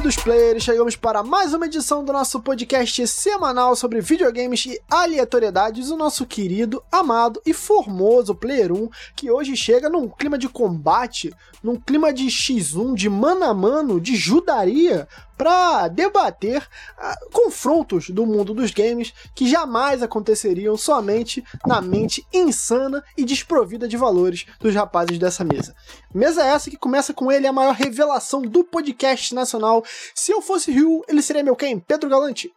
queridos 0.00 0.16
players, 0.16 0.62
chegamos 0.62 0.96
para 0.96 1.22
mais 1.22 1.52
uma 1.52 1.66
edição 1.66 2.02
do 2.02 2.10
nosso 2.10 2.40
podcast 2.40 3.06
semanal 3.06 3.76
sobre 3.76 4.00
videogames 4.00 4.64
e 4.64 4.80
aleatoriedades, 4.90 5.90
o 5.90 5.96
nosso 5.96 6.24
querido, 6.24 6.82
amado 6.90 7.38
e 7.44 7.52
formoso 7.52 8.34
Player 8.34 8.72
1, 8.72 8.88
que 9.14 9.30
hoje 9.30 9.54
chega 9.54 9.90
num 9.90 10.08
clima 10.08 10.38
de 10.38 10.48
combate, 10.48 11.30
num 11.62 11.76
clima 11.76 12.14
de 12.14 12.28
X1, 12.28 12.94
de 12.94 13.10
mano 13.10 13.44
a 13.44 13.52
mano, 13.52 14.00
de 14.00 14.16
judaria, 14.16 15.06
para 15.40 15.88
debater 15.88 16.60
uh, 16.62 17.30
confrontos 17.32 18.10
do 18.10 18.26
mundo 18.26 18.52
dos 18.52 18.70
games 18.72 19.14
que 19.34 19.48
jamais 19.48 20.02
aconteceriam 20.02 20.76
somente 20.76 21.42
na 21.66 21.80
mente 21.80 22.26
insana 22.30 23.02
e 23.16 23.24
desprovida 23.24 23.88
de 23.88 23.96
valores 23.96 24.44
dos 24.60 24.74
rapazes 24.74 25.18
dessa 25.18 25.42
mesa. 25.42 25.74
Mesa 26.12 26.44
essa 26.44 26.68
que 26.68 26.76
começa 26.76 27.14
com 27.14 27.32
ele 27.32 27.46
a 27.46 27.54
maior 27.54 27.74
revelação 27.74 28.42
do 28.42 28.62
podcast 28.62 29.34
nacional. 29.34 29.82
Se 30.14 30.32
eu 30.32 30.40
fosse 30.42 30.70
Rio, 30.70 31.04
ele 31.08 31.22
seria 31.22 31.42
meu 31.42 31.56
quem? 31.56 31.78
Pedro 31.78 32.08
Galante. 32.08 32.52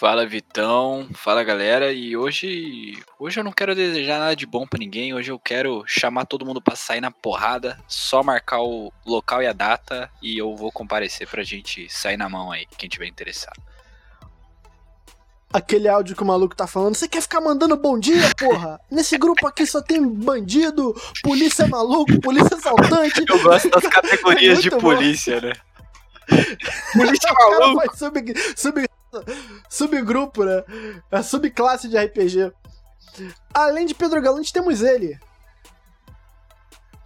Fala 0.00 0.24
Vitão, 0.24 1.06
fala 1.12 1.44
galera, 1.44 1.92
e 1.92 2.16
hoje 2.16 2.98
hoje 3.18 3.38
eu 3.38 3.44
não 3.44 3.52
quero 3.52 3.74
desejar 3.74 4.18
nada 4.18 4.34
de 4.34 4.46
bom 4.46 4.66
para 4.66 4.78
ninguém, 4.78 5.12
hoje 5.12 5.30
eu 5.30 5.38
quero 5.38 5.84
chamar 5.86 6.24
todo 6.24 6.46
mundo 6.46 6.58
para 6.58 6.74
sair 6.74 7.02
na 7.02 7.10
porrada, 7.10 7.78
só 7.86 8.22
marcar 8.22 8.62
o 8.62 8.90
local 9.04 9.42
e 9.42 9.46
a 9.46 9.52
data 9.52 10.10
e 10.22 10.38
eu 10.38 10.56
vou 10.56 10.72
comparecer 10.72 11.28
pra 11.28 11.42
gente 11.42 11.86
sair 11.90 12.16
na 12.16 12.30
mão 12.30 12.50
aí, 12.50 12.66
quem 12.78 12.88
tiver 12.88 13.08
interessado. 13.08 13.60
Aquele 15.52 15.86
áudio 15.86 16.16
que 16.16 16.22
o 16.22 16.26
maluco 16.26 16.56
tá 16.56 16.66
falando, 16.66 16.94
você 16.94 17.06
quer 17.06 17.20
ficar 17.20 17.42
mandando 17.42 17.76
bom 17.76 17.98
dia, 17.98 18.30
porra? 18.38 18.80
Nesse 18.90 19.18
grupo 19.18 19.46
aqui 19.48 19.66
só 19.66 19.82
tem 19.82 20.00
bandido, 20.08 20.94
polícia 21.22 21.66
maluco, 21.66 22.18
polícia 22.22 22.56
assaltante. 22.56 23.22
Eu 23.28 23.42
gosto 23.42 23.68
das 23.68 23.82
categorias 23.92 24.60
é 24.60 24.62
de 24.62 24.70
polícia, 24.70 25.40
bom. 25.40 25.48
né? 25.48 25.52
Polícia 26.92 27.32
maluco. 27.32 27.96
Sub, 27.96 28.34
sub, 28.56 28.86
subgrupo, 29.68 30.44
né? 30.44 30.62
A 31.10 31.22
subclasse 31.22 31.88
de 31.88 31.98
RPG. 31.98 32.52
Além 33.52 33.86
de 33.86 33.94
Pedro 33.94 34.20
Galante, 34.20 34.52
temos 34.52 34.82
ele. 34.82 35.18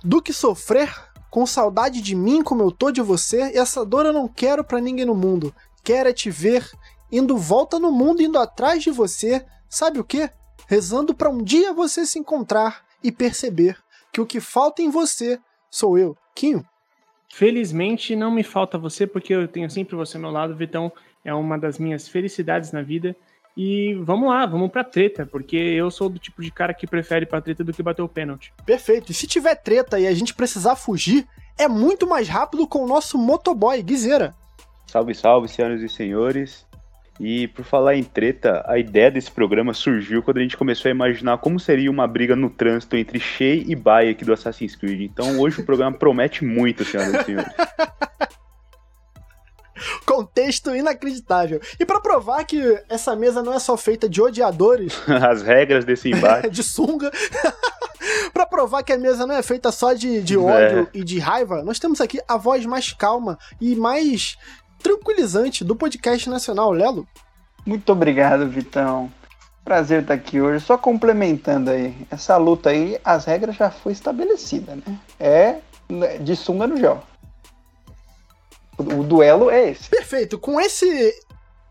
Do 0.03 0.21
que 0.21 0.33
sofrer 0.33 0.93
com 1.31 1.47
saudade 1.47 2.01
de 2.01 2.15
mim 2.15 2.43
como 2.43 2.63
eu 2.63 2.71
tô 2.71 2.91
de 2.91 3.01
você, 3.01 3.51
e 3.53 3.59
essa 3.59 3.85
dor 3.85 4.07
eu 4.07 4.13
não 4.13 4.29
quero 4.29 4.63
para 4.63 4.81
ninguém 4.81 5.05
no 5.05 5.15
mundo. 5.15 5.55
Quero 5.83 6.09
é 6.09 6.13
te 6.13 6.31
ver 6.31 6.71
indo 7.11 7.37
volta 7.37 7.79
no 7.79 7.91
mundo, 7.91 8.23
indo 8.23 8.39
atrás 8.39 8.83
de 8.83 8.91
você. 8.91 9.45
Sabe 9.69 9.99
o 9.99 10.05
que? 10.05 10.31
Rezando 10.67 11.15
para 11.15 11.29
um 11.29 11.43
dia 11.43 11.73
você 11.73 12.07
se 12.07 12.19
encontrar 12.19 12.85
e 13.03 13.11
perceber 13.11 13.77
que 14.13 14.21
o 14.21 14.27
que 14.27 14.41
falta 14.41 14.81
em 14.83 14.91
você 14.91 15.39
sou 15.71 15.99
eu, 15.99 16.17
Quinho. 16.35 16.65
Felizmente 17.37 18.15
não 18.15 18.31
me 18.31 18.45
falta 18.45 18.79
você, 18.79 19.09
porque 19.09 19.35
eu 19.35 19.49
tenho 19.49 19.69
sempre 19.69 19.97
você 19.97 20.17
ao 20.17 20.21
meu 20.21 20.31
lado, 20.31 20.55
Vitão 20.55 20.93
é 21.25 21.35
uma 21.35 21.59
das 21.59 21.81
minhas 21.81 22.07
felicidades 22.07 22.71
na 22.71 22.81
vida. 22.81 23.17
E 23.57 23.93
vamos 24.03 24.29
lá, 24.29 24.47
vamos 24.47 24.71
pra 24.71 24.85
treta, 24.85 25.27
porque 25.27 25.57
eu 25.57 25.91
sou 25.91 26.09
do 26.09 26.17
tipo 26.17 26.41
de 26.41 26.53
cara 26.53 26.73
que 26.73 26.87
prefere 26.87 27.27
pra 27.27 27.41
treta 27.41 27.65
do 27.65 27.73
que 27.73 27.83
bater 27.83 28.03
o 28.03 28.09
pênalti. 28.09 28.55
Perfeito. 28.65 29.11
E 29.11 29.15
se 29.15 29.27
tiver 29.27 29.57
treta 29.57 29.99
e 29.99 30.07
a 30.07 30.15
gente 30.15 30.33
precisar 30.33 30.77
fugir, 30.77 31.27
é 31.59 31.67
muito 31.67 32.07
mais 32.07 32.29
rápido 32.29 32.69
com 32.69 32.85
o 32.85 32.87
nosso 32.87 33.19
motoboy, 33.19 33.83
Guizeira. 33.83 34.33
Salve, 34.87 35.13
salve, 35.13 35.49
senhoras 35.49 35.83
e 35.83 35.89
senhores. 35.89 36.65
E 37.21 37.47
por 37.49 37.65
falar 37.65 37.95
em 37.95 38.03
treta, 38.03 38.65
a 38.67 38.77
ideia 38.77 39.11
desse 39.11 39.31
programa 39.31 39.73
surgiu 39.73 40.23
quando 40.23 40.39
a 40.39 40.41
gente 40.41 40.57
começou 40.57 40.89
a 40.89 40.93
imaginar 40.93 41.39
como 41.39 41.61
seria 41.61 41.91
uma 41.91 42.07
briga 42.07 42.35
no 42.35 42.51
trânsito 42.51 42.97
entre 42.97 43.21
Shay 43.21 43.65
e 43.69 43.77
Bayek 43.77 44.25
do 44.25 44.33
Assassin's 44.33 44.75
Creed. 44.75 45.03
Então 45.03 45.39
hoje 45.39 45.61
o 45.61 45.65
programa 45.65 45.97
promete 45.97 46.45
muito, 46.45 46.85
senhoras 46.85 47.15
e 47.15 47.25
senhores. 47.25 47.53
Contexto 50.05 50.75
inacreditável. 50.75 51.61
E 51.79 51.85
para 51.85 52.01
provar 52.01 52.45
que 52.45 52.83
essa 52.89 53.15
mesa 53.15 53.43
não 53.43 53.53
é 53.53 53.59
só 53.59 53.77
feita 53.77 54.09
de 54.09 54.21
odiadores. 54.21 54.95
As 55.09 55.43
regras 55.43 55.85
desse 55.85 56.11
embate. 56.11 56.51
de 56.51 56.63
sunga. 56.63 57.11
para 58.33 58.47
provar 58.47 58.83
que 58.83 58.93
a 58.93 58.99
mesa 58.99 59.27
não 59.27 59.35
é 59.35 59.43
feita 59.43 59.71
só 59.73 59.93
de, 59.93 60.23
de 60.23 60.37
ódio 60.37 60.89
é. 60.93 60.99
e 60.99 61.05
de 61.05 61.19
raiva, 61.19 61.63
nós 61.63 61.79
temos 61.79 62.01
aqui 62.01 62.21
a 62.27 62.37
voz 62.37 62.67
mais 62.67 62.93
calma 62.93 63.39
e 63.61 63.75
mais 63.77 64.37
tranquilizante 64.85 65.65
do 65.65 65.75
podcast 65.75 66.29
nacional, 66.29 66.71
Lelo. 66.71 67.09
Muito 67.65 67.91
obrigado, 67.91 68.47
Vitão. 68.47 69.11
Prazer 69.65 70.03
estar 70.03 70.13
aqui 70.13 70.43
hoje. 70.43 70.63
Só 70.63 70.77
complementando 70.77 71.71
aí, 71.71 71.97
essa 72.11 72.37
luta 72.37 72.69
aí, 72.69 73.01
as 73.03 73.25
regras 73.25 73.57
já 73.57 73.71
foi 73.71 73.93
estabelecida, 73.93 74.77
né? 74.77 75.01
É 75.19 75.57
de 76.21 76.37
sunga 76.37 76.67
no 76.67 76.77
gel. 76.77 77.03
O 78.77 79.03
duelo 79.03 79.51
é 79.51 79.71
esse. 79.71 79.89
Perfeito. 79.89 80.39
Com 80.39 80.61
esse 80.61 81.15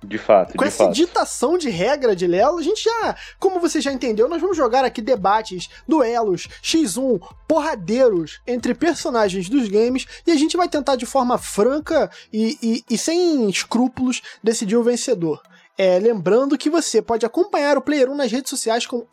de 0.07 0.17
fato. 0.17 0.57
Com 0.57 0.63
de 0.63 0.67
essa 0.67 0.85
fato. 0.85 0.93
ditação 0.93 1.57
de 1.57 1.69
regra 1.69 2.15
de 2.15 2.27
Lelo, 2.27 2.57
a 2.57 2.61
gente 2.61 2.83
já, 2.83 3.15
como 3.39 3.59
você 3.59 3.81
já 3.81 3.91
entendeu, 3.91 4.27
nós 4.27 4.41
vamos 4.41 4.57
jogar 4.57 4.85
aqui 4.85 5.01
debates, 5.01 5.69
duelos, 5.87 6.47
X1, 6.61 7.19
porradeiros 7.47 8.41
entre 8.45 8.73
personagens 8.73 9.49
dos 9.49 9.67
games 9.67 10.05
e 10.25 10.31
a 10.31 10.35
gente 10.35 10.57
vai 10.57 10.67
tentar 10.67 10.95
de 10.95 11.05
forma 11.05 11.37
franca 11.37 12.09
e, 12.31 12.57
e, 12.61 12.83
e 12.89 12.97
sem 12.97 13.49
escrúpulos 13.49 14.21
decidir 14.43 14.75
o 14.75 14.83
vencedor. 14.83 15.41
É, 15.75 15.97
lembrando 15.97 16.55
que 16.57 16.69
você 16.69 17.01
pode 17.01 17.25
acompanhar 17.25 17.75
o 17.77 17.81
Player 17.81 18.07
1 18.09 18.15
nas 18.15 18.31
redes 18.31 18.51
sociais 18.51 18.85
com 18.85 19.07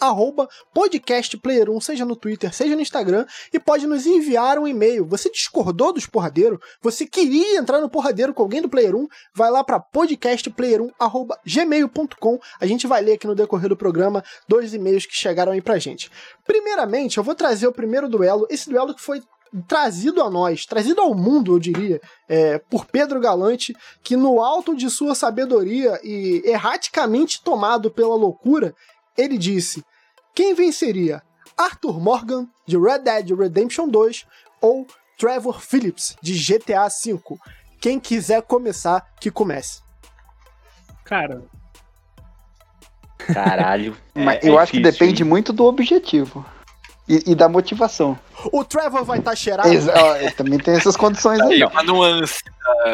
podcastplayer1, 0.75 1.81
seja 1.81 2.04
no 2.04 2.15
Twitter, 2.15 2.54
seja 2.54 2.76
no 2.76 2.82
Instagram, 2.82 3.25
e 3.50 3.59
pode 3.59 3.87
nos 3.87 4.06
enviar 4.06 4.59
um 4.59 4.69
e-mail. 4.69 5.06
Você 5.06 5.31
discordou 5.31 5.91
dos 5.91 6.04
porradeiros? 6.06 6.59
Você 6.82 7.06
queria 7.06 7.56
entrar 7.56 7.81
no 7.81 7.88
porradeiro 7.88 8.34
com 8.34 8.43
alguém 8.43 8.60
do 8.60 8.69
Player 8.69 8.94
1? 8.94 9.09
Vai 9.34 9.50
lá 9.50 9.65
para 9.65 9.81
podcastplayer1.gmail.com. 9.81 12.38
A 12.60 12.66
gente 12.66 12.87
vai 12.87 13.00
ler 13.00 13.15
aqui 13.15 13.27
no 13.27 13.34
decorrer 13.34 13.71
do 13.71 13.77
programa 13.77 14.22
dois 14.47 14.75
e-mails 14.75 15.06
que 15.06 15.15
chegaram 15.15 15.53
aí 15.53 15.62
pra 15.62 15.78
gente. 15.78 16.10
Primeiramente, 16.47 17.16
eu 17.16 17.25
vou 17.25 17.34
trazer 17.34 17.66
o 17.66 17.72
primeiro 17.72 18.06
duelo, 18.06 18.47
esse 18.50 18.69
duelo 18.69 18.94
que 18.94 19.00
foi 19.00 19.22
trazido 19.66 20.22
a 20.22 20.31
nós, 20.31 20.65
trazido 20.66 21.00
ao 21.00 21.15
mundo, 21.15 21.55
eu 21.55 21.59
diria, 21.59 22.00
é, 22.28 22.59
por 22.59 22.87
Pedro 22.87 23.21
Galante, 23.21 23.75
que 24.03 24.16
no 24.16 24.41
alto 24.41 24.77
de 24.77 24.88
sua 24.88 25.15
sabedoria 25.15 25.99
e 26.03 26.43
erraticamente 26.44 27.43
tomado 27.43 27.91
pela 27.91 28.15
loucura, 28.15 28.75
ele 29.16 29.37
disse: 29.37 29.84
quem 30.34 30.55
venceria? 30.55 31.22
Arthur 31.56 32.00
Morgan, 32.00 32.49
de 32.66 32.78
Red 32.78 33.00
Dead 33.00 33.31
Redemption 33.31 33.89
2, 33.89 34.27
ou 34.60 34.87
Trevor 35.19 35.60
Phillips, 35.60 36.16
de 36.22 36.33
GTA 36.33 36.89
V? 36.89 37.21
Quem 37.81 38.00
quiser 38.00 38.43
começar, 38.43 39.06
que 39.21 39.31
comece. 39.31 39.83
Cara. 41.05 41.43
Caralho. 43.19 43.97
Mas 44.15 44.43
é, 44.43 44.49
eu 44.49 44.59
é 44.59 44.62
acho 44.62 44.72
difícil, 44.72 44.93
que 44.93 44.99
depende 44.99 45.22
hein? 45.22 45.28
muito 45.28 45.53
do 45.53 45.65
objetivo. 45.65 46.44
E, 47.10 47.32
e, 47.32 47.34
da 47.34 47.48
motivação. 47.48 48.16
O 48.53 48.62
Trevor 48.62 49.04
vai 49.04 49.19
estar 49.19 49.32
tá 49.32 49.37
cheirado? 49.37 49.69
Exa 49.69 49.93
também 50.37 50.60
tem 50.60 50.75
essas 50.75 50.97
condições 50.97 51.41
aí. 51.41 51.60
É 51.60 51.66
uma 51.66 51.82
nuance. 51.82 52.38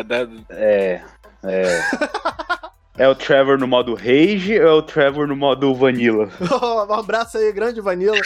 Da, 0.06 0.26
É, 0.48 1.02
é. 1.44 1.82
É 2.98 3.06
o 3.06 3.14
Trevor 3.14 3.58
no 3.58 3.68
modo 3.68 3.94
Rage 3.94 4.58
ou 4.58 4.68
é 4.68 4.72
o 4.72 4.80
Trevor 4.80 5.28
no 5.28 5.36
modo 5.36 5.74
Vanilla? 5.74 6.30
um 6.88 6.94
abraço 6.94 7.36
aí, 7.36 7.52
grande 7.52 7.78
Vanilla. 7.78 8.16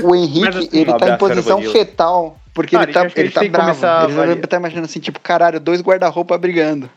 O 0.00 0.14
Henrique, 0.14 0.48
assim, 0.48 0.68
ele 0.72 0.96
tá 0.96 1.08
em 1.08 1.18
posição 1.18 1.60
fetal, 1.60 2.38
porque 2.54 2.76
Cara, 2.76 2.84
ele 2.84 2.92
tá, 2.92 3.20
ele 3.20 3.30
tá 3.30 3.48
bravo. 3.48 4.22
Ele 4.22 4.46
tá 4.46 4.56
imaginando 4.56 4.84
assim, 4.84 5.00
tipo, 5.00 5.18
caralho, 5.18 5.58
dois 5.58 5.80
guarda-roupa 5.80 6.38
brigando. 6.38 6.88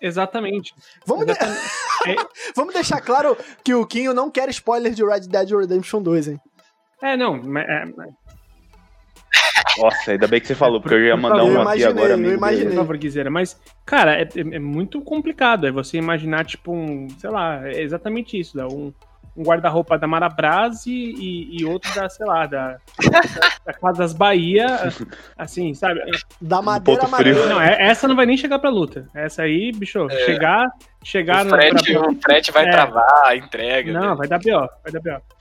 Exatamente. 0.00 0.74
Vamos, 1.04 1.26
Exatamente. 1.26 1.60
De... 2.06 2.16
Vamos 2.56 2.72
deixar 2.72 3.02
claro 3.02 3.36
que 3.62 3.74
o 3.74 3.84
Kinho 3.84 4.14
não 4.14 4.30
quer 4.30 4.48
spoiler 4.48 4.94
de 4.94 5.04
Red 5.04 5.20
Dead 5.20 5.50
Redemption 5.50 6.00
2, 6.00 6.28
hein? 6.28 6.40
É, 7.02 7.16
não. 7.16 7.36
É, 7.58 7.84
Nossa, 9.78 10.12
ainda 10.12 10.26
bem 10.26 10.40
que 10.40 10.46
você 10.46 10.54
falou, 10.54 10.80
porque 10.80 10.94
eu 10.94 11.04
ia 11.04 11.16
mandar 11.16 11.44
um 11.44 11.60
aqui 11.62 11.84
agora 11.84 12.16
mesmo. 12.16 12.32
Eu 12.32 12.36
imaginei. 12.36 12.76
Por 12.76 12.86
favor, 12.86 13.30
Mas, 13.30 13.60
cara, 13.86 14.20
é, 14.20 14.22
é, 14.22 14.40
é, 14.40 14.58
muito 14.58 15.00
complicado. 15.00 15.66
É 15.66 15.70
você 15.70 15.96
imaginar, 15.96 16.44
tipo, 16.44 16.72
um. 16.72 17.08
Sei 17.18 17.30
lá, 17.30 17.66
é 17.66 17.80
exatamente 17.82 18.38
isso. 18.38 18.56
Né? 18.56 18.64
Um, 18.64 18.92
um 19.36 19.42
guarda-roupa 19.42 19.96
da 19.96 20.06
Marabras 20.06 20.86
e, 20.86 20.92
e, 20.92 21.60
e, 21.60 21.64
outro 21.64 21.92
da, 21.94 22.08
sei 22.08 22.26
lá, 22.26 22.46
da, 22.46 22.78
da 23.64 23.72
Casa 23.72 23.98
das 23.98 24.12
Bahia, 24.12 24.66
assim, 25.38 25.72
sabe? 25.72 26.00
Da 26.40 26.60
Madeira 26.60 27.06
um 27.06 27.48
Não, 27.48 27.60
essa 27.60 28.08
não 28.08 28.16
vai 28.16 28.26
nem 28.26 28.36
chegar 28.36 28.58
pra 28.58 28.70
luta. 28.70 29.06
Essa 29.14 29.42
aí, 29.42 29.72
bicho, 29.72 30.06
é. 30.10 30.26
chegar, 30.26 30.68
chegar... 31.02 31.46
O 31.46 31.50
frete, 31.50 31.92
pra... 31.92 32.10
o 32.10 32.14
frete 32.16 32.52
vai 32.52 32.66
é. 32.66 32.70
travar 32.70 33.22
a 33.26 33.36
entrega. 33.36 33.92
Não, 33.92 34.10
né? 34.10 34.14
vai 34.16 34.28
dar 34.28 34.38
B.O., 34.38 34.68
vai 34.82 34.92
dar 34.92 35.00
B.O. 35.00 35.39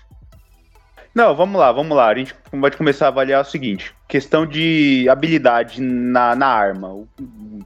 Não, 1.19 1.36
vamos 1.36 1.60
lá, 1.60 1.69
vamos 1.69 1.98
lá. 1.98 2.07
A 2.07 2.16
gente 2.16 2.33
pode 2.62 2.77
começar 2.77 3.07
a 3.07 3.10
avaliar 3.10 3.42
o 3.42 3.45
seguinte: 3.45 3.94
questão 4.07 4.45
de 4.45 5.06
habilidade 5.10 5.81
na, 5.81 6.33
na 6.33 6.48
arma. 6.48 6.94
O 6.94 7.10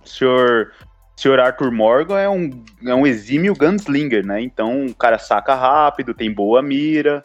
senhor, 0.03 0.71
senhor 1.15 1.39
Arthur 1.39 1.71
Morgan 1.71 2.17
é 2.17 2.27
um, 2.27 2.50
é 2.83 2.95
um 2.95 3.05
exímio 3.05 3.53
gunslinger, 3.53 4.25
né? 4.25 4.41
Então 4.41 4.88
o 4.88 4.95
cara 4.95 5.19
saca 5.19 5.53
rápido, 5.53 6.15
tem 6.15 6.33
boa 6.33 6.63
mira, 6.63 7.23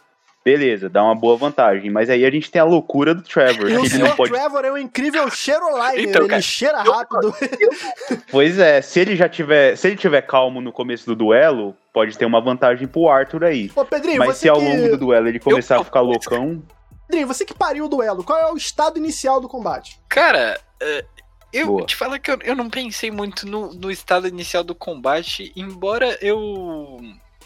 Beleza, 0.50 0.88
dá 0.88 1.02
uma 1.04 1.14
boa 1.14 1.36
vantagem. 1.36 1.90
Mas 1.90 2.08
aí 2.08 2.24
a 2.24 2.30
gente 2.30 2.50
tem 2.50 2.60
a 2.60 2.64
loucura 2.64 3.14
do 3.14 3.20
Trevor, 3.22 3.68
E 3.70 3.76
o 3.76 3.82
que 3.82 3.86
ele 3.88 3.98
não 3.98 4.16
pode. 4.16 4.32
Trevor 4.32 4.64
é 4.64 4.72
um 4.72 4.78
incrível 4.78 5.28
cheiroliner, 5.30 6.00
Então, 6.08 6.22
ele 6.22 6.28
cara, 6.30 6.40
cheira 6.42 6.82
eu- 6.84 6.92
rápido. 6.92 7.34
Pois 8.30 8.58
é, 8.58 8.80
se 8.80 9.00
ele 9.00 9.14
já 9.16 9.28
tiver. 9.28 9.76
Se 9.76 9.86
ele 9.88 9.96
tiver 9.96 10.22
calmo 10.22 10.60
no 10.60 10.72
começo 10.72 11.04
do 11.06 11.14
duelo, 11.14 11.76
pode 11.92 12.16
ter 12.16 12.24
uma 12.24 12.40
vantagem 12.40 12.86
pro 12.88 13.08
Arthur 13.08 13.44
aí. 13.44 13.70
Ô, 13.76 13.84
Pedrinho, 13.84 14.18
Mas 14.18 14.36
você 14.36 14.40
se 14.42 14.48
ao 14.48 14.58
que... 14.58 14.64
longo 14.64 14.88
do 14.88 14.96
duelo 14.96 15.28
ele 15.28 15.38
começar 15.38 15.76
Eu- 15.76 15.80
a 15.82 15.84
ficar 15.84 16.00
loucão. 16.00 16.62
Pedrinho, 17.06 17.26
você 17.28 17.44
que 17.44 17.54
pariu 17.54 17.84
o 17.84 17.88
duelo, 17.88 18.22
qual 18.24 18.38
é 18.38 18.52
o 18.52 18.56
estado 18.56 18.98
inicial 18.98 19.40
do 19.40 19.48
combate? 19.48 19.98
Cara, 20.08 20.58
é, 20.80 21.04
eu 21.52 21.66
Boa. 21.66 21.86
te 21.86 21.96
falo 21.96 22.18
que 22.20 22.30
eu, 22.30 22.38
eu 22.42 22.54
não 22.56 22.68
pensei 22.68 23.10
muito 23.10 23.46
no, 23.46 23.72
no 23.72 23.90
estado 23.90 24.28
inicial 24.28 24.62
do 24.64 24.74
combate, 24.74 25.52
embora 25.56 26.18
eu. 26.20 26.98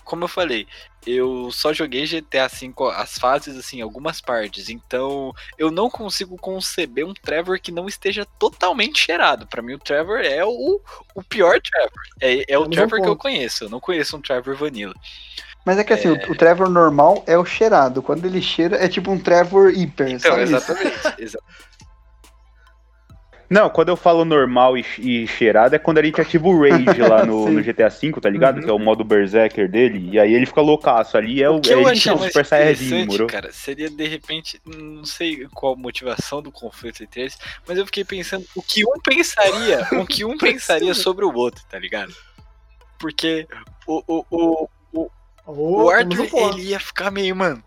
Como 0.05 0.25
eu 0.25 0.29
falei, 0.29 0.67
eu 1.07 1.51
só 1.51 1.73
joguei 1.73 2.07
GTA 2.07 2.49
V 2.49 2.73
as 2.95 3.19
fases, 3.19 3.57
assim, 3.57 3.81
algumas 3.81 4.21
partes. 4.21 4.69
Então, 4.69 5.33
eu 5.59 5.71
não 5.71 5.89
consigo 5.91 6.37
conceber 6.37 7.07
um 7.07 7.15
Trevor 7.15 7.61
que 7.61 7.73
não 7.73 7.87
esteja 7.89 8.25
totalmente 8.39 8.99
cheirado. 8.99 9.47
Pra 9.47 9.63
mim, 9.63 9.75
o 9.75 9.79
Trevor 9.79 10.19
é 10.21 10.45
o, 10.45 10.81
o 11.15 11.23
pior 11.23 11.61
Trevor. 11.61 11.93
É, 12.21 12.53
é 12.53 12.59
o 12.59 12.69
Trevor 12.69 13.01
que 13.03 13.09
eu 13.09 13.17
conheço. 13.17 13.65
Eu 13.65 13.71
não 13.71 13.81
conheço 13.81 14.17
um 14.17 14.21
Trevor 14.21 14.55
Vanilla. 14.57 14.95
Mas 15.65 15.79
é 15.79 15.85
que 15.85 15.93
assim, 15.93 16.09
o- 16.09 16.15
o 16.33 16.35
Trevor 16.37 16.69
normal 16.69 17.23
é 17.27 17.39
o 17.39 17.45
cheirado. 17.45 18.03
Quando 18.03 18.25
ele 18.25 18.43
cheira, 18.43 18.77
é 18.85 18.89
tipo 18.89 19.11
um 19.13 19.19
Trevor 19.19 19.71
hiper, 19.71 20.09
Então, 20.09 20.33
sabe? 20.33 20.43
isso? 20.45 20.57
exatamente. 20.57 21.39
Não, 23.53 23.69
quando 23.69 23.91
eu 23.91 23.97
falo 23.97 24.25
normal 24.25 24.79
e, 24.79 24.85
e 24.99 25.27
cheirado 25.27 25.77
é 25.77 25.79
quando 25.79 25.99
a 25.99 26.03
gente 26.03 26.19
ativa 26.19 26.49
o 26.49 26.59
Rage 26.59 27.03
lá 27.03 27.23
no, 27.27 27.51
no 27.51 27.63
GTA 27.63 27.91
V, 27.91 28.13
tá 28.19 28.31
ligado? 28.31 28.57
Uhum. 28.57 28.63
Que 28.63 28.71
é 28.71 28.73
o 28.73 28.79
modo 28.79 29.05
Berserker 29.05 29.71
dele. 29.71 30.09
E 30.11 30.19
aí 30.19 30.33
ele 30.33 30.47
fica 30.47 30.63
loucaço 30.63 31.19
ali. 31.19 31.43
É 31.43 31.51
o, 31.51 31.57
O 31.57 31.61
que 31.61 31.69
é 31.69 31.75
eu 31.75 31.81
ele 31.81 32.01
é 32.09 32.13
o 32.13 32.19
mais 32.19 32.33
Super 32.33 32.47
Saiyajin, 32.47 33.05
moro? 33.05 33.27
cara, 33.27 33.53
seria 33.53 33.91
de 33.91 34.09
repente, 34.09 34.59
não 34.65 35.05
sei 35.05 35.47
qual 35.53 35.75
a 35.75 35.77
motivação 35.77 36.41
do 36.41 36.51
conflito 36.51 37.03
entre 37.03 37.21
eles, 37.21 37.39
mas 37.69 37.77
eu 37.77 37.85
fiquei 37.85 38.05
pensando 38.05 38.47
o 38.57 38.63
que 38.63 38.87
um 38.87 38.99
pensaria, 39.05 39.87
o 40.01 40.07
que 40.07 40.25
um 40.25 40.39
pensaria 40.39 40.95
sobre 40.95 41.27
o 41.27 41.35
outro, 41.35 41.63
tá 41.69 41.79
ligado? 41.79 42.15
Porque 42.99 43.47
o, 43.87 44.03
o, 44.07 44.69
o, 44.95 45.11
o 45.47 45.91
temos 45.91 45.93
Arthur, 45.93 46.21
um 46.23 46.29
ponto. 46.29 46.59
ele 46.59 46.69
ia 46.69 46.81
ficar 46.81 47.11
meio, 47.11 47.37
mano, 47.37 47.63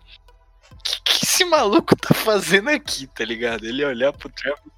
o 0.72 0.84
que, 0.84 1.00
que 1.04 1.26
esse 1.26 1.46
maluco 1.46 1.96
tá 1.96 2.16
fazendo 2.16 2.72
aqui, 2.72 3.06
tá 3.06 3.24
ligado? 3.24 3.66
Ele 3.66 3.82
ia 3.82 3.88
olhar 3.88 4.12
pro 4.12 4.30
Trevor, 4.30 4.72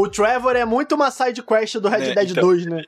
O 0.00 0.08
Trevor 0.08 0.56
é 0.56 0.64
muito 0.64 0.94
uma 0.94 1.10
side 1.10 1.42
quest 1.42 1.76
do 1.76 1.88
Red 1.88 2.10
É, 2.10 2.14
Dead 2.14 2.30
então. 2.30 2.42
2, 2.44 2.66
né? 2.66 2.82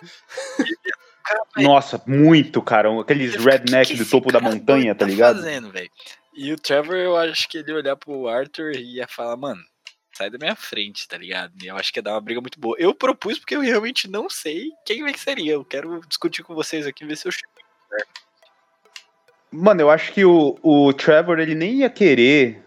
Nossa, 1.57 2.03
muito, 2.07 2.63
cara. 2.63 2.89
Aqueles 3.01 3.35
redneck 3.37 3.89
"Que 3.89 3.99
que 3.99 4.05
do 4.05 4.09
topo 4.11 4.33
da 4.33 4.41
montanha, 4.41 4.95
doido 4.95 4.99
tá 4.99 5.07
ligado? 5.07 5.37
fazendo, 5.37 5.71
velho? 5.71 5.91
E 6.35 6.53
o 6.53 6.57
Trevor, 6.57 6.97
eu 6.97 7.17
acho 7.17 7.49
que 7.49 7.59
ele 7.59 7.71
ia 7.71 7.77
olhar 7.77 7.97
pro 7.97 8.29
Arthur 8.29 8.73
e 8.75 8.97
ia 8.97 9.07
falar, 9.07 9.37
mano, 9.37 9.61
sai 10.17 10.31
da 10.31 10.39
minha 10.39 10.57
frente, 10.57 11.07
tá 11.07 11.19
ligado? 11.19 11.53
E 11.63 11.67
eu 11.67 11.77
acho 11.77 11.93
que 11.93 11.99
ia 11.99 12.03
dar 12.03 12.13
uma 12.15 12.21
briga 12.21 12.41
muito 12.41 12.59
boa. 12.59 12.75
Eu 12.79 12.95
propus 12.95 13.39
porque 13.39 13.55
eu 13.55 13.61
realmente 13.61 14.09
não 14.09 14.31
sei 14.31 14.71
quem 14.87 15.05
venceria. 15.05 15.53
Eu 15.53 15.65
quero 15.65 16.01
discutir 16.09 16.43
com 16.43 16.55
vocês 16.55 16.87
aqui, 16.87 17.05
ver 17.05 17.17
se 17.17 17.29
eu 17.29 17.33
chego. 17.33 17.53
Mano, 19.51 19.83
eu 19.83 19.91
acho 19.91 20.13
que 20.13 20.25
o, 20.25 20.59
o 20.63 20.93
Trevor, 20.95 21.39
ele 21.39 21.55
nem 21.55 21.81
ia 21.81 21.91
querer 21.91 22.62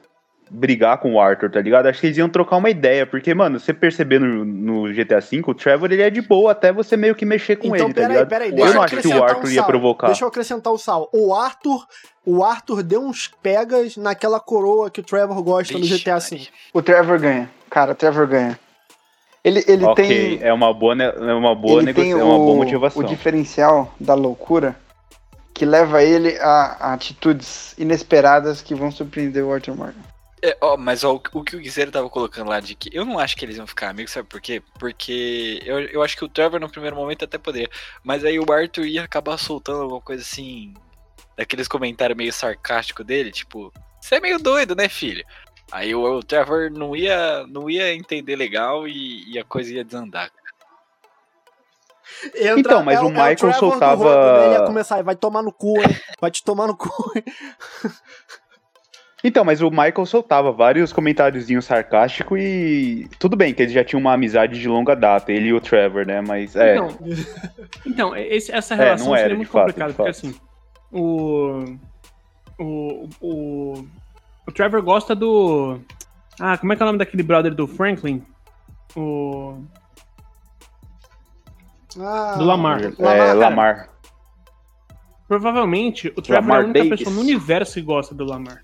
brigar 0.49 0.97
com 0.99 1.13
o 1.13 1.19
Arthur, 1.19 1.49
tá 1.51 1.61
ligado? 1.61 1.87
Acho 1.87 1.99
que 1.99 2.07
eles 2.07 2.17
iam 2.17 2.29
trocar 2.29 2.57
uma 2.57 2.69
ideia, 2.69 3.05
porque, 3.05 3.33
mano, 3.33 3.59
você 3.59 3.73
perceber 3.73 4.19
no, 4.19 4.45
no 4.45 4.93
GTA 4.93 5.19
V, 5.19 5.43
o 5.47 5.53
Trevor, 5.53 5.91
ele 5.91 6.01
é 6.01 6.09
de 6.09 6.21
boa 6.21 6.51
até 6.51 6.71
você 6.71 6.95
meio 6.95 7.15
que 7.15 7.25
mexer 7.25 7.55
com 7.55 7.67
então, 7.75 7.87
ele, 7.87 7.93
tá 7.93 8.01
peraí, 8.01 8.13
ligado? 8.13 8.29
peraí, 8.29 8.49
eu 8.49 8.55
deixa 8.55 8.69
eu 8.69 8.75
não 8.75 8.83
acho 8.83 8.89
que 8.89 8.95
o 8.95 8.99
acrescentar 8.99 9.29
Arthur 9.29 9.47
um 9.47 9.51
ia 9.51 9.55
sal. 9.55 9.65
provocar. 9.65 10.07
Deixa 10.07 10.23
eu 10.23 10.27
acrescentar 10.27 10.73
o 10.73 10.77
sal. 10.77 11.09
O 11.11 11.33
Arthur, 11.33 11.85
o 12.25 12.43
Arthur 12.43 12.83
deu 12.83 13.01
uns 13.01 13.27
pegas 13.41 13.97
naquela 13.97 14.39
coroa 14.39 14.89
que 14.89 14.99
o 14.99 15.03
Trevor 15.03 15.41
gosta 15.41 15.77
no 15.77 15.85
GTA. 15.85 16.19
V. 16.19 16.47
O 16.73 16.81
Trevor 16.81 17.19
ganha. 17.19 17.49
Cara, 17.69 17.91
o 17.93 17.95
Trevor 17.95 18.27
ganha. 18.27 18.59
Ele, 19.43 19.63
ele 19.67 19.85
ok, 19.85 20.39
tem. 20.39 20.47
é 20.47 20.51
uma 20.51 20.73
boa, 20.73 20.95
é 20.95 21.33
uma 21.33 21.53
boa 21.53 21.79
ele 21.81 21.93
tem 21.93 22.05
negociação, 22.05 22.19
é 22.19 22.23
uma 22.23 22.37
boa 22.37 22.53
o, 22.53 22.57
motivação. 22.57 23.03
o 23.03 23.05
diferencial 23.05 23.93
da 23.99 24.15
loucura 24.15 24.75
que 25.53 25.65
leva 25.65 26.03
ele 26.03 26.37
a, 26.39 26.77
a 26.79 26.93
atitudes 26.93 27.73
inesperadas 27.77 28.61
que 28.61 28.75
vão 28.75 28.91
surpreender 28.91 29.43
o 29.43 29.53
Arthur 29.53 29.75
Morgan. 29.75 30.14
É, 30.47 30.55
ó, 30.61 30.77
mas 30.77 31.03
ó, 31.03 31.13
o, 31.13 31.21
o 31.33 31.43
que 31.43 31.55
o 31.55 31.59
Guiseiro 31.59 31.89
tava 31.91 32.07
colocando 32.07 32.49
lá 32.49 32.59
de 32.59 32.75
que 32.75 32.89
eu 32.95 33.03
não 33.03 33.17
acho 33.17 33.35
que 33.35 33.43
eles 33.43 33.57
iam 33.57 33.65
ficar 33.65 33.89
amigos, 33.89 34.11
sabe 34.11 34.27
por 34.29 34.39
quê? 34.39 34.61
Porque 34.79 35.59
eu, 35.65 35.79
eu 35.79 36.03
acho 36.03 36.15
que 36.15 36.23
o 36.23 36.29
Trevor 36.29 36.59
no 36.59 36.69
primeiro 36.69 36.95
momento 36.95 37.25
até 37.25 37.37
poderia, 37.39 37.69
mas 38.03 38.23
aí 38.23 38.39
o 38.39 38.51
Arthur 38.51 38.85
ia 38.85 39.03
acabar 39.03 39.37
soltando 39.39 39.81
alguma 39.81 40.01
coisa 40.01 40.21
assim, 40.21 40.75
daqueles 41.35 41.67
comentários 41.67 42.15
meio 42.15 42.31
sarcásticos 42.31 43.03
dele, 43.05 43.31
tipo, 43.31 43.73
você 43.99 44.15
é 44.15 44.19
meio 44.19 44.37
doido, 44.37 44.75
né, 44.75 44.87
filho? 44.87 45.25
Aí 45.71 45.95
o, 45.95 46.03
o 46.03 46.21
Trevor 46.23 46.69
não 46.69 46.95
ia, 46.95 47.47
não 47.47 47.67
ia 47.67 47.91
entender 47.95 48.35
legal 48.35 48.87
e, 48.87 49.27
e 49.33 49.39
a 49.39 49.43
coisa 49.43 49.73
ia 49.73 49.83
desandar. 49.83 50.29
Entra- 52.35 52.59
Então, 52.59 52.83
mas 52.83 52.99
é 52.99 53.01
o 53.01 53.07
é 53.07 53.09
Michael 53.09 53.35
Trevor 53.35 53.53
do 53.53 53.59
soltava- 53.59 54.03
Rodo, 54.03 54.37
né? 54.39 54.45
Ele 54.45 54.53
ia 54.59 54.65
começar, 54.67 55.01
vai 55.03 55.15
tomar 55.15 55.41
no 55.41 55.51
cu, 55.51 55.79
hein? 55.79 55.99
Vai 56.21 56.29
te 56.29 56.43
tomar 56.43 56.67
no 56.67 56.77
cu, 56.77 57.11
hein? 57.15 57.23
Então, 59.27 59.43
mas 59.43 59.59
o 59.59 59.71
Michael 59.71 60.05
soltava 60.05 60.51
vários 60.51 60.93
comentáriozinhos 60.93 61.65
sarcásticos 61.65 62.37
e. 62.39 63.09
Tudo 63.17 63.35
bem 63.35 63.55
que 63.55 63.63
eles 63.63 63.73
já 63.73 63.83
tinham 63.83 63.99
uma 63.99 64.13
amizade 64.13 64.59
de 64.59 64.67
longa 64.67 64.95
data, 64.95 65.31
ele 65.31 65.47
e 65.47 65.53
o 65.53 65.59
Trevor, 65.59 66.05
né? 66.05 66.21
Mas 66.21 66.55
é. 66.55 66.75
Então, 66.75 66.89
então 67.87 68.15
esse- 68.15 68.51
essa 68.51 68.75
É, 68.75 68.77
relação 68.77 69.07
não 69.07 69.15
era, 69.15 69.23
seria 69.23 69.35
muito 69.37 69.49
complicada, 69.51 69.93
porque 69.93 70.13
fato. 70.13 70.27
assim, 70.27 70.35
o, 70.91 71.75
o, 72.59 73.09
o, 73.19 73.87
o 74.47 74.51
Trevor 74.51 74.83
gosta 74.83 75.15
do. 75.15 75.79
Ah, 76.39 76.55
como 76.59 76.71
é 76.73 76.75
que 76.75 76.83
é 76.83 76.85
o 76.85 76.87
nome 76.87 76.99
daquele 76.99 77.23
brother 77.23 77.55
do 77.55 77.65
Franklin? 77.67 78.21
O. 78.95 79.57
Ah, 81.99 82.35
Do 82.37 82.43
Lamar. 82.45 82.83
é, 82.83 82.91
cara. 82.91 83.33
Lamar. 83.33 83.89
Provavelmente 85.27 86.09
o 86.15 86.21
Trevor 86.21 86.43
Lamar 86.43 86.57
é 86.57 86.61
a 86.61 86.65
única 86.65 86.79
Davis. 86.83 86.99
pessoa 86.99 87.15
no 87.15 87.21
universo 87.21 87.73
que 87.73 87.81
gosta 87.81 88.13
do 88.13 88.23
Lamar. 88.23 88.61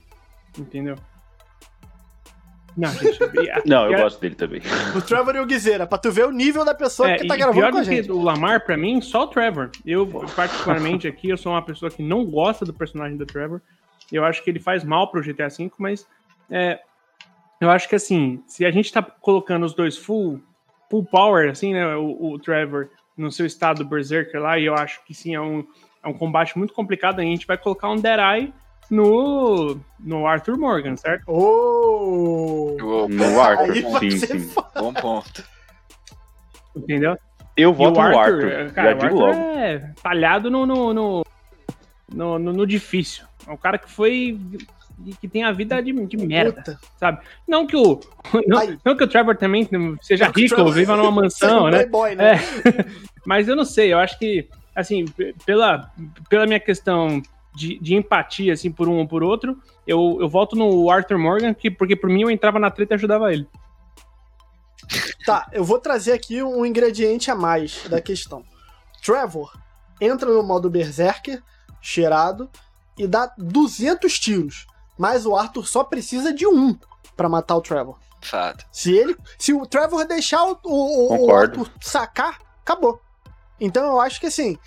Entendeu? 0.58 0.96
Não, 2.76 2.90
gente. 2.90 3.20
Não, 3.66 3.92
eu 3.92 4.00
gosto 4.02 4.20
dele 4.22 4.36
também. 4.36 4.62
O 4.96 5.02
Trevor 5.02 5.36
e 5.36 5.40
o 5.40 5.46
Guizeira, 5.46 5.86
pra 5.86 5.98
tu 5.98 6.12
ver 6.12 6.26
o 6.26 6.32
nível 6.32 6.64
da 6.64 6.74
pessoa 6.74 7.12
É, 7.12 7.18
que 7.18 7.28
tá 7.28 7.36
gravando 7.36 7.60
pior 7.60 7.72
com 7.72 7.78
a 7.78 7.82
do 7.82 7.90
que 7.90 7.96
gente. 7.98 8.12
o 8.12 8.22
Lamar, 8.22 8.64
pra 8.66 8.78
mim, 8.78 9.02
só 9.02 9.24
o 9.24 9.28
Trevor. 9.28 9.70
Eu, 9.86 10.08
particularmente 10.36 11.08
aqui, 11.08 11.30
eu 11.30 11.38
sou 11.38 11.52
uma 11.52 11.62
pessoa 11.62 11.92
que 11.92 12.02
não 12.02 12.26
gosta 12.26 12.66
do 12.66 12.74
personagem 12.74 13.18
do 13.18 13.26
Trevor. 13.26 13.62
Eu 14.12 14.24
acho 14.24 14.44
que 14.44 14.50
ele 14.50 14.60
faz 14.60 14.84
mal 14.84 15.10
pro 15.10 15.22
GTA 15.22 15.48
V, 15.50 15.72
mas 15.78 16.08
é, 16.50 16.80
eu 17.60 17.70
acho 17.70 17.88
que 17.88 17.96
assim, 17.96 18.44
se 18.48 18.66
a 18.66 18.72
gente 18.72 18.92
tá 18.92 19.02
colocando 19.02 19.66
os 19.66 19.74
dois 19.74 19.98
full, 19.98 20.42
full 20.90 21.06
power, 21.06 21.50
assim, 21.50 21.74
né, 21.74 21.96
o, 21.96 22.32
o 22.34 22.40
Trevor 22.40 22.90
no 23.16 23.32
seu 23.32 23.46
estado 23.46 23.86
Berserker 23.86 24.42
lá, 24.42 24.58
e 24.58 24.66
eu 24.66 24.76
acho 24.76 25.04
que 25.06 25.14
sim, 25.14 25.36
é 25.36 25.42
um, 25.42 25.66
é 26.04 26.08
um 26.08 26.14
combate 26.14 26.58
muito 26.58 26.74
complicado, 26.74 27.20
a 27.20 27.24
gente 27.24 27.46
vai 27.46 27.58
colocar 27.58 27.90
um 27.90 27.96
Dead 27.98 28.20
Eye 28.20 28.54
no, 28.92 29.80
no 30.00 30.28
Arthur 30.28 30.58
Morgan, 30.58 30.96
certo? 30.98 31.24
Oh! 31.28 32.76
No 33.10 33.42
Arthur, 33.42 34.00
sim, 34.00 34.12
sim. 34.12 34.52
bom 34.76 34.94
ponto. 34.94 35.44
Entendeu? 36.76 37.18
Eu 37.58 37.74
voto 37.74 38.00
o 38.00 38.04
no 38.04 38.18
Arthur, 38.20 38.46
Arthur. 38.46 38.74
cara, 38.74 38.90
já 38.92 38.96
o 38.96 39.00
digo 39.00 39.24
Arthur 39.26 39.40
logo. 39.42 39.58
é 39.58 39.94
talhado 40.04 40.52
no 40.52 40.66
no, 40.66 40.94
no, 40.94 41.24
no, 42.14 42.40
no- 42.40 42.54
no 42.54 42.68
difícil. 42.68 43.26
É 43.48 43.52
um 43.52 43.58
cara 43.58 43.78
que 43.78 43.90
foi. 43.90 44.40
que 45.20 45.28
tem 45.28 45.44
a 45.44 45.52
vida 45.52 45.82
de, 45.82 45.92
de 46.06 46.18
merda, 46.18 46.54
Puta. 46.62 46.80
sabe? 46.98 47.20
Não 47.48 47.66
que 47.68 47.76
o. 47.76 48.00
Não, 48.48 48.78
não 48.86 48.96
que 48.96 49.04
o 49.04 49.08
Trevor 49.08 49.36
também 49.36 49.68
seja 50.02 50.26
Não 50.26 50.32
rico, 50.34 50.56
Trevor- 50.56 50.74
viva 50.74 50.96
numa 50.96 51.12
mansão, 51.12 51.66
né? 51.70 51.80
playboy, 51.80 52.16
né? 52.16 52.34
É. 52.36 52.86
Mas 53.26 53.48
eu 53.48 53.56
não 53.56 53.66
sei, 53.66 53.92
eu 53.94 54.00
acho 54.00 54.18
que, 54.18 54.48
assim, 54.76 55.06
pela, 55.46 55.92
pela 56.30 56.48
minha 56.48 56.60
questão 56.60 57.22
de, 57.54 57.80
de 57.80 57.96
empatia, 57.96 58.54
assim, 58.54 58.72
por 58.72 58.88
um 58.88 58.98
ou 58.98 59.08
por 59.08 59.24
outro, 59.24 59.62
eu, 59.86 60.18
eu 60.20 60.30
volto 60.30 60.56
no 60.56 60.90
Arthur 60.90 61.18
Morgan, 61.18 61.54
que, 61.54 61.70
porque 61.70 61.96
por 61.96 62.10
mim 62.10 62.22
eu 62.22 62.32
entrava 62.32 62.60
na 62.60 62.72
treta 62.72 62.94
e 62.94 62.96
ajudava 62.96 63.34
ele. 63.34 63.48
Tá, 65.26 65.48
eu 65.52 65.64
vou 65.64 65.80
trazer 65.80 66.14
aqui 66.14 66.42
um 66.42 66.66
ingrediente 66.66 67.30
a 67.30 67.36
mais 67.36 67.88
da 67.88 68.02
questão. 68.02 68.44
Trevor 69.04 69.54
entra 70.00 70.32
no 70.32 70.42
modo 70.42 70.70
Berserker, 70.70 71.44
cheirado, 71.80 72.50
e 72.98 73.08
dá 73.08 73.32
200 73.38 74.20
tiros. 74.20 74.66
Mas 74.98 75.26
o 75.26 75.36
Arthur 75.36 75.68
só 75.68 75.84
precisa 75.84 76.34
de 76.34 76.48
um 76.48 76.78
pra 77.16 77.30
matar 77.30 77.56
o 77.56 77.62
Trevor. 77.62 78.00
Fato. 78.22 78.66
Se 78.72 78.96
ele, 78.96 79.16
se 79.38 79.54
o 79.54 79.66
Trevor 79.66 80.06
deixar 80.06 80.44
o, 80.44 80.60
o, 80.64 81.28
o. 81.28 81.36
Arthur 81.36 81.70
sacar, 81.80 82.40
acabou. 82.62 83.02
Então 83.60 83.86
eu 83.86 84.00
acho 84.00 84.20
que 84.20 84.28
assim, 84.28 84.58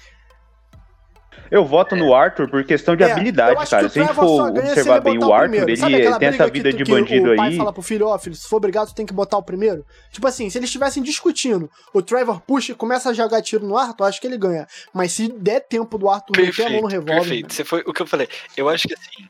Eu 1.50 1.64
voto 1.64 1.94
no 1.94 2.14
Arthur 2.14 2.48
por 2.48 2.64
questão 2.64 2.96
de 2.96 3.02
É, 3.02 3.12
habilidade, 3.12 3.54
cara. 3.68 3.88
Se 3.88 4.00
a 4.00 4.04
gente 4.04 4.14
for 4.14 4.48
observar 4.50 5.00
bem 5.00 5.18
o 5.18 5.26
o 5.28 5.32
Arthur, 5.32 5.68
ele 5.68 5.72
aquela 5.96 6.18
tem 6.18 6.28
essa 6.28 6.46
vida 6.48 6.70
que, 6.70 6.78
de 6.78 6.84
que 6.84 6.90
bandido 6.90 7.32
o 7.32 7.36
pai 7.36 7.48
aí. 7.50 7.56
fala 7.56 7.72
pro 7.72 7.82
filho, 7.82 8.06
ó, 8.08 8.18
filho, 8.18 8.34
se 8.34 8.48
for 8.48 8.60
brigado, 8.60 8.88
tu 8.90 8.94
tem 8.94 9.06
que 9.06 9.12
botar 9.12 9.36
o 9.38 9.42
primeiro. 9.42 9.84
Tipo 10.10 10.26
assim, 10.26 10.48
se 10.50 10.58
eles 10.58 10.68
estivessem 10.68 11.02
discutindo, 11.02 11.70
o 11.92 12.02
Trevor 12.02 12.40
puxa 12.40 12.72
e 12.72 12.74
começa 12.74 13.10
a 13.10 13.12
jogar 13.12 13.42
tiro 13.42 13.66
no 13.66 13.76
Arthur, 13.76 14.04
eu 14.04 14.08
acho 14.08 14.20
que 14.20 14.26
ele 14.26 14.38
ganha. 14.38 14.66
Mas 14.92 15.12
se 15.12 15.28
der 15.28 15.60
tempo 15.60 15.96
do 15.98 16.08
Arthur 16.08 16.36
meter 16.36 16.66
a 16.66 16.70
mão 16.70 16.82
no 16.82 16.88
Perfeito, 16.88 16.90
revólver, 17.08 17.20
perfeito. 17.28 17.54
Você 17.54 17.64
foi 17.64 17.82
o 17.86 17.92
que 17.92 18.02
eu 18.02 18.06
falei. 18.06 18.28
Eu 18.56 18.68
acho 18.68 18.88
que 18.88 18.94
assim, 18.94 19.28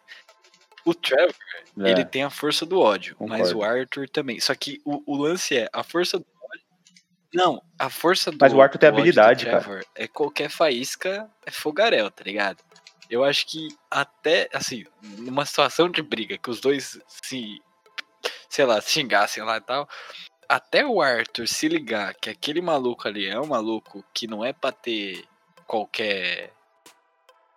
O 0.87 0.93
Trevor, 0.95 1.35
É. 1.81 1.91
ele 1.91 2.05
tem 2.05 2.23
a 2.25 2.29
força 2.31 2.67
do 2.67 2.79
ódio, 2.79 3.17
mas 3.19 3.53
Concordo. 3.53 3.59
o 3.59 3.63
Arthur 3.65 4.09
também. 4.09 4.39
Só 4.39 4.55
que 4.55 4.81
o, 4.85 5.03
o 5.07 5.17
lance 5.17 5.57
é, 5.57 5.69
a 5.73 5.83
força 5.83 6.19
do. 6.19 6.27
Não, 7.35 7.61
a 7.77 7.91
força 7.91 8.31
do 8.31 8.39
Mas 8.41 8.53
o 8.53 8.63
Arthur 8.63 8.79
tem 8.79 8.89
habilidade, 8.89 9.45
cara. 9.45 9.81
É 9.95 10.07
qualquer 10.07 10.49
faísca 10.49 11.29
é 11.45 11.51
fogaréu, 11.51 12.09
tá 12.11 12.23
ligado? 12.23 12.63
Eu 13.11 13.25
acho 13.25 13.47
que 13.47 13.69
até, 13.91 14.49
assim, 14.53 14.85
numa 15.03 15.45
situação 15.45 15.91
de 15.91 16.01
briga, 16.01 16.39
que 16.39 16.49
os 16.49 16.61
dois 16.61 16.99
se, 17.09 17.61
sei 18.49 18.65
lá, 18.65 18.81
se 18.81 18.93
xingassem 18.93 19.43
lá 19.43 19.57
e 19.57 19.61
tal, 19.61 19.89
até 20.49 20.87
o 20.87 21.03
Arthur 21.03 21.49
se 21.49 21.69
ligar 21.69 22.15
que 22.15 22.31
aquele 22.31 22.61
maluco 22.61 23.09
ali 23.09 23.27
é 23.27 23.39
um 23.39 23.47
maluco 23.47 24.05
que 24.15 24.27
não 24.27 24.45
é 24.45 24.53
pra 24.53 24.71
ter 24.71 25.25
qualquer. 25.67 26.53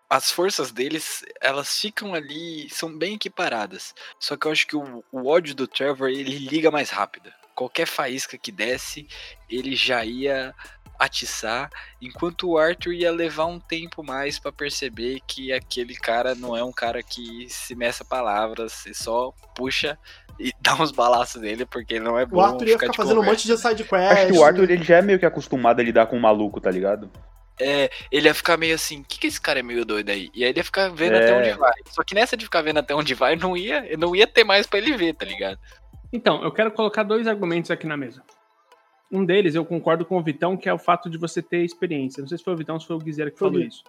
As 0.09 0.31
forças 0.31 0.71
deles, 0.71 1.23
elas 1.39 1.79
ficam 1.79 2.13
ali, 2.13 2.69
são 2.69 2.97
bem 2.97 3.15
equiparadas. 3.15 3.93
Só 4.19 4.35
que 4.37 4.47
eu 4.47 4.51
acho 4.51 4.65
que 4.65 4.75
o, 4.75 5.03
o 5.11 5.27
ódio 5.27 5.53
do 5.53 5.67
Trevor, 5.67 6.09
ele 6.09 6.39
liga 6.39 6.71
mais 6.71 6.89
rápido. 6.89 7.31
Qualquer 7.57 7.87
faísca 7.87 8.37
que 8.37 8.51
desse, 8.51 9.07
ele 9.49 9.75
já 9.75 10.05
ia 10.05 10.53
atiçar, 10.99 11.69
enquanto 12.01 12.49
o 12.49 12.57
Arthur 12.57 12.93
ia 12.93 13.11
levar 13.11 13.45
um 13.45 13.59
tempo 13.59 14.03
mais 14.03 14.39
pra 14.39 14.51
perceber 14.51 15.19
que 15.27 15.51
aquele 15.51 15.95
cara 15.95 16.33
não 16.35 16.55
é 16.55 16.63
um 16.63 16.71
cara 16.71 17.01
que 17.03 17.47
se 17.49 17.75
meça 17.75 18.03
palavras, 18.05 18.85
e 18.85 18.93
só 18.93 19.31
puxa 19.55 19.97
e 20.39 20.51
dá 20.61 20.75
uns 20.75 20.91
balaços 20.91 21.41
nele, 21.41 21.65
porque 21.65 21.95
ele 21.95 22.03
não 22.05 22.17
é 22.17 22.25
bom 22.25 22.37
O 22.37 22.41
Arthur 22.41 22.67
ia 22.67 22.73
ficar 22.73 22.91
ficar 22.91 22.93
fazendo 22.93 23.21
um 23.21 23.23
conversa. 23.23 23.47
monte 23.47 23.55
de 23.55 23.57
side 23.61 23.83
quest. 23.83 24.11
Acho 24.11 24.27
que 24.27 24.33
o 24.33 24.43
Arthur 24.43 24.69
ele 24.71 24.83
já 24.83 24.97
é 24.97 25.01
meio 25.01 25.19
que 25.19 25.25
acostumado 25.25 25.79
a 25.79 25.83
lidar 25.83 26.05
com 26.07 26.15
um 26.15 26.19
maluco, 26.21 26.61
tá 26.61 26.69
ligado? 26.71 27.11
É, 27.59 27.89
ele 28.11 28.27
ia 28.27 28.35
ficar 28.35 28.55
meio 28.55 28.75
assim, 28.75 29.01
o 29.01 29.03
que, 29.03 29.17
que 29.17 29.25
esse 29.27 29.41
cara 29.41 29.59
é 29.59 29.63
meio 29.63 29.83
doido 29.83 30.09
aí? 30.11 30.29
E 30.33 30.43
aí 30.43 30.51
ele 30.51 30.59
ia 30.59 30.63
ficar 30.63 30.89
vendo 30.89 31.15
É. 31.15 31.23
até 31.23 31.33
onde 31.39 31.59
vai. 31.59 31.73
Só 31.89 32.03
que 32.03 32.13
nessa 32.13 32.37
de 32.37 32.45
ficar 32.45 32.61
vendo 32.61 32.77
até 32.77 32.93
onde 32.93 33.15
vai, 33.15 33.35
não 33.35 33.57
ia, 33.57 33.97
não 33.97 34.15
ia 34.15 34.27
ter 34.27 34.43
mais 34.43 34.67
pra 34.67 34.77
ele 34.77 34.95
ver, 34.95 35.13
tá 35.15 35.25
ligado? 35.25 35.59
Então, 36.11 36.43
eu 36.43 36.51
quero 36.51 36.71
colocar 36.71 37.03
dois 37.03 37.27
argumentos 37.27 37.71
aqui 37.71 37.85
na 37.85 37.97
mesa. 37.97 38.23
Um 39.11 39.25
deles, 39.25 39.55
eu 39.55 39.65
concordo 39.65 40.05
com 40.05 40.17
o 40.17 40.23
Vitão, 40.23 40.57
que 40.57 40.67
é 40.67 40.73
o 40.73 40.77
fato 40.77 41.09
de 41.09 41.17
você 41.17 41.41
ter 41.41 41.63
experiência. 41.63 42.21
Não 42.21 42.27
sei 42.27 42.37
se 42.37 42.43
foi 42.43 42.53
o 42.53 42.57
Vitão 42.57 42.75
ou 42.75 42.81
se 42.81 42.87
foi 42.87 42.95
o 42.95 42.99
Guizeira 42.99 43.31
que 43.31 43.37
Foi 43.37 43.49
falou 43.49 43.63
isso. 43.63 43.83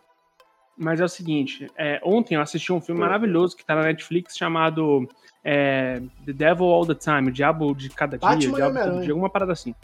Mas 0.77 1.01
é 1.01 1.05
o 1.05 1.09
seguinte, 1.09 1.67
é, 1.77 2.01
ontem 2.05 2.37
eu 2.37 2.41
assisti 2.41 2.73
um 2.73 2.81
filme 2.81 3.01
maravilhoso 3.01 3.57
que 3.57 3.65
tá 3.65 3.75
na 3.75 3.83
Netflix 3.83 4.37
chamado 4.37 5.09
é, 5.43 6.01
The 6.25 6.33
Devil 6.33 6.67
All 6.67 6.87
the 6.87 6.95
Time, 6.95 7.31
o 7.31 7.33
Diabo 7.33 7.75
de 7.75 7.89
Cada 7.89 8.17
Dia, 8.17 8.29
Batman 8.29 8.45
e 8.45 8.53
o 8.53 8.55
Diabo 8.55 8.79
todo 8.79 9.03
dia, 9.03 9.11
alguma 9.11 9.29
parada 9.29 9.53
assim. 9.53 9.75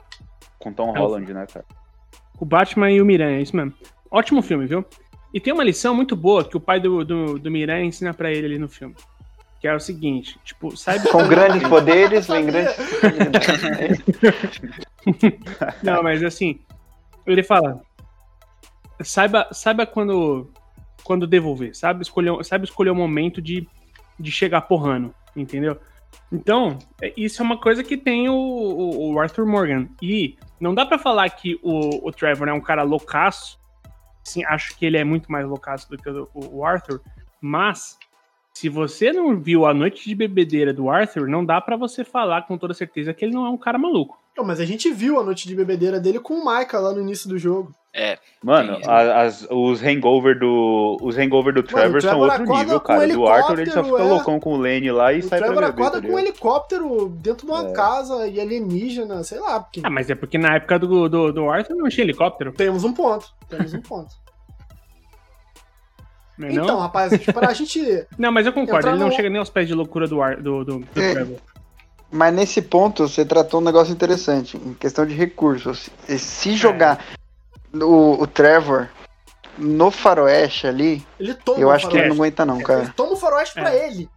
Com 0.61 0.73
Tom 0.73 0.95
É 0.95 0.99
Holland, 1.01 1.35
né, 1.35 1.47
cara? 1.53 1.65
O 2.39 2.45
Batman 2.45 2.93
e 2.93 3.01
o 3.01 3.05
Miranha, 3.05 3.39
é 3.39 3.43
isso 3.43 3.57
mesmo. 3.57 3.75
Ótimo 4.09 4.41
filme, 4.41 4.67
viu? 4.67 4.85
E 5.33 5.41
tem 5.41 5.53
uma 5.53 5.65
lição 5.65 5.97
muito 5.97 6.15
boa 6.15 6.45
que 6.45 6.57
o 6.57 6.61
pai 6.61 6.79
do, 6.79 7.05
do, 7.05 7.41
do 7.41 7.51
Miranha 7.51 7.85
ensina 7.85 8.15
pra 8.15 8.31
ele 8.31 8.47
ali 8.47 8.59
no 8.59 8.69
filme. 8.69 8.95
Que 9.65 9.69
é 9.69 9.75
o 9.75 9.81
seguinte, 9.81 10.39
tipo, 10.45 10.77
saiba... 10.77 11.09
Com 11.09 11.27
grandes 11.27 11.67
poderes, 11.67 12.27
vem 12.29 12.45
grandes. 12.45 12.77
Não, 15.83 16.03
mas 16.03 16.23
assim, 16.23 16.61
ele 17.27 17.43
fala, 17.43 17.81
saiba, 19.03 19.49
saiba 19.53 19.87
quando, 19.87 20.51
quando 21.03 21.27
devolver, 21.27 21.75
sabe 21.75 22.03
escolher, 22.03 22.45
sabe 22.45 22.65
escolher 22.67 22.91
o 22.91 22.95
momento 22.95 23.41
de, 23.41 23.67
de 24.21 24.31
chegar 24.31 24.61
porrando, 24.61 25.15
entendeu? 25.35 25.81
Então, 26.31 26.79
é- 27.01 27.15
isso 27.17 27.41
é 27.41 27.45
uma 27.47 27.59
coisa 27.59 27.83
que 27.83 27.97
tem 27.97 28.29
o, 28.29 28.35
o- 28.35 29.13
o 29.15 29.19
Arthur 29.19 29.47
Morgan. 29.47 29.89
E 30.03 30.37
não 30.61 30.75
dá 30.75 30.85
pra 30.85 30.99
falar 30.99 31.31
que 31.31 31.59
o, 31.63 32.07
o 32.07 32.13
Trevor 32.13 32.49
é 32.49 32.53
um 32.53 32.61
cara 32.61 32.83
loucaço. 32.83 33.59
Sim, 34.23 34.45
acho 34.45 34.77
que 34.77 34.85
ele 34.85 34.99
é 34.99 35.05
muito 35.05 35.33
mais 35.33 35.47
loucaço 35.47 35.89
do 35.89 35.97
que 35.97 36.11
o, 36.11 36.29
o 36.35 36.65
Arthur. 36.67 37.01
Mas, 37.41 37.99
se 38.57 38.69
você 38.69 39.13
não 39.13 39.37
viu 39.37 39.67
a 39.67 39.75
noite 39.75 40.09
de 40.09 40.15
bebedeira 40.15 40.73
do 40.73 40.89
Arthur, 40.89 41.27
não 41.29 41.45
dá 41.45 41.61
pra 41.61 41.77
você 41.77 42.05
falar 42.05 42.43
com 42.47 42.57
toda 42.57 42.73
certeza 42.73 43.13
que 43.13 43.25
ele 43.25 43.35
não 43.35 43.45
é 43.45 43.51
um 43.51 43.57
cara 43.59 43.77
maluco. 43.77 44.17
Não, 44.37 44.45
mas 44.45 44.61
a 44.61 44.65
gente 44.65 44.91
viu 44.93 45.19
a 45.19 45.25
noite 45.25 45.47
de 45.49 45.55
bebedeira 45.57 45.99
dele 46.01 46.21
com 46.21 46.35
o 46.35 46.45
Micah 46.45 46.79
lá 46.79 46.93
no 46.93 47.01
início 47.01 47.29
do 47.29 47.37
jogo. 47.39 47.73
É, 47.97 48.19
Mano, 48.43 48.79
as- 48.89 49.47
os 49.51 49.81
hangover 49.81 50.37
do. 50.37 50.97
Os 51.01 51.17
hangover 51.17 51.55
do 51.55 51.63
Trevor, 51.63 51.99
o 51.99 52.01
são 52.03 52.11
Trevor 52.11 52.29
outro 52.29 52.43
acorda 52.43 52.63
nível, 52.65 52.81
cara. 52.81 53.07
Do 53.09 53.27
Arthur 53.29 53.59
ele 53.61 53.71
só 53.71 53.85
fica 53.85 54.01
é. 54.03 54.03
loucão 54.05 54.41
com 54.41 54.55
o 54.55 54.57
Lane 54.57 54.91
lá 54.91 55.13
e 55.13 55.21
O 55.21 55.23
sai 55.23 55.39
Trevor 55.39 55.57
pra 55.59 55.67
beber, 55.69 55.81
acorda 55.83 56.03
tá 56.03 56.09
com 56.09 56.15
um 56.15 56.19
helicóptero 56.19 57.09
dentro 57.21 57.47
de 57.47 57.53
uma 57.53 57.69
É. 57.69 57.73
casa 57.73 58.27
e 58.27 58.41
alienígena, 58.41 59.23
sei 59.23 59.39
lá. 59.39 59.61
Porque 59.61 59.81
Ah, 59.85 59.91
mas 59.91 60.11
é 60.11 60.17
porque 60.17 60.37
na 60.39 60.57
época 60.57 60.77
do, 60.81 61.09
do, 61.09 61.33
do 61.33 61.49
Arthur 61.49 61.77
não 61.77 61.89
tinha 61.89 62.05
helicóptero. 62.05 62.53
Temos 62.53 62.83
um 62.83 62.93
ponto. 62.93 63.27
Temos 63.49 63.73
um 63.75 63.81
ponto. 63.81 64.11
Não, 66.37 66.49
é 66.49 66.53
então, 66.53 66.67
não? 66.67 66.79
rapaz, 66.81 67.17
pra 67.27 67.53
gente. 67.53 68.07
não, 68.19 68.33
mas 68.33 68.45
eu 68.47 68.53
concordo, 68.53 68.89
ele 68.89 68.99
não 68.99 69.09
no- 69.09 69.13
chega 69.15 69.29
nem 69.29 69.39
aos 69.39 69.51
pés 69.51 69.69
de 69.69 69.75
loucura 69.75 70.09
do, 70.09 70.21
Ar, 70.23 70.37
do, 70.37 70.65
do, 70.65 70.79
do 70.81 71.01
É. 71.01 71.13
Trevor. 71.15 71.39
Mas 72.11 72.35
nesse 72.35 72.63
ponto 72.63 73.09
você 73.09 73.25
tratou 73.25 73.61
um 73.61 73.65
negócio 73.65 73.93
interessante, 73.93 74.57
em 74.57 74.75
questão 74.75 75.05
de 75.07 75.15
recursos. 75.15 75.91
E 76.09 76.19
Se 76.19 76.55
jogar 76.57 77.05
o, 77.73 78.23
o 78.23 78.27
Trevor 78.27 78.89
no 79.59 79.91
faroeste 79.91 80.67
ali, 80.67 81.05
Ele 81.19 81.35
toma 81.35 81.59
eu 81.61 81.71
acho 81.71 81.89
que 81.89 81.97
ele 81.97 82.09
não 82.09 82.17
aguenta 82.17 82.45
não, 82.45 82.57
Ele 82.57 82.65
cara. 82.65 82.93
toma 82.97 83.13
o 83.13 83.17
faroeste 83.17 83.55
pra 83.55 83.73
É. 83.75 83.89
ele. 83.89 84.09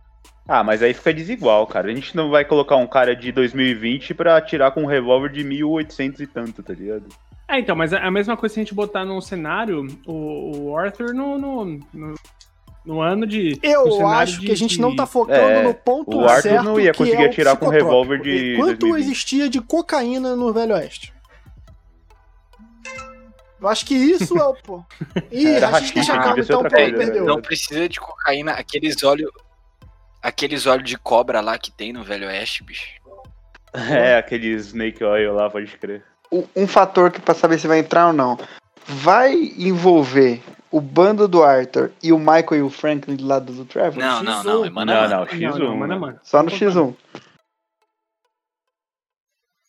Ah, 0.47 0.63
mas 0.63 0.81
aí 0.81 0.93
fica 0.93 1.13
desigual, 1.13 1.67
cara. 1.67 1.91
A 1.91 1.93
gente 1.93 2.15
não 2.15 2.29
vai 2.29 2.45
colocar 2.45 2.75
um 2.77 2.87
cara 2.87 3.15
de 3.15 3.31
2020 3.31 4.13
pra 4.13 4.37
atirar 4.37 4.71
com 4.71 4.83
um 4.83 4.85
revólver 4.87 5.29
de 5.29 5.43
1800 5.43 6.21
e 6.21 6.27
tanto, 6.27 6.63
tá 6.63 6.73
ligado? 6.73 7.03
É, 7.49 7.59
então, 7.59 7.75
mas 7.75 7.93
é 7.93 7.97
a 7.97 8.11
mesma 8.11 8.35
coisa 8.35 8.53
se 8.55 8.59
a 8.59 8.63
gente 8.63 8.73
botar 8.73 9.05
num 9.05 9.21
cenário 9.21 9.87
o, 10.05 10.67
o 10.69 10.77
Arthur 10.77 11.13
no, 11.13 11.37
no, 11.37 11.65
no, 11.93 12.15
no 12.85 13.01
ano 13.01 13.25
de. 13.25 13.57
Eu 13.63 14.05
acho 14.07 14.41
de- 14.41 14.47
que 14.47 14.51
a 14.51 14.55
gente 14.55 14.75
de- 14.75 14.81
não 14.81 14.93
tá 14.95 15.05
focando 15.05 15.39
É, 15.39 15.63
no 15.63 15.73
ponto 15.73 16.17
o 16.17 16.27
Arthur 16.27 16.41
certo. 16.41 16.63
não 16.65 16.77
ia 16.79 16.91
que 16.91 16.97
conseguir 16.97 17.23
é 17.23 17.25
atirar 17.27 17.55
com 17.55 17.67
um 17.67 17.69
revólver 17.69 18.19
de 18.21 18.29
E 18.29 18.55
Quanto 18.57 18.79
2020? 18.79 19.05
existia 19.05 19.49
de 19.49 19.61
cocaína 19.61 20.35
no 20.35 20.51
Velho 20.51 20.75
Oeste? 20.75 21.13
Eu 23.59 23.67
acho 23.67 23.85
que 23.85 23.95
isso 23.95 24.37
é 24.37 24.43
o. 24.43 24.53
Pô. 24.53 24.83
Ih, 25.31 25.47
Era 25.47 25.67
rachixe 25.67 25.93
rachixe, 25.95 26.11
acaba, 26.11 26.27
devia 26.29 26.43
ser 26.43 26.53
então, 26.53 26.63
outra 26.63 26.77
pô, 26.77 26.83
coisa, 26.83 26.97
perdeu. 26.97 27.21
né? 27.25 27.27
não 27.27 27.41
precisa 27.41 27.89
de 27.89 27.99
cocaína, 27.99 28.51
aqueles 28.51 29.03
olhos. 29.03 29.31
Aqueles 30.21 30.65
olhos 30.67 30.87
de 30.87 30.97
cobra 30.97 31.39
lá 31.41 31.57
que 31.57 31.71
tem 31.71 31.93
no 31.93 32.03
Velho 32.03 32.27
Oeste, 32.27 32.63
bicho. 32.63 32.85
É, 33.73 34.17
aquele 34.17 34.47
Snake 34.55 35.03
Oil 35.03 35.33
lá, 35.33 35.49
pode 35.49 35.67
crer. 35.77 36.03
Um, 36.31 36.67
fator 36.67 37.11
que 37.11 37.21
pra 37.21 37.33
saber 37.33 37.59
se 37.59 37.67
vai 37.67 37.79
entrar 37.79 38.07
ou 38.07 38.13
não. 38.13 38.37
Vai 38.85 39.33
envolver 39.57 40.41
o 40.69 40.81
bando 40.81 41.27
do 41.27 41.43
Arthur 41.43 41.91
e 42.03 42.11
o 42.11 42.19
Michael 42.19 42.55
e 42.55 42.61
o 42.61 42.69
Franklin 42.69 43.15
do 43.15 43.25
lado 43.25 43.53
do 43.53 43.65
Trevor? 43.65 43.97
Não, 43.97 44.23
não, 44.23 44.41
X1. 44.41 44.43
não, 44.43 44.65
é 44.65 44.69
mano 44.69 44.93
Não, 44.93 45.09
não, 45.09 45.25
X1. 45.25 45.39
Não, 45.39 45.59
não, 45.59 45.77
mano, 45.77 45.93
né? 45.93 45.99
mano. 45.99 46.19
Só 46.23 46.43
no 46.43 46.49
X1. 46.51 46.95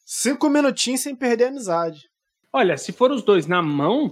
Cinco 0.04 0.48
minutinhos 0.48 1.02
sem 1.02 1.14
perder 1.14 1.44
a 1.44 1.48
amizade. 1.48 2.08
Olha, 2.52 2.76
se 2.76 2.92
for 2.92 3.10
os 3.10 3.22
dois 3.22 3.46
na 3.46 3.62
mão, 3.62 4.10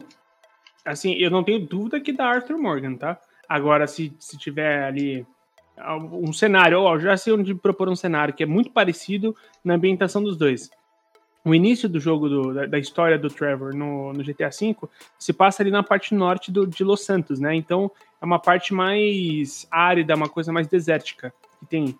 assim, 0.84 1.14
eu 1.14 1.30
não 1.30 1.42
tenho 1.42 1.66
dúvida 1.66 2.00
que 2.00 2.12
dá 2.12 2.26
Arthur 2.26 2.58
Morgan, 2.58 2.96
tá? 2.96 3.18
Agora, 3.48 3.86
se, 3.86 4.14
se 4.20 4.36
tiver 4.36 4.84
ali 4.84 5.26
um 6.12 6.32
cenário, 6.32 6.80
ó, 6.80 6.94
eu 6.94 7.00
já 7.00 7.16
sei 7.16 7.32
onde 7.32 7.54
propor 7.54 7.88
um 7.88 7.96
cenário 7.96 8.34
que 8.34 8.42
é 8.42 8.46
muito 8.46 8.70
parecido 8.70 9.34
na 9.64 9.74
ambientação 9.74 10.22
dos 10.22 10.36
dois. 10.36 10.70
O 11.46 11.54
início 11.54 11.88
do 11.88 12.00
jogo 12.00 12.28
do- 12.28 12.52
da, 12.52 12.66
da 12.66 12.78
história 12.78 13.16
do 13.16 13.28
Trevor 13.28 13.72
no, 13.72 14.12
no 14.12 14.24
GTA 14.24 14.50
V 14.50 14.76
se 15.16 15.32
passa 15.32 15.62
ali 15.62 15.70
na 15.70 15.82
parte 15.82 16.12
norte 16.12 16.50
do- 16.50 16.66
de 16.66 16.82
Los 16.82 17.04
Santos, 17.04 17.38
né? 17.38 17.54
Então 17.54 17.88
é 18.20 18.24
uma 18.24 18.38
parte 18.40 18.74
mais 18.74 19.66
árida, 19.70 20.16
uma 20.16 20.28
coisa 20.28 20.52
mais 20.52 20.66
desértica 20.66 21.32
que 21.60 21.66
tem. 21.66 21.96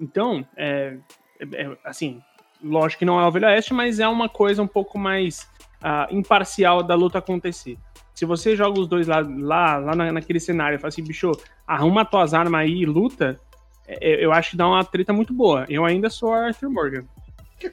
Então, 0.00 0.44
é, 0.56 0.96
é- 1.40 1.62
é, 1.62 1.78
assim, 1.84 2.20
lógico 2.62 2.98
que 2.98 3.04
não 3.04 3.20
é 3.20 3.24
o 3.26 3.30
Velho 3.30 3.46
Oeste, 3.46 3.72
mas 3.72 4.00
é 4.00 4.08
uma 4.08 4.28
coisa 4.28 4.60
um 4.62 4.66
pouco 4.66 4.98
mais 4.98 5.48
ah, 5.80 6.08
imparcial 6.10 6.82
da 6.82 6.96
luta 6.96 7.18
acontecer. 7.18 7.78
Se 8.12 8.24
você 8.24 8.56
joga 8.56 8.80
os 8.80 8.88
dois 8.88 9.06
lá, 9.06 9.20
lá, 9.20 9.76
lá 9.76 9.94
na- 9.94 10.10
naquele 10.10 10.40
cenário 10.40 10.74
e 10.74 10.78
fala 10.80 10.88
assim, 10.88 11.04
bicho, 11.04 11.30
arruma 11.64 12.04
tuas 12.04 12.34
armas 12.34 12.62
aí 12.62 12.82
e 12.82 12.84
luta, 12.84 13.38
é- 13.86 14.24
eu 14.24 14.32
acho 14.32 14.50
que 14.50 14.56
dá 14.56 14.66
uma 14.66 14.84
treta 14.84 15.12
muito 15.12 15.32
boa. 15.32 15.64
Eu 15.68 15.84
ainda 15.84 16.10
sou 16.10 16.32
Arthur 16.32 16.68
Morgan. 16.68 17.04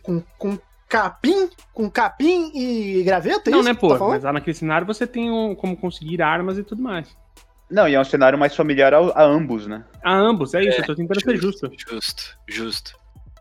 Com, 0.04 0.22
com 0.38 0.56
capim? 0.88 1.50
Com 1.74 1.90
capim 1.90 2.52
e 2.54 3.04
graveto? 3.04 3.50
é 3.50 3.52
não, 3.52 3.60
isso 3.60 3.70
né, 3.70 3.74
que 3.76 3.82
pô? 3.82 3.98
tá 3.98 4.06
mas 4.08 4.24
lá 4.24 4.34
naquele 4.34 4.56
cenário 4.56 4.88
você 4.88 5.06
tem 5.08 5.30
um- 5.32 5.56
como 5.56 5.76
conseguir 5.76 6.22
armas 6.22 6.58
e 6.58 6.64
tudo 6.64 6.82
mais. 6.82 7.08
Não, 7.70 7.88
e 7.88 7.96
é 7.96 8.00
um 8.00 8.04
cenário 8.06 8.38
mais 8.38 8.56
familiar 8.56 8.94
a, 8.94 9.00
a 9.00 9.24
ambos, 9.24 9.66
né? 9.66 9.84
A 10.04 10.14
ambos, 10.14 10.54
é 10.54 10.64
isso, 10.64 10.82
eu 10.82 10.86
tô 10.86 10.96
tentando 10.96 11.20
ser 11.22 11.36
justo. 11.38 11.72
Justo, 11.76 12.38
justo. 12.48 12.96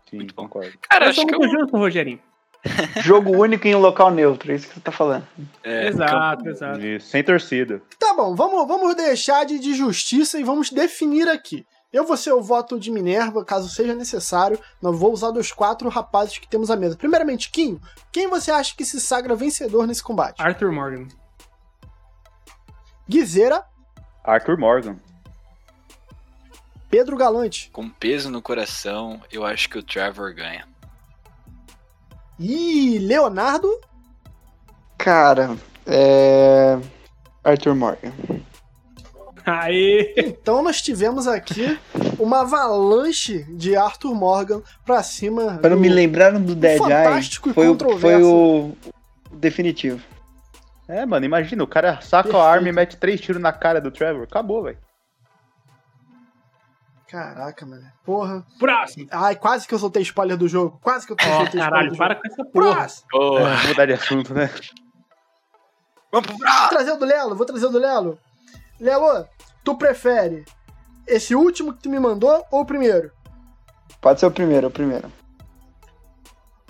Sim, 0.09 0.17
Muito 0.17 0.33
bom. 0.35 0.43
concordo. 0.43 0.71
Cara, 0.89 1.05
Eu 1.05 1.09
acho 1.09 1.21
sou 1.21 1.27
que 1.29 1.37
muito 1.37 1.53
eu, 1.55 1.59
justo, 1.61 1.77
Rogerinho. 1.77 2.19
Jogo 3.03 3.29
único 3.37 3.67
em 3.67 3.75
um 3.75 3.79
local 3.79 4.09
neutro, 4.09 4.51
é 4.51 4.55
isso 4.55 4.67
que 4.67 4.73
você 4.73 4.79
tá 4.79 4.91
falando. 4.91 5.27
é, 5.63 5.87
exato, 5.87 6.49
exato. 6.49 6.79
Isso, 6.83 7.07
Sem 7.09 7.23
torcida. 7.23 7.79
Tá 7.99 8.15
bom, 8.15 8.33
vamos, 8.35 8.67
vamos 8.67 8.95
deixar 8.95 9.45
de, 9.45 9.59
de 9.59 9.75
justiça 9.75 10.39
e 10.39 10.43
vamos 10.43 10.71
definir 10.71 11.27
aqui. 11.29 11.63
Eu 11.95 12.03
vou 12.03 12.17
ser 12.17 12.33
o 12.33 12.41
voto 12.41 12.77
de 12.77 12.91
Minerva, 12.91 13.45
caso 13.45 13.69
seja 13.69 13.95
necessário. 13.95 14.59
Não 14.81 14.91
vou 14.91 15.13
usar 15.13 15.31
dos 15.31 15.53
quatro 15.53 15.87
rapazes 15.87 16.37
que 16.37 16.45
temos 16.45 16.69
à 16.69 16.75
mesa. 16.75 16.97
Primeiramente, 16.97 17.49
Kim, 17.49 17.79
quem 18.11 18.27
você 18.27 18.51
acha 18.51 18.75
que 18.75 18.83
se 18.83 18.99
sagra 18.99 19.33
vencedor 19.33 19.87
nesse 19.87 20.03
combate? 20.03 20.41
Arthur 20.41 20.73
Morgan. 20.73 21.07
Guizeira, 23.07 23.63
Arthur 24.25 24.57
Morgan. 24.57 24.97
Pedro 26.89 27.15
Galante. 27.15 27.69
Com 27.71 27.89
peso 27.89 28.29
no 28.29 28.41
coração, 28.41 29.21
eu 29.31 29.45
acho 29.45 29.69
que 29.69 29.77
o 29.77 29.83
Trevor 29.83 30.35
ganha. 30.35 30.67
Ih, 32.37 32.99
Leonardo. 32.99 33.79
Cara, 34.97 35.55
é. 35.87 36.77
Arthur 37.41 37.73
Morgan. 37.73 38.11
Aê! 39.45 40.13
Então 40.17 40.61
nós 40.63 40.81
tivemos 40.81 41.27
aqui 41.27 41.79
uma 42.17 42.41
avalanche 42.41 43.43
de 43.49 43.75
Arthur 43.75 44.15
Morgan 44.15 44.61
pra 44.85 45.03
cima. 45.03 45.59
Quando 45.61 45.75
do- 45.75 45.79
me 45.79 45.89
lembraram 45.89 46.41
do 46.41 46.55
Dead 46.55 46.77
fantástico 46.77 47.49
e 47.49 47.51
Eye, 47.51 47.53
foi, 47.53 47.67
o, 47.67 47.71
controverso. 47.71 48.01
foi 48.01 48.23
o 48.23 48.75
definitivo. 49.31 50.01
É, 50.87 51.05
mano, 51.05 51.25
imagina, 51.25 51.63
o 51.63 51.67
cara 51.67 51.99
saca 52.01 52.23
Perfeito. 52.23 52.37
a 52.37 52.49
arma 52.51 52.69
e 52.69 52.71
mete 52.71 52.97
três 52.97 53.19
tiros 53.21 53.41
na 53.41 53.51
cara 53.51 53.79
do 53.81 53.91
Trevor. 53.91 54.23
Acabou, 54.23 54.63
velho. 54.63 54.77
Caraca, 57.07 57.65
mano. 57.65 57.85
Porra. 58.03 58.43
Próximo! 58.59 59.07
Ai, 59.11 59.35
quase 59.35 59.67
que 59.67 59.73
eu 59.73 59.79
soltei 59.79 60.01
spoiler 60.01 60.35
do 60.37 60.47
jogo. 60.47 60.79
Quase 60.81 61.05
que 61.05 61.13
eu 61.13 61.17
soltei 61.19 61.43
spoiler 61.45 61.69
caralho, 61.69 61.91
do 61.91 61.97
para 61.97 62.15
jogo. 62.15 62.21
com 62.21 62.33
essa 62.33 62.45
porra! 62.51 62.75
Próximo. 62.75 63.07
Oh, 63.13 63.67
mudar 63.67 63.85
de 63.85 63.93
assunto, 63.93 64.33
né? 64.33 64.49
Vamos 66.11 66.27
pro 66.27 66.37
Vou 66.37 66.39
braço! 66.39 66.69
trazer 66.69 66.91
o 66.91 66.97
do 66.97 67.05
Lelo, 67.05 67.35
vou 67.35 67.45
trazer 67.45 67.65
o 67.67 67.69
do 67.69 67.79
Lelo. 67.79 68.17
Lelo, 68.79 69.25
tu 69.63 69.75
prefere 69.75 70.43
esse 71.07 71.33
último 71.35 71.73
que 71.73 71.83
tu 71.83 71.89
me 71.89 71.99
mandou 71.99 72.45
ou 72.51 72.61
o 72.61 72.65
primeiro? 72.65 73.11
Pode 74.01 74.19
ser 74.19 74.25
o 74.25 74.31
primeiro, 74.31 74.67
o 74.67 74.71
primeiro. 74.71 75.11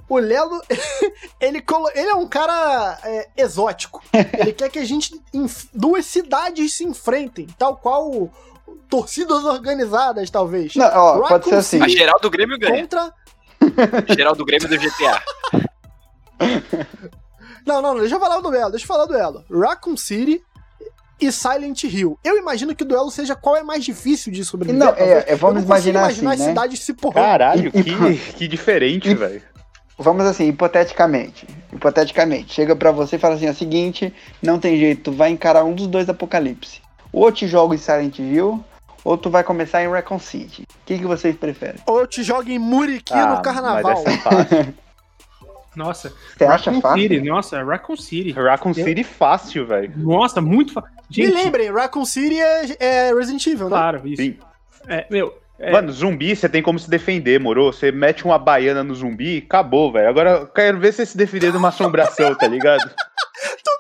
O 0.08 0.20
Lelo, 0.20 0.62
ele, 1.42 1.62
colo- 1.62 1.90
ele 1.96 2.10
é 2.10 2.16
um 2.16 2.28
cara 2.28 3.00
é, 3.04 3.28
exótico. 3.36 4.04
Ele 4.38 4.54
quer 4.54 4.70
que 4.70 4.78
a 4.78 4.86
gente, 4.86 5.20
enf- 5.34 5.68
duas 5.74 6.06
cidades 6.06 6.76
se 6.76 6.84
enfrentem, 6.86 7.48
tal 7.58 7.76
qual 7.78 8.32
torcidas 8.88 9.44
organizadas, 9.44 10.30
talvez. 10.30 10.76
Não, 10.76 10.86
ó, 10.86 11.14
Raccoon 11.14 11.28
pode 11.28 11.46
ser 11.50 11.56
assim. 11.56 11.82
A 11.82 11.88
geral 11.88 12.20
do 12.20 12.30
Grêmio 12.30 12.60
ganha. 12.60 12.82
Contra. 12.82 13.12
Geral 14.16 14.36
do 14.36 14.46
Grêmio 14.46 14.68
do 14.70 14.78
GTA. 14.78 15.24
Não, 17.66 17.82
não, 17.82 17.94
não, 17.96 18.00
deixa 18.02 18.16
eu 18.16 18.20
falar 18.20 18.38
o 18.38 18.42
duelo, 18.42 18.70
deixa 18.70 18.84
eu 18.84 18.88
falar 18.88 19.04
o 19.06 19.08
duelo. 19.08 19.44
Raccoon 19.50 19.98
City 19.98 20.44
e 21.20 21.32
Silent 21.32 21.84
Hill. 21.84 22.20
Eu 22.24 22.38
imagino 22.38 22.76
que 22.76 22.84
o 22.84 22.86
duelo 22.86 23.10
seja 23.10 23.36
qual 23.36 23.56
é 23.56 23.64
mais 23.64 23.84
difícil 23.86 24.32
de 24.32 24.44
sobreviver. 24.44 24.80
Não, 24.86 24.94
é, 24.96 25.26
é, 25.28 25.36
vamos 25.36 25.62
não 25.62 25.66
imaginar 25.68 26.02
imaginar 26.02 26.32
assim, 26.32 26.42
as 26.42 26.48
né? 26.48 26.48
cidades 26.54 26.80
se 26.82 26.94
porrando. 26.94 27.26
Caralho, 27.26 27.72
E- 27.74 27.84
que, 27.84 28.34
que 28.34 28.48
diferente, 28.48 29.14
velho. 29.14 29.42
Vamos 29.98 30.26
assim, 30.26 30.48
hipoteticamente. 30.50 31.48
Hipoteticamente. 31.72 32.54
Chega 32.54 32.76
pra 32.76 32.92
você 32.92 33.16
e 33.16 33.20
fala 33.20 33.36
assim: 33.36 33.46
é 33.48 33.52
o 33.52 33.56
seguinte, 33.56 34.14
não 34.42 34.60
tem 34.60 34.78
jeito, 34.78 35.04
tu 35.04 35.12
vai 35.14 35.30
encarar 35.30 35.64
um 35.64 35.74
dos 35.74 35.88
dois 35.88 36.10
apocalipse. 36.10 36.82
Ou 37.14 37.28
eu 37.28 37.32
te 37.32 37.48
jogo 37.48 37.74
em 37.74 37.78
Silent 37.78 38.20
Hill, 38.20 38.62
ou 39.06 39.18
tu 39.18 39.30
vai 39.30 39.42
começar 39.44 39.82
em 39.84 39.90
Recon 39.90 40.20
City. 40.20 40.64
O 40.64 40.86
que, 40.86 40.98
que 41.00 41.06
vocês 41.06 41.34
preferem? 41.38 41.80
Ou 41.86 42.02
eu 42.02 42.08
te 42.08 42.24
jogo 42.24 42.50
em 42.50 42.60
Muriqui 42.60 43.14
Ah, 43.14 43.36
no 43.38 43.42
carnaval. 43.42 44.04
Nossa, 45.76 46.14
Você 46.38 46.44
acha 46.46 46.70
Raccoon 46.72 46.82
fácil? 46.82 47.02
City, 47.02 47.22
nossa, 47.22 47.64
Raccoon 47.64 47.98
City. 47.98 48.32
Raccoon 48.32 48.74
City 48.74 49.04
fácil, 49.04 49.66
velho. 49.66 49.94
Nossa, 49.98 50.42
muito 50.42 50.74
fácil. 50.74 50.90
Me 51.16 51.28
lembrem, 51.28 51.72
Raccoon 51.72 52.06
City 52.06 52.40
é, 52.40 52.66
é 52.80 53.14
Resident 53.14 53.46
Evil, 53.46 53.66
né? 53.66 53.70
claro, 53.70 54.08
isso. 54.08 54.22
Sim. 54.22 54.38
É, 54.88 55.06
meu, 55.10 55.38
é, 55.60 55.72
Mano, 55.72 55.92
zumbi, 55.92 56.36
você 56.36 56.50
tem 56.50 56.62
como 56.62 56.78
se 56.78 56.90
defender, 56.90 57.40
moro? 57.40 57.66
Você 57.72 57.92
mete 57.92 58.26
uma 58.26 58.38
baiana 58.38 58.84
no 58.84 58.94
zumbi, 58.94 59.44
acabou, 59.46 59.92
velho. 59.92 60.10
Agora 60.10 60.30
eu 60.32 60.48
quero 60.48 60.80
ver 60.80 60.94
você 60.94 61.06
se 61.06 61.18
defender 61.18 61.52
de 61.52 61.58
uma 61.58 61.70
assombração, 61.70 62.36
tá 62.36 62.48
ligado? 62.48 62.82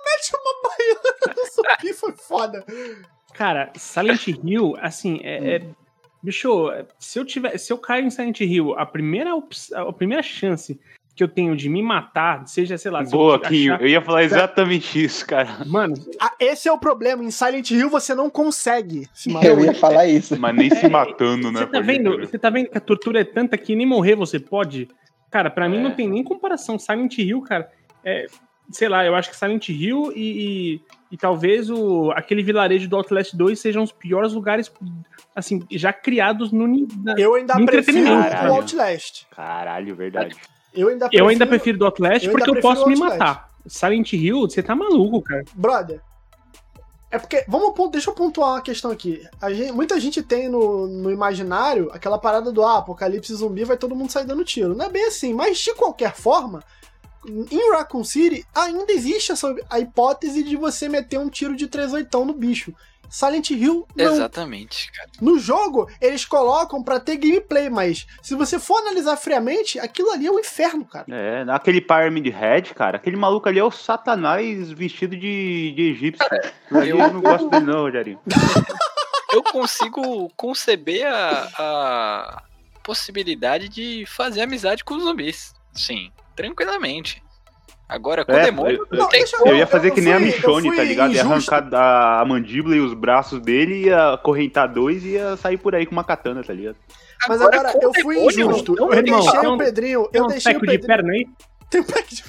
Mete 0.05 0.31
uma 0.33 0.69
baiana 0.69 1.35
no 1.35 1.45
zumbi, 1.51 1.93
foi 1.93 2.13
foda. 2.13 2.65
cara, 3.33 3.71
Silent 3.75 4.27
Hill, 4.27 4.75
assim, 4.81 5.19
é, 5.23 5.55
é- 5.57 5.61
bicho, 6.23 6.71
se 6.97 7.19
eu 7.19 7.25
tiver, 7.25 7.57
se 7.57 7.71
eu 7.73 7.77
cair 7.77 8.03
em 8.05 8.09
Silent 8.09 8.39
Hill, 8.39 8.73
a 8.77 8.85
primeira, 8.85 9.31
a 9.75 9.91
primeira 9.93 10.23
chance 10.23 10.79
que 11.15 11.23
eu 11.23 11.27
tenho 11.29 11.55
de 11.55 11.69
me 11.69 11.81
matar, 11.81 12.45
seja, 12.45 12.77
sei 12.77 12.91
lá, 12.91 13.01
Boa, 13.03 13.35
eu 13.35 13.39
Kinho. 13.39 13.73
achar- 13.75 13.81
Eu 13.83 13.87
ia 13.87 14.01
falar 14.01 14.23
exatamente 14.23 15.01
isso, 15.01 15.25
cara. 15.25 15.59
Mano, 15.65 15.95
Ah, 16.19 16.33
esse 16.39 16.67
é 16.67 16.71
o 16.71 16.77
problema. 16.77 17.23
Em 17.23 17.31
Silent 17.31 17.71
Hill 17.71 17.89
você 17.89 18.13
não 18.13 18.29
consegue 18.29 19.07
se 19.13 19.29
matar. 19.31 19.47
Eu 19.47 19.63
ia 19.63 19.73
falar 19.73 20.05
isso. 20.07 20.37
Mas 20.37 20.53
nem 20.55 20.69
se 20.69 20.89
matando, 20.89 21.51
né? 21.53 21.61
você 21.61 21.67
tá 21.67 21.79
vendo, 21.79 22.19
você 22.19 22.37
tá 22.37 22.49
vendo 22.49 22.69
que 22.69 22.77
a 22.77 22.81
tortura 22.81 23.21
é 23.21 23.23
tanta 23.23 23.57
que 23.57 23.75
nem 23.75 23.85
morrer 23.87 24.15
você 24.15 24.39
pode? 24.39 24.89
Cara, 25.31 25.49
pra 25.49 25.69
mim 25.69 25.77
É. 25.77 25.81
não 25.83 25.91
tem 25.91 26.07
nem 26.09 26.21
comparação. 26.23 26.77
Silent 26.77 27.17
Hill, 27.17 27.41
cara, 27.43 27.69
é, 28.03 28.25
sei 28.71 28.89
lá, 28.89 29.05
eu 29.05 29.15
acho 29.15 29.29
que 29.29 29.37
Silent 29.37 29.69
Hill 29.69 30.11
e, 30.13 30.19
e, 30.19 30.81
e 31.13 31.17
talvez 31.17 31.69
o, 31.69 32.11
aquele 32.11 32.43
vilarejo 32.43 32.89
do 32.89 32.95
Outlast 32.97 33.33
2 33.33 33.57
sejam 33.57 33.83
os 33.83 33.91
piores 33.93 34.33
lugares, 34.33 34.69
assim, 35.33 35.63
já 35.71 35.93
criados 35.93 36.51
no. 36.51 36.67
na- 36.67 37.15
Eu 37.17 37.35
ainda 37.35 37.55
No 37.57 37.65
prefiro 37.65 37.99
entretenimento, 37.99 38.51
o. 38.51 38.55
Outlast. 38.55 39.25
Caralho, 39.33 39.95
verdade. 39.95 40.35
Eu 40.75 40.89
ainda 40.89 41.05
Eu 41.05 41.09
prefiro... 41.09 41.27
ainda 41.29 41.47
prefiro 41.47 41.77
do 41.77 41.85
Outlast 41.85 42.25
eu 42.25 42.31
porque 42.31 42.49
eu 42.49 42.59
posso 42.59 42.87
me 42.87 42.95
matar. 42.95 43.49
Silent 43.67 44.13
Hill, 44.13 44.41
você 44.41 44.61
tá 44.61 44.75
maluco, 44.75 45.21
cara. 45.21 45.43
Brother, 45.55 46.01
é 47.15 47.17
porque. 47.17 47.45
Vamos, 47.47 47.73
deixa 47.91 48.09
eu 48.09 48.13
pontuar 48.13 48.51
uma 48.51 48.61
questão 48.61 48.91
aqui. 48.91 49.25
Gente- 49.49 49.71
muita 49.71 49.99
gente 49.99 50.21
tem 50.21 50.49
no, 50.49 50.85
no 50.85 51.09
imaginário 51.09 51.89
aquela 51.93 52.17
parada 52.17 52.51
do 52.51 52.63
ah, 52.63 52.79
apocalipse 52.79 53.33
zumbi 53.33 53.63
vai 53.63 53.77
todo 53.77 53.95
mundo 53.95 54.11
sair 54.11 54.25
dando 54.25 54.43
tiro. 54.43 54.75
Não 54.75 54.85
é 54.85 54.89
bem 54.89 55.05
assim, 55.05 55.33
mas 55.33 55.57
de 55.57 55.73
qualquer 55.73 56.13
forma, 56.13 56.61
em 57.27 57.71
Raccoon 57.71 58.03
City 58.03 58.45
ainda 58.53 58.91
existe 58.91 59.31
essa, 59.31 59.55
a 59.69 59.79
hipótese 59.79 60.43
de 60.43 60.55
você 60.55 60.89
meter 60.89 61.19
um 61.19 61.29
tiro 61.29 61.55
de 61.55 61.67
38 61.67 62.25
no 62.25 62.33
bicho. 62.33 62.73
Silent 63.09 63.51
Hill 63.51 63.87
não. 63.95 64.13
Exatamente, 64.13 64.91
cara. 64.91 65.09
No 65.21 65.39
jogo, 65.39 65.89
eles 66.01 66.25
colocam 66.25 66.83
pra 66.83 66.99
ter 66.99 67.17
gameplay, 67.17 67.69
mas 67.69 68.05
se 68.21 68.35
você 68.35 68.59
for 68.59 68.77
analisar 68.79 69.17
friamente, 69.17 69.79
aquilo 69.79 70.11
ali 70.11 70.27
é 70.27 70.31
um 70.31 70.39
inferno, 70.39 70.85
cara. 70.85 71.05
É, 71.09 71.43
naquele 71.45 71.81
Pyramid 71.81 72.29
Head, 72.29 72.73
cara, 72.73 72.97
aquele 72.97 73.17
maluco 73.17 73.47
ali 73.47 73.59
é 73.59 73.63
o 73.63 73.71
Satanás 73.71 74.71
vestido 74.71 75.15
de, 75.15 75.73
de 75.75 75.81
egípcio. 75.91 76.25
Ali 76.71 76.89
eu 76.89 76.97
não 76.97 77.21
gosto 77.21 77.49
dele 77.49 77.65
não, 77.65 77.81
Rogerinho. 77.81 78.19
Eu 79.33 79.43
consigo 79.43 80.29
conceber 80.37 81.05
a, 81.05 81.49
a 81.59 82.43
possibilidade 82.81 83.67
de 83.67 84.05
fazer 84.07 84.41
amizade 84.41 84.81
com 84.81 84.95
os 84.95 85.03
zumbis. 85.03 85.53
Sim, 85.73 86.09
tranquilamente. 86.35 87.21
Agora, 87.87 88.25
com 88.25 88.31
o 88.31 88.35
É, 88.35 88.45
demônio, 88.45 88.87
eu- 88.91 88.97
não 88.97 89.07
tem 89.09 89.23
como. 89.29 89.47
Eu 89.51 89.57
ia 89.57 89.67
fazer 89.67 89.89
eu 89.89 89.93
que 89.93 90.01
nem 90.01 90.11
a 90.13 90.17
fui- 90.17 90.29
eu 90.29 90.33
Michonne, 90.35 90.75
tá 90.75 90.83
ligado? 90.83 91.13
Ia 91.13 91.21
arrancar 91.21 91.67
a, 91.73 92.21
a 92.21 92.25
mandíbula 92.25 92.75
e 92.75 92.79
os 92.79 92.93
braços 92.95 93.39
dele, 93.39 93.85
ia 93.85 94.13
acorrentar 94.13 94.67
dois 94.67 95.03
e 95.03 95.09
ia 95.09 95.37
sair 95.37 95.57
por 95.57 95.75
aí 95.75 95.85
com 95.85 95.91
uma 95.91 96.03
katana, 96.03 96.43
tá 96.43 96.51
ligado? 96.51 96.77
Mas 97.27 97.41
agora, 97.41 97.71
o 97.77 97.81
eu 97.83 97.93
fui 97.93 98.15
demônio, 98.15 98.49
injusto. 98.51 98.75
não, 98.75 98.91
Eu 98.91 98.97
irmão, 98.99 99.19
deixei 99.21 99.39
tem 99.39 99.49
o 99.49 99.57
Pedrinho. 99.57 100.07
Tem 100.11 100.19
Eu 100.19 100.25
um 100.25 100.27
deixei 100.27 100.51
o 100.51 100.55
teco 100.59 100.65
de 100.65 100.71
Pedrinho. 100.79 100.87
perna 100.97 101.13
aí? 101.13 101.25
Tem 101.67 101.81
um 101.81 101.83
pack 101.83 102.15
de- 102.15 102.23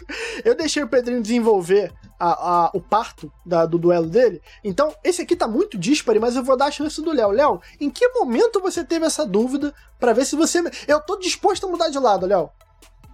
Eu 0.47 0.55
deixei 0.55 0.83
o 0.83 0.89
Pedrinho 0.89 1.21
desenvolver 1.21 1.93
a- 2.19 2.65
a- 2.67 2.71
o 2.73 2.81
parto 2.81 3.31
da- 3.45 3.67
do 3.67 3.77
duelo 3.79 4.07
dele. 4.07 4.41
Então, 4.65 4.95
esse 5.05 5.21
aqui 5.21 5.37
tá 5.37 5.47
muito 5.47 5.77
díspare, 5.77 6.19
mas 6.19 6.35
eu 6.37 6.43
vou 6.43 6.57
dar 6.57 6.67
a 6.67 6.71
chance 6.71 7.03
do 7.03 7.13
Léo. 7.13 7.31
Léo, 7.31 7.61
em 7.79 7.91
que 7.91 8.09
momento 8.09 8.61
você 8.61 8.83
teve 8.83 9.05
essa 9.05 9.27
dúvida 9.27 9.75
pra 10.01 10.15
ver 10.15 10.25
se 10.25 10.35
você. 10.37 10.63
Eu 10.89 11.01
tô 11.01 11.19
disposto 11.19 11.67
a 11.67 11.71
mudar 11.71 11.91
de 11.91 11.99
lado, 11.99 12.25
Léo. 12.27 12.49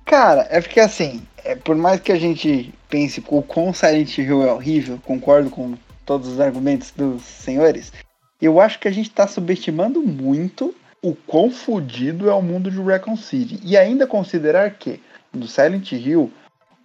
Cara, 0.05 0.47
é 0.51 0.61
porque 0.61 0.81
assim, 0.81 1.23
é, 1.45 1.55
por 1.55 1.77
mais 1.77 2.01
que 2.01 2.12
a 2.12 2.19
gente 2.19 2.73
pense 2.88 3.23
o 3.27 3.43
quão 3.43 3.73
Silent 3.73 4.19
Hill 4.19 4.43
é 4.43 4.53
horrível, 4.53 4.99
concordo 5.05 5.51
com 5.51 5.75
todos 6.05 6.29
os 6.29 6.41
argumentos 6.41 6.91
dos 6.91 7.23
senhores, 7.23 7.93
eu 8.41 8.61
acho 8.61 8.79
que 8.79 8.88
a 8.88 8.93
gente 8.93 9.11
tá 9.11 9.27
subestimando 9.27 10.03
muito 10.03 10.75
o 11.01 11.15
quão 11.15 11.51
fodido 11.51 12.29
é 12.29 12.35
o 12.35 12.43
mundo 12.43 12.71
de 12.71 12.81
Recon 12.81 13.17
City. 13.17 13.59
E 13.65 13.77
ainda 13.77 14.07
considerar 14.07 14.71
que 14.73 15.01
no 15.33 15.49
Silent 15.49 15.93
Hill 15.93 16.31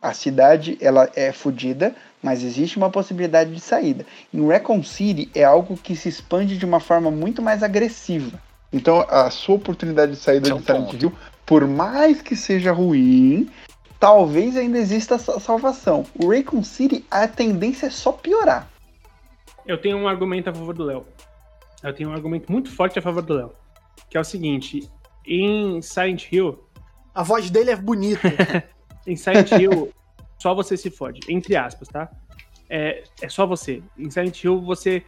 a 0.02 0.14
cidade 0.14 0.78
ela 0.80 1.10
é 1.16 1.32
fodida, 1.32 1.96
mas 2.22 2.44
existe 2.44 2.78
uma 2.78 2.90
possibilidade 2.90 3.54
de 3.54 3.60
saída. 3.60 4.06
Em 4.34 4.46
Recon 4.48 4.84
City 4.84 5.30
é 5.36 5.44
algo 5.44 5.78
que 5.78 5.96
se 5.96 6.10
expande 6.10 6.58
de 6.58 6.66
uma 6.66 6.80
forma 6.80 7.12
muito 7.12 7.42
mais 7.42 7.62
agressiva. 7.62 8.40
Então 8.72 9.06
a 9.10 9.30
sua 9.30 9.56
oportunidade 9.56 10.14
de 10.14 10.18
saída 10.18 10.48
Esse 10.48 10.52
é 10.52 10.56
de 10.56 10.62
um 10.62 10.66
Silent 10.66 10.92
ponto. 10.92 11.02
Hill, 11.04 11.14
por 11.48 11.66
mais 11.66 12.22
que 12.22 12.36
seja 12.36 12.74
ruim, 12.74 13.50
talvez 14.00 14.58
ainda 14.58 14.78
exista 14.78 15.16
essa 15.16 15.40
salvação. 15.40 16.06
O 16.22 16.30
Raycon 16.30 16.62
City, 16.62 17.06
a 17.10 17.26
tendência 17.26 17.88
é 17.88 17.90
só 17.90 18.12
piorar. 18.12 18.70
Eu 19.66 19.78
tenho 19.78 19.98
um 19.98 20.08
argumento 20.10 20.50
a 20.50 20.54
favor 20.54 20.76
do 20.76 20.84
Léo. 20.84 21.06
Eu 21.82 21.94
tenho 21.94 22.10
um 22.10 22.14
argumento 22.14 22.52
muito 22.52 22.70
forte 22.70 23.00
a 23.00 23.02
favor 23.02 23.22
do 23.22 23.34
Léo. 23.34 23.54
Que 24.10 24.18
é 24.18 24.20
o 24.20 24.26
seguinte: 24.26 24.90
em 25.26 25.82
Silent 25.82 26.32
Hill, 26.32 26.62
A 27.16 27.24
voz 27.24 27.50
dele 27.50 27.72
é 27.72 27.76
bonita. 27.76 28.28
em 29.08 29.16
Silent 29.16 29.52
Hill, 29.52 29.94
só 30.38 30.54
você 30.54 30.76
se 30.76 30.90
fode. 30.90 31.22
Entre 31.30 31.56
aspas, 31.56 31.88
tá? 31.88 32.12
É, 32.70 33.04
é 33.22 33.30
só 33.30 33.48
você. 33.48 33.82
Em 33.98 34.10
Silent 34.10 34.44
Hill, 34.44 34.62
você, 34.62 35.02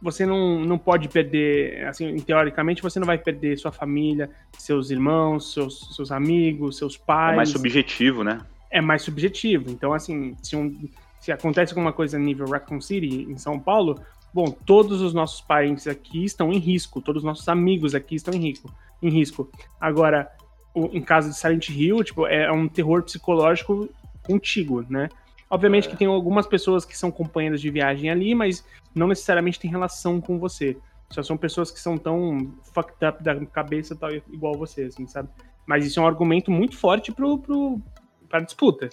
você 0.00 0.26
não, 0.26 0.60
não 0.60 0.78
pode 0.78 1.08
perder. 1.08 1.86
Assim, 1.86 2.14
teoricamente, 2.16 2.82
você 2.82 2.98
não 2.98 3.06
vai 3.06 3.18
perder 3.18 3.58
sua 3.58 3.72
família, 3.72 4.30
seus 4.58 4.90
irmãos, 4.90 5.52
seus, 5.52 5.94
seus 5.96 6.12
amigos, 6.12 6.76
seus 6.76 6.96
pais. 6.96 7.32
É 7.32 7.36
mais 7.36 7.48
subjetivo, 7.50 8.22
né? 8.24 8.40
é 8.70 8.80
mais 8.80 9.02
subjetivo. 9.02 9.70
Então, 9.70 9.94
assim, 9.94 10.36
se, 10.42 10.54
um- 10.56 10.88
se 11.20 11.32
acontece 11.32 11.72
alguma 11.72 11.92
coisa 11.92 12.18
nível 12.18 12.46
Raccoon 12.46 12.80
City, 12.80 13.22
em 13.30 13.38
São 13.38 13.58
Paulo, 13.58 13.98
bom, 14.34 14.50
todos 14.50 15.00
os 15.00 15.14
nossos 15.14 15.40
parentes 15.40 15.86
aqui 15.86 16.24
estão 16.24 16.52
em 16.52 16.58
risco, 16.58 17.00
todos 17.00 17.22
os 17.22 17.26
nossos 17.26 17.48
amigos 17.48 17.94
aqui 17.94 18.16
estão 18.16 18.34
em 18.34 18.38
risco. 18.40 18.70
Em 19.00 19.08
risco. 19.08 19.50
Agora, 19.80 20.28
o- 20.74 20.90
em 20.92 21.00
caso 21.00 21.30
de 21.30 21.36
Silent 21.36 21.70
Hill, 21.70 22.04
tipo, 22.04 22.26
é 22.26 22.50
um 22.52 22.68
terror 22.68 23.02
psicológico 23.02 23.88
contigo, 24.22 24.84
né? 24.90 25.08
Obviamente 25.48 25.88
que 25.88 25.96
tem 25.96 26.08
algumas 26.08 26.46
pessoas 26.46 26.84
que 26.84 26.98
são 26.98 27.10
companheiras 27.10 27.60
de 27.60 27.70
viagem 27.70 28.10
ali, 28.10 28.34
mas 28.34 28.64
não 28.96 29.06
necessariamente 29.08 29.60
tem 29.60 29.70
relação 29.70 30.20
com 30.20 30.38
você. 30.38 30.76
Só 31.10 31.22
são 31.22 31.36
pessoas 31.36 31.70
que 31.70 31.78
são 31.78 31.96
tão 31.96 32.52
fucked 32.74 33.04
up 33.06 33.22
da 33.22 33.46
cabeça 33.46 33.94
tal, 33.94 34.10
igual 34.12 34.54
você, 34.56 34.84
assim, 34.84 35.06
sabe? 35.06 35.28
Mas 35.64 35.84
isso 35.86 36.00
é 36.00 36.02
um 36.02 36.06
argumento 36.06 36.50
muito 36.50 36.76
forte 36.76 37.12
pro, 37.12 37.38
pro, 37.38 37.80
pra 38.28 38.40
disputa. 38.40 38.88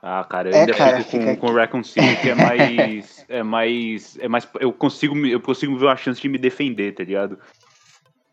Ah, 0.00 0.24
cara, 0.28 0.50
eu 0.50 0.54
É, 0.54 0.60
ainda 0.60 0.74
cara, 0.74 0.98
fico 0.98 1.10
com, 1.10 1.20
fica- 1.20 1.36
com 1.38 1.52
Raccoon 1.52 1.82
City, 1.82 2.16
que 2.22 2.30
é 2.30 2.34
mais. 2.34 3.24
é 3.28 3.42
mais. 3.42 4.18
É 4.20 4.28
mais. 4.28 4.48
Eu 4.60 4.72
consigo, 4.72 5.16
eu 5.26 5.40
consigo 5.40 5.76
ver 5.76 5.86
uma 5.86 5.96
chance 5.96 6.20
de 6.20 6.28
me 6.28 6.38
defender, 6.38 6.94
tá 6.94 7.02
ligado? 7.02 7.36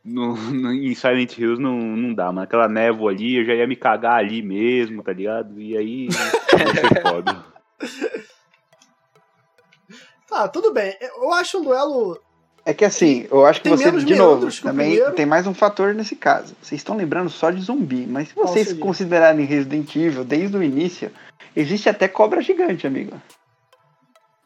No, 0.04 0.36
no- 0.36 0.72
em 0.72 0.94
Silent 0.94 1.36
Hills 1.40 1.60
não, 1.60 1.80
não 1.80 2.14
dá, 2.14 2.26
mano. 2.28 2.42
Aquela 2.42 2.68
névoa 2.70 3.10
ali, 3.12 3.38
eu 3.38 3.46
já 3.46 3.56
ia 3.56 3.66
me 3.66 3.76
cagar 3.76 4.20
ali 4.20 4.44
mesmo, 4.44 5.02
tá 5.02 5.12
ligado? 5.12 5.60
E 5.60 5.76
aí. 5.76 6.08
Ser 6.14 7.02
foda. 7.02 7.44
Tá, 10.30 10.48
tudo 10.48 10.74
bem. 10.74 10.96
Eu 11.02 11.32
acho 11.34 11.60
um 11.60 11.64
duelo. 11.64 12.20
É 12.66 12.74
que 12.74 12.84
assim, 12.84 13.28
eu 13.30 13.46
acho 13.46 13.62
que 13.62 13.70
Tem 13.70 13.78
você, 13.78 13.92
de 13.92 14.16
novo, 14.16 14.50
também 14.62 14.94
primeiro. 14.94 15.14
tem 15.14 15.26
mais 15.26 15.46
um 15.46 15.54
fator 15.54 15.94
nesse 15.94 16.16
caso. 16.16 16.56
Vocês 16.60 16.82
estão 16.82 16.98
lembrando 16.98 17.30
só 17.30 17.52
de 17.52 17.62
zumbi, 17.62 18.08
mas 18.08 18.30
se 18.30 18.36
vocês 18.36 18.74
considerarem 18.74 19.46
Resident 19.46 19.96
Evil 19.96 20.24
desde 20.24 20.58
o 20.58 20.64
início, 20.64 21.12
existe 21.56 21.88
até 21.90 22.08
cobra 22.08 22.42
gigante, 22.42 22.88
amigo. 22.88 23.22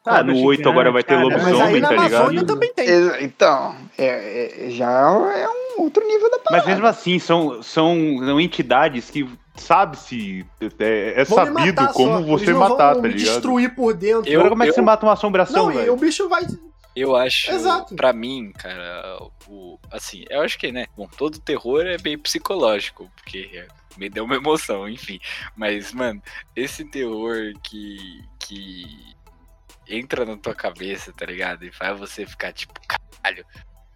Ah, 0.05 0.23
no 0.23 0.37
8 0.41 0.67
agora 0.69 0.91
vai 0.91 1.03
ter 1.03 1.15
Cara, 1.15 1.27
Mas 1.27 1.45
aí 1.45 1.51
lobisomem, 1.53 1.81
na 1.81 1.87
tá 1.89 1.95
Amazônia 1.95 2.29
ligado? 2.29 2.47
também 2.47 2.73
tem. 2.73 2.87
Então, 3.23 3.75
é- 3.97 4.65
é- 4.67 4.69
já 4.71 4.89
é 4.89 5.47
um 5.49 5.81
outro 5.83 6.05
nível 6.07 6.31
da 6.31 6.39
parada. 6.39 6.65
Mas 6.65 6.65
mesmo 6.65 6.87
assim, 6.87 7.19
são, 7.19 7.61
são, 7.61 7.95
são 8.19 8.39
entidades 8.39 9.09
que 9.09 9.27
sabe-se. 9.55 10.45
É, 10.79 11.21
é 11.21 11.25
sabido 11.25 11.81
matar 11.81 11.93
como 11.93 12.13
só. 12.19 12.21
você 12.23 12.53
matar, 12.53 12.95
tá 12.95 13.01
ligado? 13.01 13.17
destruir 13.17 13.75
por 13.75 13.93
dentro. 13.93 14.29
Eu- 14.31 14.39
Agora, 14.39 14.49
como 14.51 14.63
é 14.63 14.67
que 14.67 14.73
você 14.73 14.81
mata 14.81 15.05
uma 15.05 15.13
assombração, 15.13 15.65
Não, 15.67 15.73
velho? 15.73 15.93
o 15.93 15.97
bicho 15.97 16.27
vai. 16.29 16.43
Eu 16.95 17.15
acho, 17.15 17.51
Exato. 17.51 17.95
pra 17.95 18.11
mim, 18.11 18.51
cara, 18.57 19.19
o, 19.47 19.77
assim, 19.91 20.25
eu 20.29 20.41
acho 20.41 20.57
que, 20.57 20.71
né, 20.71 20.87
bom, 20.97 21.07
todo 21.17 21.39
terror 21.39 21.85
é 21.85 21.97
bem 21.97 22.17
psicológico, 22.17 23.09
porque 23.15 23.65
me 23.97 24.09
deu 24.09 24.25
uma 24.25 24.35
emoção, 24.35 24.89
enfim. 24.89 25.19
Mas, 25.55 25.93
mano, 25.93 26.21
esse 26.55 26.83
terror 26.83 27.53
que, 27.63 27.95
que 28.39 28.83
entra 29.89 30.23
na 30.25 30.37
tua 30.37 30.53
cabeça, 30.55 31.11
tá 31.11 31.25
ligado? 31.25 31.65
E 31.65 31.71
faz 31.71 31.97
você 31.99 32.25
ficar 32.25 32.53
tipo, 32.53 32.73
caralho. 32.87 33.45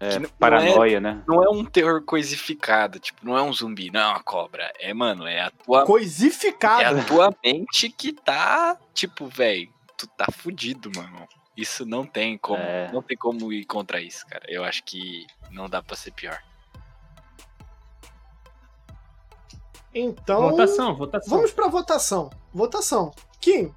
É, 0.00 0.08
que 0.10 0.18
não- 0.18 0.28
paranoia, 0.30 1.00
né? 1.00 1.22
Não 1.26 1.42
é 1.42 1.48
um 1.48 1.64
terror 1.64 2.02
coisificado, 2.02 2.98
tipo, 2.98 3.24
não 3.24 3.38
é 3.38 3.42
um 3.42 3.52
zumbi, 3.52 3.90
não 3.90 4.00
é 4.00 4.06
uma 4.06 4.22
cobra. 4.22 4.72
É, 4.78 4.92
mano, 4.92 5.26
é 5.26 5.40
a 5.40 5.50
tua, 5.50 5.82
é 5.82 5.86
Coisificado. 5.86 6.98
a 7.00 7.04
tua 7.04 7.34
mente 7.44 7.88
que 7.88 8.12
tá, 8.12 8.76
tipo, 8.92 9.26
velho, 9.28 9.72
tu 9.96 10.06
tá 10.08 10.26
fudido, 10.32 10.90
mano. 10.96 11.26
Isso 11.56 11.86
não 11.86 12.04
tem 12.04 12.36
como, 12.36 12.60
É. 12.60 12.90
não 12.92 13.00
tem 13.00 13.16
como 13.16 13.52
ir 13.52 13.64
contra 13.64 14.00
isso, 14.00 14.26
cara. 14.26 14.44
Eu 14.48 14.64
acho 14.64 14.82
que 14.82 15.24
não 15.52 15.68
dá 15.70 15.80
pra 15.80 15.94
ser 15.96 16.10
pior. 16.10 16.42
Então. 19.94 20.50
Votação, 20.50 20.94
votação. 20.96 21.36
Vamos 21.36 21.52
pra 21.52 21.68
votação. 21.68 22.30
Votação. 22.52 23.12
Kim, 23.40 23.72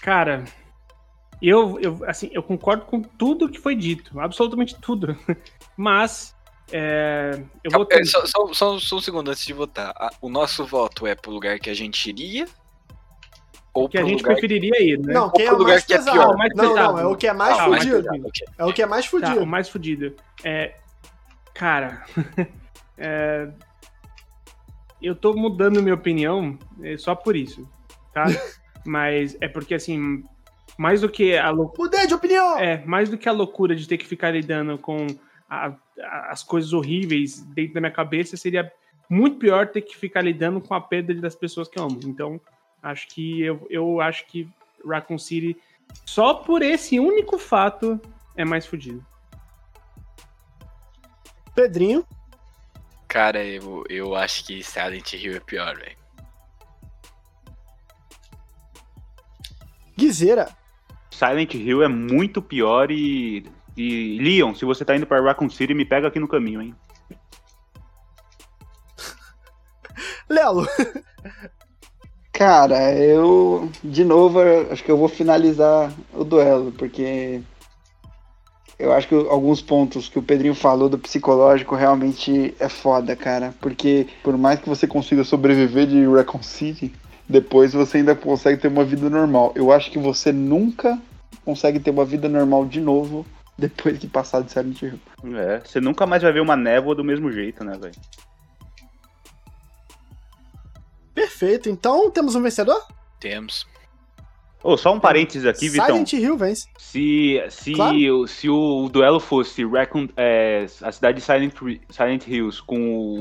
Cara, 0.00 0.44
eu, 1.48 1.78
eu, 1.80 1.98
assim, 2.06 2.30
eu 2.32 2.42
concordo 2.42 2.84
com 2.84 3.00
tudo 3.02 3.48
que 3.48 3.58
foi 3.58 3.74
dito, 3.74 4.18
absolutamente 4.20 4.76
tudo. 4.80 5.16
Mas 5.76 6.34
é, 6.70 7.42
eu 7.64 7.70
vou 7.70 7.86
É, 7.90 8.04
Só, 8.04 8.24
só- 8.26 8.52
só- 8.52 8.78
só 8.78 8.96
um 8.96 9.00
segundo 9.00 9.30
antes 9.30 9.44
de 9.44 9.52
votar. 9.52 9.94
O 10.20 10.28
nosso 10.28 10.64
voto 10.66 11.06
é 11.06 11.14
pro 11.14 11.30
lugar 11.32 11.58
que 11.58 11.68
a 11.70 11.74
gente 11.74 12.08
iria? 12.08 12.46
Ou 13.74 13.88
que 13.88 13.96
a 13.96 14.04
gente 14.04 14.18
lugar 14.20 14.32
preferiria 14.34 14.82
ir, 14.82 14.98
né? 14.98 15.14
não, 15.14 15.30
quem 15.30 15.46
é 15.46 15.52
o 15.52 15.56
lugar 15.56 15.72
mais 15.72 15.84
que 15.86 15.94
é 15.94 15.96
pesado. 15.96 16.18
pior. 16.20 16.36
Mais 16.36 16.52
não, 16.54 16.68
pesado. 16.74 16.92
não, 16.92 16.98
é 17.00 17.06
o 17.06 17.16
que 17.16 17.26
é 17.26 17.32
mais 17.32 17.58
Ah, 17.58 17.68
mais 17.68 17.82
fudido. 17.84 18.02
pesado, 18.02 18.26
ok. 18.28 18.46
É 18.58 18.64
o 18.66 18.72
que 18.74 18.82
é 18.82 18.86
mais 18.86 19.04
Tá, 19.04 19.10
fudido. 19.10 19.40
o 19.42 19.46
mais 19.46 19.68
fudido. 19.70 20.16
É, 20.44 20.76
cara, 21.54 22.04
é, 22.98 23.48
eu 25.00 25.14
tô 25.16 25.32
mudando 25.34 25.82
minha 25.82 25.94
opinião 25.94 26.58
é, 26.82 26.96
só 26.98 27.14
por 27.14 27.34
isso, 27.34 27.66
tá? 28.12 28.24
Mas 28.84 29.36
é 29.40 29.48
porque, 29.48 29.74
assim, 29.74 30.22
mais 30.78 31.00
do 31.00 31.08
que 31.08 31.36
a 31.36 31.50
loucura. 31.50 31.84
Mudei 31.90 32.06
de 32.06 32.14
opinião! 32.14 32.58
É, 32.58 32.84
mais 32.84 33.08
do 33.08 33.18
que 33.18 33.28
a 33.28 33.32
loucura 33.32 33.74
de 33.76 33.86
ter 33.86 33.98
que 33.98 34.06
ficar 34.06 34.30
lidando 34.30 34.76
com 34.78 35.06
a- 35.48 35.68
a- 36.00 36.30
as 36.30 36.42
coisas 36.42 36.72
horríveis 36.72 37.40
dentro 37.40 37.74
da 37.74 37.80
minha 37.80 37.92
cabeça, 37.92 38.36
seria 38.36 38.72
muito 39.08 39.36
pior 39.38 39.66
ter 39.68 39.82
que 39.82 39.96
ficar 39.96 40.22
lidando 40.22 40.60
com 40.60 40.74
a 40.74 40.80
perda 40.80 41.14
das 41.14 41.34
pessoas 41.34 41.68
que 41.68 41.78
eu 41.78 41.84
amo. 41.84 42.00
Então, 42.04 42.40
acho 42.82 43.06
que 43.08 43.42
eu, 43.42 43.66
eu 43.70 44.00
acho 44.00 44.26
que 44.26 44.48
Raccoon 44.86 45.18
City, 45.18 45.56
só 46.06 46.32
por 46.34 46.62
esse 46.62 46.98
único 46.98 47.38
fato, 47.38 48.00
é 48.36 48.44
mais 48.44 48.64
fodido. 48.66 49.04
Pedrinho, 51.54 52.04
Cara, 53.06 53.44
eu, 53.44 53.84
eu 53.90 54.14
acho 54.16 54.42
que 54.46 54.62
Silent 54.64 55.12
Hill 55.12 55.36
é 55.36 55.40
pior, 55.40 55.76
velho. 55.76 55.96
Guizeira. 59.96 60.48
Silent 61.22 61.54
Hill 61.54 61.84
é 61.84 61.88
muito 61.88 62.42
pior 62.42 62.90
e. 62.90 63.46
E 63.74 64.18
Leon, 64.20 64.54
se 64.54 64.66
você 64.66 64.84
tá 64.84 64.94
indo 64.94 65.06
pra 65.06 65.22
Raccoon 65.22 65.48
City, 65.48 65.72
me 65.72 65.86
pega 65.86 66.08
aqui 66.08 66.18
no 66.18 66.28
caminho, 66.28 66.60
hein? 66.60 66.74
Lelo. 70.28 70.66
Cara, 72.32 72.92
eu. 72.92 73.70
De 73.82 74.04
novo, 74.04 74.40
eu 74.40 74.72
acho 74.72 74.82
que 74.84 74.90
eu 74.90 74.98
vou 74.98 75.08
finalizar 75.08 75.92
o 76.12 76.24
duelo, 76.24 76.72
porque. 76.72 77.40
Eu 78.78 78.92
acho 78.92 79.06
que 79.06 79.14
alguns 79.14 79.62
pontos 79.62 80.08
que 80.08 80.18
o 80.18 80.22
Pedrinho 80.22 80.56
falou 80.56 80.88
do 80.88 80.98
psicológico 80.98 81.76
realmente 81.76 82.52
é 82.58 82.68
foda, 82.68 83.14
cara. 83.14 83.54
Porque 83.60 84.08
por 84.24 84.36
mais 84.36 84.58
que 84.58 84.68
você 84.68 84.88
consiga 84.88 85.22
sobreviver 85.22 85.86
de 85.86 86.04
Raccoon 86.04 86.42
City, 86.42 86.92
depois 87.28 87.72
você 87.72 87.98
ainda 87.98 88.16
consegue 88.16 88.60
ter 88.60 88.68
uma 88.68 88.84
vida 88.84 89.08
normal. 89.08 89.52
Eu 89.54 89.70
acho 89.70 89.90
que 89.90 89.98
você 89.98 90.32
nunca 90.32 91.00
consegue 91.44 91.80
ter 91.80 91.90
uma 91.90 92.04
vida 92.04 92.28
normal 92.28 92.64
de 92.66 92.80
novo 92.80 93.24
depois 93.58 93.98
de 93.98 94.06
passar 94.06 94.42
de 94.42 94.50
Silent 94.52 94.80
Hill. 94.82 94.98
É, 95.36 95.60
você 95.60 95.80
nunca 95.80 96.06
mais 96.06 96.22
vai 96.22 96.32
ver 96.32 96.40
uma 96.40 96.56
névoa 96.56 96.94
do 96.94 97.04
mesmo 97.04 97.30
jeito, 97.30 97.62
né, 97.64 97.76
velho? 97.78 97.94
Perfeito. 101.14 101.68
Então, 101.68 102.10
temos 102.10 102.34
um 102.34 102.42
vencedor? 102.42 102.80
Temos. 103.20 103.66
Ô, 104.64 104.76
só 104.76 104.94
um 104.94 105.00
parênteses 105.00 105.44
aqui, 105.44 105.68
Vitão. 105.68 105.86
Silent 105.86 106.12
Hill 106.12 106.36
vence. 106.36 106.68
Se, 106.78 107.42
se, 107.50 107.72
Claro. 107.72 107.96
o- 108.20 108.26
se 108.28 108.48
o 108.48 108.88
duelo 108.88 109.18
fosse 109.18 109.64
Raccoon, 109.64 110.06
é, 110.16 110.66
a 110.82 110.92
cidade 110.92 111.18
de 111.18 111.24
Silent, 111.24 111.52
Silent 111.90 112.26
Hills 112.28 112.62
com 112.62 112.78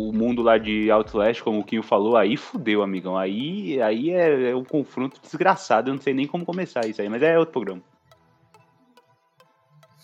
o 0.10 0.14
mundo 0.14 0.44
lá 0.44 0.60
de 0.60 0.92
Outlast, 0.92 1.42
como 1.42 1.60
o 1.60 1.64
Kinho 1.64 1.82
falou, 1.82 2.16
aí 2.16 2.38
fudeu, 2.38 2.84
amigão. 2.84 3.18
Aí, 3.18 3.82
aí 3.82 4.12
é, 4.12 4.52
é 4.52 4.56
um 4.56 4.64
confronto 4.64 5.20
desgraçado. 5.20 5.90
Eu 5.90 5.96
não 5.96 6.02
sei 6.02 6.14
nem 6.14 6.28
como 6.28 6.46
começar 6.46 6.86
isso 6.86 7.02
aí, 7.02 7.10
mas 7.10 7.24
é 7.24 7.38
outro 7.40 7.54
programa. 7.54 7.82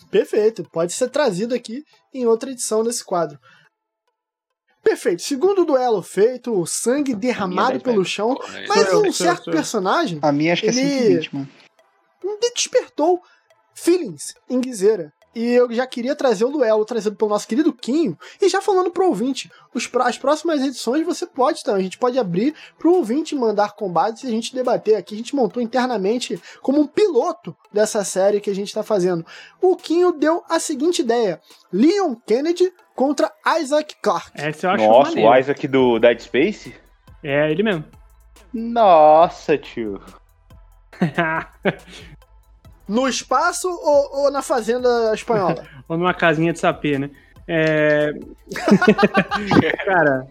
Perfeito. 0.09 0.63
Pode 0.71 0.93
ser 0.93 1.09
trazido 1.09 1.53
aqui 1.53 1.83
em 2.13 2.25
outra 2.25 2.51
edição 2.51 2.83
desse 2.83 3.03
quadro. 3.03 3.37
Perfeito. 4.83 5.21
Segundo 5.21 5.65
duelo 5.65 6.01
feito, 6.01 6.57
o 6.57 6.65
sangue 6.65 7.13
derramado 7.13 7.79
pelo 7.81 8.05
chão. 8.05 8.35
Porra, 8.35 8.63
Mas 8.67 8.87
eu, 8.87 8.99
um 8.99 9.01
sou 9.01 9.05
eu, 9.05 9.13
certo 9.13 9.49
eu. 9.49 9.53
personagem 9.53 10.19
A 10.21 10.31
minha 10.31 10.53
acho 10.53 10.61
que 10.61 10.67
Ele- 10.69 10.79
é 10.81 10.99
120, 10.99 11.35
mano. 11.35 11.49
despertou 12.53 13.21
feelings 13.75 14.33
em 14.49 14.59
Guizeira. 14.61 15.11
E 15.35 15.53
eu 15.53 15.71
já 15.71 15.85
queria 15.85 16.15
trazer 16.15 16.45
o 16.45 16.51
duelo 16.51 16.83
trazido 16.83 17.15
pelo 17.15 17.29
nosso 17.29 17.47
querido 17.47 17.71
Quinho. 17.71 18.17
E 18.41 18.49
já 18.49 18.59
falando 18.59 18.89
pro 18.89 19.07
ouvinte, 19.07 19.51
os 19.73 19.87
as 19.99 20.17
próximas 20.17 20.61
edições 20.61 21.05
você 21.05 21.27
pode 21.27 21.63
também. 21.63 21.81
A 21.81 21.83
gente 21.83 21.97
pode 21.97 22.17
abrir 22.17 22.55
pro 22.77 22.95
ouvinte 22.95 23.35
mandar 23.35 23.75
combates 23.75 24.23
e 24.23 24.27
a 24.27 24.31
gente 24.31 24.55
debater 24.55 24.95
aqui. 24.95 25.13
A 25.13 25.17
gente 25.17 25.35
montou 25.35 25.61
internamente 25.61 26.41
como 26.61 26.79
um 26.79 26.87
piloto 26.87 27.55
dessa 27.71 28.03
série 28.03 28.41
que 28.41 28.49
a 28.49 28.55
gente 28.55 28.73
tá 28.73 28.81
fazendo. 28.81 29.25
O 29.61 29.75
Quinho 29.75 30.11
deu 30.11 30.43
a 30.49 30.59
seguinte 30.59 31.01
ideia: 31.01 31.39
Leon 31.71 32.15
Kennedy 32.25 32.73
contra 32.95 33.31
Isaac 33.59 33.95
Clarke. 34.01 34.31
Essa 34.41 34.67
eu 34.67 34.71
acho 34.71 34.87
Nossa, 34.87 35.09
maneiro. 35.11 35.29
o 35.29 35.37
Isaac 35.37 35.67
do 35.67 35.99
Dead 35.99 36.19
Space? 36.19 36.73
É 37.23 37.51
ele 37.51 37.61
mesmo. 37.61 37.85
Nossa, 38.51 39.57
tio. 39.57 40.01
No 42.87 43.07
espaço 43.07 43.67
ou, 43.69 44.23
ou 44.25 44.31
na 44.31 44.41
fazenda 44.41 45.11
espanhola? 45.13 45.65
Ou 45.89 45.97
numa 45.97 46.13
casinha 46.13 46.51
de 46.53 46.59
sapê, 46.59 46.97
né? 46.99 47.09
É... 47.47 48.11
Cara, 49.85 50.27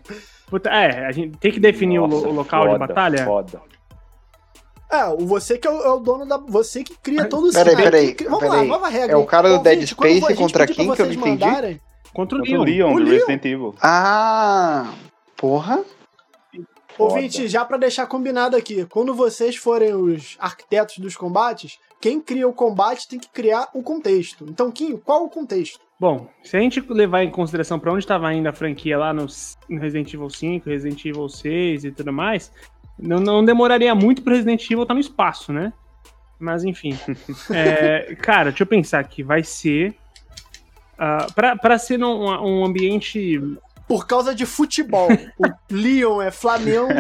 puta, 0.51 0.69
é, 0.71 1.07
a 1.07 1.12
gente 1.12 1.37
tem 1.38 1.51
que 1.51 1.59
definir 1.61 1.99
o, 1.99 2.07
Nossa, 2.07 2.29
o 2.29 2.33
local 2.33 2.64
de 2.64 2.73
foda, 2.73 2.87
batalha. 2.87 3.25
Foda. 3.25 3.62
É, 4.90 5.05
o 5.07 5.19
você 5.27 5.59
que 5.59 5.66
é 5.66 5.71
o, 5.71 5.83
é 5.83 5.90
o 5.92 5.99
dono 5.99 6.27
da. 6.27 6.37
Você 6.37 6.85
que 6.85 6.95
cria 6.99 7.25
todo 7.29 7.49
o 7.49 7.53
Peraí, 7.53 7.71
cenário. 7.75 7.90
peraí, 7.90 8.14
que- 8.14 8.25
Vamos 8.25 8.40
peraí. 8.40 8.59
lá, 8.59 8.64
nova 8.64 8.88
regra. 8.88 9.12
É 9.12 9.16
o 9.16 9.25
cara 9.27 9.49
do 9.49 9.59
Dead 9.62 9.95
quando 9.95 10.16
Space 10.19 10.35
contra 10.37 10.66
quem 10.66 10.75
que 10.95 11.03
eu 11.03 11.07
não 11.07 11.12
entendi? 11.14 11.19
mandarem- 11.19 11.81
Contra 12.14 12.38
o 12.38 12.40
Contra 12.40 12.59
o 12.61 12.62
Leon. 12.62 12.64
Leon, 12.64 12.92
O 12.92 12.99
do 12.99 13.05
Leon? 13.05 13.11
Resident 13.19 13.45
Evil. 13.45 13.75
Ah, 13.83 14.92
porra. 15.37 15.83
Ouvinte, 16.99 17.47
já 17.49 17.62
pra 17.64 17.77
deixar 17.77 18.07
combinado 18.07 18.57
aqui, 18.57 18.87
quando 18.87 19.14
vocês 19.14 19.57
forem 19.57 19.92
os 19.95 20.37
arquitetos 20.38 20.99
dos 20.99 21.14
combates, 21.16 21.79
quem 22.01 22.21
cria 22.21 22.47
o 22.47 22.53
combate 22.53 23.09
tem 23.09 23.19
que 23.19 23.29
criar 23.29 23.69
o 23.75 23.83
contexto. 23.83 24.47
Então, 24.49 24.71
Kim, 24.71 24.97
qual 24.97 25.25
o 25.25 25.31
contexto? 25.31 25.81
Bom, 25.99 26.29
se 26.43 26.57
a 26.57 26.61
gente 26.61 26.81
levar 26.81 27.23
em 27.25 27.31
consideração 27.31 27.79
pra 27.79 27.91
onde 27.91 28.01
estava 28.01 28.33
indo 28.33 28.47
a 28.49 28.53
franquia 28.53 28.99
lá 28.99 29.15
no, 29.15 29.27
Resident 29.71 30.13
Evil 30.13 30.29
5, 30.29 30.69
Resident 30.69 31.05
Evil 31.07 31.29
6 31.29 31.85
e 31.85 31.91
tudo 31.91 32.13
mais, 32.13 32.53
não, 32.99 33.19
não 33.19 33.45
demoraria 33.45 33.95
muito 33.95 34.23
pro 34.23 34.35
Resident 34.35 34.63
Evil 34.65 34.83
estar 34.83 34.95
no 34.95 35.01
espaço, 35.01 35.53
né? 35.53 35.73
Mas 36.39 36.65
enfim. 36.65 36.99
É, 37.51 38.15
cara, 38.17 38.51
deixa 38.51 38.63
eu 38.63 38.67
pensar 38.67 39.01
aqui. 39.01 39.23
Vai 39.23 39.43
ser. 39.43 39.95
ah, 40.99 41.27
pra, 41.35 41.57
pra 41.57 41.79
ser 41.79 41.99
num, 41.99 42.25
um 42.25 42.65
ambiente. 42.65 43.41
Por 43.89 44.07
causa 44.07 44.35
de 44.35 44.45
futebol. 44.45 45.09
o 45.39 45.47
Leon 45.75 46.21
é 46.21 46.31
Flamengo, 46.31 46.93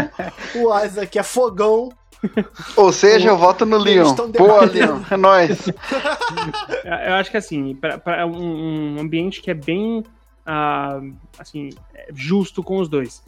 o 0.54 0.84
Isaac 0.84 1.18
é 1.18 1.22
fogão. 1.22 1.90
Ou 2.76 2.92
seja, 2.92 3.28
eu 3.28 3.36
voto 3.36 3.64
no 3.66 3.76
Leon. 3.76 4.14
debatendo. 4.30 4.72
Leon. 4.72 5.00
É 5.10 5.16
nóis. 5.16 5.66
Eu 7.06 7.14
acho 7.14 7.30
que 7.30 7.36
assim, 7.36 7.74
pra, 7.74 7.98
pra 7.98 8.26
um, 8.26 8.96
um 8.96 9.00
ambiente 9.00 9.40
que 9.42 9.50
é 9.50 9.54
bem 9.54 10.04
ah, 10.44 11.00
assim, 11.38 11.70
é 11.94 12.08
justo 12.14 12.62
com 12.62 12.78
os 12.78 12.88
dois. 12.88 13.22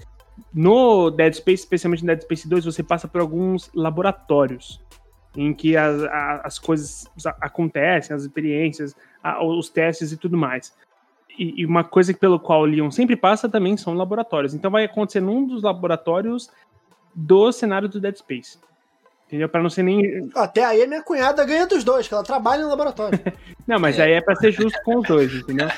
No 0.55 1.11
Dead 1.11 1.35
Space, 1.35 1.63
especialmente 1.63 2.03
no 2.03 2.07
Dead 2.07 2.23
Space 2.23 2.49
2, 2.49 2.65
você 2.65 2.83
passa 2.83 3.09
por 3.09 3.21
alguns 3.21 3.71
laboratórios 3.75 4.81
em 5.37 5.53
que 5.53 5.77
as, 5.77 6.03
as 6.45 6.59
coisas 6.59 7.07
acontecem, 7.41 8.15
as 8.15 8.23
experiências, 8.23 8.95
a- 9.23 9.45
os 9.45 9.69
testes 9.69 10.13
e 10.13 10.17
tudo 10.17 10.37
mais. 10.37 10.73
E, 11.39 11.61
e 11.63 11.67
uma 11.67 11.85
coisa 11.85 12.15
pelo 12.15 12.39
qual 12.41 12.63
o 12.63 12.67
Leon 12.67 12.91
sempre 12.91 13.17
passa 13.17 13.49
também 13.49 13.77
são 13.77 13.95
laboratórios. 13.95 14.55
Então 14.55 14.71
vai 14.71 14.85
acontecer 14.85 15.21
num 15.21 15.47
dos 15.47 15.63
laboratórios 15.63 16.49
do 17.15 17.51
cenário 17.53 17.89
do 17.89 18.01
Dead 18.01 18.17
Space. 18.17 18.59
Entendeu? 19.29 19.49
Pra 19.49 19.63
não 19.63 19.69
ser 19.69 19.83
nem 19.83 20.29
Até 20.35 20.65
aí 20.65 20.83
a 20.83 20.87
minha 20.87 21.03
cunhada 21.03 21.45
ganha 21.45 21.67
dos 21.67 21.85
dois, 21.85 22.09
que 22.09 22.15
ela 22.15 22.25
trabalha 22.25 22.63
no 22.63 22.71
laboratório. 22.71 23.21
Não, 23.69 23.79
mas 23.79 24.01
aí 24.01 24.13
é 24.13 24.21
pra 24.23 24.35
ser 24.35 24.51
justo 24.51 24.79
com 24.83 24.97
os 25.01 25.07
dois, 25.07 25.31
entendeu? 25.35 25.69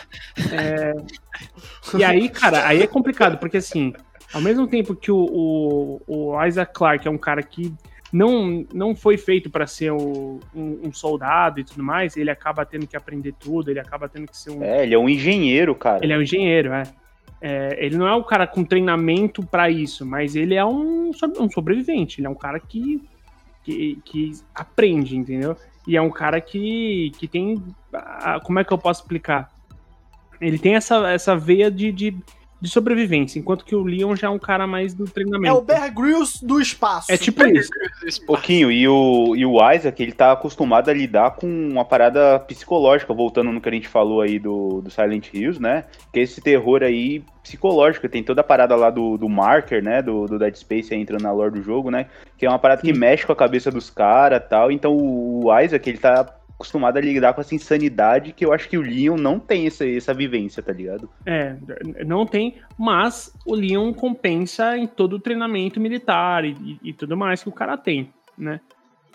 É, 0.53 0.93
E 1.99 2.05
aí, 2.05 2.29
cara, 2.29 2.67
aí 2.69 2.81
é 2.83 2.87
complicado, 2.87 3.39
porque 3.39 3.57
assim, 3.57 3.93
ao 4.33 4.41
mesmo 4.41 4.69
tempo 4.69 4.95
que 4.95 5.11
o, 5.11 6.01
o, 6.07 6.33
o 6.35 6.47
Isaac 6.47 6.73
Clarke 6.73 7.09
é 7.09 7.11
um 7.11 7.19
cara 7.19 7.43
que 7.43 7.75
não, 8.13 8.65
não 8.73 8.95
foi 8.95 9.17
feito 9.17 9.51
pra 9.51 9.67
ser 9.67 9.91
o- 9.91 10.39
um, 10.55 10.81
um 10.85 10.93
soldado 10.93 11.59
e 11.59 11.65
tudo 11.65 11.83
mais, 11.83 12.17
ele 12.17 12.31
acaba 12.31 12.65
tendo 12.65 12.87
que 12.87 12.97
aprender 12.97 13.35
tudo, 13.39 13.69
ele 13.71 13.81
acaba 13.81 14.09
tendo 14.09 14.29
que 14.29 14.37
ser 14.37 14.51
um. 14.51 14.63
É, 14.63 14.85
ele 14.85 14.95
é 14.95 14.99
um 14.99 15.09
engenheiro, 15.09 15.75
cara. 15.75 16.05
Ele 16.05 16.13
é 16.13 16.17
um 16.17 16.23
engenheiro, 16.23 16.73
é. 16.73 16.85
É, 17.43 17.77
ele 17.85 17.97
não 17.97 18.07
é 18.07 18.15
um 18.15 18.23
cara 18.23 18.47
com 18.47 18.63
treinamento 18.63 19.43
pra 19.45 19.69
isso, 19.71 20.05
mas 20.07 20.37
ele 20.37 20.55
é 20.55 20.65
um, 20.65 21.11
um 21.41 21.51
sobrevivente. 21.51 22.21
Ele 22.21 22.27
é 22.27 22.31
um 22.31 22.35
cara 22.35 22.61
que, 22.61 23.03
que, 23.71 24.01
que 24.05 24.33
aprende, 24.55 25.17
entendeu? 25.17 25.57
E 25.87 25.97
é 25.97 26.03
um 26.03 26.11
cara 26.11 26.41
que, 26.41 27.13
que 27.19 27.27
tem. 27.27 27.63
ah, 27.93 28.41
Como 28.43 28.59
é 28.59 28.65
que 28.65 28.73
eu 28.73 28.79
posso 28.79 29.03
explicar? 29.03 29.51
Ele 30.41 30.59
tem 30.59 30.75
essa, 30.75 31.11
essa 31.11 31.37
veia 31.37 31.71
de, 31.71 31.93
de, 31.93 32.17
de 32.61 32.69
sobrevivência, 32.69 33.39
enquanto 33.39 33.65
que 33.65 33.75
o 33.75 33.83
Leon 33.83 34.15
já 34.15 34.27
é 34.27 34.31
um 34.31 34.39
cara 34.39 34.67
mais 34.67 34.93
do 34.93 35.05
É 35.05 35.11
treinamento. 35.11 35.57
o 35.57 35.63
Bear 35.63 35.95
Grylls 35.95 36.45
do 36.45 36.61
espaço. 36.61 37.11
É 37.11 37.17
tipo 37.17 37.43
isso. 37.47 37.71
pouquinho. 38.27 38.71
E 38.71 38.87
o, 38.87 39.35
e 39.35 39.47
o 39.47 39.57
Isaac, 39.73 40.03
ele 40.03 40.13
tá 40.13 40.33
acostumado 40.33 40.91
a 40.91 40.93
lidar 40.93 41.33
com 41.33 41.47
uma 41.47 41.85
parada 41.85 42.39
psicológica, 42.41 43.15
voltando 43.15 43.51
no 43.51 43.61
que 43.61 43.69
a 43.69 43.73
gente 43.73 43.89
falou 43.89 44.21
aí 44.21 44.39
do, 44.39 44.83
do 44.83 44.91
Silent 44.91 45.33
Hills, 45.33 45.61
né? 45.61 45.85
Que 46.13 46.21
é 46.21 46.23
esse 46.23 46.41
terror 46.43 46.83
aí 46.83 47.25
psicológico. 47.43 48.09
Tem 48.09 48.23
toda 48.23 48.43
a 48.43 48.45
parada 48.45 48.77
lá 48.77 48.91
do, 48.91 49.17
do 49.17 49.29
marker, 49.29 49.83
né? 49.83 50.03
Do, 50.03 50.27
do 50.27 50.39
Dead 50.39 50.55
Space 50.55 50.93
aí 50.93 51.01
entrando 51.01 51.23
na 51.23 51.33
lore 51.33 51.53
do 51.53 51.63
jogo, 51.63 51.91
né? 51.91 52.07
Que 52.37 52.45
é 52.45 52.49
uma 52.49 52.59
parada 52.59 52.83
que 52.83 52.93
mexe 52.93 53.25
com 53.25 53.33
a 53.33 53.37
cabeça 53.37 53.71
dos 53.71 53.89
caras 53.89 54.43
tal. 54.51 54.71
Então 54.71 54.95
o, 54.95 55.47
o 55.47 55.61
Isaac, 55.61 55.89
ele 55.89 55.99
tá 55.99 56.27
acostumado 56.61 56.99
a 56.99 57.01
lidar 57.01 57.33
com 57.33 57.41
essa 57.41 57.55
insanidade 57.55 58.33
que 58.33 58.45
eu 58.45 58.53
acho 58.53 58.69
que 58.69 58.77
o 58.77 58.83
Leon 58.83 59.17
não 59.17 59.39
tem 59.41 59.67
essa, 59.67 59.89
essa 59.89 60.13
vivência, 60.13 60.63
tá 60.63 60.73
ligado? 60.73 61.09
É, 61.25 61.57
não 62.05 62.27
tem, 62.27 62.57
mas 62.79 63.33
o 63.47 63.55
Leon 63.55 63.95
compensa 63.95 64.77
em 64.77 64.87
todo 64.87 65.15
o 65.15 65.19
treinamento 65.19 65.81
militar 65.81 66.45
e, 66.45 66.51
e- 66.83 66.91
e 66.91 66.93
tudo 66.93 67.17
mais 67.17 67.43
que 67.43 67.49
o 67.49 67.53
cara 67.53 67.79
tem, 67.79 68.13
né? 68.37 68.61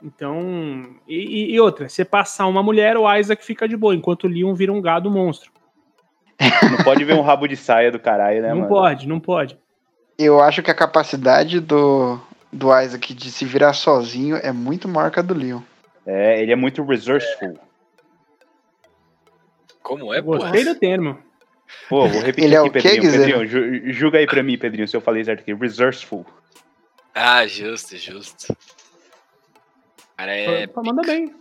Então, 0.03 0.83
e, 1.07 1.15
e- 1.15 1.53
e 1.53 1.59
outra, 1.59 1.87
você 1.87 2.03
passar 2.03 2.47
uma 2.47 2.63
mulher, 2.63 2.97
o 2.97 3.15
Isaac 3.15 3.45
fica 3.45 3.67
de 3.67 3.77
boa, 3.77 3.95
enquanto 3.95 4.23
o 4.23 4.27
Leon 4.27 4.53
vira 4.55 4.73
um 4.73 4.81
gado 4.81 5.09
monstro. 5.11 5.51
Não 6.39 6.83
pode 6.83 7.03
ver 7.05 7.13
um 7.13 7.21
rabo 7.21 7.47
de 7.47 7.55
saia 7.55 7.91
do 7.91 7.99
caralho, 7.99 8.41
né, 8.41 8.49
não 8.49 8.55
mano? 8.57 8.67
pode, 8.69 9.07
não 9.07 9.19
pode. 9.19 9.57
Eu 10.17 10.41
acho 10.41 10.63
que 10.63 10.71
a 10.71 10.75
capacidade 10.75 11.59
do, 11.59 12.19
do 12.51 12.67
Isaac 12.81 13.13
de 13.13 13.31
se 13.31 13.45
virar 13.45 13.73
sozinho 13.73 14.35
é 14.37 14.51
muito 14.51 14.87
maior 14.87 15.11
que 15.11 15.19
a 15.19 15.23
do 15.23 15.33
Leon. 15.33 15.61
É, 16.05 16.41
ele 16.41 16.51
é 16.51 16.55
muito 16.55 16.83
resourceful. 16.83 17.57
Como 19.81 20.13
é, 20.13 20.21
pô? 20.21 20.37
Gostei 20.37 20.63
do 20.63 20.75
termo. 20.75 21.17
Pô, 21.89 22.07
vou 22.07 22.21
repetir 22.21 22.45
Ele 22.45 22.55
é 22.55 22.59
aqui, 22.59 22.67
o 22.69 22.71
quê, 22.71 22.81
Pedrinho. 22.81 23.01
Guizera? 23.01 23.39
Pedrinho, 23.39 23.47
ju- 23.47 23.93
julga 23.93 24.19
aí 24.19 24.25
pra 24.27 24.43
mim, 24.43 24.57
Pedrinho, 24.57 24.87
se 24.87 24.95
eu 24.95 25.01
falei 25.01 25.23
certo 25.23 25.41
aqui. 25.41 25.53
Resourceful. 25.53 26.25
Ah, 27.13 27.45
justo, 27.47 27.95
justo. 27.97 28.55
Cara, 30.17 30.31
é 30.35 30.67
Pô, 30.67 30.83
Manda 30.83 31.01
bem. 31.03 31.33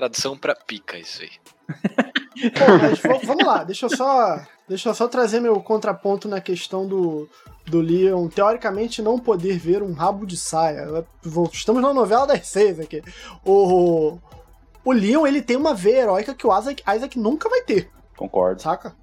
Tradução 0.00 0.36
pra 0.36 0.54
pica 0.54 0.98
isso 0.98 1.20
aí. 1.22 1.30
Pô, 2.56 2.78
mas 2.80 3.22
vamos 3.26 3.44
lá, 3.44 3.64
deixa 3.64 3.84
eu 3.84 3.90
só. 3.94 4.40
Deixa 4.66 4.88
eu 4.88 4.94
só 4.94 5.06
trazer 5.08 5.40
meu 5.40 5.60
contraponto 5.60 6.28
na 6.28 6.40
questão 6.40 6.86
do, 6.86 7.28
do 7.66 7.80
Leon, 7.80 8.28
teoricamente, 8.28 9.02
não 9.02 9.18
poder 9.18 9.58
ver 9.58 9.82
um 9.82 9.92
rabo 9.92 10.24
de 10.24 10.36
saia. 10.36 10.86
Estamos 11.52 11.82
na 11.82 11.92
novela 11.92 12.26
das 12.26 12.46
seis 12.46 12.78
aqui. 12.78 13.02
O, 13.44 14.16
o 14.84 14.92
Leon, 14.92 15.26
ele 15.26 15.42
tem 15.42 15.56
uma 15.56 15.74
veia 15.74 16.02
heróica 16.02 16.34
que 16.34 16.46
o 16.46 16.56
Isaac, 16.56 16.82
Isaac 16.96 17.18
nunca 17.18 17.48
vai 17.48 17.62
ter, 17.62 17.90
Concordo. 18.16 18.62
saca? 18.62 18.94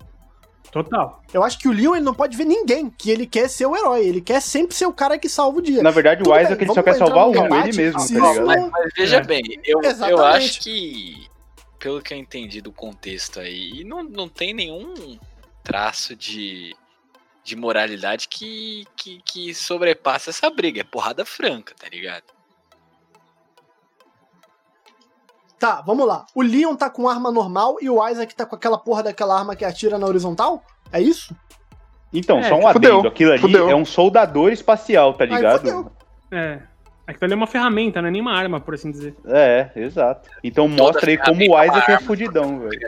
Total. 0.71 1.21
Eu 1.33 1.43
acho 1.43 1.57
que 1.57 1.67
o 1.67 1.71
Leon 1.71 1.95
ele 1.95 2.05
não 2.05 2.13
pode 2.13 2.35
ver 2.37 2.45
ninguém, 2.45 2.89
que 2.89 3.09
ele 3.09 3.25
quer 3.25 3.49
ser 3.49 3.65
o 3.65 3.75
herói, 3.75 4.05
ele 4.05 4.21
quer 4.21 4.41
sempre 4.41 4.75
ser 4.75 4.85
o 4.85 4.93
cara 4.93 5.17
que 5.17 5.29
salva 5.29 5.59
o 5.59 5.61
dia. 5.61 5.81
Na 5.81 5.91
verdade, 5.91 6.23
Tudo 6.23 6.31
o 6.31 6.35
bem, 6.35 6.43
Isaac 6.43 6.63
ele 6.63 6.73
só 6.73 6.83
quer 6.83 6.95
salvar 6.95 7.27
um, 7.29 7.31
debate, 7.31 7.69
ele 7.69 7.77
mesmo, 7.77 7.99
tá 7.99 8.05
isso- 8.05 8.13
ligado? 8.13 8.45
Mas, 8.45 8.69
mas 8.71 8.93
veja 8.95 9.17
É. 9.17 9.23
bem, 9.23 9.41
eu, 9.63 9.81
eu 9.81 10.25
acho 10.25 10.59
que, 10.61 11.27
pelo 11.79 12.01
que 12.01 12.13
eu 12.13 12.17
entendi 12.17 12.61
do 12.61 12.71
contexto 12.71 13.39
aí, 13.39 13.83
não, 13.83 14.03
não 14.03 14.27
tem 14.27 14.53
nenhum 14.53 15.17
traço 15.63 16.15
de, 16.15 16.75
de 17.43 17.55
moralidade 17.55 18.27
que, 18.27 18.85
que, 18.95 19.21
que 19.25 19.53
sobrepassa 19.55 20.29
essa 20.29 20.49
briga. 20.49 20.81
É 20.81 20.83
porrada 20.83 21.25
franca, 21.25 21.73
tá 21.79 21.87
ligado? 21.89 22.23
Tá, 25.59 25.81
vamos 25.81 26.05
lá. 26.07 26.25
O 26.35 26.41
Leon 26.41 26.75
tá 26.75 26.89
com 26.89 27.07
arma 27.09 27.31
normal 27.31 27.77
e 27.81 27.89
o 27.89 28.07
Isaac 28.07 28.35
tá 28.35 28.45
com 28.45 28.55
aquela 28.55 28.77
porra 28.77 29.03
daquela 29.03 29.37
arma 29.37 29.55
que 29.55 29.65
atira 29.65 29.97
na 29.97 30.05
horizontal? 30.05 30.63
É 30.91 31.01
isso? 31.01 31.35
Então, 32.13 32.39
É, 32.39 32.43
só 32.43 32.55
um 32.55 32.59
que 32.61 32.65
adendo. 32.67 32.95
fudeu, 32.95 33.07
Aquilo 33.11 33.31
ali 33.31 33.41
fudeu. 33.41 33.69
é 33.69 33.75
um 33.75 33.83
soldador 33.85 34.51
espacial, 34.51 35.13
tá 35.13 35.25
ligado? 35.25 35.59
fudeu. 35.59 35.91
É. 36.31 36.59
Aquilo 37.07 37.25
ali 37.25 37.33
é 37.33 37.35
uma 37.35 37.47
ferramenta, 37.47 38.01
não 38.01 38.09
é 38.09 38.11
nenhuma 38.11 38.33
arma, 38.33 38.59
por 38.59 38.73
assim 38.75 38.91
dizer. 38.91 39.15
É, 39.25 39.69
exato. 39.75 40.29
Então 40.43 40.69
Toda 40.69 40.83
mostra 40.83 41.09
aí 41.09 41.17
como 41.17 41.39
o 41.39 41.43
é 41.43 41.47
uma 41.47 41.65
Isaac 41.65 41.91
é 41.91 41.99
fudidão, 41.99 42.59
velho. 42.59 42.79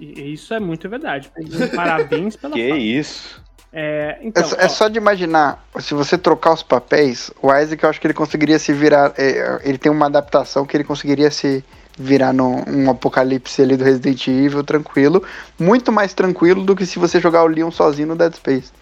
Isso 0.00 0.52
é 0.54 0.60
muito 0.60 0.88
verdade. 0.88 1.30
Parabéns 1.74 2.36
pela 2.36 2.54
Que 2.54 2.68
fala. 2.68 2.78
isso. 2.80 3.42
É, 3.72 3.80
É, 3.80 4.18
então, 4.22 4.44
só- 4.44 4.56
é 4.56 4.64
ó, 4.64 4.68
só 4.68 4.88
de 4.88 4.96
imaginar, 4.98 5.62
se 5.78 5.92
você 5.94 6.16
trocar 6.16 6.52
os 6.54 6.62
papéis, 6.62 7.30
o 7.42 7.54
Isaac 7.54 7.82
eu 7.84 7.90
acho 7.90 8.00
que 8.00 8.06
ele 8.06 8.14
conseguiria 8.14 8.58
se 8.58 8.72
virar. 8.72 9.12
é, 9.18 9.60
ele 9.62 9.76
tem 9.78 9.92
uma 9.92 10.06
adaptação 10.06 10.64
que 10.64 10.76
ele 10.76 10.84
conseguiria 10.84 11.30
se 11.30 11.62
virar 11.98 12.32
num 12.32 12.62
um 12.66 12.90
apocalipse 12.90 13.60
ali 13.60 13.76
do 13.76 13.84
Resident 13.84 14.26
Evil 14.28 14.62
tranquilo. 14.64 15.22
Muito 15.58 15.90
mais 15.92 16.14
tranquilo 16.14 16.64
do 16.64 16.74
que 16.76 16.86
se 16.86 16.98
você 16.98 17.20
jogar 17.20 17.42
o 17.44 17.46
Leon 17.48 17.70
sozinho 17.70 18.08
no 18.08 18.16
Dead 18.16 18.32
Space. 18.34 18.72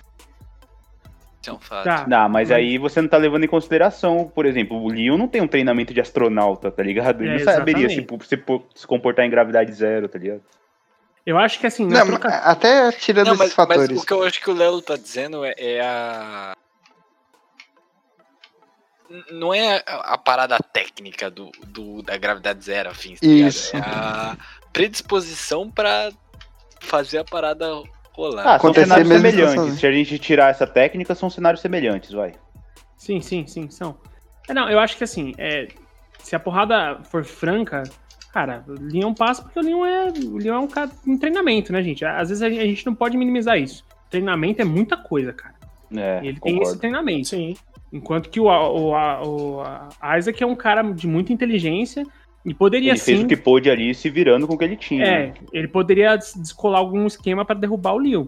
Isso 1.43 1.51
é 1.51 1.53
um 1.53 1.59
fato. 1.59 1.85
tá. 1.85 2.05
Não, 2.09 2.29
mas 2.29 2.51
aí 2.51 2.77
você 2.77 3.01
não 3.01 3.09
tá 3.09 3.17
levando 3.17 3.45
em 3.45 3.49
consideração, 3.49 4.31
por 4.35 4.47
exemplo, 4.47 4.77
o 4.83 4.89
Leon 4.89 5.17
não 5.17 5.29
tem 5.29 5.41
um 5.41 5.47
treinamento 5.49 5.95
de 5.95 6.01
astronauta, 6.01 6.71
tá 6.71 6.83
ligado? 6.83 7.23
Ele 7.23 7.35
É, 7.35 7.39
não 7.39 7.45
saberia 7.45 7.89
se, 7.89 8.07
se, 8.25 8.43
se 8.75 8.87
comportar 8.87 9.25
em 9.25 9.31
gravidade 9.31 9.73
zero, 9.73 10.09
tá 10.09 10.19
ligado? 10.19 10.43
Eu 11.27 11.37
acho 11.39 11.59
que 11.59 11.67
assim, 11.67 11.85
Não, 11.87 12.07
troca- 12.07 12.29
até 12.39 12.93
tirando 12.93 13.27
Não, 13.27 13.33
esses 13.35 13.47
mas, 13.47 13.53
fatores. 13.53 13.91
mas 13.91 14.03
o 14.03 14.07
que 14.07 14.13
eu 14.13 14.23
acho 14.23 14.41
que 14.41 14.49
o 14.49 14.55
Léo 14.55 14.81
tá 14.81 14.97
dizendo 14.97 15.45
é, 15.45 15.55
é 15.59 15.81
a. 15.81 16.55
Não 19.33 19.53
é 19.55 19.83
a, 19.87 20.15
a 20.15 20.19
parada 20.19 20.57
técnica 20.73 21.29
do, 21.31 21.51
do- 21.67 22.03
da 22.03 22.17
gravidade 22.17 22.65
zero, 22.65 22.91
afins, 22.91 23.19
tá? 23.21 23.27
Isso. 23.27 23.77
É 23.77 23.81
a 23.81 24.37
predisposição 24.73 25.69
pra 25.71 26.11
fazer 26.81 27.19
a 27.19 27.25
parada 27.25 27.67
rolar. 28.13 28.55
Ah, 28.55 28.59
são 28.59 28.73
cenários 28.73 29.09
semelhantes. 29.09 29.81
Se 29.81 29.87
a 29.87 29.93
gente 29.93 30.19
tirar 30.19 30.51
essa 30.51 30.67
técnica, 30.67 31.15
são 31.15 31.29
cenários 31.31 31.61
semelhantes, 31.61 32.11
vai. 32.13 32.35
Sim, 32.97 33.21
sim, 33.21 33.47
sim, 33.47 33.69
são. 33.69 33.99
É, 34.49 34.55
não, 34.55 34.69
eu 34.71 34.79
acho 34.79 34.97
que 34.97 35.05
assim, 35.05 35.35
é, 35.39 35.69
se 36.21 36.35
a 36.37 36.41
porrada 36.41 37.01
for 37.05 37.25
franca, 37.25 37.83
cara, 38.33 38.65
o 38.69 38.73
Leon 38.73 39.15
passa 39.15 39.43
porque 39.43 39.59
o 39.59 39.63
Leon 39.63 39.85
é, 39.85 40.09
o 40.09 40.37
Leon 40.37 40.55
é 40.55 40.59
um 40.59 40.69
cara 40.69 40.91
em 41.07 41.17
tremento, 41.17 41.73
né, 41.73 41.83
gente? 41.83 42.05
Às 42.05 42.29
vezes 42.29 42.43
a 42.43 42.51
gente 42.51 42.85
não 42.87 42.95
pode 42.95 43.17
minimizar 43.17 43.59
isso. 43.59 43.85
Treinamento 44.11 44.63
é 44.63 44.65
muita 44.65 44.97
coisa, 44.97 45.33
cara. 45.33 45.55
É, 45.95 46.19
ele 46.19 46.41
tem 46.41 46.53
concordo. 46.55 46.63
esse 46.71 46.79
treinamento. 46.79 47.29
Sim. 47.29 47.57
Enquanto 47.93 48.29
que 48.29 48.41
o, 48.41 48.47
o, 48.47 48.93
o, 48.93 49.63
a 50.01 50.19
Isaac 50.19 50.43
é 50.43 50.47
um 50.47 50.57
cara 50.57 50.83
de 50.83 51.07
muita 51.07 51.33
inteligência 51.33 52.05
e 52.45 52.53
poderia 52.53 52.91
Ele 52.93 52.99
fez 52.99 53.19
sim. 53.21 53.25
o 53.25 53.29
que 53.29 53.37
pôde 53.37 53.71
ali 53.71 53.95
se 53.95 54.11
virando 54.11 54.47
com 54.47 54.55
o 54.55 54.59
que 54.59 54.65
ele 54.65 54.77
tinha. 54.77 55.05
É, 55.05 55.27
né? 55.29 55.35
ele 55.53 55.69
poderia 55.69 56.17
des- 56.17 56.35
descolar 56.35 56.79
algum 56.81 57.07
esquema 57.07 57.45
pra 57.45 57.55
derrubar 57.57 57.95
o 57.95 57.99
Leon. 57.99 58.27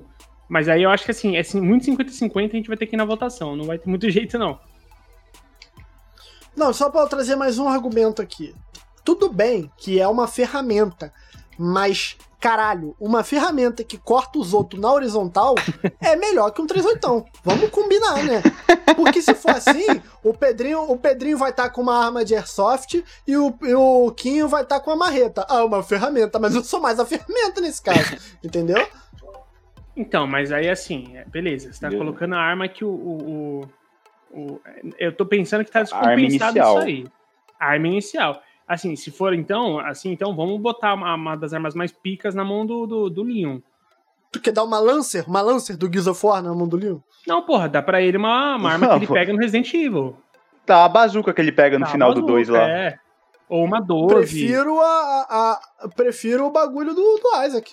Mas 0.49 0.69
aí 0.69 0.83
eu 0.83 0.91
acho 0.91 1.05
que 1.05 1.11
assim, 1.11 1.37
é 1.37 1.43
muito 1.61 1.85
50-50 1.87 2.51
a 2.51 2.57
gente 2.57 2.69
vai 2.69 2.77
ter 2.77 2.87
que 2.87 2.97
ir 2.97 2.99
na 2.99 3.05
votação. 3.05 3.55
Não 3.55 3.65
vai 3.65 3.79
ter 3.79 3.89
muito 3.89 4.09
jeito, 4.11 4.39
não. 4.39 4.59
Não, 6.57 6.73
só 6.73 6.91
pra 6.91 7.03
eu 7.03 7.09
trazer 7.09 7.37
mais 7.37 7.59
um 7.59 7.69
argumento 7.69 8.21
aqui. 8.21 8.55
Tudo 9.09 9.33
bem 9.33 9.71
que 9.79 9.99
é 9.99 10.07
uma 10.07 10.29
ferramenta, 10.29 11.11
mas, 11.59 12.15
caralho, 12.39 12.95
uma 13.01 13.25
ferramenta 13.25 13.83
que 13.83 13.97
corta 13.97 14.39
os 14.39 14.53
outros 14.53 14.79
na 14.83 14.93
horizontal 14.93 15.55
é 15.99 16.15
melhor 16.15 16.51
que 16.51 16.61
um 16.61 16.67
38. 16.67 17.25
Vamos 17.43 17.71
combinar, 17.71 18.23
né? 18.23 18.43
Porque 18.95 19.23
se 19.23 19.35
for 19.35 19.53
assim, 19.53 19.87
o 20.23 20.35
Pedrinho, 20.35 20.83
o 20.83 20.99
Pedrinho 20.99 21.39
vai 21.39 21.49
estar 21.49 21.71
com 21.71 21.81
uma 21.81 22.05
arma 22.05 22.23
de 22.23 22.35
airsoft 22.37 23.03
e 23.27 23.35
o, 23.35 23.55
e 23.63 23.75
o 23.75 24.11
Quinho 24.13 24.47
vai 24.47 24.63
estar 24.63 24.79
com 24.81 24.91
uma 24.91 24.97
marreta. 25.07 25.47
Ah, 25.49 25.65
uma 25.65 25.83
ferramenta, 25.83 26.39
mas 26.39 26.55
eu 26.55 26.63
sou 26.63 26.79
mais 26.81 27.01
a 27.01 27.07
ferramenta 27.07 27.63
nesse 27.63 27.81
caso, 27.81 28.15
entendeu? 28.45 28.87
Então, 29.97 30.27
mas 30.27 30.53
aí 30.53 30.69
assim, 30.69 31.17
é, 31.17 31.25
beleza, 31.25 31.73
você 31.73 31.81
tá 31.81 31.89
Beleza. 31.89 32.05
colocando 32.05 32.35
a 32.35 32.39
arma 32.41 32.69
que 32.69 32.85
o. 32.85 32.91
o, 32.91 33.61
o- 33.63 33.69
o- 34.31 34.61
eu 34.99 35.17
tô 35.17 35.25
pensando 35.25 35.65
que 35.65 35.71
tá 35.71 35.83
descompensado 35.83 36.59
isso 36.59 36.79
aí. 36.79 37.07
A 37.59 37.71
arma 37.71 37.87
inicial. 37.89 38.41
Assim, 38.69 38.95
se 38.97 39.11
for 39.11 39.33
então, 39.33 39.79
assim, 39.79 40.13
então 40.13 40.37
vamos 40.37 40.61
botar 40.61 40.93
uma, 40.95 41.15
uma 41.15 41.37
das 41.37 41.55
armas 41.55 41.75
mais 41.75 41.91
picas 41.91 42.35
na 42.35 42.45
mão 42.45 42.67
do, 42.67 42.87
do, 42.87 43.09
do 43.11 43.23
Leon. 43.23 43.61
Tu 44.31 44.39
quer 44.41 44.53
dar 44.53 44.63
uma 44.65 44.79
Lancer, 44.79 45.25
uma 45.27 45.41
Lancer 45.41 45.75
do 45.77 45.91
Gears 45.91 46.07
of 46.07 46.25
War 46.27 46.43
na 46.43 46.55
mão 46.55 46.69
do 46.69 46.77
Leon? 46.77 46.99
Não, 47.27 47.41
porra, 47.43 47.67
dá 47.69 47.81
pra 47.81 48.03
ele 48.03 48.19
uma, 48.19 48.57
uma 48.57 48.71
arma 48.73 48.89
que 48.91 48.95
ele 48.97 49.07
pega 49.07 49.33
no 49.33 49.39
Resident 49.39 49.73
Evil. 49.73 50.17
Tá, 50.67 50.85
a 50.85 50.89
bazuca 50.89 51.33
que 51.33 51.41
ele 51.41 51.51
pega 51.51 51.79
no 51.79 51.87
Tá, 51.87 51.93
final 51.93 52.11
do 52.13 52.21
bazuca, 52.21 52.33
2 52.35 52.49
lá. 52.51 52.69
É. 52.69 52.99
Ou 53.49 53.65
uma 53.65 53.81
12. 53.81 54.15
Prefiro 54.15 54.79
a, 54.79 54.85
a- 54.85 55.61
a- 55.85 55.89
prefiro 55.89 56.45
o 56.45 56.51
bagulho 56.51 56.93
do, 56.95 57.01
do 57.23 57.43
Isaac. 57.47 57.73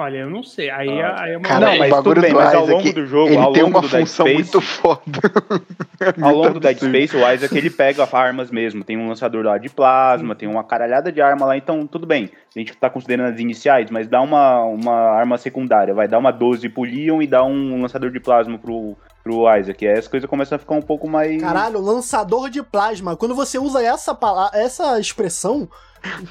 Olha, 0.00 0.18
eu 0.18 0.30
não 0.30 0.44
sei. 0.44 0.70
Aí, 0.70 0.88
Ah, 1.00 1.16
aí 1.18 1.32
é 1.32 1.36
uma. 1.36 1.42
Cara, 1.48 1.66
Não, 1.66 1.74
o 1.74 1.78
mas 1.80 1.90
bagulho 1.90 2.14
tudo 2.14 2.20
bem, 2.22 2.30
do 2.32 2.36
mas 2.38 2.54
ao 2.54 2.62
Isaac, 2.62 2.78
longo 2.84 2.92
do 2.94 3.06
jogo, 3.06 3.28
ele 3.30 3.36
ao 3.36 3.52
tem 3.52 3.62
longo 3.64 3.74
uma 3.78 3.80
do 3.82 3.88
Dead 3.88 4.00
função 4.02 4.26
Space, 4.26 4.34
muito 4.42 4.60
foda. 4.60 5.02
É 6.00 6.22
Ao 6.24 6.32
longo 6.36 6.50
do 6.54 6.60
Dead. 6.60 6.76
Space, 6.78 7.16
o 7.16 7.32
Isaac 7.32 7.58
ele 7.58 7.70
pega 7.70 8.08
armas 8.12 8.52
mesmo. 8.52 8.84
Tem 8.84 8.96
um 8.96 9.08
lançador 9.08 9.44
lá 9.44 9.58
de 9.58 9.68
plasma, 9.68 10.36
tem 10.36 10.48
uma 10.48 10.62
caralhada 10.62 11.10
de 11.10 11.20
arma 11.20 11.44
lá, 11.46 11.56
então 11.56 11.84
tudo 11.88 12.06
bem. 12.06 12.30
A 12.54 12.58
gente 12.60 12.76
tá 12.76 12.88
considerando 12.88 13.34
as 13.34 13.40
iniciais, 13.40 13.90
mas 13.90 14.06
dá 14.06 14.20
uma, 14.22 14.62
uma 14.62 14.94
arma 14.94 15.36
secundária. 15.36 15.92
Vai 15.92 16.06
dar 16.06 16.18
uma 16.18 16.30
12 16.30 16.68
pro 16.68 16.84
Leon 16.84 17.20
e 17.20 17.26
dá 17.26 17.42
um 17.42 17.82
lançador 17.82 18.12
de 18.12 18.20
plasma 18.20 18.56
pro, 18.56 18.96
pro 19.24 19.52
Isaac. 19.58 19.84
Aí 19.84 19.98
as 19.98 20.06
coisas 20.06 20.30
começam 20.30 20.54
a 20.54 20.58
ficar 20.60 20.76
um 20.76 20.82
pouco 20.82 21.08
mais. 21.08 21.42
Caralho, 21.42 21.80
lançador 21.80 22.48
de 22.48 22.62
plasma. 22.62 23.16
Quando 23.16 23.34
você 23.34 23.58
usa 23.58 23.82
essa, 23.82 24.16
essa 24.54 25.00
expressão, 25.00 25.68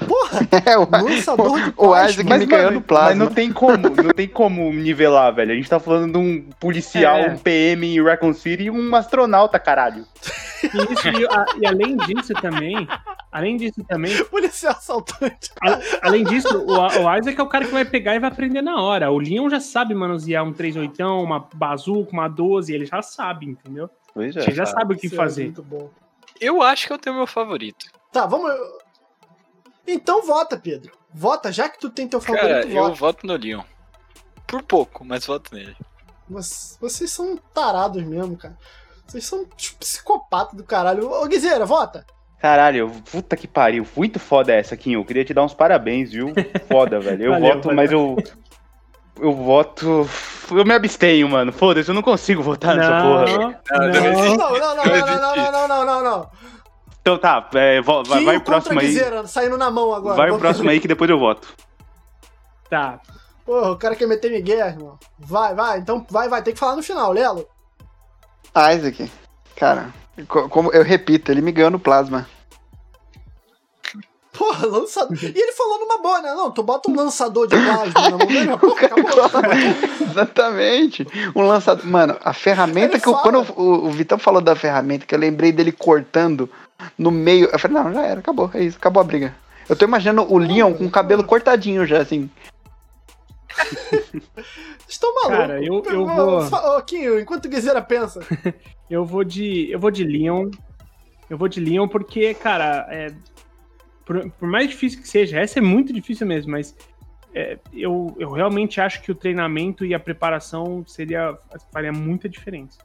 porra, 0.06 0.40
É, 0.64 0.78
o, 0.78 0.88
lançador 0.90 1.60
de 1.60 1.68
o 1.70 1.72
plasma. 1.72 2.10
Isaac 2.10 2.28
Mas, 2.28 2.40
me 2.40 2.46
ganhando 2.46 2.66
mano, 2.74 2.80
plasma. 2.82 3.08
mas 3.10 3.18
não 3.18 3.26
tem 3.28 3.52
como, 3.52 3.76
não 3.76 4.10
tem 4.14 4.28
como 4.28 4.72
nivelar, 4.72 5.34
velho. 5.34 5.52
A 5.52 5.54
gente 5.54 5.68
tá 5.68 5.78
falando 5.80 6.12
de 6.12 6.18
um 6.18 6.42
policial, 6.60 7.18
É. 7.18 7.30
um 7.30 7.38
PM 7.38 7.86
em 7.96 8.02
Raccoon 8.02 8.32
City 8.32 8.64
e 8.64 8.70
um 8.70 8.94
astronauta, 8.94 9.58
caralho. 9.58 10.04
E, 10.62 10.92
isso, 10.92 11.08
e, 11.08 11.26
a- 11.26 11.46
e 11.60 11.66
além 11.66 11.96
disso 11.96 12.34
também. 12.34 12.88
Além 13.30 13.56
disso 13.56 13.84
também. 13.86 14.12
Policial 14.26 14.72
assaltante. 14.72 15.50
a- 15.62 15.78
além 16.02 16.24
disso, 16.24 16.48
o, 16.58 16.72
o 16.78 17.16
Isaac 17.18 17.38
é 17.38 17.42
o 17.42 17.46
cara 17.46 17.64
que 17.64 17.72
vai 17.72 17.84
pegar 17.84 18.14
e 18.16 18.18
vai 18.18 18.30
aprender 18.30 18.62
na 18.62 18.80
hora. 18.82 19.10
O 19.10 19.18
Leon 19.18 19.48
já 19.48 19.60
sabe 19.60 19.94
manusear 19.94 20.44
um 20.44 20.52
38, 20.52 21.02
uma 21.22 21.46
bazuca, 21.54 22.10
uma 22.12 22.26
12, 22.28 22.74
ele 22.74 22.86
já 22.86 23.00
sabe, 23.02 23.46
entendeu? 23.46 23.88
Pois 24.14 24.34
Ele 24.34 24.50
já 24.52 24.66
sabe 24.66 24.94
o 24.94 24.96
que 24.96 25.06
Isso 25.06 25.14
é 25.14 25.18
fazer. 25.18 25.44
muito 25.44 25.62
bom. 25.62 25.90
Eu 26.40 26.60
acho 26.62 26.86
que 26.86 26.92
eu 26.92 26.98
tenho 26.98 27.14
meu 27.16 27.26
favorito. 27.26 27.86
Tá, 28.12 28.26
vamos. 28.26 28.50
Então 29.88 30.22
vota, 30.26 30.56
Pedro. 30.58 30.92
Vota, 31.12 31.50
já 31.50 31.68
que 31.68 31.78
tu 31.78 31.88
tem 31.88 32.06
teu 32.06 32.20
favorito, 32.20 32.46
Cara, 32.46 32.66
eu 32.66 32.82
vota. 32.84 32.94
voto 32.94 33.26
no 33.26 33.34
Leon. 33.36 33.62
Por 34.46 34.62
pouco, 34.62 35.04
mas 35.04 35.26
voto 35.26 35.54
nele. 35.54 35.76
Mas 36.28 36.76
vocês 36.80 37.10
são 37.10 37.36
tarados 37.54 38.02
mesmo, 38.04 38.36
cara. 38.36 38.56
Vocês 39.06 39.24
são 39.24 39.46
psicopatas 39.78 40.54
do 40.54 40.62
caralho. 40.64 41.10
Ô, 41.10 41.26
Guizeira, 41.26 41.64
vota. 41.64 42.04
Caralho, 42.38 42.90
puta 43.10 43.36
que 43.36 43.48
pariu. 43.48 43.86
Muito 43.96 44.20
foda 44.20 44.52
essa, 44.54 44.76
Kim. 44.76 44.92
Eu 44.92 45.04
queria 45.04 45.24
te 45.24 45.32
dar 45.34 45.42
uns 45.42 45.54
parabéns, 45.54 46.12
viu? 46.12 46.32
Foda, 46.70 47.00
velho. 47.00 47.24
Eu 47.24 47.32
Valeu, 47.32 47.54
voto, 47.54 47.62
valeu. 47.68 47.76
mas 47.76 47.90
eu. 47.92 48.16
Eu 49.20 49.32
voto. 49.34 50.08
Eu 50.50 50.64
me 50.64 50.74
abstenho, 50.74 51.28
mano. 51.28 51.50
Foda-se, 51.52 51.90
eu 51.90 51.94
não 51.94 52.02
consigo 52.02 52.42
votar 52.42 52.76
nessa 52.76 53.02
porra. 53.02 53.24
Não, 53.26 53.38
Não, 53.38 53.56
não. 53.90 54.36
Não, 54.36 54.36
não, 54.36 54.58
não, 54.58 54.76
não, 54.76 54.84
Não 54.84 55.06
não, 55.06 55.36
não, 55.36 55.36
não, 55.36 55.50
não, 55.50 55.68
não, 55.68 55.84
não, 55.86 56.02
não. 56.04 56.30
Então 57.08 57.16
tá, 57.18 57.48
é, 57.54 57.80
vo- 57.80 58.04
vai, 58.04 58.22
vai 58.22 58.36
o 58.36 58.40
próximo 58.42 58.78
aí. 58.78 58.94
Saindo 59.26 59.56
na 59.56 59.70
mão 59.70 59.94
agora. 59.94 60.14
Vai 60.14 60.30
o 60.30 60.38
próximo 60.38 60.68
aí 60.68 60.78
que 60.78 60.86
depois 60.86 61.08
eu 61.08 61.18
voto. 61.18 61.48
Tá. 62.68 63.00
Porra, 63.46 63.70
o 63.70 63.76
cara 63.78 63.96
quer 63.96 64.06
meter 64.06 64.30
Miguel, 64.30 64.66
irmão. 64.66 64.98
Vai, 65.18 65.54
vai, 65.54 65.78
então 65.78 66.06
vai, 66.10 66.28
vai. 66.28 66.42
Tem 66.42 66.52
que 66.52 66.60
falar 66.60 66.76
no 66.76 66.82
final, 66.82 67.10
Lelo. 67.10 67.48
Isaac, 68.74 69.10
cara, 69.56 69.88
co- 70.28 70.50
como 70.50 70.70
eu 70.70 70.82
repito, 70.82 71.32
ele 71.32 71.40
me 71.40 71.50
ganhou 71.50 71.70
no 71.70 71.78
plasma. 71.78 72.28
Porra, 74.36 74.66
lançador. 74.66 75.16
E 75.20 75.26
ele 75.40 75.52
falou 75.52 75.80
numa 75.80 75.98
boa, 75.98 76.20
né? 76.20 76.34
Não, 76.34 76.50
tu 76.50 76.62
bota 76.62 76.90
um 76.90 76.94
lançador 76.94 77.46
de 77.48 77.56
plasma 77.56 78.00
na 78.02 78.10
mão 78.10 78.18
dele, 78.18 78.56
porra, 78.58 78.84
acabou. 78.86 79.28
tá 79.30 79.40
bom. 79.42 80.04
Exatamente. 80.10 81.06
Um 81.34 81.42
lançador. 81.46 81.86
Mano, 81.86 82.16
a 82.22 82.34
ferramenta 82.34 82.94
Ele 82.96 83.00
que 83.02 83.08
eu, 83.08 83.14
quando 83.14 83.40
o, 83.56 83.86
o 83.86 83.90
Vitão 83.90 84.18
falou 84.18 84.42
da 84.42 84.54
ferramenta, 84.54 85.06
que 85.06 85.14
eu 85.14 85.18
lembrei 85.18 85.50
dele 85.52 85.72
cortando 85.72 86.48
no 86.98 87.10
meio. 87.10 87.48
Eu 87.52 87.58
falei, 87.58 87.76
não, 87.82 87.92
já 87.92 88.02
era, 88.04 88.20
acabou, 88.20 88.50
é 88.54 88.62
isso, 88.62 88.76
acabou 88.76 89.00
a 89.00 89.04
briga. 89.04 89.34
Eu 89.68 89.76
tô 89.76 89.84
imaginando 89.84 90.22
o 90.32 90.38
Leon 90.38 90.72
com 90.74 90.86
o 90.86 90.90
cabelo 90.90 91.22
cortadinho 91.24 91.86
já, 91.86 92.00
assim. 92.00 92.30
Estão 94.88 95.14
malucos. 95.14 95.36
Cara, 95.38 95.62
eu- 95.62 95.82
eu 95.84 96.06
vou- 96.06 96.76
Ô, 96.78 96.82
Quinho, 96.82 97.18
enquanto 97.20 97.44
o 97.46 97.48
Guizeira 97.48 97.82
pensa. 97.82 98.20
Eu 98.88 99.04
vou 99.04 99.22
de. 99.22 99.70
Eu 99.70 99.78
vou 99.78 99.90
de 99.90 100.02
Leon. 100.02 100.50
Eu 101.28 101.36
vou 101.36 101.46
de 101.46 101.60
Leon 101.60 101.86
porque, 101.86 102.32
cara, 102.32 102.86
é, 102.88 103.08
por, 104.06 104.30
por 104.30 104.48
mais 104.48 104.66
difícil 104.70 105.02
que 105.02 105.06
seja, 105.08 105.38
essa 105.38 105.58
é 105.58 105.62
muito 105.62 105.92
difícil 105.92 106.26
mesmo, 106.26 106.52
mas 106.52 106.74
é, 107.34 107.58
eu, 107.70 108.16
eu 108.18 108.30
realmente 108.30 108.80
acho 108.80 109.02
que 109.02 109.12
o 109.12 109.14
treinamento 109.14 109.84
e 109.84 109.92
a 109.92 110.00
preparação 110.00 110.82
seria 110.86 111.36
faria 111.70 111.92
muita 111.92 112.30
diferença. 112.30 112.78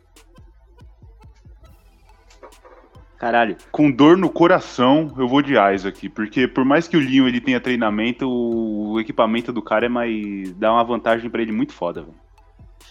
Caralho, 3.23 3.55
com 3.71 3.89
dor 3.89 4.17
no 4.17 4.29
coração, 4.29 5.09
eu 5.17 5.29
vou 5.29 5.41
de 5.41 5.53
Isaac, 5.53 6.09
porque 6.09 6.45
por 6.45 6.65
mais 6.65 6.89
que 6.89 6.97
o 6.97 6.99
Leon 6.99 7.25
ele 7.25 7.39
tenha 7.39 7.57
treinamento, 7.57 8.29
o 8.29 8.99
equipamento 8.99 9.53
do 9.53 9.61
cara 9.61 9.85
é 9.85 9.89
mais 9.89 10.51
dá 10.55 10.73
uma 10.73 10.83
vantagem 10.83 11.29
pra 11.29 11.41
ele 11.41 11.53
muito 11.53 11.71
foda, 11.71 12.01
velho. 12.01 12.17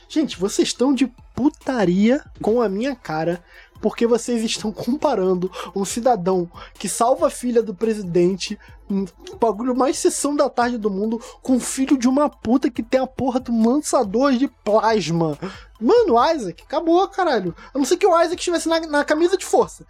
Gente, 0.09 0.39
vocês 0.39 0.69
estão 0.69 0.95
de 0.95 1.07
putaria 1.35 2.25
com 2.41 2.63
a 2.63 2.69
minha 2.71 2.97
cara, 2.97 3.45
porque 3.83 4.07
vocês 4.07 4.43
estão 4.43 4.73
comparando 4.73 5.53
um 5.77 5.85
cidadão 5.85 6.51
que 6.79 6.89
salva 6.89 7.27
a 7.27 7.31
filha 7.31 7.63
do 7.63 7.75
presidente, 7.75 8.59
um 8.89 9.05
bagulho 9.39 9.77
mais 9.77 9.99
sessão 9.99 10.35
da 10.35 10.49
tarde 10.49 10.79
do 10.79 10.89
mundo, 10.89 11.21
com 11.43 11.57
o 11.57 11.61
filho 11.61 11.99
de 11.99 12.09
uma 12.09 12.31
puta 12.31 12.71
que 12.71 12.83
tem 12.83 13.03
a 13.03 13.07
porra 13.07 13.43
um 13.51 13.69
lançador 13.69 14.33
de 14.33 14.49
plasma. 14.49 15.39
Mano, 15.79 16.15
Isaac, 16.35 16.63
acabou, 16.63 17.07
caralho. 17.09 17.55
A 17.75 17.77
não 17.77 17.85
ser 17.85 17.99
que 17.99 18.07
o 18.07 18.19
Isaac 18.19 18.37
estivesse 18.37 18.67
na, 18.67 18.81
na 18.81 19.05
camisa 19.05 19.37
de 19.37 19.45
força. 19.45 19.85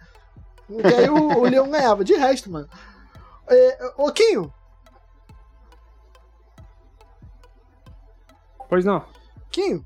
E 0.69 0.87
aí 0.87 1.09
o, 1.09 1.39
o 1.39 1.43
Leão 1.43 1.69
ganhava. 1.69 2.03
De 2.03 2.13
resto, 2.13 2.51
mano. 2.51 2.69
É, 3.49 3.93
ô, 3.97 4.11
Quinho, 4.11 4.53
Pois 8.73 8.83
não. 8.83 9.05
Quinho. 9.51 9.85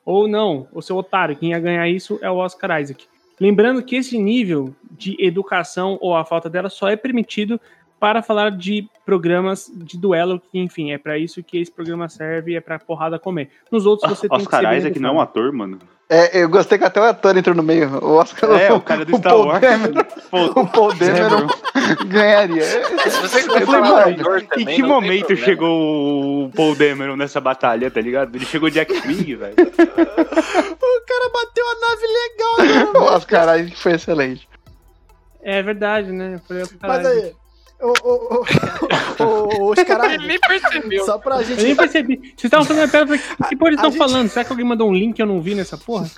Ou 0.05 0.29
não, 0.29 0.69
o 0.75 0.83
seu 0.83 0.97
otário, 0.97 1.35
quem 1.35 1.53
ia 1.53 1.59
ganhar 1.59 1.89
isso 1.89 2.19
é 2.21 2.31
o 2.31 2.37
Oscar 2.37 2.79
Isaac. 2.79 3.09
Lembrando 3.39 3.83
que 3.83 3.97
esse 3.97 4.19
nível 4.19 4.75
de 4.91 5.17
educação 5.23 5.99
ou 6.01 6.17
a 6.17 6.25
falta 6.25 6.49
dela 6.49 6.71
só 6.71 6.89
é 6.89 6.97
permitido 6.97 7.61
para 7.99 8.23
falar 8.23 8.51
de 8.51 8.89
programas 9.05 9.71
de 9.75 9.97
duelo, 9.99 10.41
que, 10.41 10.59
enfim, 10.59 10.93
é 10.93 10.99
para 10.99 11.17
isso 11.19 11.43
que 11.43 11.59
esse 11.59 11.71
programa 11.71 12.09
serve, 12.09 12.57
é 12.57 12.61
pra 12.61 12.79
porrada 12.79 13.19
comer. 13.19 13.51
Nos 13.71 13.87
outros 13.87 14.11
você 14.11 14.29
tem 14.29 14.39
Oscar 14.39 14.61
que 14.61 14.67
ser 14.67 14.71
bem 14.71 14.79
Isaac 14.79 14.99
não 14.99 15.11
é 15.11 15.13
um 15.13 15.21
ator, 15.21 15.53
mano. 15.53 15.79
É, 16.09 16.41
eu 16.41 16.49
gostei 16.49 16.79
que 16.79 16.85
até 16.85 17.01
o 17.01 17.05
ator 17.05 17.37
entrou 17.37 17.57
no 17.57 17.65
meio. 17.65 17.89
O 18.05 18.15
Oscar 18.15 18.49
É, 18.53 18.73
o 18.73 18.81
cara 18.81 19.05
do 19.05 19.15
o 19.17 19.19
Star 19.19 19.33
Paul 19.33 19.47
Wars. 19.47 19.61
O 20.55 20.67
Paul 20.67 20.95
Dameron 20.95 21.47
ganharia. 22.07 22.63
Você 22.63 23.41
Eu 23.41 23.67
falei, 23.67 23.81
mano, 23.81 24.39
Em 24.39 24.45
que 24.45 24.65
tem 24.65 24.83
momento 24.83 25.35
chegou 25.37 26.45
o 26.45 26.51
Paul 26.51 26.77
Dameron 26.77 27.17
nessa 27.17 27.41
batalha, 27.41 27.91
tá 27.91 28.01
ligado? 28.01 28.37
Ele 28.37 28.45
chegou 28.45 28.71
Jack 28.71 28.95
Swing, 29.01 29.35
velho. 29.35 29.55
O 29.55 31.01
cara 31.07 31.31
bateu 31.33 31.65
a 31.67 31.75
nave 31.81 32.07
legal, 32.07 32.93
né? 32.95 33.01
O 33.01 33.03
Oscar 33.15 33.59
Isaac 33.59 33.77
foi 33.77 33.93
excelente. 33.93 34.49
É 35.43 35.63
verdade, 35.63 36.13
né? 36.13 36.41
Falei, 36.47 36.65
Mas 36.83 37.07
aí, 37.07 37.33
o, 37.81 37.93
o, 38.09 38.45
o, 39.21 39.25
o, 39.25 39.71
os 39.71 39.83
caras. 39.85 40.13
Ele 40.13 40.27
nem 40.27 40.39
percebeu. 40.41 41.05
Só 41.05 41.19
pra 41.19 41.43
Eu 41.43 41.47
nem 41.49 41.57
gente. 41.59 41.75
percebi. 41.77 42.17
Vocês 42.17 42.45
estavam 42.45 42.65
falando, 42.67 42.83
eu 42.85 42.89
falei, 42.89 43.21
que 43.49 43.57
porra 43.57 43.71
eles 43.71 43.81
A 43.81 43.87
estão 43.89 43.91
gente- 43.91 43.99
falando? 43.99 44.29
Será 44.31 44.45
que 44.45 44.53
alguém 44.53 44.67
mandou 44.67 44.89
um 44.91 44.95
link 44.95 45.17
que 45.17 45.23
eu 45.23 45.27
não 45.27 45.41
vi 45.41 45.55
nessa 45.55 45.77
porra? 45.77 46.11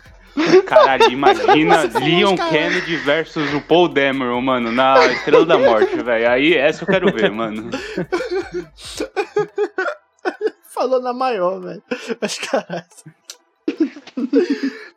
Caralho, 0.66 1.10
imagina 1.10 1.82
Leon 2.00 2.34
os 2.34 2.38
caras. 2.38 2.52
Kennedy 2.52 2.96
versus 2.98 3.52
o 3.54 3.60
Paul 3.60 3.88
Dameron, 3.88 4.40
mano, 4.40 4.70
na 4.70 5.04
Estrela 5.06 5.44
da 5.44 5.58
Morte, 5.58 5.96
velho. 6.00 6.30
Aí 6.30 6.54
essa 6.54 6.84
eu 6.84 6.86
quero 6.86 7.12
ver, 7.12 7.30
mano. 7.32 7.70
Falou 10.68 11.00
na 11.02 11.12
maior, 11.12 11.60
velho. 11.60 11.82
Mas 12.20 12.38
caralho. 12.38 12.84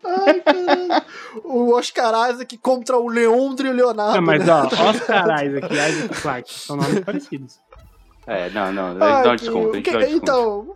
Ai, 0.03 0.41
caralho. 0.41 1.03
O 1.43 1.73
Oscar 1.73 2.31
Isaac 2.31 2.57
contra 2.57 2.97
o 2.97 3.07
Leandro 3.07 3.67
e 3.67 3.69
o 3.69 3.73
Leonardo. 3.73 4.15
Não, 4.17 4.21
mas 4.23 4.45
né? 4.45 4.51
ó, 4.53 4.65
Oscar 4.65 5.45
Isaac 5.45 5.73
e 5.73 5.89
Isaac 5.89 6.21
Clarke 6.21 6.53
são 6.53 6.75
nomes 6.75 6.99
parecidos. 7.03 7.59
É, 8.27 8.49
não, 8.49 8.71
não, 8.71 8.87
Ai, 9.03 9.23
dá 9.23 9.31
um 9.31 9.35
desconto, 9.35 9.69
a 9.71 9.75
gente 9.75 9.83
que- 9.85 9.91
dá 9.91 9.97
um 9.97 10.01
desconto. 10.01 10.23
Então. 10.23 10.75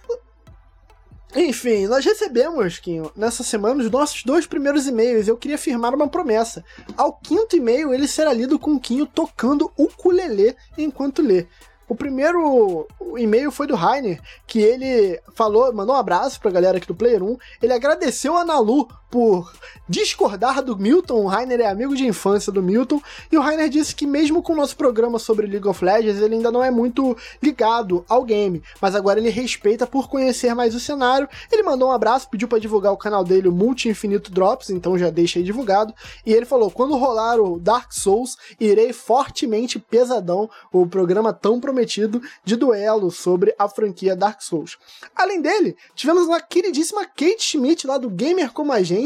Enfim, 1.37 1.85
nós 1.87 2.05
recebemos, 2.05 2.79
Quinho, 2.79 3.11
nessa 3.13 3.43
semana, 3.43 3.83
os 3.83 3.91
nossos 3.91 4.23
dois 4.23 4.47
primeiros 4.47 4.87
e-mails. 4.87 5.27
Eu 5.27 5.35
queria 5.35 5.57
firmar 5.57 5.93
uma 5.93 6.07
promessa. 6.07 6.63
Ao 6.95 7.11
quinto 7.11 7.57
e-mail, 7.57 7.93
ele 7.93 8.07
será 8.07 8.31
lido 8.31 8.57
com 8.57 8.75
o 8.75 8.79
Quinho 8.79 9.05
tocando 9.05 9.69
o 9.75 9.83
ukulele 9.83 10.55
enquanto 10.77 11.21
lê. 11.21 11.45
O 11.87 11.95
primeiro 11.95 12.87
e-mail 13.17 13.51
foi 13.51 13.67
do 13.67 13.75
Rainer, 13.75 14.19
que 14.47 14.59
ele 14.59 15.21
falou, 15.33 15.71
mandou 15.73 15.95
um 15.95 15.99
abraço 15.99 16.39
pra 16.39 16.51
galera 16.51 16.77
aqui 16.77 16.87
do 16.87 16.95
Player 16.95 17.23
1. 17.23 17.37
Ele 17.61 17.73
agradeceu 17.73 18.35
a 18.35 18.43
Nalu 18.43 18.87
por 19.15 19.49
discordar 19.87 20.61
do 20.61 20.77
Milton. 20.77 21.21
O 21.23 21.27
Rainer 21.27 21.61
é 21.61 21.67
amigo 21.67 21.95
de 21.95 22.05
infância 22.05 22.51
do 22.51 22.61
Milton. 22.61 23.01
E 23.31 23.37
o 23.37 23.41
Rainer 23.41 23.69
disse 23.69 23.95
que 23.95 24.05
mesmo 24.05 24.43
com 24.43 24.51
o 24.51 24.55
nosso 24.57 24.75
programa 24.75 25.17
sobre 25.17 25.47
League 25.47 25.65
of 25.65 25.85
Legends, 25.85 26.21
ele 26.21 26.35
ainda 26.35 26.51
não 26.51 26.61
é 26.61 26.69
muito 26.69 27.15
ligado 27.41 28.03
ao 28.09 28.25
game. 28.25 28.61
Mas 28.81 28.93
agora 28.93 29.17
ele 29.17 29.29
respeita 29.29 29.87
por 29.87 30.09
conhecer 30.09 30.53
mais 30.53 30.75
o 30.75 30.81
cenário. 30.81 31.29
Ele 31.49 31.63
mandou 31.63 31.87
um 31.87 31.91
abraço, 31.93 32.29
pediu 32.29 32.45
pra 32.45 32.59
divulgar 32.59 32.91
o 32.91 32.97
canal 32.97 33.23
dele, 33.23 33.47
o 33.47 33.53
Multi 33.53 33.87
Infinito 33.87 34.33
Drops, 34.33 34.69
então 34.69 34.97
já 34.97 35.09
deixa 35.09 35.39
aí 35.39 35.45
divulgado. 35.45 35.93
E 36.25 36.33
ele 36.33 36.45
falou: 36.45 36.69
quando 36.69 36.97
rolar 36.97 37.39
o 37.39 37.57
Dark 37.57 37.93
Souls, 37.93 38.35
irei 38.59 38.91
fortemente 38.91 39.79
pesadão, 39.79 40.49
o 40.73 40.85
programa 40.85 41.31
tão 41.31 41.57
prometido 41.57 42.21
de 42.43 42.57
duelo 42.57 43.09
sobre 43.11 43.55
a 43.57 43.69
franquia 43.69 44.13
Dark 44.13 44.41
Souls. 44.41 44.77
Além 45.15 45.41
dele, 45.41 45.77
tivemos 45.95 46.27
uma 46.27 46.41
queridíssima 46.41 47.05
Kate 47.05 47.41
Schmidt 47.41 47.87
lá 47.87 47.97
do 47.97 48.09
Gamer 48.09 48.51
Como 48.51 48.73
a 48.73 48.83
Gente, 48.83 49.04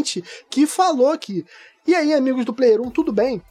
que 0.50 0.66
falou 0.66 1.18
que. 1.18 1.46
E 1.88 1.96
aí, 1.96 2.14
amigos 2.14 2.46
do 2.46 2.54
Player 2.54 2.82
1, 2.82 2.90
tudo 2.92 3.12
bem? 3.12 3.42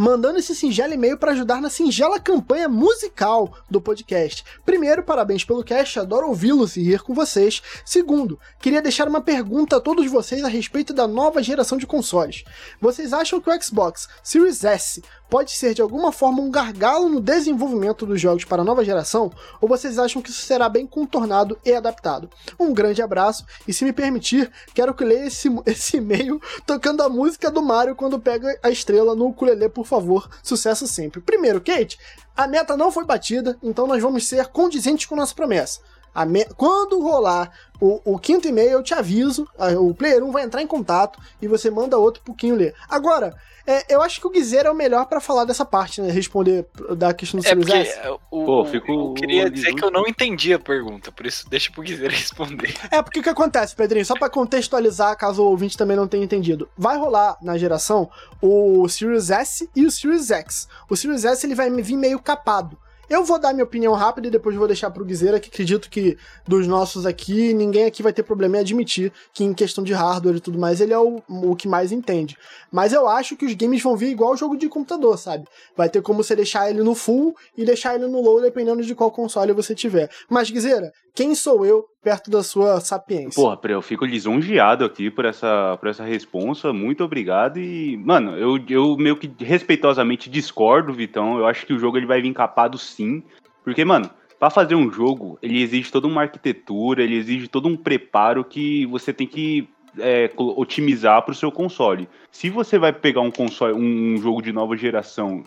mandando 0.00 0.38
esse 0.38 0.54
singelo 0.54 0.94
e-mail 0.94 1.18
para 1.18 1.32
ajudar 1.32 1.60
na 1.60 1.68
singela 1.68 2.18
campanha 2.18 2.70
musical 2.70 3.52
do 3.68 3.82
podcast. 3.82 4.42
Primeiro, 4.64 5.02
parabéns 5.02 5.44
pelo 5.44 5.62
cast, 5.62 5.98
adoro 5.98 6.28
ouvi-los 6.28 6.76
e 6.76 6.82
rir 6.82 7.02
com 7.02 7.12
vocês. 7.12 7.60
Segundo, 7.84 8.40
queria 8.60 8.80
deixar 8.80 9.08
uma 9.08 9.20
pergunta 9.20 9.76
a 9.76 9.80
todos 9.80 10.10
vocês 10.10 10.42
a 10.42 10.48
respeito 10.48 10.94
da 10.94 11.06
nova 11.06 11.42
geração 11.42 11.76
de 11.76 11.86
consoles. 11.86 12.44
Vocês 12.80 13.12
acham 13.12 13.42
que 13.42 13.50
o 13.50 13.62
Xbox 13.62 14.08
Series 14.22 14.64
S 14.64 15.02
pode 15.30 15.52
ser 15.52 15.72
de 15.72 15.80
alguma 15.80 16.10
forma 16.10 16.42
um 16.42 16.50
gargalo 16.50 17.08
no 17.08 17.20
desenvolvimento 17.20 18.04
dos 18.04 18.20
jogos 18.20 18.44
para 18.44 18.62
a 18.62 18.64
nova 18.64 18.84
geração? 18.84 19.30
Ou 19.60 19.68
vocês 19.68 19.98
acham 19.98 20.20
que 20.20 20.28
isso 20.28 20.42
será 20.42 20.68
bem 20.68 20.86
contornado 20.86 21.56
e 21.64 21.72
adaptado? 21.72 22.28
Um 22.58 22.74
grande 22.74 23.00
abraço 23.00 23.46
e, 23.66 23.72
se 23.72 23.84
me 23.84 23.92
permitir, 23.92 24.50
quero 24.74 24.92
que 24.92 25.04
leia 25.04 25.28
esse, 25.28 25.48
esse 25.64 25.98
e-mail 25.98 26.42
tocando 26.66 27.02
a 27.02 27.08
música 27.08 27.50
do 27.50 27.62
Mario 27.62 27.94
quando 27.94 28.18
pega 28.18 28.58
a 28.62 28.70
estrela 28.70 29.14
no 29.14 29.28
ukulele, 29.28 29.68
por 29.68 29.86
favor. 29.86 30.28
Sucesso 30.42 30.88
sempre. 30.88 31.20
Primeiro, 31.20 31.60
Kate, 31.60 31.96
a 32.36 32.48
meta 32.48 32.76
não 32.76 32.90
foi 32.90 33.04
batida, 33.04 33.56
então 33.62 33.86
nós 33.86 34.02
vamos 34.02 34.26
ser 34.26 34.46
condizentes 34.48 35.06
com 35.06 35.14
nossa 35.14 35.34
promessa. 35.34 35.80
A 36.14 36.24
me- 36.26 36.44
Quando 36.56 37.00
rolar 37.00 37.50
o, 37.80 38.00
o 38.14 38.18
quinto 38.18 38.48
e-mail, 38.48 38.70
eu 38.72 38.82
te 38.82 38.94
aviso, 38.94 39.46
a- 39.58 39.70
o 39.78 39.94
Player 39.94 40.22
1 40.24 40.30
vai 40.32 40.42
entrar 40.44 40.60
em 40.62 40.66
contato 40.66 41.18
e 41.40 41.46
você 41.48 41.70
manda 41.70 41.96
outro 41.98 42.22
pro 42.22 42.34
Quinho 42.34 42.56
ler. 42.56 42.74
Agora, 42.88 43.34
é, 43.66 43.94
eu 43.94 44.02
acho 44.02 44.20
que 44.20 44.26
o 44.26 44.30
Guizeiro 44.30 44.68
é 44.68 44.70
o 44.70 44.74
melhor 44.74 45.06
pra 45.06 45.20
falar 45.20 45.44
dessa 45.44 45.64
parte, 45.64 46.00
né? 46.00 46.10
Responder 46.10 46.66
da 46.96 47.14
questão 47.14 47.38
do 47.38 47.46
É 47.46 47.50
Series 47.50 47.66
porque 47.66 47.78
S. 47.88 48.00
o, 48.30 48.44
Pô, 48.44 48.62
o- 48.62 48.64
fico 48.64 48.90
eu 48.90 49.14
queria 49.14 49.48
dizer 49.48 49.66
liso. 49.66 49.76
que 49.76 49.84
eu 49.84 49.90
não 49.90 50.06
entendi 50.08 50.52
a 50.52 50.58
pergunta, 50.58 51.12
por 51.12 51.24
isso 51.26 51.48
deixa 51.48 51.70
pro 51.70 51.82
Guizeiro 51.82 52.12
responder. 52.14 52.74
É, 52.90 53.00
porque 53.02 53.20
o 53.20 53.22
que 53.22 53.28
acontece, 53.28 53.76
Pedrinho? 53.76 54.04
Só 54.04 54.14
pra 54.14 54.28
contextualizar, 54.28 55.16
caso 55.16 55.42
o 55.42 55.46
ouvinte 55.46 55.76
também 55.78 55.96
não 55.96 56.08
tenha 56.08 56.24
entendido. 56.24 56.68
Vai 56.76 56.98
rolar 56.98 57.36
na 57.40 57.56
geração 57.56 58.10
o 58.42 58.88
Series 58.88 59.30
S 59.30 59.70
e 59.76 59.86
o 59.86 59.90
Series 59.90 60.30
X. 60.30 60.66
O 60.88 60.96
Series 60.96 61.24
S 61.24 61.46
ele 61.46 61.54
vai 61.54 61.70
vir 61.70 61.96
meio 61.96 62.18
capado. 62.18 62.76
Eu 63.10 63.24
vou 63.24 63.40
dar 63.40 63.52
minha 63.52 63.64
opinião 63.64 63.92
rápida 63.92 64.28
e 64.28 64.30
depois 64.30 64.54
vou 64.54 64.68
deixar 64.68 64.88
pro 64.88 65.04
Guizeira, 65.04 65.40
que 65.40 65.48
acredito 65.48 65.90
que 65.90 66.16
dos 66.46 66.68
nossos 66.68 67.04
aqui, 67.04 67.52
ninguém 67.52 67.84
aqui 67.84 68.04
vai 68.04 68.12
ter 68.12 68.22
problema 68.22 68.56
em 68.56 68.60
admitir 68.60 69.12
que 69.34 69.42
em 69.42 69.52
questão 69.52 69.82
de 69.82 69.92
hardware 69.92 70.36
e 70.36 70.40
tudo 70.40 70.60
mais, 70.60 70.80
ele 70.80 70.92
é 70.92 70.98
o, 70.98 71.20
o 71.28 71.56
que 71.56 71.66
mais 71.66 71.90
entende. 71.90 72.38
Mas 72.70 72.92
eu 72.92 73.08
acho 73.08 73.36
que 73.36 73.44
os 73.44 73.52
games 73.54 73.82
vão 73.82 73.96
vir 73.96 74.10
igual 74.10 74.36
jogo 74.36 74.56
de 74.56 74.68
computador, 74.68 75.18
sabe? 75.18 75.44
Vai 75.76 75.88
ter 75.88 76.00
como 76.02 76.22
você 76.22 76.36
deixar 76.36 76.70
ele 76.70 76.84
no 76.84 76.94
full 76.94 77.34
e 77.56 77.64
deixar 77.64 77.96
ele 77.96 78.06
no 78.06 78.22
low, 78.22 78.40
dependendo 78.40 78.80
de 78.84 78.94
qual 78.94 79.10
console 79.10 79.52
você 79.52 79.74
tiver. 79.74 80.08
Mas, 80.28 80.48
Guizeira, 80.48 80.92
quem 81.14 81.34
sou 81.34 81.64
eu 81.64 81.84
perto 82.02 82.30
da 82.30 82.42
sua 82.42 82.80
sapiência? 82.80 83.42
Porra, 83.42 83.58
eu 83.64 83.82
fico 83.82 84.04
lisonjeado 84.04 84.84
aqui 84.84 85.10
por 85.10 85.24
essa, 85.24 85.76
por 85.78 85.88
essa 85.88 86.04
responsa. 86.04 86.72
Muito 86.72 87.04
obrigado. 87.04 87.58
E, 87.58 87.96
mano, 87.96 88.36
eu, 88.36 88.58
eu 88.68 88.96
meio 88.96 89.16
que 89.16 89.30
respeitosamente 89.44 90.30
discordo, 90.30 90.92
Vitão. 90.92 91.38
Eu 91.38 91.46
acho 91.46 91.66
que 91.66 91.72
o 91.72 91.78
jogo 91.78 91.96
ele 91.96 92.06
vai 92.06 92.20
vir 92.22 92.32
capado 92.32 92.78
sim. 92.78 93.22
Porque, 93.62 93.84
mano, 93.84 94.10
pra 94.38 94.50
fazer 94.50 94.74
um 94.74 94.90
jogo, 94.90 95.38
ele 95.42 95.62
exige 95.62 95.92
toda 95.92 96.06
uma 96.06 96.22
arquitetura, 96.22 97.02
ele 97.02 97.16
exige 97.16 97.48
todo 97.48 97.68
um 97.68 97.76
preparo 97.76 98.44
que 98.44 98.86
você 98.86 99.12
tem 99.12 99.26
que 99.26 99.68
é, 99.98 100.30
otimizar 100.36 101.22
pro 101.22 101.34
seu 101.34 101.50
console. 101.52 102.08
Se 102.30 102.48
você 102.48 102.78
vai 102.78 102.92
pegar 102.92 103.20
um 103.20 103.30
console, 103.30 103.74
um 103.74 104.16
jogo 104.16 104.40
de 104.40 104.52
nova 104.52 104.76
geração 104.76 105.44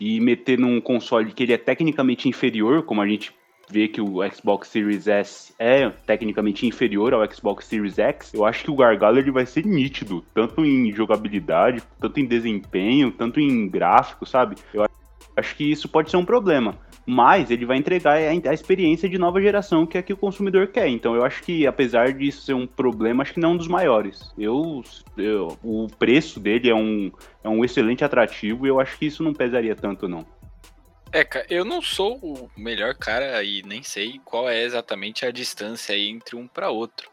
e 0.00 0.20
meter 0.20 0.58
num 0.58 0.80
console 0.80 1.32
que 1.32 1.42
ele 1.42 1.52
é 1.52 1.58
tecnicamente 1.58 2.28
inferior, 2.28 2.82
como 2.82 3.02
a 3.02 3.06
gente 3.06 3.32
vê 3.70 3.86
que 3.88 4.00
o 4.00 4.18
Xbox 4.30 4.68
Series 4.68 5.06
S 5.06 5.54
é 5.58 5.88
tecnicamente 6.06 6.66
inferior 6.66 7.14
ao 7.14 7.30
Xbox 7.32 7.64
Series 7.66 7.98
X, 7.98 8.34
eu 8.34 8.44
acho 8.44 8.64
que 8.64 8.70
o 8.70 8.76
gargalo 8.76 9.18
ele 9.18 9.30
vai 9.30 9.46
ser 9.46 9.64
nítido, 9.64 10.24
tanto 10.34 10.64
em 10.64 10.92
jogabilidade, 10.92 11.82
tanto 12.00 12.18
em 12.20 12.26
desempenho, 12.26 13.10
tanto 13.10 13.38
em 13.40 13.68
gráfico, 13.68 14.26
sabe? 14.26 14.56
Eu 14.74 14.84
acho 15.36 15.56
que 15.56 15.70
isso 15.70 15.88
pode 15.88 16.10
ser 16.10 16.16
um 16.16 16.24
problema. 16.24 16.74
Mas 17.06 17.50
ele 17.50 17.64
vai 17.64 17.76
entregar 17.78 18.18
a 18.18 18.52
experiência 18.54 19.08
de 19.08 19.18
nova 19.18 19.40
geração 19.40 19.86
que 19.86 19.96
é 19.98 20.02
que 20.02 20.12
o 20.12 20.16
consumidor 20.16 20.68
quer. 20.68 20.86
Então 20.88 21.14
eu 21.14 21.24
acho 21.24 21.42
que, 21.42 21.66
apesar 21.66 22.12
disso 22.12 22.42
ser 22.42 22.54
um 22.54 22.66
problema, 22.66 23.22
acho 23.22 23.34
que 23.34 23.40
não 23.40 23.50
é 23.50 23.52
um 23.54 23.56
dos 23.56 23.66
maiores. 23.66 24.32
Eu, 24.38 24.82
eu- 25.16 25.56
o 25.62 25.86
preço 25.98 26.38
dele 26.38 26.68
é 26.68 26.74
um, 26.74 27.10
é 27.42 27.48
um 27.48 27.64
excelente 27.64 28.04
atrativo 28.04 28.66
e 28.66 28.68
eu 28.68 28.78
acho 28.78 28.98
que 28.98 29.06
isso 29.06 29.22
não 29.24 29.32
pesaria 29.32 29.74
tanto, 29.74 30.06
não. 30.08 30.24
É, 31.12 31.24
cara, 31.24 31.46
eu 31.50 31.64
não 31.64 31.82
sou 31.82 32.16
o 32.18 32.50
melhor 32.56 32.94
cara 32.94 33.42
e 33.42 33.62
nem 33.62 33.82
sei 33.82 34.20
qual 34.24 34.48
é 34.48 34.62
exatamente 34.62 35.26
a 35.26 35.30
distância 35.30 35.94
aí 35.94 36.08
entre 36.08 36.36
um 36.36 36.46
para 36.46 36.70
outro. 36.70 37.10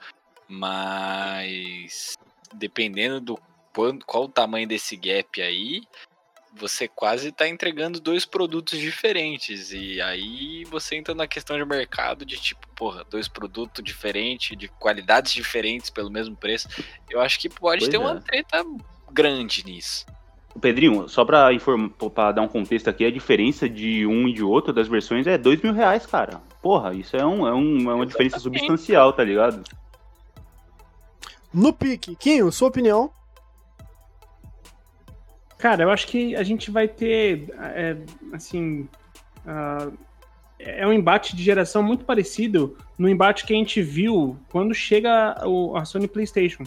Mas 0.48 2.16
dependendo 2.54 3.20
do 3.20 3.40
qual 4.06 4.26
o 4.26 4.30
tamanho 4.30 4.68
desse 4.68 4.96
gap 4.96 5.42
aí, 5.42 5.84
você 6.54 6.88
quase 6.88 7.32
tá 7.32 7.48
entregando 7.48 8.00
dois 8.00 8.26
produtos 8.26 8.80
diferentes. 8.80 9.72
E 9.72 10.02
aí 10.02 10.64
você 10.66 10.96
entra 10.96 11.14
na 11.14 11.28
questão 11.28 11.58
de 11.58 11.66
mercado 11.66 12.26
de 12.26 12.38
tipo, 12.38 12.68
porra, 12.70 13.04
dois 13.04 13.28
produtos 13.28 13.84
diferentes, 13.84 14.58
de 14.58 14.68
qualidades 14.68 15.34
diferentes 15.34 15.90
pelo 15.90 16.10
mesmo 16.10 16.36
preço. 16.36 16.68
Eu 17.10 17.22
acho 17.22 17.40
que 17.40 17.50
pode 17.50 17.82
Pois 17.82 17.90
ter 17.90 17.98
é. 17.98 18.00
uma 18.00 18.20
treta 18.20 18.64
grande 19.12 19.66
nisso. 19.66 20.06
Pedrinho, 20.60 21.08
só 21.08 21.24
pra, 21.24 21.54
inform... 21.54 21.90
pra 21.90 22.32
dar 22.32 22.42
um 22.42 22.48
contexto 22.48 22.90
aqui, 22.90 23.06
a 23.06 23.12
diferença 23.12 23.68
de 23.68 24.06
um 24.06 24.28
e 24.28 24.34
de 24.34 24.44
outro 24.44 24.74
das 24.74 24.88
versões 24.88 25.28
é 25.28 25.38
dois 25.38 25.62
mil 25.62 25.74
reais, 25.74 26.06
cara. 26.06 26.42
Porra, 26.62 26.94
isso 26.94 27.16
é, 27.16 27.26
um, 27.26 27.48
é, 27.48 27.54
um, 27.54 27.92
é 27.92 27.94
uma 27.94 28.06
diferença 28.06 28.40
substancial, 28.40 29.14
tá 29.14 29.24
ligado? 29.24 29.64
No 31.54 31.74
pique. 31.74 32.16
Quinho, 32.16 32.52
sua 32.52 32.68
opinião? 32.68 33.10
Cara, 35.58 35.84
eu 35.84 35.90
acho 35.90 36.08
que 36.08 36.36
a 36.36 36.44
gente 36.44 36.70
vai 36.70 36.88
ter, 36.88 37.52
é, 37.60 37.98
assim, 38.32 38.88
uh, 39.46 39.92
é 40.60 40.86
um 40.86 40.94
embate 40.94 41.36
de 41.36 41.44
geração 41.44 41.82
muito 41.82 42.06
parecido 42.06 42.78
no 42.98 43.10
embate 43.10 43.46
que 43.46 43.54
a 43.54 43.56
gente 43.56 43.82
viu 43.82 44.38
quando 44.50 44.74
chega 44.74 45.36
o, 45.48 45.76
a 45.76 45.84
Sony 45.86 46.08
PlayStation 46.08 46.64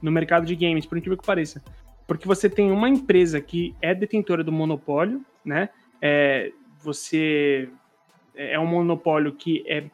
no 0.00 0.10
mercado 0.10 0.44
de 0.44 0.54
games, 0.54 0.84
por 0.84 0.98
incrível 0.98 1.16
que 1.16 1.26
pareça. 1.26 1.62
Porque 2.06 2.26
você 2.26 2.50
tem 2.50 2.70
uma 2.70 2.88
empresa 2.88 3.40
que 3.40 3.74
é 3.80 3.94
detentora 3.94 4.44
do 4.44 4.52
monopólio, 4.52 5.24
né? 5.44 5.70
É, 6.00 6.52
você 6.78 7.68
é 8.34 8.58
um 8.58 8.66
monopólio 8.66 9.32
que 9.32 9.64
é 9.66 9.84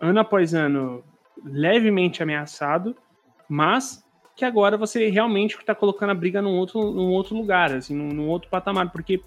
ano 0.00 0.20
após 0.20 0.54
ano 0.54 1.02
levemente 1.42 2.22
ameaçado, 2.22 2.96
mas 3.48 4.04
que 4.36 4.44
agora 4.44 4.76
você 4.76 5.08
realmente 5.08 5.56
está 5.56 5.74
colocando 5.74 6.10
a 6.10 6.14
briga 6.14 6.42
num 6.42 6.56
outro, 6.56 6.90
num 6.90 7.10
outro 7.10 7.36
lugar, 7.36 7.72
assim, 7.72 7.94
num, 7.94 8.08
num 8.08 8.28
outro 8.28 8.50
patamar, 8.50 8.90
porque 8.90 9.22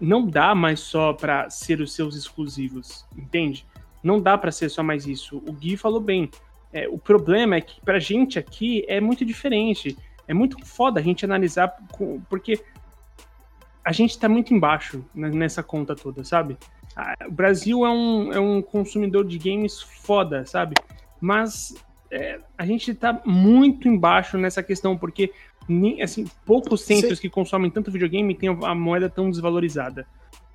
não 0.00 0.26
dá 0.26 0.54
mais 0.54 0.80
só 0.80 1.12
para 1.12 1.48
ser 1.48 1.80
os 1.80 1.92
seus 1.92 2.16
exclusivos, 2.16 3.06
entende? 3.16 3.64
Não 4.02 4.20
dá 4.20 4.36
para 4.36 4.50
ser 4.50 4.68
só 4.68 4.82
mais 4.82 5.06
isso. 5.06 5.36
O 5.46 5.52
Gui 5.52 5.76
falou 5.76 6.00
bem. 6.00 6.28
É, 6.72 6.88
o 6.88 6.98
problema 6.98 7.56
é 7.56 7.60
que 7.60 7.80
pra 7.82 8.00
gente 8.00 8.38
aqui 8.38 8.84
é 8.88 9.00
muito 9.00 9.24
diferente. 9.24 9.96
É 10.26 10.34
muito 10.34 10.64
foda 10.64 11.00
a 11.00 11.02
gente 11.02 11.24
analisar, 11.24 11.76
porque 12.28 12.62
a 13.84 13.92
gente 13.92 14.18
tá 14.18 14.28
muito 14.28 14.54
embaixo 14.54 15.04
nessa 15.14 15.62
conta 15.62 15.94
toda, 15.94 16.22
sabe? 16.24 16.56
O 17.26 17.32
Brasil 17.32 17.84
é 17.84 17.90
um, 17.90 18.32
é 18.32 18.40
um 18.40 18.62
consumidor 18.62 19.26
de 19.26 19.38
games 19.38 19.80
foda, 19.80 20.44
sabe? 20.46 20.74
Mas 21.20 21.74
é, 22.10 22.40
a 22.56 22.64
gente 22.64 22.94
tá 22.94 23.20
muito 23.24 23.88
embaixo 23.88 24.38
nessa 24.38 24.62
questão, 24.62 24.96
porque 24.96 25.32
assim, 26.02 26.26
poucos 26.44 26.82
centros 26.82 27.18
Sim. 27.18 27.22
que 27.22 27.30
consomem 27.30 27.70
tanto 27.70 27.90
videogame 27.90 28.34
têm 28.34 28.50
a 28.50 28.74
moeda 28.74 29.08
tão 29.08 29.30
desvalorizada. 29.30 30.06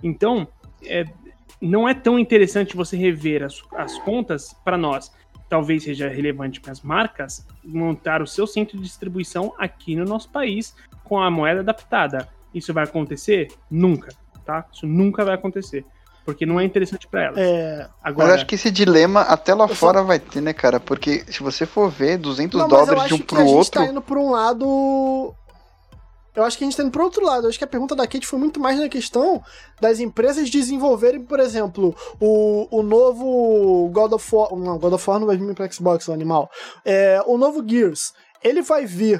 Então, 0.04 0.48
é, 0.86 1.06
não 1.60 1.88
é 1.90 1.94
tão 1.94 2.20
interessante 2.20 2.76
você 2.76 2.96
rever 2.96 3.44
as, 3.44 3.62
as 3.74 3.98
contas 4.00 4.54
para 4.64 4.78
nós. 4.78 5.12
Talvez 5.50 5.84
seja 5.84 6.10
relevante 6.10 6.60
para 6.60 6.72
as 6.72 6.82
marcas 6.82 7.46
montar 7.64 8.22
o 8.22 8.28
seu 8.28 8.46
centro 8.46 8.78
de 8.78 8.84
distribuição 8.84 9.54
aqui 9.58 9.96
no 9.96 10.06
nosso 10.06 10.30
país 10.30 10.76
com 11.04 11.20
a 11.20 11.32
moeda 11.32 11.62
adaptada. 11.62 12.28
Isso 12.54 12.74
vai 12.74 12.84
acontecer? 12.84 13.50
Nunca, 13.70 14.10
tá? 14.46 14.66
Isso 14.72 14.86
nunca 14.86 15.24
vai 15.24 15.36
acontecer 15.36 15.86
porque 16.28 16.46
não 16.46 16.60
é 16.60 16.66
interessante 16.66 17.08
para 17.08 17.24
elas. 17.24 17.38
É... 17.38 17.88
Agora, 18.04 18.28
mas 18.28 18.36
acho 18.36 18.46
que 18.48 18.56
esse 18.56 18.70
dilema 18.70 19.22
até 19.22 19.54
lá 19.54 19.66
fora 19.66 20.04
vai 20.04 20.20
ter, 20.20 20.42
né, 20.42 20.52
cara? 20.52 20.78
Porque 20.78 21.24
se 21.26 21.42
você 21.42 21.66
for 21.66 21.90
ver 21.90 22.18
200 22.18 22.60
não, 22.60 22.68
dólares 22.68 23.06
de 23.06 23.14
um 23.14 23.20
pro 23.20 23.46
outro. 23.46 23.54
A 23.56 23.64
gente 23.64 23.72
tá 23.72 23.86
indo 23.86 24.02
por 24.02 24.18
um 24.18 24.32
lado. 24.32 25.34
Eu 26.38 26.44
acho 26.44 26.56
que 26.56 26.64
a 26.64 26.68
gente 26.68 26.78
tá 26.78 26.84
indo 26.84 26.92
pro 26.92 27.04
outro 27.04 27.26
lado. 27.26 27.46
Eu 27.46 27.50
acho 27.50 27.58
que 27.58 27.64
a 27.64 27.68
pergunta 27.68 27.96
da 27.96 28.06
Kate 28.06 28.28
foi 28.28 28.38
muito 28.38 28.60
mais 28.60 28.80
na 28.80 28.88
questão 28.88 29.42
das 29.82 30.00
empresas 30.00 30.52
desenvolverem, 30.52 31.24
por 31.24 31.40
exemplo, 31.40 31.96
o, 32.22 32.68
o 32.70 32.84
novo 32.84 33.90
God 33.92 34.14
of 34.14 34.36
War. 34.36 34.56
Não, 34.56 34.78
God 34.78 34.94
of 34.94 35.10
War 35.10 35.20
não 35.20 35.26
vai 35.26 35.36
vir 35.36 35.56
pro 35.56 35.74
Xbox, 35.74 36.08
o 36.08 36.14
animal. 36.14 36.48
É, 36.86 37.20
o 37.26 37.40
novo 37.40 37.68
Gears. 37.68 38.14
Ele 38.44 38.62
vai 38.62 38.86
vir 38.86 39.20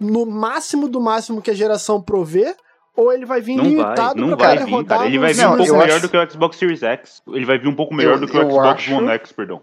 no 0.00 0.24
máximo 0.24 0.88
do 0.88 1.02
máximo 1.02 1.42
que 1.42 1.50
a 1.50 1.54
geração 1.54 2.00
prover 2.00 2.56
ou 2.96 3.12
ele 3.12 3.26
vai 3.26 3.42
vir 3.42 3.56
não 3.56 3.64
limitado 3.64 4.20
vai, 4.20 4.30
não 4.30 4.36
vai 4.36 4.56
vir, 4.56 4.70
rodar 4.70 4.98
cara. 4.98 5.08
Ele 5.10 5.18
vai 5.18 5.34
vir 5.34 5.46
um 5.46 5.56
pouco 5.58 5.72
melhor 5.72 5.90
acho... 5.90 6.00
do 6.00 6.08
que 6.08 6.16
o 6.16 6.30
Xbox 6.30 6.56
Series 6.56 6.82
X. 6.82 7.22
Ele 7.28 7.44
vai 7.44 7.58
vir 7.58 7.68
um 7.68 7.76
pouco 7.76 7.92
melhor 7.92 8.14
eu, 8.14 8.20
do 8.20 8.26
que 8.26 8.38
o 8.38 8.40
Xbox 8.40 8.82
acho... 8.82 8.94
One 8.94 9.08
X, 9.10 9.32
perdão. 9.32 9.62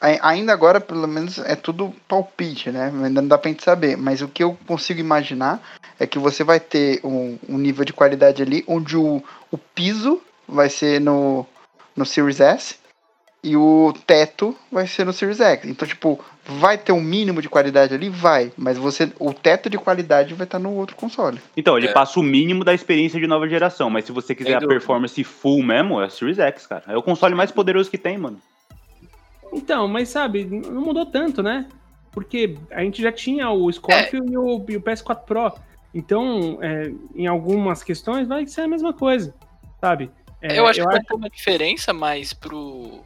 Ainda 0.00 0.52
agora, 0.52 0.80
pelo 0.80 1.08
menos, 1.08 1.38
é 1.38 1.56
tudo 1.56 1.92
palpite, 2.06 2.70
né? 2.70 2.86
Ainda 2.86 3.20
não 3.20 3.28
dá 3.28 3.36
pra 3.36 3.50
gente 3.50 3.64
saber. 3.64 3.96
Mas 3.96 4.22
o 4.22 4.28
que 4.28 4.44
eu 4.44 4.56
consigo 4.66 5.00
imaginar 5.00 5.60
é 5.98 6.06
que 6.06 6.18
você 6.18 6.44
vai 6.44 6.60
ter 6.60 7.00
um, 7.02 7.36
um 7.48 7.58
nível 7.58 7.84
de 7.84 7.92
qualidade 7.92 8.40
ali 8.40 8.62
onde 8.68 8.96
o, 8.96 9.22
o 9.50 9.58
piso 9.58 10.22
vai 10.46 10.70
ser 10.70 11.00
no, 11.00 11.44
no 11.96 12.06
Series 12.06 12.38
S 12.38 12.76
e 13.42 13.56
o 13.56 13.92
teto 14.06 14.56
vai 14.70 14.86
ser 14.86 15.04
no 15.04 15.12
Series 15.12 15.40
X. 15.40 15.64
Então, 15.68 15.86
tipo, 15.86 16.24
vai 16.44 16.76
ter 16.76 16.92
um 16.92 17.00
mínimo 17.00 17.40
de 17.40 17.48
qualidade 17.48 17.94
ali? 17.94 18.08
Vai. 18.08 18.52
Mas 18.56 18.78
você 18.78 19.12
o 19.18 19.32
teto 19.32 19.70
de 19.70 19.78
qualidade 19.78 20.34
vai 20.34 20.44
estar 20.44 20.58
no 20.58 20.74
outro 20.74 20.96
console. 20.96 21.40
Então, 21.56 21.76
ele 21.76 21.88
é. 21.88 21.92
passa 21.92 22.18
o 22.18 22.22
mínimo 22.22 22.64
da 22.64 22.74
experiência 22.74 23.18
de 23.18 23.26
nova 23.26 23.48
geração. 23.48 23.90
Mas 23.90 24.04
se 24.04 24.12
você 24.12 24.34
quiser 24.34 24.56
a 24.56 24.66
performance 24.66 25.22
full 25.24 25.62
mesmo, 25.62 26.00
é 26.00 26.06
o 26.06 26.10
Series 26.10 26.38
X, 26.38 26.66
cara. 26.66 26.84
É 26.88 26.96
o 26.96 27.02
console 27.02 27.34
mais 27.34 27.50
poderoso 27.50 27.90
que 27.90 27.98
tem, 27.98 28.16
mano. 28.18 28.40
Então, 29.52 29.88
mas 29.88 30.08
sabe, 30.08 30.44
não 30.44 30.82
mudou 30.82 31.06
tanto, 31.06 31.42
né? 31.42 31.68
Porque 32.10 32.56
a 32.70 32.82
gente 32.82 33.00
já 33.02 33.12
tinha 33.12 33.50
o 33.50 33.70
Scorpio 33.70 34.22
é. 34.24 34.30
e, 34.30 34.36
o, 34.36 34.64
e, 34.68 34.76
o, 34.76 34.80
PS4 34.80 35.24
Pro. 35.24 35.52
Então, 35.94 36.58
é, 36.60 36.92
em 37.14 37.26
algumas 37.26 37.82
questões, 37.82 38.26
vai 38.26 38.46
ser 38.46 38.62
a 38.62 38.68
mesma 38.68 38.92
coisa, 38.92 39.34
sabe? 39.80 40.10
É, 40.40 40.58
eu 40.58 40.66
acho 40.66 40.80
eu 40.80 40.86
que 40.86 40.90
acho... 40.90 40.98
vai 40.98 41.04
ter 41.04 41.14
uma 41.14 41.30
diferença 41.30 41.92
mais 41.92 42.32
pro, 42.32 43.02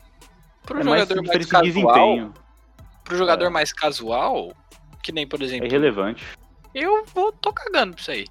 Pro 0.65 0.81
é 0.81 0.85
jogador 0.85 1.17
mais, 1.17 1.29
mais 1.29 1.47
casual, 1.47 1.63
desempenho. 1.65 2.35
pro 3.05 3.17
jogador 3.17 3.45
é. 3.47 3.49
mais 3.51 3.73
casual, 3.73 4.53
que 5.03 5.13
nem, 5.13 5.27
por 5.27 5.43
exemplo. 5.43 5.67
É 5.67 5.71
relevante. 5.71 6.25
Eu 6.75 7.05
vou 7.15 7.33
tô 7.33 7.53
cagando 7.53 7.95
pra 7.95 8.01
isso 8.01 8.11
aí. 8.11 8.25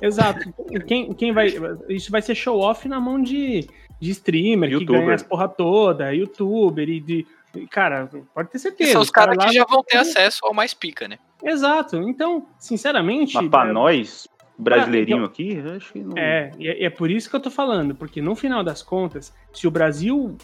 Exato. 0.00 0.52
quem, 0.86 1.12
quem 1.14 1.32
vai. 1.32 1.52
Isso 1.88 2.10
vai 2.10 2.22
ser 2.22 2.34
show 2.34 2.60
off 2.60 2.88
na 2.88 3.00
mão 3.00 3.20
de, 3.20 3.68
de 4.00 4.10
streamer, 4.10 4.70
YouTuber. 4.70 5.00
que 5.00 5.04
ganha 5.04 5.14
as 5.14 5.22
porra 5.22 5.48
toda, 5.48 6.14
youtuber 6.14 6.88
e 6.88 7.00
de. 7.00 7.26
Cara, 7.70 8.08
pode 8.34 8.50
ter 8.50 8.58
certeza. 8.58 8.90
E 8.90 8.92
são 8.92 9.02
os 9.02 9.10
caras 9.10 9.36
cara 9.36 9.48
que 9.48 9.54
já 9.54 9.64
vão 9.64 9.82
ter 9.82 9.98
acesso 9.98 10.40
ao 10.44 10.54
mais 10.54 10.74
pica, 10.74 11.08
né? 11.08 11.18
Exato. 11.42 11.96
Então, 11.96 12.46
sinceramente. 12.58 13.34
Mas 13.34 13.48
pra 13.48 13.68
é... 13.68 13.72
nós, 13.72 14.28
brasileirinho 14.58 15.18
ah, 15.18 15.30
então, 15.30 15.30
aqui, 15.30 15.76
acho 15.76 15.92
que 15.92 15.98
não. 16.00 16.16
É, 16.16 16.50
e 16.58 16.68
é, 16.68 16.84
é 16.84 16.90
por 16.90 17.10
isso 17.10 17.28
que 17.28 17.36
eu 17.36 17.40
tô 17.40 17.50
falando, 17.50 17.94
porque 17.94 18.22
no 18.22 18.34
final 18.34 18.64
das 18.64 18.82
contas, 18.82 19.34
se 19.52 19.66
o 19.66 19.70
Brasil 19.70 20.36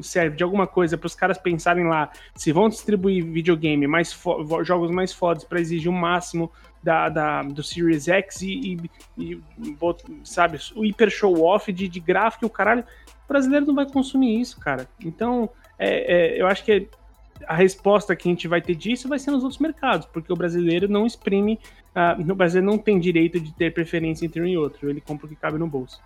serve 0.00 0.36
de 0.36 0.42
alguma 0.42 0.66
coisa 0.66 0.96
para 0.96 1.06
os 1.06 1.14
caras 1.14 1.38
pensarem 1.38 1.86
lá 1.86 2.10
se 2.34 2.52
vão 2.52 2.68
distribuir 2.68 3.24
videogame, 3.24 3.86
mais 3.86 4.18
jogos 4.64 4.90
mais 4.90 5.12
fodas 5.12 5.44
para 5.44 5.60
exigir 5.60 5.90
o 5.90 5.94
máximo 5.94 6.50
da, 6.82 7.08
da, 7.08 7.42
do 7.42 7.62
Series 7.62 8.08
X 8.08 8.42
e, 8.42 8.76
e, 9.18 9.40
e 9.58 9.80
sabe, 10.24 10.58
o 10.74 10.84
hiper 10.84 11.10
show 11.10 11.42
off 11.42 11.72
de, 11.72 11.86
de 11.88 12.00
gráfico 12.00 12.44
e 12.44 12.46
o 12.46 12.50
caralho, 12.50 12.84
o 13.24 13.28
brasileiro 13.28 13.66
não 13.66 13.74
vai 13.74 13.88
consumir 13.88 14.40
isso, 14.40 14.58
cara. 14.58 14.88
Então, 15.04 15.48
é, 15.78 16.36
é, 16.36 16.40
eu 16.40 16.46
acho 16.46 16.64
que 16.64 16.88
a 17.46 17.54
resposta 17.54 18.14
que 18.14 18.28
a 18.28 18.30
gente 18.30 18.46
vai 18.46 18.60
ter 18.60 18.74
disso 18.74 19.08
vai 19.08 19.18
ser 19.18 19.30
nos 19.30 19.42
outros 19.42 19.60
mercados, 19.60 20.06
porque 20.06 20.32
o 20.32 20.36
brasileiro 20.36 20.88
não 20.88 21.06
exprime 21.06 21.58
ah, 21.94 22.14
no 22.16 22.34
Brasil 22.34 22.62
não 22.62 22.78
tem 22.78 22.98
direito 22.98 23.38
de 23.38 23.52
ter 23.52 23.72
preferência 23.72 24.24
entre 24.24 24.40
um 24.40 24.46
e 24.46 24.56
outro, 24.56 24.88
ele 24.88 25.00
compra 25.00 25.26
o 25.26 25.28
que 25.28 25.36
cabe 25.36 25.58
no 25.58 25.66
bolso. 25.66 26.00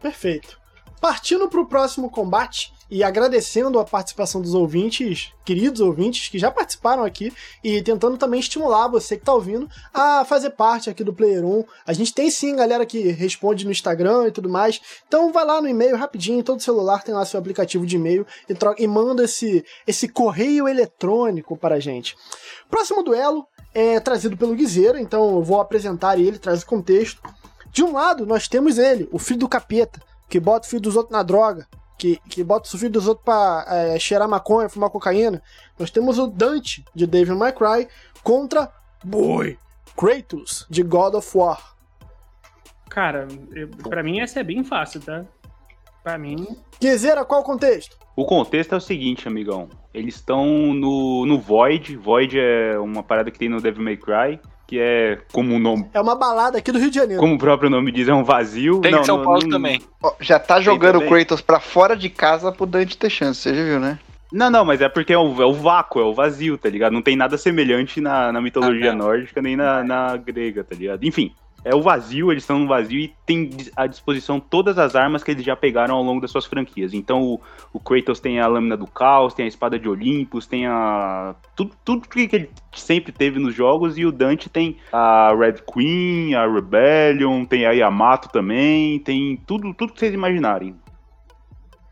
Perfeito. 0.00 0.60
Partindo 1.00 1.48
para 1.48 1.60
o 1.60 1.66
próximo 1.66 2.10
combate 2.10 2.72
e 2.90 3.02
agradecendo 3.02 3.78
a 3.78 3.84
participação 3.84 4.40
dos 4.40 4.54
ouvintes, 4.54 5.32
queridos 5.44 5.80
ouvintes 5.80 6.28
que 6.28 6.38
já 6.38 6.50
participaram 6.50 7.04
aqui 7.04 7.32
e 7.62 7.82
tentando 7.82 8.16
também 8.16 8.40
estimular 8.40 8.88
você 8.88 9.16
que 9.16 9.22
está 9.22 9.34
ouvindo 9.34 9.68
a 9.92 10.24
fazer 10.24 10.50
parte 10.50 10.88
aqui 10.88 11.02
do 11.02 11.12
Player 11.12 11.44
1. 11.44 11.64
A 11.86 11.92
gente 11.92 12.14
tem 12.14 12.30
sim 12.30 12.56
galera 12.56 12.86
que 12.86 13.08
responde 13.10 13.64
no 13.64 13.70
Instagram 13.70 14.28
e 14.28 14.30
tudo 14.30 14.48
mais. 14.48 14.80
Então 15.06 15.32
vai 15.32 15.44
lá 15.44 15.60
no 15.60 15.68
e-mail 15.68 15.96
rapidinho, 15.96 16.42
todo 16.42 16.62
celular 16.62 17.02
tem 17.02 17.14
lá 17.14 17.24
seu 17.24 17.40
aplicativo 17.40 17.86
de 17.86 17.96
e-mail 17.96 18.26
e, 18.48 18.54
troca, 18.54 18.82
e 18.82 18.86
manda 18.86 19.24
esse, 19.24 19.64
esse 19.86 20.08
correio 20.08 20.68
eletrônico 20.68 21.56
para 21.56 21.76
a 21.76 21.80
gente. 21.80 22.16
Próximo 22.70 23.02
duelo 23.02 23.46
é 23.74 24.00
trazido 24.00 24.36
pelo 24.36 24.54
Guizeiro, 24.54 24.98
então 24.98 25.36
eu 25.36 25.42
vou 25.42 25.60
apresentar 25.60 26.18
ele, 26.18 26.38
traz 26.38 26.62
o 26.62 26.66
contexto. 26.66 27.20
De 27.70 27.84
um 27.84 27.92
lado, 27.92 28.24
nós 28.24 28.48
temos 28.48 28.78
ele, 28.78 29.06
o 29.12 29.18
filho 29.18 29.40
do 29.40 29.48
capeta, 29.48 30.00
que 30.30 30.40
bota 30.40 30.66
o 30.66 30.70
filho 30.70 30.80
dos 30.80 30.96
outros 30.96 31.12
na 31.12 31.22
droga, 31.22 31.66
que, 31.98 32.16
que 32.28 32.44
bota 32.44 32.68
o 32.74 32.78
filho 32.78 32.92
dos 32.92 33.08
outros 33.08 33.24
pra 33.24 33.64
é, 33.68 33.98
cheirar 33.98 34.28
maconha, 34.28 34.68
fumar 34.68 34.90
cocaína. 34.90 35.42
Nós 35.78 35.90
temos 35.90 36.18
o 36.18 36.26
Dante, 36.26 36.84
de 36.94 37.06
Devil 37.06 37.36
May 37.36 37.52
Cry, 37.52 37.88
contra 38.22 38.72
Boy, 39.04 39.58
Kratos, 39.96 40.66
de 40.68 40.82
God 40.82 41.14
of 41.14 41.36
War. 41.36 41.74
Cara, 42.88 43.26
eu, 43.52 43.68
pra 43.68 44.02
mim 44.02 44.20
essa 44.20 44.40
é 44.40 44.44
bem 44.44 44.64
fácil, 44.64 45.00
tá? 45.00 45.24
Pra 46.02 46.16
mim. 46.16 46.46
Guizeira, 46.80 47.24
qual 47.24 47.40
o 47.40 47.44
contexto? 47.44 47.96
O 48.14 48.24
contexto 48.24 48.74
é 48.74 48.78
o 48.78 48.80
seguinte, 48.80 49.28
amigão. 49.28 49.68
Eles 49.92 50.14
estão 50.14 50.46
no, 50.72 51.26
no 51.26 51.38
Void. 51.38 51.96
Void 51.96 52.38
é 52.38 52.78
uma 52.78 53.02
parada 53.02 53.30
que 53.30 53.38
tem 53.38 53.48
no 53.48 53.60
Devil 53.60 53.84
May 53.84 53.96
Cry. 53.96 54.40
Que 54.66 54.80
é 54.80 55.18
como 55.32 55.54
o 55.54 55.58
nome. 55.58 55.88
É 55.94 56.00
uma 56.00 56.16
balada 56.16 56.58
aqui 56.58 56.72
do 56.72 56.78
Rio 56.78 56.90
de 56.90 56.96
Janeiro. 56.96 57.20
Como 57.20 57.34
o 57.34 57.38
próprio 57.38 57.70
nome 57.70 57.92
diz, 57.92 58.08
é 58.08 58.14
um 58.14 58.24
vazio. 58.24 58.80
Tem 58.80 58.90
não, 58.90 59.04
São 59.04 59.22
Paulo 59.22 59.42
não, 59.42 59.50
também. 59.50 59.80
já 60.20 60.38
tá 60.38 60.60
jogando 60.60 60.98
o 60.98 61.06
Kratos 61.06 61.40
pra 61.40 61.60
fora 61.60 61.96
de 61.96 62.10
casa 62.10 62.50
pro 62.50 62.66
Dante 62.66 62.98
ter 62.98 63.10
chance, 63.10 63.40
você 63.40 63.54
já 63.54 63.62
viu, 63.62 63.78
né? 63.78 63.98
Não, 64.32 64.50
não, 64.50 64.64
mas 64.64 64.80
é 64.80 64.88
porque 64.88 65.12
é 65.12 65.18
o, 65.18 65.40
é 65.40 65.46
o 65.46 65.52
vácuo, 65.52 66.00
é 66.00 66.04
o 66.04 66.12
vazio, 66.12 66.58
tá 66.58 66.68
ligado? 66.68 66.92
Não 66.92 67.02
tem 67.02 67.16
nada 67.16 67.38
semelhante 67.38 68.00
na, 68.00 68.32
na 68.32 68.40
mitologia 68.40 68.90
ah, 68.90 68.94
nórdica 68.94 69.40
nem 69.40 69.56
na, 69.56 69.84
na 69.84 70.16
grega, 70.16 70.64
tá 70.64 70.74
ligado? 70.74 71.04
Enfim, 71.04 71.32
é 71.66 71.74
o 71.74 71.82
vazio, 71.82 72.30
eles 72.30 72.44
estão 72.44 72.60
no 72.60 72.68
vazio 72.68 73.00
e 73.00 73.12
tem 73.26 73.50
à 73.74 73.88
disposição 73.88 74.38
todas 74.38 74.78
as 74.78 74.94
armas 74.94 75.24
que 75.24 75.32
eles 75.32 75.44
já 75.44 75.56
pegaram 75.56 75.96
ao 75.96 76.02
longo 76.02 76.20
das 76.20 76.30
suas 76.30 76.46
franquias. 76.46 76.94
Então 76.94 77.20
o, 77.20 77.40
o 77.72 77.80
Kratos 77.80 78.20
tem 78.20 78.38
a 78.38 78.46
lâmina 78.46 78.76
do 78.76 78.86
caos, 78.86 79.34
tem 79.34 79.46
a 79.46 79.48
espada 79.48 79.76
de 79.76 79.88
Olympus, 79.88 80.46
tem 80.46 80.64
a. 80.64 81.34
Tudo, 81.56 81.74
tudo 81.84 82.08
que 82.08 82.28
ele 82.32 82.50
sempre 82.72 83.10
teve 83.10 83.40
nos 83.40 83.52
jogos, 83.52 83.98
e 83.98 84.06
o 84.06 84.12
Dante 84.12 84.48
tem 84.48 84.76
a 84.92 85.34
Red 85.36 85.64
Queen, 85.72 86.36
a 86.36 86.46
Rebellion, 86.46 87.44
tem 87.44 87.66
a 87.66 87.72
Yamato 87.72 88.28
também, 88.28 89.00
tem 89.00 89.36
tudo, 89.44 89.74
tudo 89.74 89.92
que 89.92 89.98
vocês 89.98 90.14
imaginarem. 90.14 90.76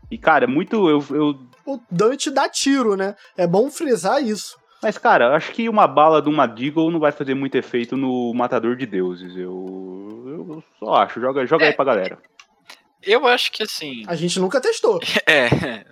E, 0.09 0.17
cara, 0.17 0.45
é 0.45 0.47
muito. 0.47 0.87
Eu, 0.89 1.03
eu... 1.09 1.35
O 1.65 1.81
Dante 1.91 2.31
dá 2.31 2.47
tiro, 2.47 2.95
né? 2.95 3.13
É 3.35 3.45
bom 3.45 3.69
frisar 3.69 4.23
isso. 4.23 4.55
Mas, 4.85 4.99
cara, 4.99 5.35
acho 5.35 5.51
que 5.51 5.67
uma 5.67 5.87
bala 5.87 6.21
de 6.21 6.29
uma 6.29 6.45
Deagle 6.45 6.91
não 6.91 6.99
vai 6.99 7.11
fazer 7.11 7.33
muito 7.33 7.55
efeito 7.55 7.97
no 7.97 8.31
Matador 8.35 8.75
de 8.75 8.85
Deuses. 8.85 9.35
Eu, 9.35 10.23
eu 10.27 10.63
só 10.77 10.93
acho. 10.97 11.19
Joga, 11.19 11.43
joga 11.47 11.65
É. 11.65 11.67
aí 11.69 11.73
pra 11.73 11.85
galera. 11.85 12.19
Eu 13.01 13.25
acho 13.25 13.51
que 13.51 13.63
assim. 13.63 14.03
A 14.05 14.13
gente 14.15 14.39
nunca 14.39 14.61
testou. 14.61 14.99
É. 15.25 15.83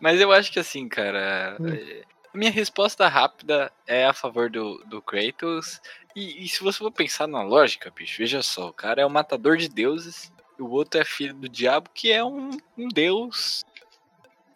Mas 0.00 0.20
eu 0.20 0.32
acho 0.32 0.50
que 0.50 0.58
assim, 0.58 0.88
cara. 0.88 1.56
Hum. 1.60 1.68
é, 1.68 2.02
Minha 2.34 2.50
resposta 2.50 3.06
rápida 3.06 3.70
é 3.86 4.06
a 4.06 4.12
favor 4.12 4.50
do, 4.50 4.82
do 4.88 5.00
Kratos. 5.00 5.80
E, 6.16 6.44
e 6.44 6.48
se 6.48 6.64
você 6.64 6.80
for 6.80 6.90
pensar 6.90 7.28
na 7.28 7.44
lógica, 7.44 7.92
bicho, 7.94 8.18
veja 8.18 8.42
só, 8.42 8.70
o 8.70 8.72
cara 8.72 9.00
é 9.00 9.06
o 9.06 9.10
matador 9.10 9.56
de 9.56 9.68
deuses, 9.68 10.32
e 10.58 10.62
o 10.62 10.68
outro 10.68 11.00
é 11.00 11.04
filho 11.04 11.34
do 11.34 11.48
diabo, 11.48 11.88
que 11.94 12.10
é 12.10 12.24
um, 12.24 12.50
um 12.76 12.88
deus 12.88 13.64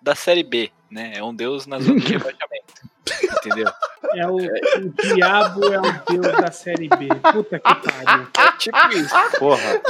da 0.03 0.17
série 0.17 0.43
B, 0.43 0.73
né? 0.91 1.13
É 1.15 1.23
um 1.23 1.33
deus 1.33 1.69
na 1.69 1.79
zona 1.79 2.01
de 2.01 2.15
rebaixamento. 2.15 2.96
Entendeu? 3.23 3.73
É 4.15 4.27
o, 4.27 4.37
o 4.37 5.15
diabo 5.15 5.65
é 5.73 5.79
o 5.79 6.21
deus 6.21 6.37
da 6.41 6.51
série 6.51 6.89
B. 6.89 7.09
Puta 7.33 7.59
que 7.59 7.75
pariu. 7.75 8.27
É 8.39 8.53
tipo 8.59 8.93
isso. 8.93 9.15
Porra. 9.39 9.81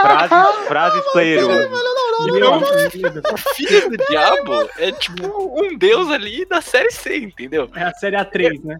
frases, 0.00 0.66
frases 0.66 1.04
player 1.12 1.46
1. 1.46 1.95
Meu 2.24 2.60
filho 3.54 3.90
do 3.90 3.96
diabo 4.08 4.68
é 4.78 4.92
tipo 4.92 5.60
um 5.62 5.76
deus 5.76 6.10
ali 6.10 6.44
da 6.46 6.60
série 6.60 6.90
C, 6.90 7.16
entendeu? 7.18 7.68
É 7.74 7.82
a 7.82 7.92
série 7.94 8.16
A3, 8.16 8.64
né? 8.64 8.78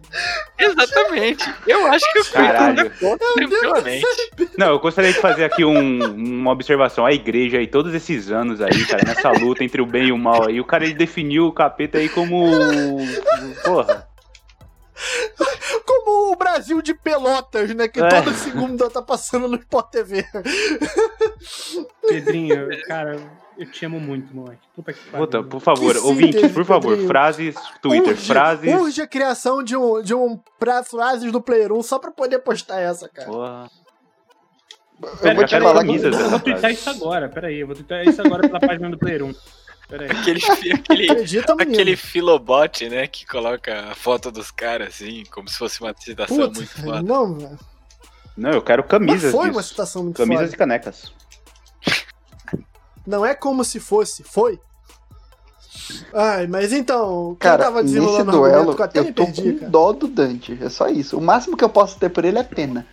Exatamente. 0.57 1.43
Eu 1.67 1.85
acho 1.87 2.11
que 2.13 2.19
o 2.19 2.25
Caralho. 2.25 2.75
Kratos 2.75 2.91
é 2.91 2.95
foda 2.99 3.25
tranquilamente. 3.35 4.05
Não, 4.57 4.67
eu 4.67 4.79
gostaria 4.79 5.13
de 5.13 5.19
fazer 5.19 5.43
aqui 5.45 5.63
um- 5.63 6.03
uma 6.15 6.51
observação. 6.51 7.05
A 7.05 7.13
igreja 7.13 7.57
aí, 7.57 7.67
todos 7.67 7.93
esses 7.93 8.31
anos 8.31 8.61
aí, 8.61 8.85
cara, 8.85 9.03
nessa 9.05 9.31
luta 9.31 9.63
entre 9.63 9.81
o 9.81 9.85
bem 9.85 10.07
e 10.07 10.11
o 10.11 10.17
mal 10.17 10.47
aí, 10.47 10.59
o 10.59 10.65
cara 10.65 10.83
ele 10.85 10.93
definiu 10.93 11.47
o 11.47 11.51
capeta 11.51 11.97
aí 11.97 12.09
como. 12.09 12.47
Porra. 13.63 14.07
Como 15.85 16.31
o 16.31 16.35
Brasil 16.35 16.81
de 16.81 16.93
Pelotas, 16.93 17.73
né? 17.75 17.87
Que 17.87 17.99
É. 18.01 18.07
toda 18.09 18.33
segunda 18.33 18.89
tá 18.89 19.01
passando 19.01 19.47
no 19.47 19.55
Sport 19.57 19.89
TV. 19.91 20.25
Pedrinho, 22.07 22.67
cara, 22.87 23.19
eu 23.57 23.69
te 23.71 23.85
amo 23.85 23.99
muito, 23.99 24.33
moleque. 24.35 24.61
Puta 24.75 24.93
que 24.93 24.99
pariu. 25.09 25.25
Puta, 25.27 25.43
por 25.43 25.59
favor, 25.61 25.93
Que 25.93 25.99
ouvinte, 25.99 26.33
síntese, 26.33 26.53
por 26.53 26.65
favor, 26.65 26.89
Pedrinho. 26.91 27.07
frases, 27.07 27.55
Twitter, 27.81 28.13
urge, 28.13 28.25
frases. 28.27 28.73
Urge 28.73 29.01
a 29.01 29.07
criação 29.07 29.63
de 29.63 29.75
um, 29.75 30.01
de 30.01 30.13
um 30.13 30.39
pra 30.59 30.83
frases 30.83 31.31
do 31.31 31.41
Player 31.41 31.71
1 31.71 31.83
só 31.83 31.99
pra 31.99 32.11
poder 32.11 32.39
postar 32.39 32.79
essa, 32.79 33.07
cara. 33.09 33.27
Porra. 33.29 33.69
Eu 35.21 35.35
vou 35.35 35.45
te 35.45 35.59
falar 35.59 35.73
camisas 35.75 36.15
que. 36.15 36.21
Eu 36.23 36.29
vou 36.31 36.39
twittar 36.39 36.71
isso 36.71 36.89
agora, 36.89 37.29
peraí. 37.29 37.59
Eu 37.59 37.67
vou 37.67 37.75
twittar 37.75 38.03
isso 38.07 38.19
agora 38.19 38.47
pela 38.47 38.59
página 38.59 38.89
do 38.89 38.97
Player 38.97 39.23
1. 39.23 39.33
Aquele, 39.89 40.43
aquele, 40.45 40.73
Acredita, 41.11 41.53
aquele 41.53 41.95
filobot, 41.95 42.89
né? 42.89 43.07
Que 43.07 43.25
coloca 43.25 43.91
a 43.91 43.95
foto 43.95 44.29
dos 44.31 44.51
caras 44.51 44.89
assim, 44.89 45.23
como 45.31 45.47
se 45.47 45.57
fosse 45.57 45.79
uma 45.81 45.93
citação 45.97 46.37
Puta, 46.37 46.59
muito 46.59 46.81
foda. 46.81 47.01
não, 47.01 47.33
velho. 47.35 47.59
Não, 48.35 48.51
eu 48.51 48.61
quero 48.61 48.83
Mas 48.83 48.91
camisas 48.91 49.31
foi 49.31 49.45
uma 49.49 49.53
disso. 49.61 49.69
situação 49.69 50.03
muito 50.03 50.17
Camisas 50.17 50.45
foda. 50.45 50.55
e 50.55 50.57
canecas. 50.57 51.11
Não 53.05 53.25
é 53.25 53.33
como 53.33 53.63
se 53.63 53.79
fosse, 53.79 54.23
foi? 54.23 54.59
Ai, 56.13 56.47
mas 56.47 56.73
então, 56.73 57.29
quem 57.39 57.49
Cara, 57.49 57.63
tava 57.63 57.81
nesse 57.81 57.93
desenrolando 57.93 58.29
o 58.29 58.39
duelo, 58.39 58.55
argumento 58.71 58.79
eu 58.81 58.85
até 58.85 58.99
eu 58.99 59.13
tô 59.13 59.23
perdi, 59.25 59.53
com 59.53 59.59
cara. 59.59 59.71
dó 59.71 59.93
do 59.93 60.07
Dante. 60.07 60.57
É 60.61 60.69
só 60.69 60.87
isso. 60.89 61.17
O 61.17 61.21
máximo 61.21 61.55
que 61.55 61.63
eu 61.63 61.69
posso 61.69 61.97
ter 61.97 62.09
por 62.09 62.25
ele 62.25 62.37
é 62.37 62.43
pena. 62.43 62.85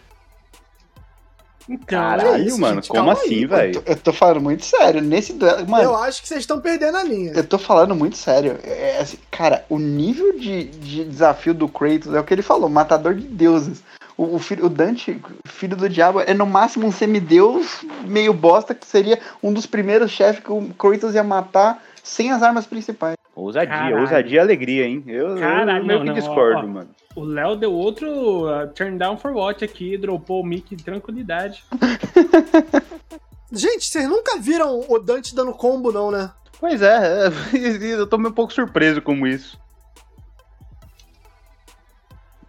Então, 1.69 1.87
Caralho, 1.87 2.35
é 2.35 2.41
isso, 2.41 2.61
mano, 2.61 2.77
gente, 2.77 2.89
como 2.89 3.11
assim. 3.11 3.43
Eu 3.43 3.49
velho? 3.49 3.81
tô, 3.81 3.91
eu 3.91 3.97
tô 3.97 4.12
falando 4.12 4.41
muito 4.41 4.65
sério. 4.65 5.01
Nesse 5.01 5.33
duelo. 5.33 5.67
Mano, 5.67 5.85
Eu 5.85 5.97
acho 5.97 6.21
que 6.21 6.29
vocês 6.29 6.41
estão 6.41 6.61
perdendo 6.61 6.97
a 6.97 7.03
linha. 7.03 7.33
Eu 7.35 7.47
tô 7.47 7.59
falando 7.59 7.95
muito 7.95 8.17
sério. 8.17 8.59
É, 8.62 8.99
assim, 9.01 9.17
cara, 9.31 9.65
o 9.69 9.79
nível 9.79 10.39
de, 10.39 10.65
de 10.65 11.05
desafio 11.05 11.55
do 11.55 11.67
Kratos 11.67 12.12
é 12.15 12.21
o 12.21 12.25
que 12.25 12.35
ele 12.35 12.43
falou, 12.43 12.69
matador 12.69 13.15
de 13.15 13.27
deuses. 13.27 13.83
O, 14.17 14.37
o 14.37 14.39
filho, 14.39 14.67
o 14.67 14.69
Dante, 14.69 15.21
filho 15.47 15.77
do 15.77 15.89
diabo, 15.89 16.21
é 16.21 16.35
no 16.35 16.47
máximo 16.47 16.87
um 16.87 16.93
semideus 16.93 17.85
meio 18.05 18.33
bosta, 18.33 18.75
que 18.75 18.87
seria 18.87 19.19
um 19.43 19.53
dos 19.53 19.67
primeiros 19.67 20.11
chefes 20.11 20.45
que 20.45 20.53
o 20.53 20.69
Kratos 20.79 21.15
ia 21.15 21.25
matar 21.25 21.83
sem 22.03 22.31
as 22.31 22.43
armas 22.43 22.67
principais. 22.67 23.17
Ousadia, 23.35 23.69
Caralho. 23.75 24.01
ousadia 24.01 24.37
e 24.37 24.39
alegria, 24.39 24.87
hein? 24.87 25.03
Eu, 25.07 25.35
Caralho, 25.37 25.81
eu 25.81 25.87
meio 25.87 25.99
não, 25.99 26.05
que 26.05 26.12
não, 26.12 26.15
discordo, 26.15 26.61
ó, 26.61 26.62
ó. 26.62 26.67
mano. 26.67 26.89
O 27.15 27.25
Léo 27.25 27.57
deu 27.57 27.73
outro 27.73 28.47
uh, 28.47 28.67
turn 28.75 28.99
down 28.99 29.17
for 29.17 29.33
what 29.33 29.65
aqui, 29.65 29.97
dropou 29.97 30.41
o 30.43 30.47
mic 30.47 30.75
de 30.75 30.85
tranquilidade. 30.85 31.65
Gente, 33.53 33.87
vocês 33.87 34.09
nunca 34.09 34.39
viram 34.39 34.85
o 34.89 34.99
Dante 34.99 35.35
dando 35.35 35.53
combo, 35.53 35.93
não, 35.93 36.11
né? 36.11 36.33
Pois 36.59 36.83
é, 36.83 37.29
eu 37.83 38.07
tô 38.07 38.19
meio 38.19 38.31
um 38.31 38.35
pouco 38.35 38.53
surpreso 38.53 39.01
com 39.01 39.27
isso. 39.27 39.59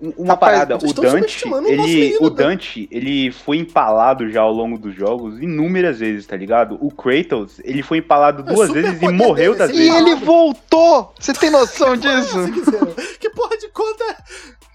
Um- 0.02 0.14
Uma 0.18 0.34
Rapaz, 0.34 0.54
parada, 0.54 0.76
o 0.76 0.94
Dante, 0.94 1.48
ele, 1.48 1.78
menino, 1.78 2.18
o. 2.22 2.30
Dante, 2.30 2.88
ele 2.92 3.32
foi 3.32 3.58
empalado 3.58 4.30
já 4.30 4.42
ao 4.42 4.52
longo 4.52 4.78
dos 4.78 4.94
jogos 4.96 5.42
inúmeras 5.42 6.00
vezes, 6.00 6.26
tá 6.26 6.36
ligado? 6.36 6.78
O 6.82 6.92
Kratos, 6.92 7.60
ele 7.64 7.82
foi 7.82 8.00
empalado 8.00 8.44
É 8.50 8.54
duas 8.54 8.72
vezes 8.72 9.02
e 9.02 9.08
morreu 9.12 9.54
dele, 9.54 9.58
das 9.68 9.72
sim. 9.72 9.78
E 9.84 9.90
vezes. 9.90 9.96
ele 10.02 10.16
voltou! 10.16 11.14
Você 11.20 11.34
tem 11.34 11.50
noção 11.50 11.96
disso? 11.96 12.46
Se 12.46 12.52
quiser. 12.52 13.18
Que 13.20 13.30
porra 13.30 13.58
de 13.58 13.70
conta 13.70 14.04
é... 14.04 14.16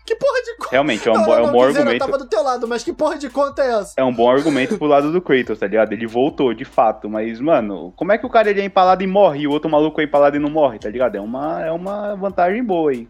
Que 0.07 0.17
porra 0.17 0.43
de 0.43 0.57
conta... 0.57 0.71
Realmente, 0.73 1.09
é 1.09 1.13
um, 1.13 1.15
Não, 1.15 1.25
bo- 1.25 1.33
é 1.33 1.37
não, 1.37 1.43
um 1.43 1.47
não, 1.47 1.53
bom 1.53 1.59
quiser, 1.67 1.79
Eu 1.79 1.83
argumento. 1.83 2.05
tava 2.05 2.19
do 2.19 2.27
teu 2.27 2.43
lado, 2.43 2.67
mas 2.67 2.83
que 2.83 2.93
porra 2.93 3.17
de 3.17 3.31
conta 3.31 3.63
é 3.63 3.79
essa? 3.81 3.93
É 3.97 4.03
um 4.03 4.13
bom 4.13 4.29
argumento 4.29 4.77
pro 4.77 4.89
lado 4.89 5.13
do 5.13 5.21
Kratos, 5.21 5.59
tá 5.59 5.67
ligado? 5.69 5.93
Ele 5.93 6.07
voltou, 6.07 6.53
de 6.53 6.65
fato, 6.65 7.09
mas, 7.09 7.39
mano, 7.41 7.93
como 7.95 8.11
é 8.11 8.19
que 8.19 8.27
o 8.27 8.31
cara 8.31 8.51
ele 8.51 8.61
é 8.61 8.65
empalado 8.65 9.05
e 9.05 9.07
morre 9.07 9.43
e 9.43 9.47
o 9.47 9.53
outro 9.53 9.71
maluco 9.71 10.01
é 10.01 10.05
empalado 10.05 10.35
e 10.37 10.41
não 10.41 10.51
morre, 10.51 10.79
tá 10.81 10.89
ligado? 10.89 11.15
É 11.17 11.21
uma, 11.21 11.65
é 11.65 11.71
uma 11.71 12.17
vantagem 12.17 12.65
boa 12.65 12.91
aí. 12.91 13.07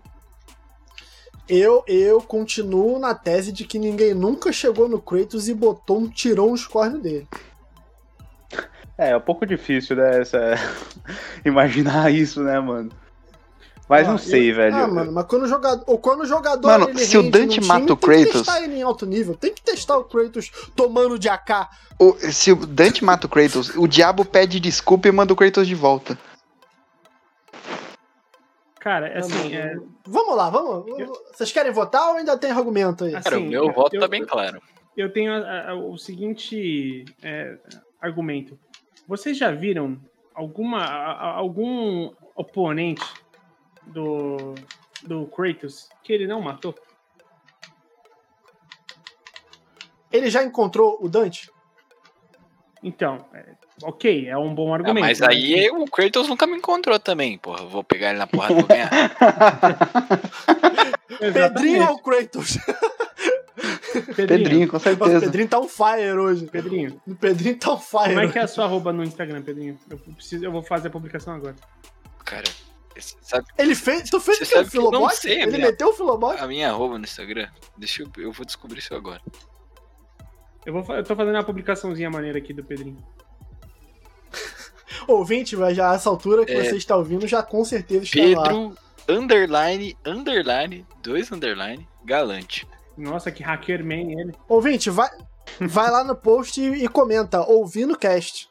Eu, 1.51 1.83
eu 1.89 2.21
continuo 2.23 2.99
na 3.01 3.13
tese 3.13 3.51
de 3.51 3.65
que 3.65 3.77
ninguém 3.79 4.15
nunca 4.15 4.53
chegou 4.53 4.89
no 4.89 5.01
Kratos 5.01 5.49
e 5.49 5.55
botou 5.55 5.99
um 5.99 6.09
tirão 6.09 6.51
nos 6.53 6.65
cornos 6.65 7.03
dele. 7.03 7.27
É, 8.97 9.11
é 9.11 9.17
um 9.17 9.21
pouco 9.21 9.45
difícil, 9.45 9.97
né, 9.97 10.21
essa... 10.21 10.39
imaginar 11.45 12.13
isso, 12.13 12.41
né, 12.43 12.61
mano? 12.61 12.91
Mas 13.89 14.07
Ah, 14.07 14.13
não 14.13 14.19
sei, 14.19 14.53
velho. 14.53 14.77
Ah, 14.77 14.87
mano, 14.87 15.11
mas 15.11 15.27
quando 15.27 15.43
o 15.43 15.49
jogador, 15.49 15.83
ou 15.89 15.99
quando 15.99 16.21
o 16.21 16.27
jogador 16.27 16.69
Mano, 16.69 16.91
ele 16.91 17.05
se 17.05 17.19
o 17.19 17.29
Dante 17.29 17.61
mata 17.61 17.81
time, 17.81 17.93
o 17.93 17.97
tem 17.97 18.09
que 18.11 18.23
Kratos- 18.23 18.43
testar 18.47 18.63
ele 18.63 18.77
em 18.77 18.83
alto 18.83 19.05
nível, 19.05 19.35
tem 19.35 19.53
que 19.53 19.61
testar 19.61 19.99
o 19.99 20.05
Kratos 20.05 20.49
tomando 20.77 21.19
de 21.19 21.29
AK. 21.29 21.69
O- 21.99 22.15
se 22.31 22.53
o 22.53 22.55
Dante 22.65 23.05
mata 23.05 23.27
o 23.27 23.29
Kratos, 23.29 23.75
o 23.75 23.89
diabo 23.89 24.25
pede 24.25 24.61
desculpa 24.61 25.09
e 25.09 25.13
manda 25.13 25.33
o 25.33 25.37
Kratos 25.37 25.67
de 25.67 25.75
volta. 25.75 26.17
Cara, 28.81 29.19
assim, 29.19 29.55
é, 29.55 29.77
Vamos 30.07 30.35
lá, 30.37 30.49
vamos. 30.51 30.87
Vocês 31.33 31.53
querem 31.53 31.71
votar 31.71 32.09
ou 32.11 32.17
ainda 32.17 32.37
tem 32.39 32.51
argumento 32.51 33.05
aí? 33.05 33.15
Assim, 33.15 33.23
Cara, 33.25 33.39
o 33.39 33.43
meu 33.45 33.67
eu- 33.67 33.73
voto 33.73 33.95
eu- 33.95 34.01
tá 34.01 34.09
bem 34.09 34.25
claro. 34.25 34.61
eu 34.97 35.13
tenho 35.13 35.33
a- 35.33 35.71
a- 35.71 35.75
o 35.75 35.97
seguinte 35.99 37.05
é, 37.23 37.59
argumento. 38.01 38.59
Vocês 39.07 39.37
já 39.37 39.51
viram 39.51 40.01
alguma, 40.35 40.79
a- 40.83 41.13
a- 41.13 41.37
algum 41.37 42.11
oponente 42.35 43.05
do, 43.87 44.55
do 45.03 45.27
Kratos 45.27 45.89
que 46.03 46.13
ele 46.13 46.27
não 46.27 46.41
matou? 46.41 46.75
Ele 50.11 50.31
já 50.31 50.43
encontrou 50.43 50.99
o 51.01 51.09
Dante? 51.09 51.51
Então, 52.83 53.27
é, 53.35 53.55
ok, 53.83 54.29
é 54.29 54.37
um 54.37 54.55
bom 54.55 54.73
Ah, 54.73 54.77
argumento. 54.77 55.01
mas 55.01 55.21
aí 55.23 55.69
o 55.71 55.85
Kratos 55.87 56.29
nunca 56.29 56.47
me 56.47 56.57
encontrou 56.57 56.99
também, 56.99 57.39
porra. 57.39 57.65
Vou 57.67 57.83
pegar 57.85 58.11
ele 58.11 58.19
na 58.19 58.27
porrada 58.27 58.53
e 58.53 58.57
vou 58.57 58.67
ganhar. 58.67 58.91
Pedrinho 61.33 61.89
ou 61.91 61.99
Kratos? 61.99 62.59
Pedrinho. 64.17 64.27
Pedrinho, 64.27 64.67
com 64.69 64.73
Nossa, 64.75 64.91
o 64.91 64.97
certeza. 64.97 65.21
Pedrinho 65.27 65.49
tá 65.49 65.59
on 65.59 65.69
fire 65.69 66.13
hoje. 66.19 66.47
Pedrinho, 66.47 67.01
O 67.07 67.15
Pedrinho 67.15 67.57
tá 67.59 67.73
on 67.73 67.79
fire. 67.79 68.09
como 68.15 68.21
é 68.21 68.29
que 68.29 68.39
é 68.39 68.43
a 68.43 68.49
sua 68.49 68.65
arroba 68.65 68.93
no 68.93 69.03
Instagram, 69.05 69.43
Pedrinho? 69.43 69.79
Eu, 69.91 69.99
preciso, 69.99 70.45
eu 70.45 70.53
vou 70.53 70.63
fazer 70.63 70.89
a 70.89 70.91
publicação 70.91 71.35
agora. 71.35 71.57
Cara, 72.25 72.45
sabe 73.21 73.47
Ele 73.59 73.75
fez. 73.75 74.09
Tu 74.09 74.21
fez 74.21 74.41
o 74.41 74.45
que? 74.47 74.55
O 74.55 74.57
eu 74.59 74.63
não 74.63 74.71
Filobot? 74.71 75.17
sei, 75.17 75.43
Ele 75.43 75.53
minha- 75.53 75.67
meteu 75.67 75.89
o 75.89 75.93
Filobot? 75.93 76.39
a 76.41 76.47
minha 76.47 76.71
arroba 76.71 76.97
no 76.99 77.05
Instagram? 77.05 77.49
Deixa 77.77 78.03
eu. 78.03 78.11
Eu 78.19 78.33
vou 78.33 78.47
descobrir 78.47 78.79
isso 78.79 78.95
agora. 78.95 79.21
Eu, 80.65 80.73
vou, 80.83 80.95
eu 80.97 81.03
tô 81.03 81.17
fazendo 81.17 81.35
uma 81.35 81.43
publicaçãozinha 81.45 82.11
maneira 82.11 82.39
aqui 82.39 82.53
do 82.53 82.63
Pedrinho. 82.65 82.99
Ouvinte, 85.07 85.57
mas 85.57 85.77
já 85.77 85.91
a 85.91 85.95
essa 85.95 86.09
altura 86.11 86.45
que 86.45 86.53
É. 86.53 86.65
você 86.65 86.77
está 86.77 86.97
ouvindo, 86.97 87.27
já 87.27 87.43
com 87.43 87.65
certeza 87.65 88.05
está 88.05 88.41
lá. 88.41 88.49
Pedro, 88.49 88.77
underline, 89.09 89.97
underline, 90.05 90.87
dois 91.03 91.31
underline, 91.33 91.87
galante. 92.05 92.67
Nossa, 92.97 93.31
que 93.31 93.43
hacker 93.43 93.85
man 93.85 94.13
ele. 94.13 94.35
Ouvinte, 94.49 94.91
vai. 94.91 95.09
vai 95.61 95.91
lá 95.91 96.05
no 96.05 96.15
post 96.15 96.61
e, 96.61 96.85
e 96.85 96.89
comenta, 96.89 97.41
ouvindo 97.41 97.95
o 97.95 97.99
cast. 97.99 98.49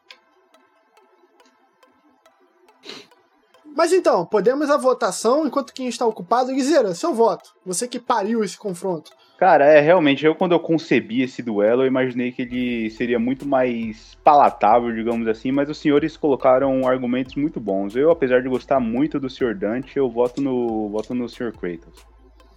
Mas 3.75 3.93
então, 3.93 4.25
podemos 4.25 4.69
a 4.69 4.77
votação 4.77 5.45
enquanto 5.47 5.73
quem 5.73 5.87
está 5.87 6.05
ocupado. 6.05 6.51
Guizeira, 6.53 6.93
seu 6.93 7.13
voto. 7.13 7.53
Você 7.65 7.87
que 7.87 7.99
pariu 7.99 8.43
esse 8.43 8.57
confronto. 8.57 9.11
Cara, 9.39 9.63
é 9.63 9.79
realmente, 9.79 10.25
eu 10.25 10.35
quando 10.35 10.51
eu 10.51 10.59
concebi 10.59 11.21
esse 11.21 11.41
duelo, 11.41 11.83
eu 11.83 11.87
imaginei 11.87 12.29
que 12.29 12.41
ele 12.41 12.89
seria 12.89 13.17
muito 13.17 13.47
mais 13.47 14.17
palatável, 14.21 14.93
digamos 14.93 15.25
assim, 15.29 15.49
mas 15.49 15.69
os 15.69 15.77
senhores 15.77 16.17
colocaram 16.17 16.85
argumentos 16.85 17.35
muito 17.35 17.57
bons. 17.57 17.95
Eu, 17.95 18.11
apesar 18.11 18.41
de 18.41 18.49
gostar 18.49 18.81
muito 18.81 19.17
do 19.17 19.29
Sr. 19.29 19.55
Dante, 19.55 19.95
eu 19.95 20.09
voto 20.09 20.41
no 20.41 20.89
voto 20.89 21.15
no 21.15 21.29
Sr. 21.29 21.53
Kratos. 21.53 22.05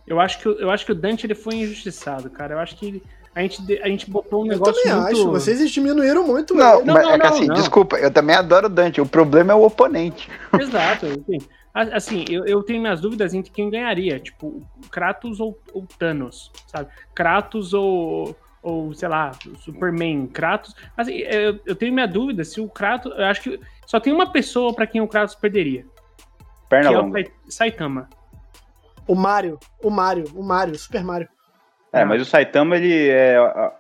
Eu 0.05 0.19
acho 0.19 0.41
que, 0.41 0.49
eu 0.49 0.71
acho 0.73 0.85
que 0.85 0.91
o 0.91 0.95
Dante 0.97 1.25
ele 1.25 1.37
foi 1.37 1.55
injustiçado, 1.55 2.29
cara. 2.29 2.55
Eu 2.55 2.59
acho 2.59 2.75
que 2.77 2.85
ele, 2.85 3.03
a, 3.33 3.43
gente, 3.43 3.81
a 3.81 3.87
gente 3.87 4.11
botou 4.11 4.43
um 4.43 4.47
Eu 4.47 4.55
negócio 4.55 4.75
também 4.83 4.93
muito... 4.93 5.13
acho. 5.13 5.31
Vocês 5.31 5.71
diminuíram 5.71 6.27
muito 6.27 6.53
Não. 6.53 6.85
Não, 6.85 6.95
mas 6.95 7.05
não, 7.05 7.13
é 7.13 7.19
que 7.19 7.25
não, 7.25 7.33
assim, 7.33 7.47
não. 7.47 7.55
desculpa, 7.55 7.97
eu 7.97 8.11
também 8.11 8.35
adoro 8.35 8.67
o 8.67 8.69
Dante. 8.69 9.01
O 9.01 9.07
problema 9.07 9.53
é 9.53 9.55
o 9.55 9.63
oponente. 9.63 10.29
Exato, 10.61 11.07
enfim. 11.07 11.47
Assim, 11.75 12.25
eu, 12.29 12.45
eu 12.45 12.63
tenho 12.63 12.81
minhas 12.83 13.01
dúvidas 13.01 13.33
entre 13.33 13.51
quem 13.51 13.71
ganharia, 13.71 14.21
tipo, 14.21 14.63
Kratos 14.91 15.41
ou, 15.41 15.59
ou 15.73 15.87
Thanos, 15.99 16.53
sabe? 16.67 16.91
Kratos 17.15 17.73
ou, 17.73 18.37
ou, 18.63 18.93
sei 18.93 19.09
lá, 19.09 19.33
Superman, 19.59 20.27
Kratos. 20.27 20.75
Assim, 20.97 21.15
eu, 21.19 21.59
eu 21.65 21.75
tenho 21.75 21.95
minha 21.95 22.07
dúvida 22.07 22.45
se 22.45 22.61
o 22.61 22.69
Kratos. 22.69 23.13
Eu 23.17 23.25
acho 23.25 23.41
que 23.43 23.61
só 23.87 23.99
tem 23.99 24.13
uma 24.13 24.31
pessoa 24.31 24.75
pra 24.75 24.87
quem 24.87 25.01
o 25.01 25.09
Kratos 25.09 25.35
perderia, 25.35 25.87
Perna 26.69 26.89
que 26.91 26.95
é 26.95 26.99
o 26.99 27.03
longa. 27.03 27.23
Sai- 27.23 27.33
Saitama. 27.49 28.09
O 29.07 29.15
Mario, 29.15 29.59
o 29.83 29.91
Mario, 29.91 30.25
o 30.35 30.43
Mario, 30.43 30.79
Super 30.79 31.03
Mario. 31.03 31.29
É, 31.93 32.05
mas 32.05 32.23
o 32.23 32.25
Saitama, 32.25 32.77
ele 32.77 33.09
é 33.11 33.37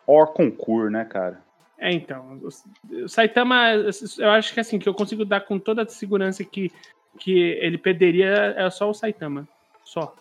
hors 0.07 0.31
concurso, 0.33 0.91
né, 0.91 1.05
cara? 1.05 1.43
É, 1.79 1.93
então. 1.93 2.41
O 2.43 3.05
o 3.05 3.09
Saitama, 3.09 3.73
eu 4.19 4.31
acho 4.31 4.53
que 4.53 4.61
assim, 4.61 4.79
que 4.79 4.89
eu 4.89 4.95
consigo 4.95 5.25
dar 5.25 5.41
com 5.41 5.59
toda 5.59 5.83
a 5.83 5.89
segurança 5.89 6.45
que, 6.45 6.71
que 7.19 7.39
ele 7.61 7.79
perderia 7.79 8.55
é 8.57 8.69
só 8.71 8.91
o 8.91 8.95
Saitama. 8.95 9.47
Só. 9.85 10.15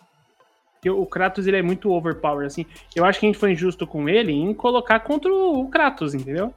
Porque 0.74 0.90
o 0.90 1.06
Kratos 1.06 1.46
ele 1.46 1.56
é 1.56 1.62
muito 1.62 1.90
overpower, 1.92 2.46
assim. 2.46 2.66
Eu 2.94 3.04
acho 3.04 3.20
que 3.20 3.26
a 3.26 3.28
gente 3.28 3.38
foi 3.38 3.52
injusto 3.52 3.86
com 3.86 4.08
ele 4.08 4.32
em 4.32 4.52
colocar 4.52 5.00
contra 5.00 5.32
o 5.32 5.68
Kratos, 5.68 6.14
entendeu? 6.14 6.52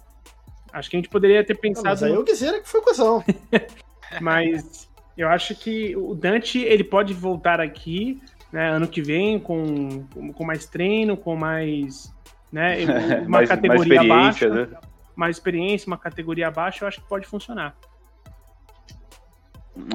Acho 0.74 0.90
que 0.90 0.98
a 0.98 1.00
gente 1.00 1.10
poderia 1.10 1.44
ter 1.44 1.56
pensado. 1.56 1.88
mas 1.88 2.04
aí 2.04 2.18
o 2.18 2.24
Guizeira 2.24 2.60
que 2.60 2.68
foi 2.68 2.82
cuzão. 2.82 3.24
Mas 4.22 4.90
eu 5.18 5.28
acho 5.30 5.56
que 5.56 5.96
o 5.96 6.14
Dante 6.14 6.60
ele 6.60 6.84
pode 6.84 7.14
voltar 7.14 7.60
aqui, 7.60 8.22
né, 8.52 8.70
ano 8.70 8.88
que 8.88 9.02
vem 9.02 9.40
com, 9.40 10.06
com, 10.34 10.46
mais 10.46 10.66
treino, 10.66 11.18
com 11.18 11.36
mais, 11.36 12.14
né, 12.52 12.84
uma 12.86 12.96
mais, 12.96 13.28
mais 13.28 13.50
categoria 13.50 13.96
experiência, 13.96 14.48
abaixo, 14.48 14.50
né? 14.50 14.78
mais 15.16 15.38
experiência, 15.38 15.88
uma 15.88 15.98
categoria 15.98 16.48
abaixo, 16.48 16.84
eu 16.84 16.88
acho 16.88 17.02
que 17.02 17.08
pode 17.08 17.26
funcionar. 17.26 17.76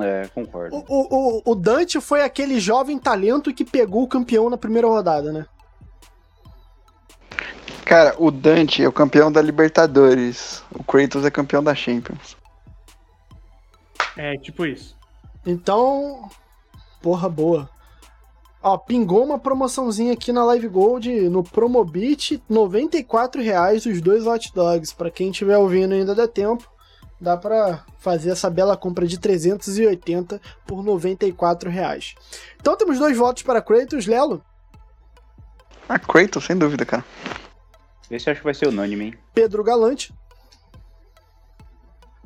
É, 0.00 0.28
concordo. 0.34 0.76
O, 0.76 0.84
o, 0.88 1.42
o- 1.52 1.54
Dante 1.54 2.00
foi 2.00 2.22
aquele 2.22 2.60
jovem 2.60 2.98
talento 2.98 3.52
que 3.54 3.64
pegou 3.64 4.02
o 4.02 4.08
campeão 4.08 4.50
na 4.50 4.58
primeira 4.58 4.86
rodada, 4.86 5.32
né? 5.32 5.46
Cara, 7.84 8.14
o 8.18 8.30
Dante 8.30 8.84
é 8.84 8.88
o 8.88 8.92
campeão 8.92 9.32
da 9.32 9.40
Libertadores. 9.42 10.62
O 10.70 10.84
Kratos 10.84 11.24
é 11.24 11.30
campeão 11.30 11.62
da 11.62 11.74
Champions. 11.74 12.36
É, 14.16 14.36
tipo 14.36 14.66
isso. 14.66 14.96
Então, 15.46 16.28
porra 17.02 17.28
boa. 17.28 17.68
Ó, 18.62 18.76
pingou 18.76 19.24
uma 19.24 19.38
promoçãozinha 19.38 20.12
aqui 20.12 20.30
na 20.32 20.44
Live 20.44 20.68
Gold, 20.68 21.10
no 21.30 21.42
Promobit, 21.42 22.42
94 22.48 23.40
reais 23.40 23.86
os 23.86 24.02
dois 24.02 24.26
hot 24.26 24.52
dogs. 24.54 24.94
Pra 24.94 25.10
quem 25.10 25.30
estiver 25.30 25.56
ouvindo 25.56 25.94
ainda 25.94 26.14
dá 26.14 26.28
tempo, 26.28 26.70
dá 27.20 27.36
pra 27.36 27.84
fazer 27.98 28.30
essa 28.30 28.48
bela 28.48 28.76
compra 28.76 29.06
de 29.06 29.18
380 29.18 30.40
por 30.66 30.82
94 30.82 31.68
reais. 31.68 32.14
Então 32.58 32.76
temos 32.76 32.98
dois 32.98 33.16
votos 33.16 33.42
para 33.42 33.60
Kratos, 33.62 34.06
Lelo, 34.06 34.42
Ah, 35.88 35.98
Kratos, 35.98 36.44
sem 36.44 36.56
dúvida, 36.56 36.84
cara. 36.86 37.04
Esse 38.10 38.28
eu 38.28 38.32
acho 38.32 38.40
que 38.40 38.44
vai 38.44 38.54
ser 38.54 38.68
unânime, 38.68 39.04
hein? 39.06 39.18
Pedro 39.34 39.62
Galante, 39.62 40.12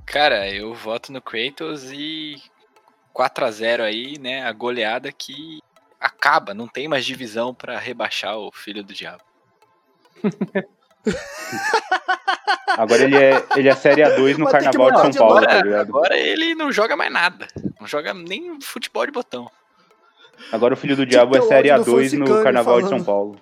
Cara, 0.07 0.49
eu 0.49 0.75
voto 0.75 1.11
no 1.13 1.21
Kratos 1.21 1.91
e 1.91 2.37
4 3.13 3.45
a 3.47 3.51
0 3.51 3.83
aí, 3.83 4.19
né? 4.19 4.43
A 4.45 4.53
goleada 4.53 5.11
que 5.11 5.61
acaba, 5.99 6.53
não 6.55 6.69
tem 6.69 6.87
mais 6.87 7.05
divisão 7.05 7.55
pra 7.55 7.79
rebaixar 7.79 8.37
o 8.37 8.53
filho 8.53 8.85
do 8.85 8.93
diabo. 8.93 9.23
Agora 12.77 13.03
ele 13.05 13.17
é, 13.17 13.45
ele 13.57 13.69
é 13.69 13.75
Série 13.75 14.03
A2 14.03 14.37
no 14.37 14.47
que 14.47 14.53
Carnaval 14.53 14.91
de 14.91 14.99
São 15.01 15.11
de 15.11 15.19
Paulo, 15.19 15.35
tá 15.41 15.43
Agora, 15.51 15.63
ligado? 15.63 15.81
agora 15.89 16.19
ele 16.19 16.55
não 16.57 16.73
joga 16.73 16.97
mais 16.97 17.13
nada. 17.13 17.47
Não 17.81 17.87
joga 17.87 18.13
nem 18.13 18.61
futebol 18.61 19.07
de 19.07 19.13
botão. 19.13 19.49
Agora 20.51 20.75
o 20.75 20.77
filho 20.77 20.97
do 20.97 21.07
diabo 21.07 21.37
é 21.37 21.41
Série 21.43 21.71
o 21.71 21.75
áudio 21.75 21.93
do 21.95 22.01
A2 22.01 22.13
no 22.19 22.43
Carnaval 22.43 22.77
de 22.83 22.89
falando. 22.89 22.99
São 22.99 23.05
Paulo. 23.05 23.37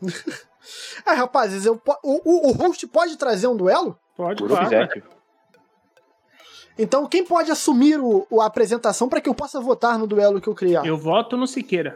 Ah, 1.04 1.14
rapazes, 1.14 1.64
eu, 1.64 1.80
o, 2.02 2.48
o, 2.48 2.48
o 2.48 2.52
host 2.52 2.84
pode 2.88 3.16
trazer 3.16 3.46
um 3.46 3.56
duelo? 3.56 3.96
Pode, 4.16 4.42
Por 4.42 4.48
claro. 4.48 4.88
tio. 4.88 5.02
Então, 6.76 7.06
quem 7.06 7.24
pode 7.24 7.52
assumir 7.52 8.00
o, 8.00 8.26
o- 8.28 8.40
a 8.40 8.46
apresentação 8.46 9.08
para 9.08 9.20
que 9.20 9.28
eu 9.28 9.34
possa 9.34 9.60
votar 9.60 9.96
no 9.96 10.08
duelo 10.08 10.40
que 10.40 10.48
eu 10.48 10.54
criar? 10.56 10.84
Eu 10.84 10.96
voto 10.98 11.36
no 11.36 11.46
Siqueira. 11.46 11.94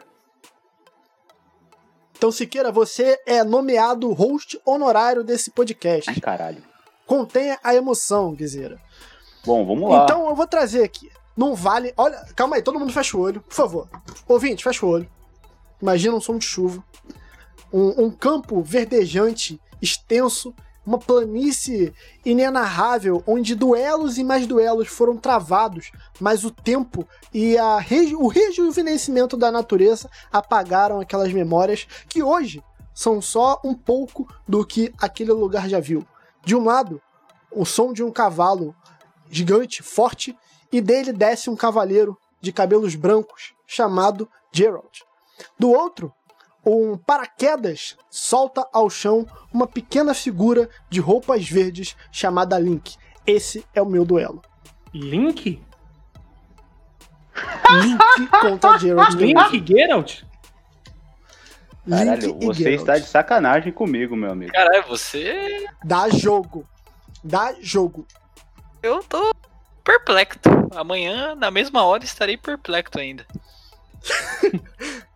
Então, 2.21 2.31
Siqueira, 2.31 2.71
você 2.71 3.19
é 3.25 3.43
nomeado 3.43 4.13
host 4.13 4.61
honorário 4.67 5.25
desse 5.25 5.51
podcast. 5.51 6.11
Ai, 6.11 6.21
caralho. 6.21 6.63
Contenha 7.07 7.59
a 7.65 7.75
emoção, 7.75 8.35
Guizeira. 8.35 8.79
Bom, 9.43 9.65
vamos 9.65 9.89
lá. 9.89 10.05
Então, 10.05 10.29
eu 10.29 10.35
vou 10.35 10.47
trazer 10.47 10.85
aqui. 10.85 11.11
Não 11.35 11.55
vale. 11.55 11.95
Olha, 11.97 12.23
calma 12.37 12.57
aí, 12.57 12.63
todo 12.63 12.79
mundo 12.79 12.93
fecha 12.93 13.17
o 13.17 13.21
olho, 13.21 13.41
por 13.41 13.55
favor. 13.55 13.89
Ouvinte, 14.29 14.63
fecha 14.63 14.85
o 14.85 14.91
olho. 14.91 15.11
Imagina 15.81 16.15
um 16.15 16.21
som 16.21 16.37
de 16.37 16.45
chuva. 16.45 16.85
Um, 17.73 18.05
um 18.05 18.11
campo 18.11 18.61
verdejante, 18.61 19.59
extenso, 19.81 20.55
uma 20.85 20.99
planície 20.99 21.93
inenarrável, 22.25 23.23
onde 23.27 23.55
duelos 23.55 24.19
e 24.19 24.25
mais 24.25 24.47
duelos 24.47 24.89
foram 24.89 25.17
travados, 25.17 25.93
mas 26.19 26.45
o 26.45 26.51
tempo 26.51 27.07
e 27.33 27.57
reju- 27.81 28.19
o 28.21 28.29
rejuvenescimento 28.29 29.37
da 29.37 29.53
natureza 29.53 30.11
apagaram 30.33 31.01
aquelas 31.01 31.33
memórias 31.33 31.87
que 32.09 32.23
hoje 32.23 32.63
são 32.95 33.21
só 33.23 33.61
um 33.65 33.75
pouco 33.75 34.27
do 34.49 34.67
que 34.67 34.93
aquele 34.99 35.33
lugar 35.33 35.69
já 35.69 35.81
viu. 35.81 36.05
De 36.45 36.57
um 36.57 36.65
lado, 36.65 37.01
o 37.53 37.65
som 37.65 37.93
de 37.93 38.03
um 38.03 38.11
cavalo 38.11 38.75
gigante, 39.31 39.83
forte, 39.83 40.37
e 40.73 40.81
dele 40.81 41.13
desce 41.13 41.51
um 41.51 41.57
cavaleiro 41.57 42.17
de 42.41 42.53
cabelos 42.53 42.95
brancos 42.95 43.53
chamado 43.67 44.29
Gerald. 44.53 45.05
Do 45.59 45.71
outro, 45.71 46.13
um 46.65 46.97
paraquedas 46.97 47.97
solta 48.11 48.67
ao 48.73 48.91
chão 48.91 49.27
uma 49.53 49.67
pequena 49.67 50.15
figura 50.15 50.69
de 50.89 51.01
roupas 51.01 51.49
verdes 51.49 51.97
chamada 52.13 52.59
Link. 52.59 52.97
Esse 53.27 53.65
é 53.75 53.81
o 53.81 53.87
meu 53.87 54.05
duelo. 54.05 54.43
Link? 54.93 55.63
Link 57.71 58.29
contra 58.41 58.77
Gerald. 58.79 59.17
Link 59.17 59.67
Geralt? 59.67 60.23
Caralho, 61.89 62.37
e 62.41 62.47
você 62.47 62.63
Geralt. 62.63 62.81
está 62.81 62.99
de 62.99 63.07
sacanagem 63.07 63.73
comigo, 63.73 64.15
meu 64.15 64.31
amigo. 64.31 64.53
Caralho, 64.53 64.87
você. 64.87 65.67
Dá 65.85 66.09
jogo. 66.09 66.69
Dá 67.25 67.55
jogo. 67.61 68.07
Eu 68.83 69.03
tô 69.03 69.31
perplexo. 69.83 70.39
Amanhã, 70.75 71.35
na 71.35 71.51
mesma 71.51 71.85
hora, 71.85 72.05
estarei 72.05 72.37
perplexo 72.37 72.99
ainda. 72.99 73.27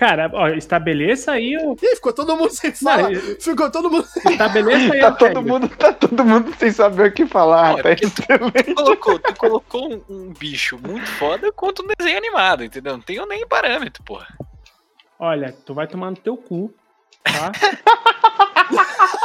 Cara, 0.00 0.30
ó, 0.32 0.48
estabeleça 0.48 1.32
aí 1.32 1.58
o. 1.58 1.74
Ih, 1.74 1.94
ficou 1.96 2.10
todo 2.10 2.34
mundo 2.34 2.48
sem 2.54 2.72
fala. 2.72 3.10
Não, 3.10 3.20
Ficou 3.38 3.70
todo 3.70 3.90
mundo 3.90 4.08
estabeleça 4.30 4.94
aí 4.94 5.00
Tá 5.00 5.12
todo 5.12 5.26
regra. 5.26 5.42
mundo, 5.42 5.68
tá 5.68 5.92
todo 5.92 6.24
mundo 6.24 6.54
sem 6.58 6.72
saber 6.72 7.10
o 7.10 7.12
que 7.12 7.26
falar, 7.26 7.72
Não, 7.72 7.78
é 7.80 7.82
tá 7.82 7.92
excelente. 7.92 8.64
Tu 8.64 8.74
colocou, 8.74 9.18
tu 9.18 9.34
colocou 9.36 9.92
um, 9.92 10.02
um 10.08 10.32
bicho 10.32 10.78
muito 10.78 11.06
foda 11.06 11.52
quanto 11.52 11.82
um 11.82 11.88
desenho 11.98 12.16
animado, 12.16 12.64
entendeu? 12.64 12.94
Não 12.94 13.02
tenho 13.02 13.26
nem 13.26 13.46
parâmetro, 13.46 14.02
porra. 14.02 14.26
Olha, 15.18 15.54
tu 15.66 15.74
vai 15.74 15.86
tomar 15.86 16.10
no 16.12 16.16
teu 16.16 16.34
cu, 16.34 16.72
tá? 17.22 17.52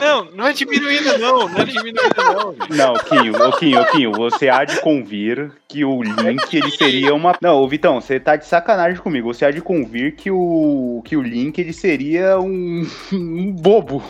Não, 0.00 0.24
não 0.32 0.46
é 0.46 0.52
diminuindo, 0.52 1.18
não. 1.18 1.48
Não 1.48 1.58
é 1.60 1.64
diminuindo, 1.64 2.14
não. 2.16 2.54
Não, 2.76 2.94
Quinho, 2.94 3.42
ô 3.42 3.52
Quinho, 3.56 3.80
ô 3.80 3.84
Quinho, 3.86 4.12
você 4.12 4.48
há 4.48 4.64
de 4.64 4.80
convir 4.80 5.52
que 5.68 5.84
o 5.84 6.02
Link 6.02 6.54
ele 6.54 6.70
seria 6.70 7.14
uma. 7.14 7.36
Não, 7.40 7.56
ô 7.60 7.68
Vitão, 7.68 8.00
você 8.00 8.18
tá 8.20 8.36
de 8.36 8.46
sacanagem 8.46 9.00
comigo. 9.00 9.32
Você 9.32 9.44
há 9.44 9.50
de 9.50 9.60
convir 9.60 10.14
que 10.16 10.30
o 10.30 11.02
que 11.04 11.16
o 11.16 11.22
Link 11.22 11.58
ele 11.58 11.72
seria 11.72 12.38
um, 12.38 12.86
um 13.12 13.52
bobo 13.52 14.02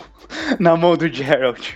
na 0.59 0.75
mão 0.77 0.95
do 0.95 1.07
Geralt. 1.07 1.73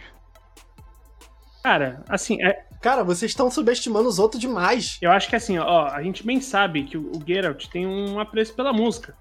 Cara, 1.63 2.03
assim, 2.09 2.41
é- 2.43 2.63
Cara, 2.81 3.01
vocês 3.01 3.31
estão 3.31 3.49
subestimando 3.49 4.09
os 4.09 4.19
outros 4.19 4.41
demais. 4.41 4.97
eu 5.01 5.09
acho 5.09 5.29
que 5.29 5.37
assim, 5.37 5.57
ó, 5.57 5.87
a 5.87 6.03
gente 6.03 6.25
bem 6.25 6.41
sabe 6.41 6.83
que 6.83 6.97
o, 6.97 7.11
o 7.15 7.23
Geralt 7.25 7.67
tem 7.67 7.87
um 7.87 8.19
apreço 8.19 8.53
pela 8.53 8.73
música. 8.73 9.15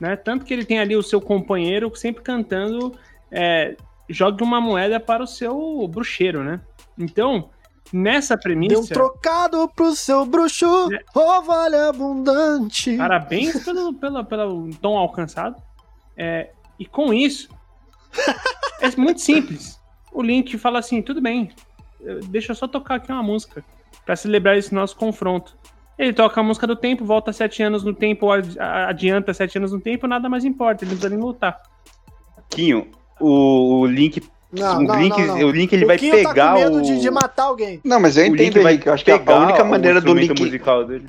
né? 0.00 0.16
Tanto 0.16 0.44
que 0.44 0.52
ele 0.52 0.64
tem 0.64 0.80
ali 0.80 0.96
o 0.96 1.02
seu 1.02 1.20
companheiro 1.20 1.94
sempre 1.94 2.24
cantando 2.24 2.92
é, 3.30 3.76
jogue 4.08 4.42
uma 4.42 4.60
moeda 4.60 4.98
para 4.98 5.22
o 5.22 5.26
seu 5.26 5.86
bruxeiro, 5.88 6.42
né? 6.42 6.60
Então, 6.96 7.50
nessa 7.92 8.36
premissa. 8.36 8.74
Deu 8.74 8.82
um 8.82 8.86
trocado 8.86 9.68
pro 9.74 9.94
seu 9.94 10.24
bruxo, 10.26 10.92
é. 10.92 11.02
oh 11.14 11.42
vale 11.42 11.76
abundante. 11.76 12.96
Parabéns 12.96 13.62
pelo, 13.64 13.94
pelo, 13.94 14.24
pelo 14.24 14.70
tom 14.76 14.96
alcançado. 14.96 15.56
É, 16.16 16.50
e 16.78 16.86
com 16.86 17.12
isso, 17.12 17.48
é 18.80 18.90
muito 18.96 19.20
simples. 19.20 19.78
O 20.12 20.22
Link 20.22 20.56
fala 20.58 20.78
assim: 20.78 21.02
tudo 21.02 21.20
bem, 21.20 21.50
deixa 22.28 22.52
eu 22.52 22.56
só 22.56 22.66
tocar 22.66 22.96
aqui 22.96 23.12
uma 23.12 23.22
música 23.22 23.64
para 24.04 24.16
celebrar 24.16 24.56
esse 24.56 24.74
nosso 24.74 24.96
confronto. 24.96 25.56
Ele 25.98 26.12
toca 26.12 26.40
a 26.40 26.44
música 26.44 26.66
do 26.66 26.76
tempo, 26.76 27.04
volta 27.04 27.32
sete 27.32 27.60
anos 27.62 27.82
no 27.82 27.92
tempo, 27.92 28.26
ou 28.26 28.32
adianta 28.32 29.34
sete 29.34 29.58
anos 29.58 29.72
no 29.72 29.80
tempo, 29.80 30.06
nada 30.06 30.28
mais 30.28 30.44
importa, 30.44 30.84
ele 30.84 30.92
não 30.92 30.98
precisa 30.98 31.14
nem 31.14 31.24
lutar. 31.24 31.60
Quinho, 32.48 32.90
o, 33.20 33.86
Link. 33.86 34.22
Não, 34.52 34.78
o, 34.78 34.82
não, 34.82 35.00
Link 35.00 35.22
não, 35.22 35.36
o 35.36 35.50
Link 35.50 35.72
ele 35.72 35.84
vai 35.84 35.98
Quinho 35.98 36.12
pegar 36.12 36.34
tá 36.34 36.52
com 36.52 36.58
medo 36.58 36.78
o... 36.78 36.82
de, 36.82 37.00
de 37.00 37.10
matar 37.10 37.44
alguém. 37.44 37.80
Não, 37.84 38.00
mas 38.00 38.16
eu 38.16 38.24
o 38.24 38.26
entendo, 38.26 38.40
Link 38.40 38.58
vai 38.60 38.72
Henrique, 38.72 38.88
eu 38.88 38.94
acho 38.94 39.04
que 39.04 39.10
a 39.10 39.16
única 39.16 39.64
maneira 39.64 39.98
o 39.98 40.02
do 40.02 40.14
Link... 40.14 40.40
musical 40.40 40.84
dele. 40.84 41.08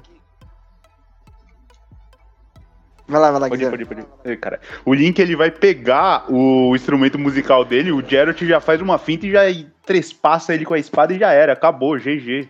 Vai 3.07 3.19
lá, 3.19 3.31
vai 3.31 3.39
lá, 3.41 3.49
pode, 3.49 3.65
pode, 3.65 3.85
pode. 3.85 4.05
Ei, 4.23 4.37
cara. 4.37 4.59
O 4.85 4.93
Link 4.93 5.17
ele 5.17 5.35
vai 5.35 5.49
pegar 5.49 6.31
o 6.31 6.75
instrumento 6.75 7.17
musical 7.17 7.65
dele, 7.65 7.91
o 7.91 8.07
Geralt 8.07 8.39
já 8.43 8.59
faz 8.59 8.79
uma 8.81 8.99
finta 8.99 9.25
e 9.25 9.31
já 9.31 9.41
trespassa 9.83 10.53
ele 10.53 10.63
com 10.63 10.75
a 10.75 10.79
espada 10.79 11.11
e 11.11 11.17
já 11.17 11.31
era, 11.31 11.53
acabou, 11.53 11.97
GG. 11.97 12.47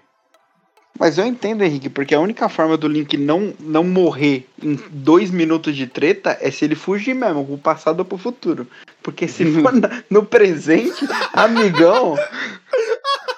Mas 1.00 1.18
eu 1.18 1.26
entendo, 1.26 1.64
Henrique, 1.64 1.90
porque 1.90 2.14
a 2.14 2.20
única 2.20 2.50
forma 2.50 2.76
do 2.76 2.86
Link 2.86 3.16
não, 3.16 3.54
não 3.58 3.86
morrer 3.86 4.46
em 4.62 4.76
dois 4.90 5.32
minutos 5.32 5.74
de 5.74 5.88
treta 5.88 6.38
é 6.42 6.52
se 6.52 6.66
ele 6.66 6.76
fugir 6.76 7.16
mesmo, 7.16 7.46
pro 7.46 7.58
passado 7.58 8.00
ou 8.00 8.06
pro 8.06 8.18
futuro. 8.18 8.68
Porque 9.02 9.26
se 9.26 9.50
for 9.62 9.72
no 10.10 10.26
presente, 10.26 11.08
amigão, 11.32 12.18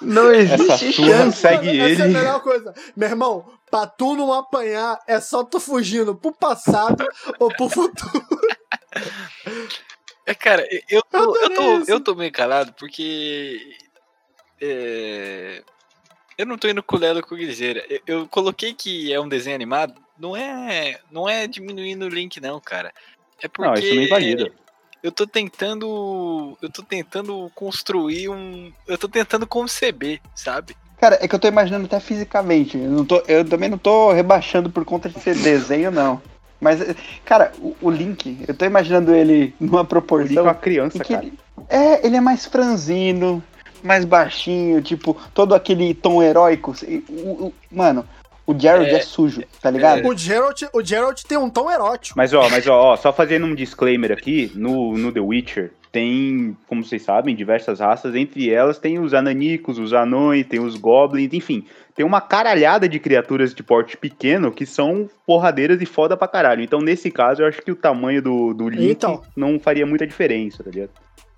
não 0.01 0.33
existe 0.33 0.71
Essa 0.71 0.91
chance. 0.91 1.37
segue 1.37 1.79
Essa 1.79 1.89
ele. 1.89 2.01
é 2.01 2.05
a 2.05 2.07
melhor 2.07 2.41
coisa. 2.41 2.73
Meu 2.97 3.07
irmão, 3.07 3.45
pra 3.69 3.85
tu 3.85 4.15
não 4.15 4.33
apanhar, 4.33 4.99
é 5.07 5.19
só 5.19 5.43
tu 5.43 5.59
fugindo 5.59 6.15
pro 6.15 6.31
passado 6.31 7.07
ou 7.37 7.53
pro 7.55 7.69
futuro. 7.69 8.25
É, 10.25 10.33
cara, 10.33 10.67
eu 10.89 11.03
tô, 11.03 11.17
eu, 11.17 11.45
adorei 11.45 11.55
tô, 11.55 11.77
isso. 11.79 11.91
eu 11.91 11.99
tô 11.99 12.15
meio 12.15 12.31
calado 12.31 12.73
porque. 12.73 13.59
É, 14.59 15.63
eu 16.41 16.45
não 16.47 16.57
tô 16.57 16.67
indo 16.67 16.81
com 16.81 16.95
o 16.95 16.99
Lelo 16.99 17.21
com 17.21 17.35
o 17.35 17.37
Guizeira. 17.37 17.85
Eu, 17.87 17.99
eu 18.07 18.27
coloquei 18.27 18.73
que 18.73 19.13
é 19.13 19.19
um 19.21 19.29
desenho 19.29 19.55
animado. 19.55 19.93
Não 20.17 20.35
é, 20.35 20.99
não 21.11 21.29
é 21.29 21.45
diminuindo 21.45 22.05
o 22.05 22.09
link, 22.09 22.41
não, 22.41 22.59
cara. 22.59 22.91
É 23.41 23.47
porque. 23.47 23.69
Não, 23.69 23.73
isso 23.75 23.95
não 23.95 24.01
invalida. 24.01 24.51
Eu 25.03 25.11
tô 25.11 25.27
tentando. 25.27 26.57
Eu 26.59 26.69
tô 26.69 26.81
tentando 26.81 27.51
construir 27.53 28.29
um. 28.29 28.73
Eu 28.87 28.97
tô 28.97 29.07
tentando 29.07 29.45
conceber, 29.45 30.19
sabe? 30.35 30.75
Cara, 30.99 31.19
é 31.21 31.27
que 31.27 31.33
eu 31.35 31.39
tô 31.39 31.47
imaginando 31.47 31.85
até 31.85 31.99
fisicamente. 31.99 32.77
Eu, 32.77 32.89
não 32.89 33.05
tô, 33.05 33.23
eu 33.27 33.45
também 33.45 33.69
não 33.69 33.77
tô 33.77 34.11
rebaixando 34.11 34.69
por 34.69 34.83
conta 34.83 35.09
de 35.09 35.19
ser 35.19 35.35
desenho, 35.35 35.91
não. 35.91 36.21
Mas, 36.59 36.79
cara, 37.25 37.51
o, 37.59 37.75
o 37.81 37.89
Link, 37.89 38.45
eu 38.47 38.53
tô 38.55 38.65
imaginando 38.65 39.13
ele 39.13 39.53
numa 39.59 39.79
O 39.79 39.81
Link 39.81 39.85
é 39.85 39.89
proporção. 39.89 40.43
uma 40.43 40.53
criança, 40.53 40.99
que 41.03 41.13
cara. 41.13 41.25
ele, 41.25 41.39
é, 41.69 42.05
ele 42.05 42.15
é 42.15 42.21
mais 42.21 42.45
franzino, 42.45 43.43
mais 43.83 44.05
baixinho, 44.05 44.81
tipo, 44.81 45.15
todo 45.33 45.53
aquele 45.53 45.93
tom 45.93 46.21
heróico. 46.21 46.73
Mano, 47.71 48.05
o 48.45 48.59
Jared 48.59 48.89
é, 48.89 48.95
É, 48.95 49.01
sujo, 49.01 49.43
tá 49.61 49.69
ligado? 49.69 50.07
O 50.07 50.17
Geralt, 50.17 50.63
o 50.73 50.83
Geralt 50.83 51.23
tem 51.23 51.37
um 51.37 51.49
tom 51.49 51.69
erótico. 51.71 52.17
Mas 52.17 52.33
ó, 52.33 52.49
mas 52.49 52.67
ó, 52.67 52.93
ó, 52.93 52.97
só 52.97 53.13
fazendo 53.13 53.45
um 53.45 53.55
disclaimer 53.55 54.11
aqui, 54.11 54.51
no, 54.55 54.97
no 54.97 55.11
The 55.11 55.19
Witcher 55.19 55.71
tem, 55.91 56.55
como 56.67 56.83
vocês 56.83 57.01
sabem, 57.01 57.35
diversas 57.35 57.81
raças, 57.81 58.15
entre 58.15 58.49
elas 58.49 58.79
tem 58.79 58.97
os 58.97 59.13
ananicos, 59.13 59.77
os 59.77 59.91
anões, 59.91 60.47
tem 60.47 60.59
os 60.59 60.77
goblins, 60.77 61.33
enfim, 61.33 61.65
tem 61.93 62.05
uma 62.05 62.21
caralhada 62.21 62.87
de 62.87 62.97
criaturas 62.97 63.53
de 63.53 63.61
porte 63.61 63.97
pequeno 63.97 64.51
que 64.51 64.65
são 64.65 65.09
porradeiras 65.25 65.81
e 65.81 65.85
foda 65.85 66.15
pra 66.15 66.29
caralho. 66.29 66.63
Então, 66.63 66.79
nesse 66.79 67.11
caso, 67.11 67.41
eu 67.41 67.47
acho 67.47 67.61
que 67.61 67.71
o 67.71 67.75
tamanho 67.75 68.21
do, 68.21 68.53
do 68.53 68.69
Link 68.69 68.91
Então. 68.91 69.21
não 69.35 69.59
faria 69.59 69.85
muita 69.85 70.07
diferença, 70.07 70.63
tá 70.63 70.71
ligado? 70.71 70.91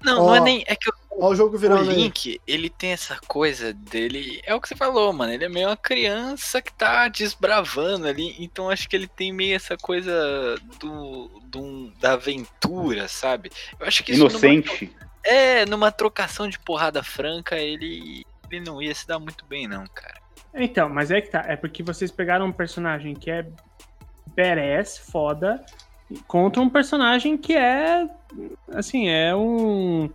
Não, 0.03 0.21
Ó, 0.23 0.27
não 0.27 0.35
é 0.35 0.39
nem. 0.39 0.63
É 0.67 0.75
que 0.75 0.89
o 0.89 0.93
o 1.15 1.35
jogo 1.35 1.55
o 1.55 1.59
virando 1.59 1.91
aí. 1.91 1.95
Link, 1.95 2.41
ele 2.47 2.69
tem 2.69 2.91
essa 2.91 3.17
coisa 3.27 3.71
dele. 3.71 4.41
É 4.43 4.53
o 4.55 4.59
que 4.59 4.67
você 4.67 4.75
falou, 4.75 5.13
mano. 5.13 5.31
Ele 5.31 5.45
é 5.45 5.49
meio 5.49 5.67
uma 5.69 5.77
criança 5.77 6.59
que 6.61 6.73
tá 6.73 7.07
desbravando 7.07 8.07
ali. 8.07 8.35
Então 8.39 8.69
acho 8.69 8.89
que 8.89 8.95
ele 8.95 9.07
tem 9.07 9.31
meio 9.31 9.55
essa 9.55 9.77
coisa 9.77 10.57
do, 10.79 11.27
do- 11.45 11.91
da 11.99 12.13
aventura, 12.13 13.07
sabe? 13.07 13.51
Eu 13.79 13.85
acho 13.85 14.03
que 14.03 14.11
isso 14.11 14.21
Inocente. 14.21 14.85
Numa, 14.85 15.09
é, 15.23 15.65
numa 15.67 15.91
trocação 15.91 16.49
de 16.49 16.57
porrada 16.59 17.03
franca, 17.03 17.55
ele, 17.57 18.25
ele 18.51 18.61
não 18.65 18.81
ia 18.81 18.93
se 18.95 19.07
dar 19.07 19.19
muito 19.19 19.45
bem, 19.45 19.67
não, 19.67 19.85
cara. 19.87 20.19
Então, 20.55 20.89
mas 20.89 21.11
é 21.11 21.21
que 21.21 21.29
tá. 21.29 21.45
É 21.47 21.55
porque 21.55 21.83
vocês 21.83 22.11
pegaram 22.11 22.47
um 22.47 22.51
personagem 22.51 23.13
que 23.13 23.29
é 23.31 23.45
badass, 24.35 24.97
foda, 24.97 25.63
contra 26.27 26.61
um 26.61 26.69
personagem 26.69 27.37
que 27.37 27.53
é. 27.53 28.07
Assim, 28.73 29.07
é 29.09 29.35
um. 29.35 30.09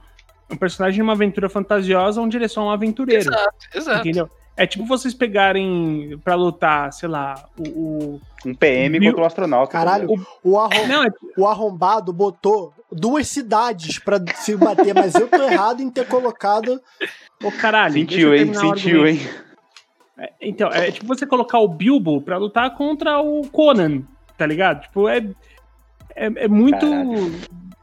Um 0.51 0.57
personagem 0.57 0.97
de 0.97 1.03
uma 1.03 1.13
aventura 1.13 1.49
fantasiosa 1.51 2.23
onde 2.23 2.37
ele 2.39 2.47
é 2.47 2.49
só 2.49 2.63
um 2.65 2.71
aventureiro. 2.71 3.21
Exato, 3.31 3.57
exato. 3.75 4.01
Entendeu? 4.01 4.31
É 4.57 4.67
tipo 4.67 4.85
vocês 4.87 5.13
pegarem 5.15 6.19
pra 6.25 6.35
lutar, 6.35 6.93
sei 6.93 7.09
lá, 7.09 7.35
o. 7.59 7.69
o- 7.69 8.21
Um 8.47 8.55
PM 8.55 8.99
Viu? 8.99 9.11
contra 9.11 9.25
o 9.25 9.27
astronauta. 9.27 9.71
Caralho, 9.73 10.09
ligado? 10.09 10.27
o, 10.43 10.59
arrom- 10.59 10.87
Não, 10.87 11.05
é, 11.05 11.09
o 11.37 11.47
arrombado 11.47 12.13
botou 12.13 12.73
duas 12.91 13.29
cidades 13.29 13.99
pra 13.99 14.19
se 14.37 14.57
bater, 14.57 14.95
mas 14.95 15.15
eu 15.15 15.29
tô 15.29 15.43
errado 15.43 15.83
em 15.83 15.91
ter 15.91 16.07
colocado. 16.09 16.81
Ô, 17.45 17.53
caralho. 17.53 17.93
Sentiu, 17.95 18.35
hein? 18.35 18.51
o 18.51 18.55
Sentiu, 18.55 19.07
hein? 19.07 19.21
É, 20.19 20.33
Então, 20.41 20.69
é 20.71 20.91
tipo 20.91 21.07
você 21.07 21.27
colocar 21.27 21.59
o 21.59 21.69
Bilbo 21.69 22.21
pra 22.23 22.39
lutar 22.39 22.75
contra 22.77 23.21
o 23.21 23.43
Conan, 23.49 24.03
tá 24.37 24.47
ligado? 24.47 24.81
Tipo, 24.83 25.09
é, 25.09 25.21
é, 26.15 26.27
é 26.45 26.49
muito 26.49 26.79
Caralho. 26.79 27.33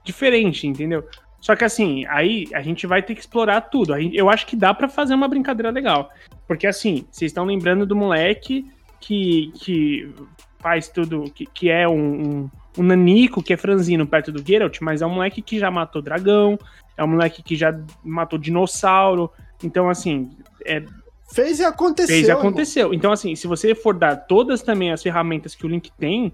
diferente, 0.04 0.68
entendeu? 0.68 1.08
Só 1.40 1.56
que 1.56 1.64
assim, 1.64 2.06
aí 2.08 2.48
a 2.54 2.62
gente 2.62 2.88
vai 2.88 3.04
ter 3.04 3.14
que 3.14 3.22
explorar 3.22 3.62
tudo. 3.62 3.96
Eu 3.96 4.30
acho 4.30 4.48
que 4.48 4.56
dá 4.56 4.74
pra 4.74 4.90
fazer 4.90 5.14
uma 5.14 5.28
brincadeira 5.28 5.70
legal. 5.70 6.10
Porque 6.48 6.66
assim, 6.66 7.06
vocês 7.12 7.30
estão 7.30 7.46
lembrando 7.46 7.86
do 7.86 7.96
moleque 7.96 8.66
que, 9.00 9.52
que 9.56 10.12
faz 10.60 10.88
tudo, 10.88 11.26
que, 11.34 11.46
que 11.46 11.70
é 11.70 11.88
um, 11.88 11.94
um, 12.00 12.50
um 12.80 12.84
nanico, 12.84 13.44
que 13.44 13.54
é 13.54 13.58
franzino 13.58 14.08
perto 14.08 14.32
do 14.32 14.44
Geralt, 14.44 14.80
mas 14.82 15.04
é 15.04 15.06
um 15.06 15.12
moleque 15.12 15.42
que 15.42 15.60
já 15.60 15.70
matou 15.70 16.02
dragão, 16.02 16.58
é 16.98 17.04
um 17.04 17.08
moleque 17.10 17.44
que 17.44 17.56
já 17.56 17.80
matou 18.04 18.40
dinossauro. 18.40 19.30
Então, 19.64 19.88
assim, 19.88 20.32
é, 20.66 20.84
Fez 21.32 21.60
e 21.60 21.64
aconteceu. 21.66 22.08
fez 22.16 22.28
e 22.28 22.32
irmão. 22.32 22.40
aconteceu. 22.42 22.94
Então, 22.94 23.12
assim, 23.12 23.36
se 23.36 23.48
você 23.48 23.74
for 23.74 23.94
dar 23.94 24.16
todas 24.16 24.62
também 24.62 24.92
as 24.92 25.02
ferramentas 25.02 25.56
que 25.56 25.66
o 25.66 25.70
Link 25.70 25.92
tem, 25.98 26.34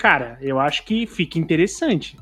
cara, 0.00 0.38
eu 0.40 0.58
acho 0.58 0.82
que 0.84 1.06
fica 1.06 1.38
interessante. 1.38 2.16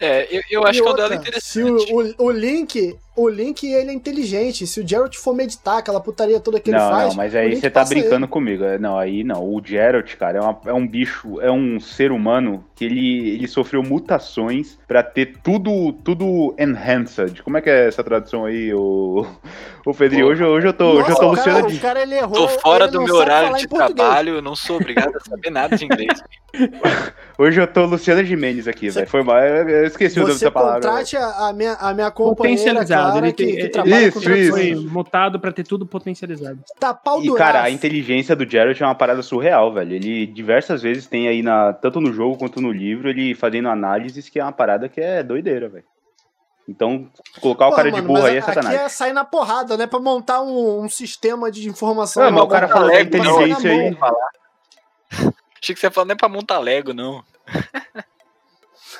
É, 0.00 0.26
eu, 0.36 0.42
eu 0.50 0.66
acho 0.66 0.80
E 0.80 0.82
que 0.82 0.82
é 0.82 0.84
um 0.84 0.88
outra, 0.88 1.08
dado 1.08 1.20
Se 1.40 1.60
interessante. 1.62 1.92
o, 1.92 2.24
o, 2.24 2.26
o 2.26 2.30
Link, 2.32 2.98
o 3.14 3.28
Link 3.28 3.66
ele 3.66 3.90
é 3.90 3.94
inteligente. 3.94 4.66
Se 4.66 4.80
o 4.80 4.88
Geralt 4.88 5.16
for 5.16 5.34
meditar, 5.34 5.78
aquela 5.78 6.00
putaria 6.00 6.40
toda 6.40 6.58
que 6.58 6.70
ele 6.70 6.78
Não, 6.78 6.90
faz. 6.90 7.08
não, 7.08 7.14
mas 7.14 7.34
aí 7.34 7.56
você 7.56 7.68
tá 7.70 7.84
brincando 7.84 8.26
comigo. 8.26 8.64
É, 8.64 8.78
Não, 8.78 8.98
aí 8.98 9.22
não. 9.22 9.42
O 9.44 9.60
Geralt, 9.64 10.14
cara, 10.16 10.38
é, 10.38 10.40
uma- 10.40 10.60
é 10.66 10.72
um 10.72 10.86
bicho, 10.86 11.40
é 11.40 11.50
um 11.50 11.78
ser 11.78 12.10
humano 12.10 12.64
que 12.74 12.84
ele, 12.86 13.30
ele 13.34 13.46
sofreu 13.46 13.82
mutações 13.82 14.78
pra 14.88 15.02
ter 15.02 15.36
tudo 15.42 15.92
tudo 16.04 16.54
enhanced. 16.58 17.42
Como 17.42 17.56
é 17.58 17.60
que 17.60 17.68
é 17.70 17.86
essa 17.88 18.02
tradução 18.02 18.44
aí, 18.46 18.72
o, 18.74 19.26
o 19.86 19.92
Pedrinho? 19.94 20.26
Hoje, 20.26 20.42
hoje 20.42 20.66
eu 20.68 20.72
tô, 20.72 20.90
ele. 20.92 21.02
hoje 21.02 21.10
eu 21.10 21.14
Nossa, 21.14 21.20
tô 21.20 21.32
o 21.32 21.36
cara, 21.36 21.58
Luciano. 21.58 21.76
o 21.76 21.80
cara 21.80 22.02
ele 22.02 22.14
errou. 22.14 22.32
Tô 22.34 22.48
fora 22.48 22.84
ele 22.84 22.92
do 22.92 22.98
não 22.98 23.04
meu 23.04 23.14
horário 23.16 23.56
de 23.56 23.66
trabalho, 23.68 24.34
eu 24.36 24.42
não 24.42 24.56
sou 24.56 24.76
obrigado 24.76 25.14
a 25.16 25.20
saber 25.20 25.50
nada 25.50 25.76
de 25.76 25.84
inglês. 25.84 26.22
Hoje 27.38 27.60
eu 27.60 27.66
tô 27.66 27.86
Luciano 27.86 28.22
Gimenez 28.24 28.68
aqui, 28.68 28.90
velho. 28.90 29.06
Foi 29.06 29.22
mal. 29.22 29.38
Eu 29.40 29.68
eu 29.68 29.86
esqueci 29.86 30.18
o 30.18 30.22
nome 30.22 30.34
Você 30.34 30.40
dessa 30.44 30.50
palavra. 30.52 30.80
contrate 30.82 31.16
a, 31.16 31.48
a 31.48 31.52
minha, 31.52 31.72
a 31.74 31.94
minha 31.94 32.10
companheira. 32.10 32.84
Ele 33.18 33.32
que, 33.32 33.44
tem, 33.44 33.56
que 33.56 33.68
trabalha 33.68 34.08
Isso, 34.08 34.22
com 34.22 34.30
isso. 34.30 34.50
foi 34.50 34.74
mutado 34.74 35.40
pra 35.40 35.52
ter 35.52 35.64
tudo 35.64 35.86
potencializado. 35.86 36.58
Tá 36.78 36.92
pau 36.94 37.22
E, 37.22 37.34
cara, 37.34 37.62
a 37.62 37.70
inteligência 37.70 38.34
do 38.36 38.48
Geralt 38.48 38.80
é 38.80 38.84
uma 38.84 38.94
parada 38.94 39.22
surreal, 39.22 39.72
velho. 39.72 39.94
Ele 39.94 40.26
diversas 40.26 40.82
vezes 40.82 41.06
tem 41.06 41.28
aí, 41.28 41.42
na, 41.42 41.72
tanto 41.72 42.00
no 42.00 42.12
jogo 42.12 42.36
quanto 42.36 42.60
no 42.60 42.70
livro, 42.72 43.08
ele 43.08 43.34
fazendo 43.34 43.68
análises 43.68 44.28
que 44.28 44.38
é 44.40 44.42
uma 44.44 44.52
parada 44.52 44.88
que 44.88 45.00
é 45.00 45.22
doideira, 45.22 45.68
velho. 45.68 45.84
Então, 46.68 47.08
colocar 47.40 47.66
o 47.66 47.70
Pô, 47.70 47.76
cara 47.76 47.90
mano, 47.90 48.02
de 48.02 48.06
burro 48.06 48.24
aí 48.24 48.36
é 48.36 48.38
Aqui 48.38 48.46
sacanagem. 48.46 48.78
é 48.80 48.88
sair 48.88 49.12
na 49.12 49.24
porrada, 49.24 49.76
né? 49.76 49.86
Pra 49.86 49.98
montar 49.98 50.42
um, 50.42 50.84
um 50.84 50.88
sistema 50.88 51.50
de 51.50 51.68
informação. 51.68 52.22
Ah, 52.22 52.30
mas 52.30 52.44
o 52.44 52.46
cara 52.48 52.68
falou 52.68 52.88
da 52.88 53.00
inteligência 53.02 53.70
aí. 53.70 53.96
Achei 55.60 55.74
que 55.74 55.80
você 55.80 55.86
ia 55.86 55.90
falar, 55.90 56.06
não 56.06 56.12
é 56.12 56.16
pra 56.16 56.28
montar 56.28 56.58
Lego, 56.58 56.94
não. 56.94 57.22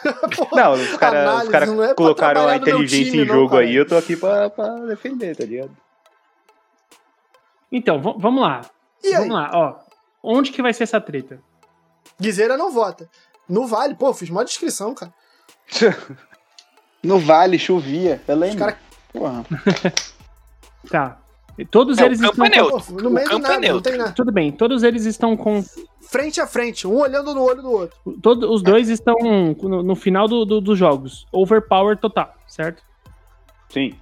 Não, 0.53 0.73
os 0.73 0.97
caras 0.97 1.49
cara 1.49 1.67
não 1.67 1.83
é 1.85 1.95
colocaram 1.95 2.49
a 2.49 2.57
inteligência 2.57 3.11
time, 3.13 3.23
em 3.25 3.27
não, 3.27 3.35
jogo 3.35 3.51
cara. 3.51 3.63
aí, 3.63 3.75
eu 3.75 3.87
tô 3.87 3.97
aqui 3.97 4.17
pra, 4.17 4.51
pra 4.51 4.69
defender, 4.87 5.37
tá 5.37 5.45
ligado? 5.45 5.77
Então, 7.71 8.01
vamos 8.01 8.43
lá. 8.43 8.63
E 9.03 9.09
aí? 9.09 9.15
Vamos 9.15 9.35
lá, 9.35 9.51
ó. 9.55 9.77
Onde 10.23 10.53
que 10.53 10.63
vai 10.63 10.73
ser 10.73 10.85
essa 10.85 11.01
treta? 11.01 11.41
Guiseira 12.21 12.57
não 12.57 12.71
vota. 12.71 13.09
No 13.49 13.67
Vale, 13.67 13.95
pô, 13.95 14.13
fiz 14.15 14.31
uma 14.31 14.45
descrição, 14.45 14.95
cara. 14.95 15.13
No 17.03 17.19
vale, 17.19 17.59
chovia. 17.59 18.23
Eu 18.29 18.35
Os 18.37 18.41
lembro. 18.41 18.59
caras. 18.61 18.77
Porra. 19.13 19.45
Tá. 20.89 21.19
E 21.59 21.65
Todos 21.67 21.99
É, 21.99 22.03
o 22.03 22.07
eles 22.07 22.21
campo 22.21 22.33
estão. 22.45 22.47
é 22.47 22.49
neutro. 22.71 22.95
No 23.03 23.11
meio 23.11 23.27
o 23.27 23.31
do 23.31 23.35
campo 23.37 23.43
nada, 23.43 23.55
é 23.55 23.57
não 23.57 23.61
neutro. 23.61 23.91
tem 23.91 23.99
nada. 23.99 24.13
Tudo 24.13 24.33
bem, 24.33 24.51
todos 24.53 24.83
eles 24.83 25.05
estão 25.05 25.37
com. 25.37 25.63
Frente 26.01 26.41
a 26.41 26.47
frente, 26.47 26.87
um 26.87 26.97
olhando 26.99 27.35
no 27.35 27.43
olho 27.43 27.63
do 27.63 27.71
outro. 27.71 27.97
Todos 28.23 28.49
os 28.51 28.63
dois 28.63 28.89
estão 28.89 29.15
no, 29.23 29.83
no 29.83 29.95
final 29.95 30.27
do- 30.29 30.45
do- 30.45 30.61
dos 30.61 30.79
jogos. 30.79 31.27
Overpower 31.33 31.97
total, 31.99 32.35
certo? 32.47 32.83
Sim. 33.71 33.95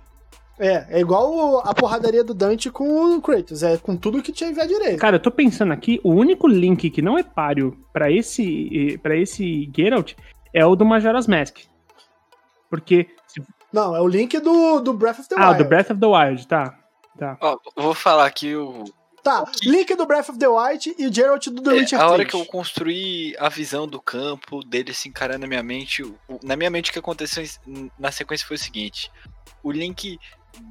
É, 0.58 0.98
é 0.98 1.00
igual 1.00 1.32
o- 1.32 1.58
a 1.60 1.72
porradaria 1.74 2.22
do 2.22 2.34
Dante 2.34 2.70
com 2.70 3.16
o 3.16 3.20
Kratos, 3.22 3.62
é 3.62 3.76
com 3.78 3.96
tudo 3.96 4.22
que 4.22 4.30
tiver 4.32 4.66
direito. 4.66 4.98
Cara, 4.98 5.16
eu 5.16 5.20
tô 5.20 5.30
pensando 5.30 5.72
aqui, 5.72 5.98
o 6.04 6.10
único 6.12 6.46
link 6.46 6.90
que 6.90 7.00
não 7.02 7.16
é 7.18 7.22
páreo 7.22 7.76
pra 7.92 8.10
esse 8.10 8.98
para 9.02 9.16
esse 9.16 9.70
Geralt 9.74 10.12
é 10.52 10.64
o 10.66 10.76
do 10.76 10.84
Majora's 10.84 11.26
Mask. 11.26 11.58
Porque. 12.68 13.08
se- 13.26 13.42
Não, 13.72 13.94
é 13.96 14.00
o 14.00 14.06
link 14.08 14.38
do, 14.40 14.80
do 14.80 14.92
Breath 14.92 15.20
of 15.20 15.28
the 15.28 15.34
ah, 15.38 15.48
Wild. 15.50 15.62
do 15.62 15.68
Breath 15.68 15.90
of 15.90 16.00
the 16.00 16.06
Wild, 16.06 16.46
tá. 16.46 16.76
Tá. 17.20 17.36
Ó, 17.40 17.58
vou 17.76 17.94
falar 17.94 18.26
aqui 18.26 18.56
o. 18.56 18.84
Tá, 19.22 19.44
link 19.62 19.94
do 19.94 20.06
Breath 20.06 20.30
of 20.30 20.38
the 20.38 20.48
Wild 20.48 20.94
e 20.98 21.12
Geralt 21.12 21.46
do 21.48 21.62
The 21.62 21.70
é, 21.70 21.74
Witcher 21.74 21.98
a 22.00 22.04
3. 22.06 22.12
hora 22.12 22.24
que 22.24 22.34
eu 22.34 22.46
construí 22.46 23.36
a 23.38 23.50
visão 23.50 23.86
do 23.86 24.00
campo, 24.00 24.64
dele 24.64 24.94
se 24.94 25.10
encarando 25.10 25.40
na 25.40 25.46
minha 25.46 25.62
mente, 25.62 26.02
o- 26.02 26.18
na 26.42 26.56
minha 26.56 26.70
mente 26.70 26.88
o 26.88 26.92
que 26.94 26.98
aconteceu 26.98 27.44
na 27.98 28.10
sequência 28.10 28.46
foi 28.46 28.56
o 28.56 28.58
seguinte: 28.58 29.12
o 29.62 29.70
Link 29.70 30.18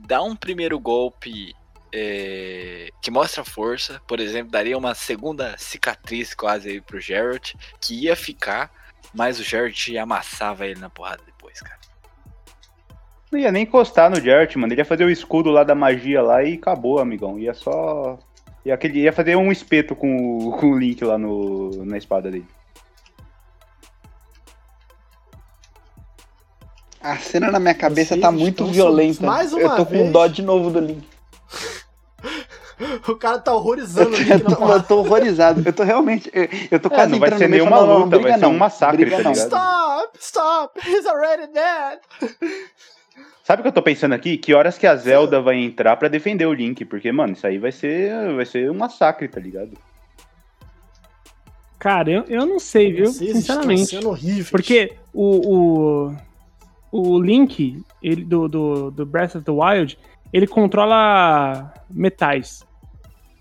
dá 0.07 0.23
um 0.23 0.35
primeiro 0.35 0.79
golpe 0.79 1.53
é, 1.93 2.89
que 3.01 3.11
mostra 3.11 3.45
força, 3.45 4.01
por 4.07 4.19
exemplo, 4.19 4.51
daria 4.51 4.77
uma 4.77 4.95
segunda 4.95 5.55
cicatriz 5.59 6.33
quase 6.33 6.69
aí 6.69 6.81
pro 6.81 6.99
Geralt, 6.99 7.53
que 7.79 7.93
ia 8.05 8.15
ficar, 8.15 8.71
mas 9.13 9.39
o 9.39 9.43
Geralt 9.43 9.89
amassava 10.01 10.65
ele 10.65 10.79
na 10.79 10.89
porrada. 10.89 11.21
Não 13.31 13.39
ia 13.39 13.51
nem 13.51 13.63
encostar 13.63 14.09
no 14.09 14.19
Jert, 14.19 14.55
mano. 14.55 14.73
Ele 14.73 14.81
ia 14.81 14.85
fazer 14.85 15.03
o 15.05 15.09
escudo 15.09 15.49
lá 15.51 15.63
da 15.63 15.75
magia 15.75 16.21
lá 16.21 16.43
e 16.43 16.55
acabou, 16.55 16.99
amigão. 16.99 17.37
Ia 17.37 17.53
só. 17.53 18.17
Ia, 18.65 18.73
aquele, 18.73 18.99
ia 19.01 19.13
fazer 19.13 19.35
um 19.35 19.51
espeto 19.51 19.95
com, 19.95 20.47
o- 20.47 20.51
com 20.59 20.71
o 20.71 20.77
Link 20.79 21.03
lá 21.03 21.17
no, 21.17 21.85
na 21.85 21.97
espada 21.97 22.31
dele. 22.31 22.47
A 27.01 27.17
cena 27.17 27.49
na 27.49 27.59
minha 27.59 27.73
cabeça 27.73 28.09
Vocês 28.09 28.21
tá 28.21 28.31
muito 28.31 28.63
estão 28.63 28.67
violenta. 28.73 29.25
mais 29.25 29.53
uma 29.53 29.61
eu 29.61 29.75
tô 29.77 29.85
vez. 29.85 30.03
com 30.03 30.11
dó 30.11 30.27
de 30.27 30.41
novo 30.41 30.69
do 30.71 30.79
Link. 30.79 31.07
O 33.09 33.15
cara 33.17 33.37
tá 33.39 33.53
horrorizando 33.53 34.11
o 34.11 34.13
Eu 34.15 34.19
link 34.37 34.43
na 34.43 34.55
tô, 34.55 34.71
eu 34.71 34.83
tô 34.83 34.97
horrorizado. 34.99 35.61
Eu 35.65 35.73
tô 35.73 35.83
realmente. 35.83 36.31
Eu, 36.33 36.47
eu 36.71 36.79
tô 36.79 36.87
É, 36.87 36.91
quase 36.91 37.11
não 37.11 37.19
vai 37.19 37.27
entrando 37.27 37.39
ser 37.39 37.45
no 37.45 37.49
meio 37.51 37.63
nenhuma 37.65 37.77
falando, 37.77 37.89
não, 37.89 38.05
luta, 38.05 38.09
briga 38.17 38.29
vai 38.29 38.39
ser 38.39 38.45
não, 38.45 38.51
um 38.53 38.57
massacre, 38.57 38.97
briga 39.05 39.17
tá 39.17 39.23
não. 39.23 39.31
ligado? 39.33 39.47
Stop, 39.47 40.17
stop, 40.21 40.79
he's 40.89 41.05
already 41.05 41.47
dead. 41.51 41.99
Sabe 43.49 43.61
o 43.61 43.63
que 43.63 43.69
eu 43.69 43.73
tô 43.73 43.81
pensando 43.81 44.13
aqui? 44.13 44.37
Que 44.37 44.53
horas 44.53 44.77
que 44.77 44.85
a 44.85 44.95
Zelda 44.95 45.41
vai 45.41 45.55
entrar 45.55 45.97
pra 45.97 46.07
defender 46.07 46.45
o 46.45 46.53
Link? 46.53 46.85
Porque, 46.85 47.11
mano, 47.11 47.33
isso 47.33 47.47
aí 47.47 47.57
vai 47.57 47.71
ser, 47.71 48.35
vai 48.35 48.45
ser 48.45 48.69
um 48.69 48.75
massacre, 48.75 49.27
tá 49.27 49.39
ligado? 49.39 49.71
Cara, 51.79 52.11
eu, 52.11 52.23
eu 52.27 52.45
não 52.45 52.59
sei, 52.59 52.93
viu? 52.93 53.07
Vocês 53.07 53.31
Sinceramente. 53.31 53.81
estão 53.81 54.01
sendo 54.01 54.09
horríveis. 54.11 54.51
Porque 54.51 54.93
o, 55.11 56.11
o, 56.11 56.15
o 56.91 57.19
Link 57.19 57.81
ele, 58.03 58.23
do, 58.23 58.47
do, 58.47 58.91
do 58.91 59.03
Breath 59.03 59.33
of 59.37 59.43
the 59.43 59.51
Wild, 59.51 59.97
ele 60.31 60.45
controla 60.45 61.73
metais. 61.89 62.63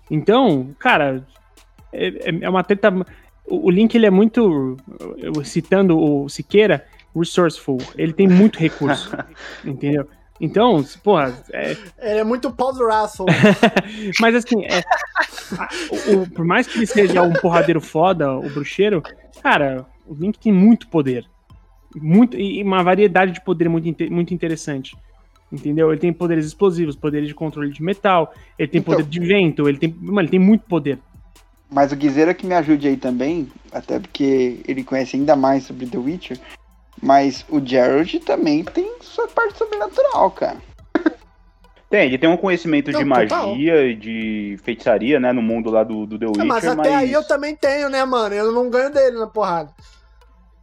Então, 0.09 0.73
cara, 0.79 1.23
é, 1.93 2.07
é- 2.31 2.39
é 2.45 2.49
uma 2.49 2.63
treta. 2.63 2.91
O, 3.45 3.67
o 3.67 3.69
Link 3.69 3.93
ele 3.93 4.07
é 4.07 4.09
muito, 4.09 4.75
eu- 5.19 5.43
citando 5.45 5.99
o 5.99 6.27
Siqueira, 6.27 6.83
resourceful. 7.15 7.77
Ele 7.97 8.13
tem 8.13 8.27
muito 8.27 8.57
recurso, 8.59 9.11
entendeu? 9.65 10.07
Então, 10.41 10.83
porra, 11.03 11.37
é, 11.51 11.71
Ele 11.99 12.19
é 12.19 12.23
muito 12.23 12.49
powerful. 12.51 13.25
mas 14.21 14.35
assim, 14.35 14.63
é, 14.65 14.81
o- 15.91 16.21
o- 16.21 16.29
por 16.29 16.45
mais 16.45 16.65
que 16.67 16.77
ele 16.79 16.85
seja 16.85 17.21
um 17.21 17.33
porradeiro 17.33 17.81
foda, 17.81 18.31
o 18.37 18.49
bruxeiro, 18.49 19.03
cara, 19.43 19.85
o 20.07 20.13
Link 20.13 20.39
tem 20.39 20.53
muito 20.53 20.87
poder. 20.87 21.25
Muito, 21.95 22.37
e 22.37 22.63
uma 22.63 22.83
variedade 22.83 23.31
de 23.33 23.41
poder 23.43 23.67
muito, 23.67 24.11
muito 24.11 24.33
interessante. 24.33 24.95
Entendeu? 25.51 25.91
Ele 25.91 25.99
tem 25.99 26.13
poderes 26.13 26.45
explosivos, 26.45 26.95
poderes 26.95 27.27
de 27.27 27.33
controle 27.33 27.71
de 27.71 27.81
metal, 27.81 28.31
ele 28.57 28.67
tem 28.67 28.79
Então- 28.79 28.93
poder 28.95 29.07
de 29.09 29.19
vento, 29.19 29.67
ele 29.67 29.79
tem. 29.79 29.93
Mano, 29.99 30.21
ele 30.21 30.29
tem 30.29 30.39
muito 30.39 30.63
poder. 30.67 30.99
Mas 31.71 31.91
o 31.91 31.95
Guizeira 31.95 32.33
que 32.33 32.45
me 32.47 32.53
ajude 32.53 32.87
aí 32.87 32.95
também, 32.97 33.47
até 33.71 33.99
porque 33.99 34.61
ele 34.67 34.83
conhece 34.83 35.15
ainda 35.17 35.35
mais 35.35 35.63
sobre 35.65 35.85
The 35.87 35.97
Witcher. 35.97 36.39
Mas 37.01 37.45
o 37.49 37.65
Geralt 37.65 38.13
também 38.25 38.63
tem 38.63 38.95
sua 39.01 39.27
parte 39.27 39.57
sobrenatural, 39.57 40.31
cara. 40.31 40.57
Tem, 41.89 42.05
ele 42.05 42.19
tem 42.19 42.29
um 42.29 42.37
conhecimento 42.37 42.91
Não, 42.91 42.99
de 42.99 43.05
magia 43.05 43.87
e 43.87 43.95
de 43.95 44.59
feitiçaria, 44.63 45.19
né, 45.19 45.33
no 45.33 45.41
mundo 45.41 45.71
lá 45.71 45.83
do, 45.83 46.05
do 46.05 46.19
The 46.19 46.27
Witcher, 46.27 46.45
mas 46.45 46.63
até 46.63 46.93
aí 46.93 47.11
eu 47.11 47.23
também 47.23 47.55
tenho, 47.55 47.89
né, 47.89 48.05
mano? 48.05 48.35
Eu 48.35 48.51
não 48.51 48.69
ganho 48.69 48.91
dele 48.91 49.17
na 49.17 49.25
porrada. 49.25 49.71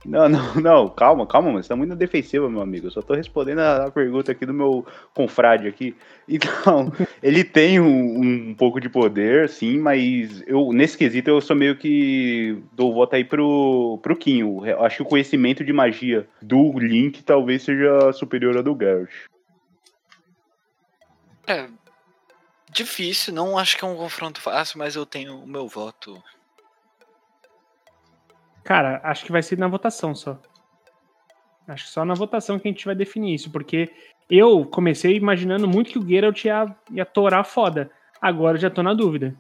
Não, 0.07 0.29
não, 0.29 0.55
não, 0.61 0.89
calma, 0.89 1.27
calma, 1.27 1.49
mano. 1.49 1.63
Você 1.63 1.69
tá 1.69 1.77
muito 1.77 1.91
na 1.91 1.97
defensiva, 1.97 2.49
meu 2.49 2.63
amigo. 2.63 2.87
Eu 2.87 2.91
só 2.91 3.03
tô 3.03 3.15
respondendo 3.15 3.59
a, 3.59 3.87
a 3.87 3.91
pergunta 3.91 4.33
aqui 4.33 4.47
do 4.47 4.55
meu 4.55 4.87
confrade 5.13 5.67
aqui. 5.67 5.97
Então, 6.29 6.93
ele 7.23 7.43
tem 7.43 7.81
um, 7.81 8.51
um 8.51 8.55
pouco 8.55 8.81
de 8.81 8.89
poder, 8.89 9.49
sim, 9.49 9.79
mas 9.79 10.43
eu, 10.47 10.73
nesse 10.73 10.97
quesito, 10.97 11.29
eu 11.29 11.41
sou 11.41 11.57
meio 11.57 11.77
que 11.77 12.63
dou 12.73 12.95
voto 12.95 13.17
aí 13.17 13.25
pro, 13.25 13.99
pro 14.03 14.17
Kinho. 14.17 14.65
Eu 14.65 14.85
acho 14.85 14.97
que 14.97 15.03
o 15.03 15.07
conhecimento 15.07 15.65
de 15.65 15.73
magia 15.73 16.29
do 16.41 16.79
Link 16.79 17.23
talvez 17.23 17.63
seja 17.63 18.13
superior 18.13 18.57
ao 18.57 18.63
do 18.63 18.77
Geralt. 18.79 19.11
É. 21.47 21.69
Difícil, 22.71 23.33
não 23.33 23.57
acho 23.57 23.79
que 23.79 23.85
é 23.85 23.89
um 23.89 23.97
confronto 23.97 24.41
fácil, 24.41 24.79
mas 24.79 24.97
eu 24.97 25.07
tenho 25.07 25.39
o 25.39 25.47
meu 25.47 25.67
voto. 25.67 26.23
Cara, 28.67 29.01
acho 29.05 29.25
que 29.25 29.31
vai 29.31 29.45
ser 29.45 29.57
na 29.57 29.69
votação 29.69 30.13
só. 30.13 30.37
Acho 31.69 31.85
que 31.85 31.91
só 31.91 32.05
na 32.05 32.15
votação 32.15 32.59
que 32.59 32.67
a 32.67 32.71
gente 32.73 32.85
vai 32.85 32.97
definir 32.97 33.33
isso, 33.33 33.49
porque 33.49 33.95
eu 34.29 34.67
comecei 34.67 35.17
imaginando 35.17 35.69
muito 35.69 35.93
que 35.93 35.99
o 36.01 36.05
Geralt 36.05 36.45
ia, 36.45 36.77
ia 36.91 37.07
torar 37.07 37.45
foda. 37.45 37.93
Agora 38.21 38.57
eu 38.57 38.61
já 38.61 38.69
tô 38.69 38.83
na 38.83 38.93
dúvida. 38.93 39.37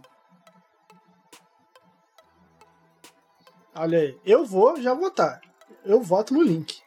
Olha 3.74 3.98
aí. 3.98 4.16
Eu 4.24 4.44
vou 4.44 4.80
já 4.80 4.94
votar. 4.94 5.40
Eu 5.84 6.00
voto 6.00 6.32
no 6.32 6.44
link. 6.44 6.80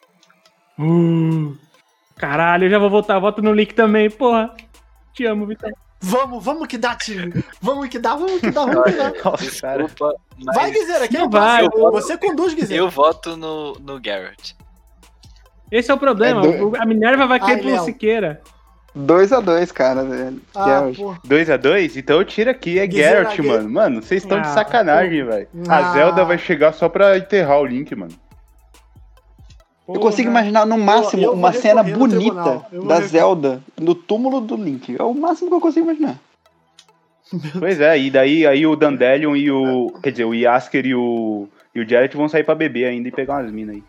Uh, 0.80 1.58
caralho, 2.16 2.68
eu 2.68 2.70
já 2.70 2.80
vou 2.80 2.90
votar. 2.90 3.20
Voto 3.20 3.42
no 3.42 3.52
link 3.52 3.74
também, 3.74 4.10
porra. 4.10 4.56
Te 5.12 5.26
amo, 5.26 5.46
Vitor. 5.46 5.74
Vamos, 6.02 6.44
vamos 6.44 6.68
que 6.68 6.78
dá, 6.78 6.96
time. 6.96 7.44
Vamos 7.62 7.90
que 7.90 8.00
dá, 8.00 8.16
vamos 8.16 8.40
que 8.40 8.52
dá, 8.52 8.66
vamos 8.66 8.84
que 8.84 8.98
dá. 8.98 9.12
Desculpa, 9.38 10.14
mas 10.46 10.56
Vai, 10.56 10.72
Guizeira, 10.72 11.08
quem 11.08 11.20
Não 11.20 11.26
é 11.28 11.30
vai. 11.30 11.70
Você 11.70 12.18
conduz, 12.18 12.54
Guizeira. 12.54 12.82
eu 12.84 12.90
voto 12.90 13.36
no, 13.36 13.74
no 13.80 14.00
Garrett. 14.00 14.56
Esse 15.72 15.92
é 15.92 15.94
o 15.94 15.98
problema. 15.98 16.46
É 16.46 16.58
do- 16.58 16.76
A 16.78 16.86
Minerva 16.86 17.28
vai 17.28 17.40
cair 17.40 17.64
Léo. 17.64 17.84
Siqueira. 17.84 18.42
2 18.96 19.32
a 19.34 19.40
2 19.40 19.72
cara. 19.72 20.04
velho. 20.04 20.42
Ah, 20.56 20.66
Geralt. 20.66 20.98
porra. 20.98 21.20
2x2? 21.28 21.98
Então 21.98 22.18
eu 22.18 22.26
tiro 22.26 22.50
aqui, 22.50 22.80
é 22.80 22.88
Guizeira, 22.88 23.24
Gui- 23.36 23.48
mano. 23.48 23.70
Mano, 23.70 24.02
vocês 24.02 24.24
estão 24.24 24.42
de 24.42 24.48
Ah, 24.48 24.54
sacanagem, 24.54 25.24
velho. 25.26 25.48
Ah. 25.68 25.78
A 25.90 25.94
Zelda 25.94 26.24
vai 26.26 26.38
chegar 26.38 26.74
só 26.74 26.88
pra 26.90 27.18
enterrar 27.18 27.60
o 27.60 27.66
Link, 27.66 27.94
mano. 27.96 28.14
Eu 29.96 30.00
consigo 30.00 30.30
Porra. 30.30 30.42
imaginar 30.42 30.66
no 30.66 30.78
máximo 30.78 31.24
eu 31.24 31.28
vou 31.30 31.36
uma 31.40 31.52
cena 31.54 31.82
bonita. 31.84 32.66
Eu 32.72 32.84
da 32.86 32.96
recorrer. 32.96 33.08
Zelda 33.08 33.64
no 33.80 33.96
túmulo 33.96 34.40
do 34.42 34.56
Link. 34.56 34.96
É 35.00 35.04
o 35.04 35.14
máximo 35.14 35.50
que 35.50 35.56
eu 35.56 35.62
consigo 35.62 35.86
imaginar. 35.90 36.20
Pois 37.60 37.80
é, 37.80 37.98
e 38.00 38.10
daí 38.10 38.46
aí 38.48 38.66
o 38.66 38.76
Dandelion 38.76 39.36
e 39.36 39.52
o. 39.52 39.92
Quer 40.02 40.12
dizer, 40.12 40.26
o 40.26 40.34
Yasker 40.34 40.86
e 40.86 40.96
o. 40.96 41.48
E 41.76 41.80
o 41.80 41.88
Jared 41.88 42.16
vão 42.18 42.28
sair 42.28 42.44
pra 42.44 42.56
beber 42.56 42.86
ainda 42.86 43.08
e 43.08 43.12
pegar 43.12 43.36
umas 43.42 43.52
minas 43.52 43.76
aí. 43.76 43.84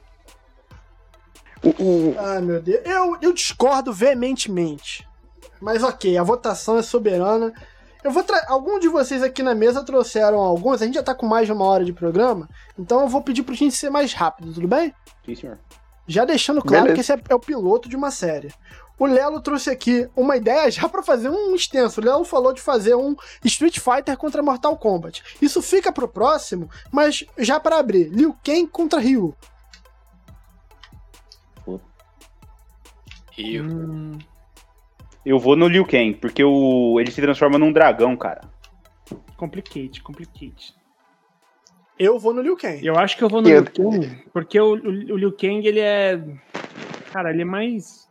O, 1.62 1.68
o- 1.82 2.14
Ai, 2.18 2.40
meu 2.40 2.60
Deus. 2.60 2.80
Eu, 2.84 3.16
eu 3.22 3.32
discordo 3.32 3.92
veementemente. 3.92 5.06
Mas 5.60 5.82
ok, 5.82 6.16
a 6.16 6.22
votação 6.22 6.78
é 6.78 6.82
soberana. 6.82 7.52
Eu 8.02 8.10
vou 8.10 8.22
tra... 8.22 8.42
Algum 8.48 8.78
de 8.78 8.88
vocês 8.88 9.22
aqui 9.22 9.42
na 9.42 9.54
mesa 9.54 9.84
trouxeram 9.84 10.38
alguns. 10.38 10.80
A 10.80 10.86
gente 10.86 10.94
já 10.94 11.02
tá 11.02 11.14
com 11.14 11.26
mais 11.26 11.46
de 11.46 11.52
uma 11.52 11.64
hora 11.66 11.84
de 11.84 11.92
programa. 11.92 12.48
Então 12.78 13.00
eu 13.02 13.08
vou 13.08 13.20
pedir 13.22 13.42
pro 13.42 13.54
gente 13.54 13.74
ser 13.74 13.90
mais 13.90 14.12
rápido, 14.14 14.52
tudo 14.54 14.66
bem? 14.68 14.94
Sim, 15.24 15.34
senhor. 15.34 15.58
Já 16.10 16.24
deixando 16.24 16.60
claro 16.60 16.86
Beleza. 16.86 16.94
que 16.94 17.00
esse 17.00 17.12
é, 17.12 17.22
é 17.28 17.34
o 17.34 17.38
piloto 17.38 17.88
de 17.88 17.94
uma 17.94 18.10
série. 18.10 18.52
O 18.98 19.06
Lelo 19.06 19.40
trouxe 19.40 19.70
aqui 19.70 20.08
uma 20.16 20.36
ideia 20.36 20.68
já 20.70 20.88
pra 20.88 21.02
fazer 21.04 21.30
um 21.30 21.54
extenso. 21.54 22.00
O 22.00 22.04
Lelo 22.04 22.24
falou 22.24 22.52
de 22.52 22.60
fazer 22.60 22.96
um 22.96 23.14
Street 23.44 23.78
Fighter 23.78 24.16
contra 24.16 24.42
Mortal 24.42 24.76
Kombat. 24.76 25.22
Isso 25.40 25.62
fica 25.62 25.92
pro 25.92 26.08
próximo, 26.08 26.68
mas 26.90 27.24
já 27.38 27.60
pra 27.60 27.78
abrir, 27.78 28.08
Liu 28.08 28.36
Kang 28.44 28.66
contra 28.66 28.98
Ryu. 28.98 29.34
Rio. 33.30 33.64
Hum, 33.64 34.18
Eu 35.24 35.38
vou 35.38 35.54
no 35.56 35.68
Liu 35.68 35.86
Kang, 35.86 36.14
porque 36.14 36.42
o, 36.42 36.98
ele 36.98 37.10
se 37.12 37.22
transforma 37.22 37.56
num 37.58 37.72
dragão, 37.72 38.16
cara. 38.16 38.50
complicate, 39.36 40.02
complicate. 40.02 40.74
Eu 42.02 42.18
vou 42.18 42.32
no 42.32 42.40
Liu 42.40 42.56
Kang. 42.56 42.84
Eu 42.84 42.96
acho 42.98 43.14
que 43.14 43.22
eu 43.22 43.28
vou 43.28 43.42
no 43.42 43.48
Eu- 43.48 43.60
Liu 43.60 43.90
Kang, 43.90 44.22
porque 44.32 44.58
o, 44.58 44.72
o, 44.74 44.88
o 44.88 45.16
Liu 45.18 45.32
Kang, 45.32 45.66
ele 45.66 45.80
é. 45.80 46.18
Cara, 47.12 47.30
ele 47.30 47.42
é 47.42 47.44
mais. 47.44 48.08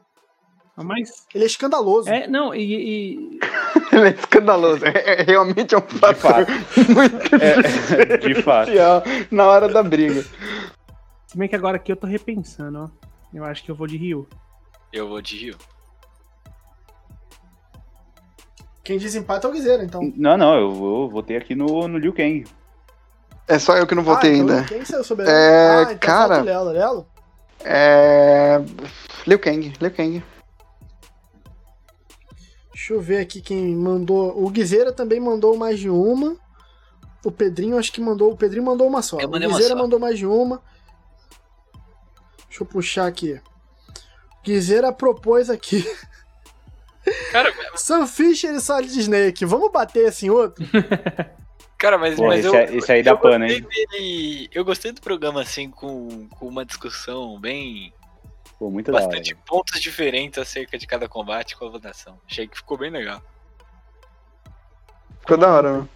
É 0.77 0.83
mais. 0.83 1.25
Ele 1.33 1.43
é 1.43 1.47
escandaloso. 1.47 2.07
É, 2.07 2.27
não, 2.27 2.53
e. 2.53 2.61
e- 2.61 3.39
Ele 3.91 4.09
é 4.09 4.11
escandaloso. 4.11 4.85
É, 4.85 5.21
é- 5.21 5.23
realmente 5.23 5.73
é 5.73 5.77
um 5.79 5.81
fator 5.81 6.15
fato. 6.15 6.51
muito 6.93 7.35
É, 7.43 8.17
de 8.17 8.35
fato. 8.43 8.69
na 9.31 9.47
hora 9.47 9.67
da 9.67 9.81
briga. 9.81 10.23
Se 11.25 11.35
bem 11.35 11.49
que 11.49 11.55
agora 11.55 11.77
aqui 11.77 11.91
eu 11.91 11.95
tô 11.97 12.05
repensando, 12.05 12.83
ó. 12.83 13.07
Eu 13.33 13.43
acho 13.43 13.63
que 13.63 13.71
eu 13.71 13.75
vou 13.75 13.87
de 13.87 13.97
Rio. 13.97 14.27
Eu 14.93 15.07
vou 15.09 15.19
de 15.21 15.35
Rio. 15.35 15.55
Quem 18.83 18.97
desempata 18.99 19.47
é 19.47 19.49
o 19.49 19.53
Guiseira, 19.53 19.83
então. 19.83 20.01
Não, 20.15 20.37
não, 20.37 20.55
eu 20.55 20.71
vou, 20.71 21.09
votei 21.09 21.37
aqui 21.37 21.55
no, 21.55 21.87
no 21.87 21.97
Liu 21.97 22.13
Kang. 22.13 22.45
É 23.50 23.58
só 23.58 23.76
eu 23.76 23.88
que 23.88 23.95
não 23.95 24.04
votei 24.04 24.30
ah, 24.30 24.38
então 24.38 24.56
ainda. 24.58 24.68
Quem 24.68 24.86
saiu 24.86 25.04
soberano? 25.04 25.36
É, 25.36 25.70
ah, 25.70 25.82
então 25.82 25.97
cara- 25.97 26.36
falta 26.36 26.41
o 26.41 26.45
Lelo. 26.45 26.70
Lelo? 26.72 27.08
É. 27.62 28.62
Liu 29.26 29.39
Kang, 29.39 29.74
Liu 29.82 29.91
Kang. 29.91 30.24
Deixa 32.72 32.93
eu 32.93 33.02
ver 33.02 33.18
aqui 33.18 33.41
quem 33.41 33.76
mandou. 33.76 34.39
O 34.39 34.52
Guiseira 34.52 34.93
também 34.93 35.20
mandou 35.20 35.58
mais 35.58 35.80
de 35.80 35.89
uma. 35.89 36.38
O 37.26 37.32
Pedrinho 37.32 37.78
acho 37.78 37.91
que 37.91 38.00
mandou. 38.00 38.32
O 38.32 38.38
Pedrinho 38.38 38.64
mandou 38.64 38.88
uma 38.88 39.02
só. 39.02 39.18
O 39.18 39.20
só. 39.62 39.76
mandou 39.76 40.00
mais 40.00 40.20
de 40.20 40.28
uma. 40.28 40.62
Deixa 42.47 42.62
eu 42.62 42.68
puxar 42.68 43.08
aqui. 43.08 43.34
O 43.34 44.43
Guiseira 44.43 44.93
propôs 44.93 45.50
aqui. 45.50 45.84
Cara, 47.32 47.52
Sam 47.76 48.06
Fisher 48.06 48.54
e 48.54 48.62
Solid 48.62 49.00
Snake. 49.00 49.43
Vamos 49.43 49.72
bater 49.72 50.08
esse 50.08 50.28
em 50.28 50.30
outro? 50.30 50.64
cara 51.80 51.97
mas, 51.97 52.15
Pô, 52.15 52.27
mas 52.27 52.45
esse 52.45 52.47
eu, 52.47 52.55
aí- 52.55 52.77
esse 52.77 52.91
aí 52.91 53.01
dá 53.03 53.11
eu 53.11 53.17
pano, 53.17 53.45
gostei 53.45 53.57
hein? 53.57 53.67
dele- 53.91 54.49
eu 54.53 54.65
gostei 54.65 54.91
do 54.91 55.01
programa, 55.01 55.41
assim, 55.41 55.69
com, 55.71 56.27
com 56.27 56.47
uma 56.47 56.63
discussão 56.65 57.39
bem. 57.39 57.91
Pô, 58.59 58.69
muito. 58.69 58.91
Bastante 58.91 59.34
pontos 59.34 59.80
diferentes 59.82 60.38
acerca 60.38 60.77
de 60.77 60.86
cada 60.86 61.07
combate 61.07 61.55
com 61.55 61.65
a 61.65 61.69
votação. 61.69 62.19
Achei 62.30 62.47
que 62.47 62.57
ficou 62.57 62.77
bem 62.77 62.91
legal. 62.91 63.21
Ficou 65.21 65.38
da 65.38 65.51
hora, 65.53 65.71
mano. 65.71 65.89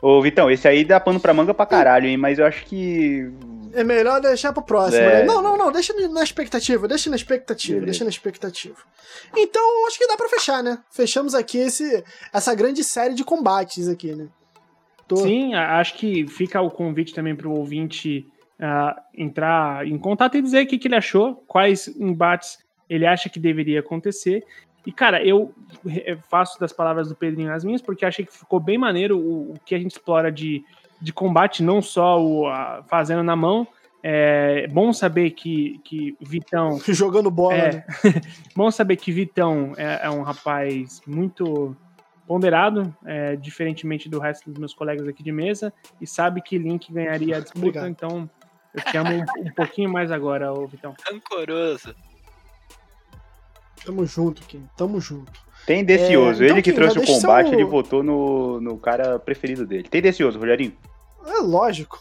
Ô, 0.00 0.20
Vitão, 0.20 0.50
esse 0.50 0.66
aí 0.66 0.84
dá 0.84 0.98
pano 0.98 1.20
pra 1.20 1.32
manga 1.34 1.54
pra 1.54 1.64
caralho, 1.66 2.06
hein? 2.08 2.16
Mas 2.16 2.38
eu 2.38 2.46
acho 2.46 2.64
que. 2.64 3.30
É 3.74 3.82
melhor 3.84 4.20
deixar 4.20 4.52
pro 4.52 4.62
próximo, 4.62 5.02
É. 5.02 5.20
né? 5.20 5.24
Não, 5.24 5.40
não, 5.42 5.56
não. 5.56 5.72
Deixa 5.72 5.92
na 6.08 6.22
expectativa. 6.22 6.86
Deixa 6.88 7.08
na 7.10 7.16
expectativa. 7.16 7.74
Beleza. 7.74 7.86
Deixa 7.90 8.04
na 8.04 8.10
expectativa. 8.10 8.76
Então, 9.36 9.86
acho 9.86 9.98
que 9.98 10.06
dá 10.06 10.16
pra 10.16 10.28
fechar, 10.28 10.62
né? 10.62 10.78
Fechamos 10.90 11.34
aqui 11.34 11.58
esse, 11.58 12.04
essa 12.32 12.54
grande 12.54 12.82
série 12.84 13.14
de 13.14 13.24
combates 13.24 13.88
aqui, 13.88 14.14
né? 14.14 14.28
Tô- 15.08 15.16
Sim, 15.16 15.54
acho 15.54 15.94
que 15.94 16.26
fica 16.26 16.60
o 16.60 16.70
convite 16.70 17.14
também 17.14 17.34
para 17.34 17.48
o 17.48 17.56
ouvinte 17.58 18.26
ah, 18.60 18.96
entrar 19.16 19.86
em 19.86 19.98
contato 19.98 20.36
e 20.36 20.42
dizer 20.42 20.64
o 20.64 20.66
que, 20.66 20.78
que 20.78 20.88
ele 20.88 20.94
achou, 20.96 21.36
quais 21.48 21.88
embates 21.98 22.58
ele 22.88 23.06
acha 23.06 23.28
que 23.28 23.40
deveria 23.40 23.80
acontecer. 23.80 24.44
E, 24.86 24.90
cara, 24.92 25.24
eu 25.24 25.54
faço 26.28 26.58
das 26.58 26.72
palavras 26.72 27.08
do 27.08 27.14
Pedrinho 27.14 27.52
as 27.52 27.64
minhas, 27.64 27.80
porque 27.80 28.04
achei 28.04 28.24
que 28.24 28.36
ficou 28.36 28.58
bem 28.60 28.76
maneiro 28.76 29.16
o, 29.18 29.52
o 29.52 29.54
que 29.64 29.74
a 29.74 29.78
gente 29.78 29.92
explora 29.92 30.30
de, 30.30 30.62
de 31.02 31.12
combate, 31.12 31.62
não 31.62 31.82
só 31.82 32.22
o 32.22 32.46
a- 32.46 32.82
fazendo 32.88 33.22
na 33.22 33.34
mão. 33.36 33.66
É 34.04 34.66
bom 34.68 34.92
saber 34.92 35.30
que, 35.30 35.78
que 35.84 36.16
Vitão 36.20 36.78
Jogando 36.88 37.30
bola, 37.30 37.54
É. 37.54 37.72
né? 37.72 37.84
Bom 38.56 38.68
saber 38.70 38.96
que 38.96 39.12
Vitão 39.12 39.74
é, 39.76 40.00
é 40.06 40.10
um 40.10 40.22
rapaz 40.22 41.00
muito 41.06 41.76
ponderado, 42.26 42.92
é, 43.04 43.36
diferentemente 43.36 44.08
do 44.08 44.18
resto 44.18 44.50
dos 44.50 44.58
meus 44.58 44.74
colegas 44.74 45.06
aqui 45.06 45.22
de 45.22 45.30
mesa, 45.30 45.72
e 46.00 46.06
sabe 46.06 46.40
que 46.42 46.58
Link 46.58 46.92
ganharia 46.92 47.36
a 47.36 47.40
disputa, 47.40 47.66
Obrigado. 47.80 47.88
então 47.88 48.30
eu 48.74 48.82
te 48.82 48.96
amo 48.96 49.10
um, 49.12 49.48
um 49.48 49.52
pouquinho 49.54 49.88
mais 49.92 50.10
agora, 50.10 50.52
ô 50.52 50.66
Vitão. 50.66 50.94
Rancoroso. 51.08 51.94
Tamo 53.84 54.06
junto, 54.06 54.42
Kim. 54.42 54.68
Tamo 54.76 55.00
junto. 55.00 55.32
Tendencioso. 55.66 56.42
É, 56.42 56.46
então, 56.46 56.56
ele 56.56 56.62
que 56.62 56.70
Kim, 56.70 56.76
trouxe 56.76 56.98
o 56.98 57.04
combate, 57.06 57.50
seu- 57.50 57.58
ele 57.58 57.64
votou 57.68 58.02
no, 58.02 58.60
no 58.60 58.76
cara 58.78 59.18
preferido 59.18 59.66
dele. 59.66 59.84
Tendencioso, 59.84 60.38
Rogerinho. 60.38 60.72
É 61.26 61.38
lógico. 61.40 62.00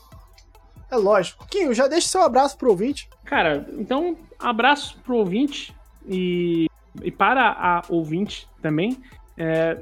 É 0.89 0.95
lógico. 0.95 1.45
Kim, 1.47 1.73
já 1.73 1.87
deixa 1.87 2.07
seu 2.09 2.21
abraço 2.21 2.57
pro 2.57 2.69
ouvinte. 2.69 3.09
Cara, 3.23 3.65
então, 3.77 4.17
abraço 4.39 4.97
pro 5.03 5.15
ouvinte 5.17 5.73
e, 6.07 6.67
e 7.01 7.09
para 7.11 7.49
a 7.49 7.81
ouvinte 7.89 8.47
também. 8.61 8.97
É, 9.37 9.77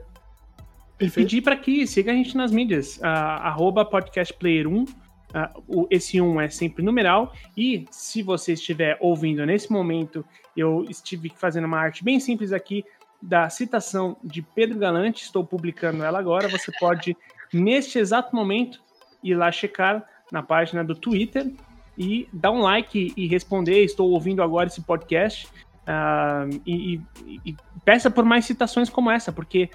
e 0.95 0.99
Perfeito. 0.99 1.13
pedir 1.27 1.41
para 1.41 1.55
que 1.55 1.87
siga 1.87 2.11
a 2.11 2.15
gente 2.15 2.35
nas 2.37 2.51
mídias, 2.51 2.99
ah, 3.01 3.47
arroba 3.47 3.85
podcastplayer1. 3.85 4.87
ah, 5.33 5.51
o- 5.67 5.87
esse 5.89 6.19
1 6.21 6.41
é 6.41 6.49
sempre 6.49 6.83
numeral. 6.83 7.33
E 7.57 7.85
se 7.89 8.21
você 8.21 8.53
estiver 8.53 8.97
ouvindo 8.99 9.45
nesse 9.45 9.71
momento, 9.71 10.23
eu 10.55 10.85
estive 10.89 11.31
fazendo 11.35 11.65
uma 11.65 11.79
arte 11.79 12.03
bem 12.03 12.19
simples 12.19 12.51
aqui 12.51 12.83
da 13.21 13.49
citação 13.49 14.17
de 14.23 14.41
Pedro 14.41 14.77
Galante. 14.77 15.23
Estou 15.23 15.43
publicando 15.45 16.03
ela 16.03 16.19
agora. 16.19 16.47
Você 16.49 16.71
pode, 16.79 17.15
neste 17.53 17.97
exato 17.97 18.35
momento, 18.35 18.81
ir 19.23 19.35
lá 19.35 19.51
checar 19.51 20.03
na 20.31 20.41
página 20.43 20.83
do 20.83 20.95
Twitter 20.95 21.51
e 21.97 22.27
dar 22.31 22.51
um 22.51 22.59
like 22.61 23.13
e 23.17 23.27
responder. 23.27 23.83
Estou 23.83 24.09
ouvindo 24.11 24.41
agora 24.43 24.67
esse 24.67 24.81
podcast. 24.81 25.47
ah, 25.91 26.45
e, 26.67 27.01
e- 27.25 27.41
e 27.47 27.55
peça 27.83 28.11
por 28.11 28.23
mais 28.23 28.45
citações 28.45 28.89
como 28.91 29.09
essa, 29.09 29.31
porque 29.31 29.69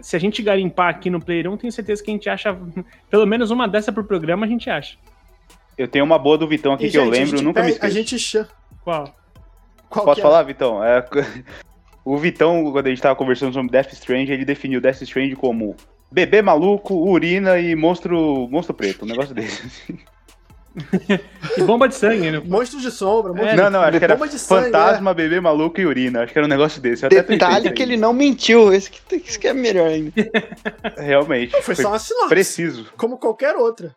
se 0.00 0.14
a 0.14 0.18
gente 0.18 0.40
garimpar 0.40 0.88
aqui 0.90 1.10
no 1.10 1.20
Player 1.20 1.50
1, 1.50 1.56
tenho 1.56 1.72
certeza 1.72 2.04
que 2.04 2.10
a 2.10 2.14
gente 2.14 2.28
acha 2.30 2.56
pelo 3.10 3.26
menos 3.26 3.50
uma 3.50 3.66
dessa 3.66 3.90
por 3.92 4.04
programa, 4.04 4.46
a 4.46 4.48
gente 4.48 4.70
acha. 4.70 4.96
Eu 5.76 5.88
tenho 5.88 6.04
uma 6.04 6.18
boa 6.20 6.38
do 6.38 6.46
Vitão 6.46 6.72
aqui 6.72 6.86
E, 6.86 6.90
que 6.90 6.96
eu 6.96 7.04
gente, 7.06 7.16
a 7.16 7.18
lembro, 7.24 7.42
nunca 7.42 7.62
me 7.62 7.66
pede- 7.72 7.84
A 7.84 7.88
esqueço. 7.88 7.94
gente 7.94 8.18
chama. 8.18 8.48
Qual? 8.84 9.12
Qual 9.90 10.04
Posso 10.04 10.20
é? 10.20 10.22
falar, 10.22 10.42
Vitão? 10.44 10.84
É, 10.84 11.04
o 12.04 12.16
Vitão, 12.16 12.70
quando 12.70 12.86
a 12.86 12.90
gente 12.90 13.02
tava 13.02 13.16
conversando 13.16 13.52
sobre 13.52 13.70
Death 13.72 13.92
Strange, 13.94 14.32
ele 14.32 14.44
definiu 14.44 14.80
Death 14.80 15.02
Strange 15.02 15.34
como 15.34 15.74
bebê 16.10 16.42
maluco, 16.42 16.94
urina 16.94 17.58
e 17.58 17.74
monstro, 17.74 18.48
monstro 18.50 18.74
preto, 18.74 19.04
um 19.04 19.08
negócio 19.08 19.34
desse. 19.34 19.62
assim. 19.66 19.98
E 21.56 21.62
bomba 21.62 21.88
de 21.88 21.94
sangue, 21.94 22.30
né? 22.30 22.42
Monstros 22.44 22.82
de 22.82 22.90
sombra. 22.90 23.32
monstros 23.32 23.58
É, 23.58 23.62
não, 23.62 23.70
não, 23.70 23.80
acho 23.80 23.98
que 23.98 24.04
era 24.04 24.14
bomba 24.14 24.28
de 24.28 24.38
sangue, 24.38 24.64
fantasma, 24.66 25.14
bebê 25.14 25.40
maluco 25.40 25.80
e 25.80 25.86
urina. 25.86 26.22
Acho 26.22 26.34
que 26.34 26.38
era 26.38 26.44
um 26.46 26.50
negócio 26.50 26.82
desse. 26.82 27.08
Detalhe 27.08 27.72
que 27.72 27.82
ele 27.82 27.96
não 27.96 28.12
mentiu. 28.12 28.70
Esse 28.74 28.90
que, 28.90 29.16
esse 29.16 29.38
que 29.38 29.48
é 29.48 29.54
melhor 29.54 29.88
ainda. 29.88 30.12
Realmente. 30.98 31.58
Foi 31.62 31.74
só 31.74 31.88
uma 31.88 31.98
sinopse. 31.98 32.28
preciso. 32.28 32.92
como 32.96 33.16
qualquer 33.16 33.56
outra. 33.56 33.96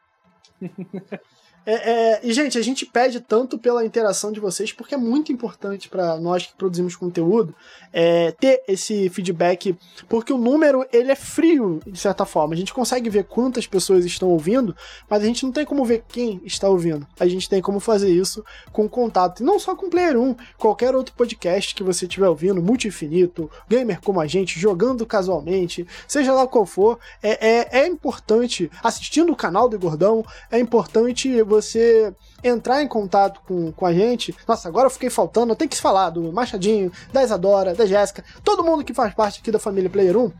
É, 1.66 1.74
é, 1.74 2.20
e, 2.24 2.34
gente, 2.34 2.58
a 2.58 2.62
gente 2.62 2.86
pede 2.86 3.20
tanto 3.20 3.58
pela 3.58 3.86
interação 3.86 4.32
de 4.32 4.40
vocês, 4.40 4.72
porque 4.72 4.96
é 4.96 4.98
muito 4.98 5.32
importante 5.32 5.90
para 5.90 6.18
nós 6.18 6.48
que 6.48 6.54
produzimos 6.54 6.96
conteúdo 6.96 7.54
é, 7.92 8.32
ter 8.32 8.64
esse 8.68 9.10
feedback, 9.10 9.76
porque 10.08 10.32
o 10.32 10.38
número 10.38 10.86
ele 10.92 11.12
é 11.12 11.16
frio, 11.16 11.82
de 11.86 12.00
certa 12.00 12.26
forma. 12.26 12.54
A 12.54 12.58
gente 12.58 12.74
consegue 12.74 13.10
ver 13.10 13.26
quantas 13.26 13.68
pessoas 13.68 14.06
estão 14.06 14.30
ouvindo, 14.30 14.76
mas 15.10 15.22
a 15.22 15.26
gente 15.26 15.44
não 15.44 15.52
tem 15.52 15.66
como 15.66 15.86
ver 15.86 16.04
quem 16.08 16.42
está 16.46 16.70
ouvindo. 16.70 17.06
A 17.20 17.28
gente 17.28 17.50
tem 17.50 17.62
como 17.62 17.80
fazer 17.80 18.10
isso 18.10 18.44
com 18.72 18.88
contato. 18.88 19.42
E 19.42 19.44
não 19.44 19.60
só 19.60 19.76
com 19.76 19.90
Player 19.90 20.18
1, 20.18 20.36
qualquer 20.58 20.96
outro 20.96 21.14
podcast 21.16 21.76
que 21.76 21.84
você 21.84 22.06
estiver 22.06 22.30
ouvindo, 22.30 22.62
Multi-Infinito, 22.62 23.50
Gamer 23.68 24.00
como 24.02 24.20
a 24.20 24.28
gente, 24.28 24.60
jogando 24.60 25.06
casualmente, 25.06 25.86
seja 26.08 26.34
lá 26.34 26.48
qual 26.48 26.66
for, 26.66 27.00
é, 27.22 27.48
é, 27.48 27.82
é 27.82 27.88
importante, 27.88 28.72
assistindo 28.84 29.32
o 29.32 29.36
canal 29.36 29.68
do 29.68 29.80
Gordão, 29.80 30.26
é 30.52 30.60
importante 30.60 31.42
você 31.50 32.14
entrar 32.44 32.82
em 32.82 32.88
contato 32.88 33.42
com, 33.48 33.72
com 33.72 33.86
a 33.86 33.94
gente. 33.94 34.34
Nossa, 34.48 34.70
agora 34.70 34.86
eu 34.86 34.92
fiquei 34.92 35.10
faltando, 35.10 35.52
eu 35.52 35.56
tenho 35.56 35.70
que 35.70 35.78
falar 35.78 36.12
do 36.12 36.32
Machadinho, 36.32 36.92
da 37.12 37.24
Isadora, 37.24 37.74
da 37.74 37.86
Jéssica, 37.86 38.24
todo 38.44 38.64
mundo 38.64 38.84
que 38.84 38.94
faz 38.94 39.14
parte 39.14 39.42
aqui 39.42 39.52
da 39.52 39.60
família 39.60 39.90
Player 39.90 40.16
1, 40.16 40.32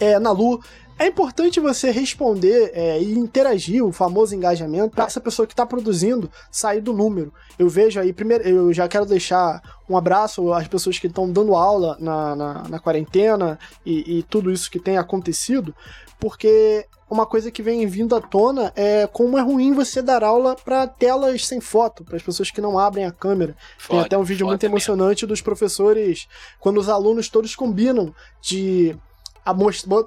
é, 0.00 0.18
na 0.18 0.32
Lu. 0.32 0.60
É 1.02 1.08
importante 1.08 1.58
você 1.58 1.90
responder 1.90 2.70
é, 2.72 3.02
e 3.02 3.18
interagir, 3.18 3.84
o 3.84 3.90
famoso 3.90 4.36
engajamento, 4.36 4.94
para 4.94 5.06
essa 5.06 5.20
pessoa 5.20 5.48
que 5.48 5.52
está 5.52 5.66
produzindo 5.66 6.30
sair 6.48 6.80
do 6.80 6.92
número. 6.92 7.34
Eu 7.58 7.68
vejo 7.68 7.98
aí, 7.98 8.12
primeiro, 8.12 8.48
eu 8.48 8.72
já 8.72 8.86
quero 8.86 9.04
deixar 9.04 9.60
um 9.90 9.96
abraço 9.96 10.52
às 10.52 10.68
pessoas 10.68 11.00
que 11.00 11.08
estão 11.08 11.28
dando 11.28 11.56
aula 11.56 11.96
na, 11.98 12.36
na, 12.36 12.68
na 12.68 12.78
quarentena 12.78 13.58
e, 13.84 14.18
e 14.18 14.22
tudo 14.22 14.52
isso 14.52 14.70
que 14.70 14.78
tem 14.78 14.96
acontecido, 14.96 15.74
porque 16.20 16.86
uma 17.10 17.26
coisa 17.26 17.50
que 17.50 17.64
vem 17.64 17.84
vindo 17.84 18.14
à 18.14 18.20
tona 18.20 18.72
é 18.76 19.04
como 19.08 19.36
é 19.36 19.40
ruim 19.40 19.72
você 19.72 20.00
dar 20.02 20.22
aula 20.22 20.54
para 20.54 20.86
telas 20.86 21.44
sem 21.44 21.60
foto, 21.60 22.04
para 22.04 22.16
as 22.16 22.22
pessoas 22.22 22.52
que 22.52 22.60
não 22.60 22.78
abrem 22.78 23.06
a 23.06 23.10
câmera. 23.10 23.56
Tem 23.88 23.98
até 23.98 24.16
um 24.16 24.22
vídeo 24.22 24.46
muito 24.46 24.62
mesmo. 24.62 24.74
emocionante 24.74 25.26
dos 25.26 25.40
professores, 25.40 26.28
quando 26.60 26.78
os 26.78 26.88
alunos 26.88 27.28
todos 27.28 27.56
combinam 27.56 28.14
de 28.40 28.96
a 29.44 29.54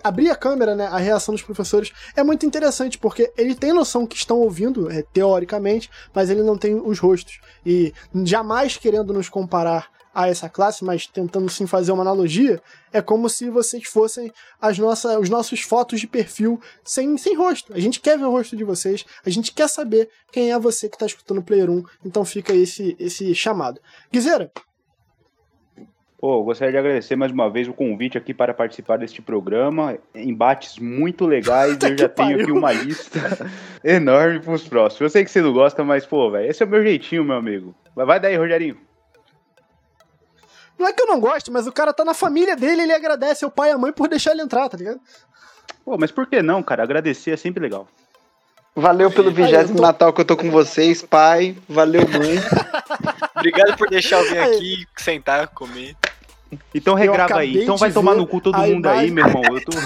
abrir 0.04 0.30
a 0.30 0.36
câmera, 0.36 0.76
né? 0.76 0.88
A 0.88 0.98
reação 0.98 1.34
dos 1.34 1.42
professores 1.42 1.92
é 2.16 2.24
muito 2.24 2.46
interessante, 2.46 2.98
porque 2.98 3.32
ele 3.38 3.56
tem 3.56 3.74
noção 3.74 4.06
que 4.06 4.16
estão 4.16 4.40
ouvindo, 4.40 4.92
é, 4.92 5.02
teoricamente, 5.02 5.90
mas 6.14 6.30
ele 6.30 6.42
não 6.42 6.58
tem 6.58 6.76
os 6.76 7.00
rostos. 7.00 7.40
E 7.66 7.94
jamais 8.24 8.78
querendo 8.78 9.14
nos 9.14 9.30
comparar 9.30 9.90
a 10.16 10.30
essa 10.30 10.48
classe, 10.48 10.86
mas 10.86 11.06
tentando 11.06 11.50
sim 11.50 11.68
fazer 11.68 11.92
uma 11.92 12.02
analogia, 12.02 12.62
é 12.94 13.02
como 13.02 13.28
se 13.28 13.50
vocês 13.50 13.84
fossem 13.86 14.32
as 14.62 14.80
nossas, 14.80 15.18
os 15.18 15.30
nossos 15.30 15.60
fotos 15.60 16.00
de 16.00 16.08
perfil 16.08 16.58
sem, 16.86 17.18
sem 17.18 17.36
rosto. 17.36 17.74
A 17.74 17.80
gente 17.80 18.00
quer 18.00 18.18
ver 18.18 18.24
o 18.24 18.32
rosto 18.32 18.56
de 18.56 18.64
vocês, 18.64 19.04
a 19.26 19.30
gente 19.30 19.52
quer 19.52 19.68
saber 19.68 20.10
quem 20.32 20.54
é 20.54 20.58
você 20.58 20.88
que 20.88 20.96
está 20.96 21.06
escutando 21.06 21.40
o 21.40 21.44
Player 21.44 21.70
1, 21.70 21.84
então 22.06 22.24
fica 22.24 22.54
esse, 22.54 22.96
esse 22.98 23.36
chamado. 23.36 23.82
Guizeira, 24.10 24.50
Pô, 26.26 26.42
gostaria 26.42 26.72
de 26.72 26.78
agradecer 26.80 27.16
mais 27.16 27.32
uma 27.32 27.48
vez 27.52 27.68
o 27.68 27.74
convite 27.74 28.18
aqui 28.18 28.34
para 28.34 28.52
participar 28.52 28.98
deste 28.98 29.22
programa. 29.22 29.96
Embates 30.16 30.80
muito 30.80 31.24
legais. 31.28 31.78
eu 31.84 31.96
já 31.96 32.10
tenho 32.10 32.42
aqui 32.42 32.52
uma 32.52 32.72
lista 32.74 33.48
enorme 33.86 34.40
para 34.40 34.54
os 34.54 34.68
próximos. 34.68 35.02
Eu 35.02 35.10
sei 35.12 35.24
que 35.24 35.30
você 35.30 35.40
não 35.40 35.54
gosta, 35.54 35.84
mas, 35.84 36.04
pô, 36.04 36.32
velho, 36.32 36.50
esse 36.50 36.64
é 36.64 36.66
o 36.66 36.70
meu 36.70 36.82
jeitinho, 36.82 37.24
meu 37.24 37.36
amigo. 37.36 37.76
Vai 37.96 38.20
daí, 38.20 38.36
Rogerinho. 38.36 38.76
Não 40.80 40.88
é 40.88 40.94
que 40.94 41.04
eu 41.04 41.06
não 41.06 41.20
gosto, 41.20 41.52
mas 41.52 41.68
o 41.68 41.72
cara 41.72 41.94
tá 41.94 42.04
na 42.04 42.16
família 42.16 42.56
dele, 42.56 42.82
ele 42.82 42.94
agradece 42.94 43.46
ao 43.46 43.52
pai 43.52 43.70
e 43.70 43.74
à 43.74 43.78
mãe 43.78 43.94
por 43.94 44.08
deixar 44.08 44.32
ele 44.32 44.42
entrar, 44.42 44.68
tá 44.68 44.78
ligado? 44.78 45.00
Pô, 45.86 45.96
mas 45.96 46.10
por 46.10 46.26
que 46.26 46.42
não, 46.42 46.64
cara? 46.64 46.82
Agradecer 46.82 47.34
é 47.34 47.38
sempre 47.38 47.62
legal. 47.62 47.88
Valeu 48.76 49.12
pelo 49.12 49.30
vigésimo 49.30 49.78
tô... 49.78 49.84
Natal 49.84 50.12
que 50.12 50.22
eu 50.22 50.26
tô 50.26 50.36
com 50.36 50.50
vocês, 50.50 51.04
pai. 51.04 51.56
Valeu, 51.70 52.02
mãe. 52.02 52.40
Obrigado 53.38 53.78
por 53.78 53.88
deixar 53.92 54.24
eu 54.24 54.28
vir 54.28 54.40
aqui 54.40 54.86
sentar 54.98 55.50
comigo. 55.50 56.00
Então 56.74 56.96
regrava 56.96 57.38
aí. 57.38 57.64
Então 57.64 57.78
vai 57.78 57.92
tomar 57.92 58.16
no 58.16 58.28
cu 58.28 58.42
todo 58.42 58.58
mundo 58.58 58.88
imagem... 58.88 59.00
aí, 59.00 59.12
meu 59.12 59.26
irmão. 59.26 59.44
Eu, 59.44 59.66
tô... 59.66 59.72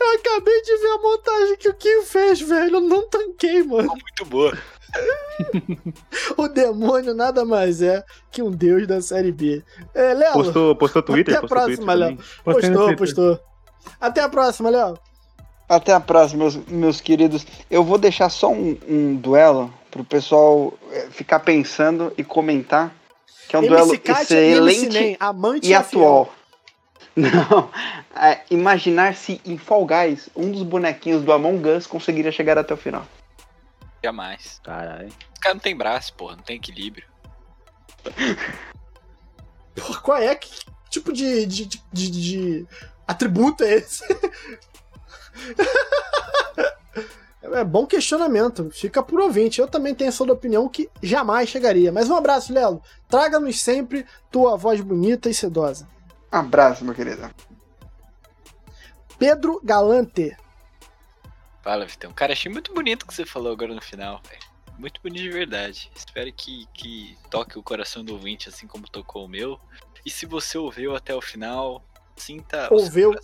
eu 0.00 0.14
acabei 0.18 0.62
de 0.62 0.76
ver 0.78 0.88
a 0.88 0.98
montagem 0.98 1.56
que 1.56 1.68
o 1.68 1.74
Kim 1.74 2.02
fez, 2.04 2.40
velho. 2.40 2.76
Eu 2.76 2.80
não 2.80 3.08
tanquei, 3.08 3.62
mano. 3.62 3.88
Muito 3.88 4.24
boa. 4.26 4.56
o 6.36 6.48
demônio 6.48 7.14
nada 7.14 7.44
mais 7.44 7.80
é 7.80 8.04
que 8.30 8.42
um 8.42 8.50
deus 8.50 8.86
da 8.86 9.00
série 9.00 9.32
B. 9.32 9.62
É, 9.94 10.14
Léo. 10.14 10.32
Postou, 10.32 10.76
postou 10.76 11.02
Twitter? 11.02 11.36
Até 11.36 11.44
a 11.44 11.48
próxima, 11.48 11.94
Léo. 11.94 12.18
Postou, 12.44 12.96
postou. 12.96 13.40
Até 14.00 14.20
a 14.20 14.28
próxima, 14.28 14.70
Léo. 14.70 14.98
Até 15.68 15.92
a 15.92 16.00
próxima, 16.00 16.44
meus, 16.44 16.56
meus 16.66 17.00
queridos. 17.00 17.46
Eu 17.70 17.82
vou 17.82 17.96
deixar 17.96 18.28
só 18.28 18.50
um, 18.52 18.76
um 18.86 19.16
duelo 19.16 19.72
pro 19.90 20.04
pessoal 20.04 20.74
é, 20.90 21.06
ficar 21.10 21.40
pensando 21.40 22.12
e 22.16 22.24
comentar 22.24 22.94
que 23.48 23.56
é 23.56 23.58
um 23.58 23.66
duelo 23.66 23.94
excelente 23.94 24.98
e, 24.98 25.68
e 25.68 25.74
atual. 25.74 26.32
Não, 27.14 27.70
é, 28.16 28.40
imaginar 28.50 29.14
se 29.14 29.40
em 29.44 29.58
Fall 29.58 29.86
Guys 29.86 30.30
um 30.34 30.50
dos 30.50 30.62
bonequinhos 30.62 31.22
do 31.22 31.32
Among 31.32 31.68
Us 31.68 31.86
conseguiria 31.86 32.32
chegar 32.32 32.56
até 32.56 32.72
o 32.72 32.76
final. 32.76 33.06
Jamais. 34.02 34.60
Caralho. 34.64 35.08
O 35.08 35.40
cara 35.40 35.54
não 35.54 35.60
tem 35.60 35.76
braço, 35.76 36.14
porra, 36.14 36.36
não 36.36 36.42
tem 36.42 36.56
equilíbrio. 36.56 37.06
Porra, 39.74 40.00
qual 40.00 40.18
é? 40.18 40.34
Que 40.34 40.50
tipo 40.90 41.12
de, 41.12 41.46
de, 41.46 41.66
de, 41.66 42.10
de 42.10 42.66
atributo 43.06 43.64
é 43.64 43.74
esse? 43.74 44.04
É 47.42 47.64
bom 47.64 47.86
questionamento. 47.86 48.70
Fica 48.70 49.02
por 49.02 49.20
ouvinte. 49.20 49.60
Eu 49.60 49.66
também 49.66 49.94
tenho 49.94 50.08
essa 50.08 50.22
opinião 50.24 50.68
que 50.68 50.88
jamais 51.02 51.48
chegaria. 51.48 51.90
Mas 51.90 52.08
um 52.08 52.14
abraço, 52.14 52.52
Lelo. 52.52 52.82
Traga-nos 53.08 53.60
sempre 53.60 54.06
tua 54.30 54.56
voz 54.56 54.80
bonita 54.80 55.28
e 55.28 55.34
sedosa. 55.34 55.88
Abraço, 56.30 56.84
meu 56.84 56.94
querido. 56.94 57.28
Pedro 59.18 59.60
Galante. 59.62 60.36
Fala, 61.62 61.84
Vitão. 61.84 62.12
Cara, 62.12 62.32
achei 62.32 62.50
muito 62.50 62.72
bonito 62.72 63.02
o 63.02 63.06
que 63.06 63.14
você 63.14 63.26
falou 63.26 63.52
agora 63.52 63.74
no 63.74 63.82
final, 63.82 64.20
velho. 64.28 64.42
Muito 64.78 65.00
bonito 65.02 65.22
de 65.22 65.30
verdade. 65.30 65.90
Espero 65.94 66.32
que, 66.32 66.66
que 66.72 67.16
toque 67.30 67.58
o 67.58 67.62
coração 67.62 68.04
do 68.04 68.14
ouvinte 68.14 68.48
assim 68.48 68.66
como 68.66 68.88
tocou 68.88 69.26
o 69.26 69.28
meu. 69.28 69.60
E 70.04 70.10
se 70.10 70.26
você 70.26 70.58
ouviu 70.58 70.96
até 70.96 71.14
o 71.14 71.20
final, 71.20 71.84
sinta. 72.16 72.68
Ouviu? 72.72 73.14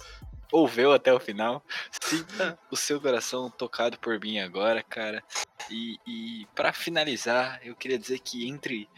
Ouviu 0.52 0.92
até 0.92 1.12
o 1.12 1.20
final. 1.20 1.62
Sinta 2.02 2.58
o 2.70 2.76
seu 2.76 3.00
coração 3.00 3.50
tocado 3.50 3.98
por 3.98 4.18
mim 4.20 4.38
agora, 4.38 4.82
cara. 4.82 5.22
E, 5.70 5.98
e 6.06 6.46
para 6.54 6.72
finalizar, 6.72 7.60
eu 7.62 7.74
queria 7.74 7.98
dizer 7.98 8.18
que 8.20 8.48
entre 8.48 8.88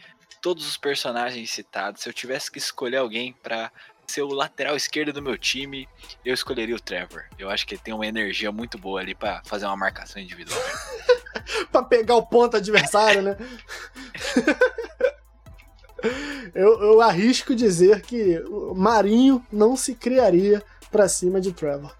todos 0.41 0.67
os 0.67 0.77
personagens 0.77 1.51
citados, 1.51 2.01
se 2.01 2.09
eu 2.09 2.13
tivesse 2.13 2.51
que 2.51 2.57
escolher 2.57 2.97
alguém 2.97 3.33
para 3.33 3.71
ser 4.07 4.23
o 4.23 4.33
lateral 4.33 4.75
esquerdo 4.75 5.13
do 5.13 5.21
meu 5.21 5.37
time, 5.37 5.87
eu 6.25 6.33
escolheria 6.33 6.75
o 6.75 6.79
Trevor. 6.79 7.23
Eu 7.37 7.49
acho 7.49 7.65
que 7.65 7.75
ele 7.75 7.81
tem 7.81 7.93
uma 7.93 8.05
energia 8.05 8.51
muito 8.51 8.77
boa 8.77 8.99
ali 8.99 9.15
para 9.15 9.41
fazer 9.45 9.65
uma 9.65 9.77
marcação 9.77 10.21
individual. 10.21 10.59
para 11.71 11.83
pegar 11.83 12.15
o 12.15 12.25
ponto 12.25 12.57
adversário, 12.57 13.21
né? 13.21 13.37
eu, 16.53 16.81
eu 16.81 17.01
arrisco 17.01 17.55
dizer 17.55 18.01
que 18.01 18.39
o 18.49 18.75
Marinho 18.75 19.45
não 19.51 19.77
se 19.77 19.95
criaria 19.95 20.61
para 20.91 21.07
cima 21.07 21.39
de 21.39 21.51
Trevor. 21.51 21.95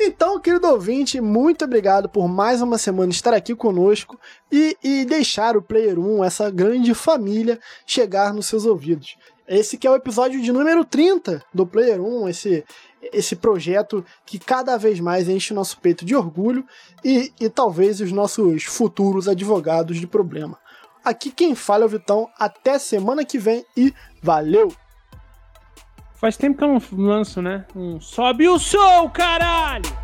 Então, 0.00 0.40
querido 0.40 0.68
ouvinte, 0.68 1.20
muito 1.20 1.64
obrigado 1.64 2.08
por 2.08 2.26
mais 2.26 2.60
uma 2.60 2.76
semana 2.76 3.12
estar 3.12 3.32
aqui 3.32 3.54
conosco 3.54 4.18
e, 4.50 4.76
e, 4.82 5.04
deixar 5.04 5.56
o 5.56 5.62
Player 5.62 5.98
1, 5.98 6.24
essa 6.24 6.50
grande 6.50 6.92
família, 6.94 7.60
chegar 7.86 8.34
nos 8.34 8.46
seus 8.46 8.64
ouvidos. 8.64 9.16
Esse 9.46 9.76
que 9.76 9.86
é 9.86 9.90
o 9.90 9.94
episódio 9.94 10.40
de 10.40 10.50
número 10.50 10.84
30 10.84 11.44
do 11.52 11.66
Player 11.66 12.00
1, 12.00 12.28
esse, 12.28 12.64
esse 13.12 13.36
projeto 13.36 14.04
que 14.24 14.38
cada 14.38 14.76
vez 14.76 14.98
mais 14.98 15.28
enche 15.28 15.52
o 15.52 15.56
nosso 15.56 15.78
peito 15.78 16.04
de 16.04 16.16
orgulho 16.16 16.64
e, 17.04 17.32
e 17.38 17.48
talvez 17.48 18.00
os 18.00 18.10
nossos 18.10 18.64
futuros 18.64 19.28
advogados 19.28 19.98
de 19.98 20.06
problema. 20.06 20.58
Aqui 21.04 21.30
quem 21.30 21.54
fala 21.54 21.84
é 21.84 21.86
o 21.86 21.88
Vitão, 21.88 22.28
até 22.38 22.78
semana 22.78 23.24
que 23.24 23.38
vem 23.38 23.64
e 23.76 23.92
valeu! 24.22 24.72
Faz 26.22 26.36
tempo 26.36 26.56
que 26.56 26.62
eu 26.62 26.68
não 26.68 26.80
lanço, 27.04 27.42
né? 27.42 27.64
Um 27.74 27.98
sobe 28.00 28.46
o 28.46 28.56
som, 28.56 29.10
caralho! 29.10 30.01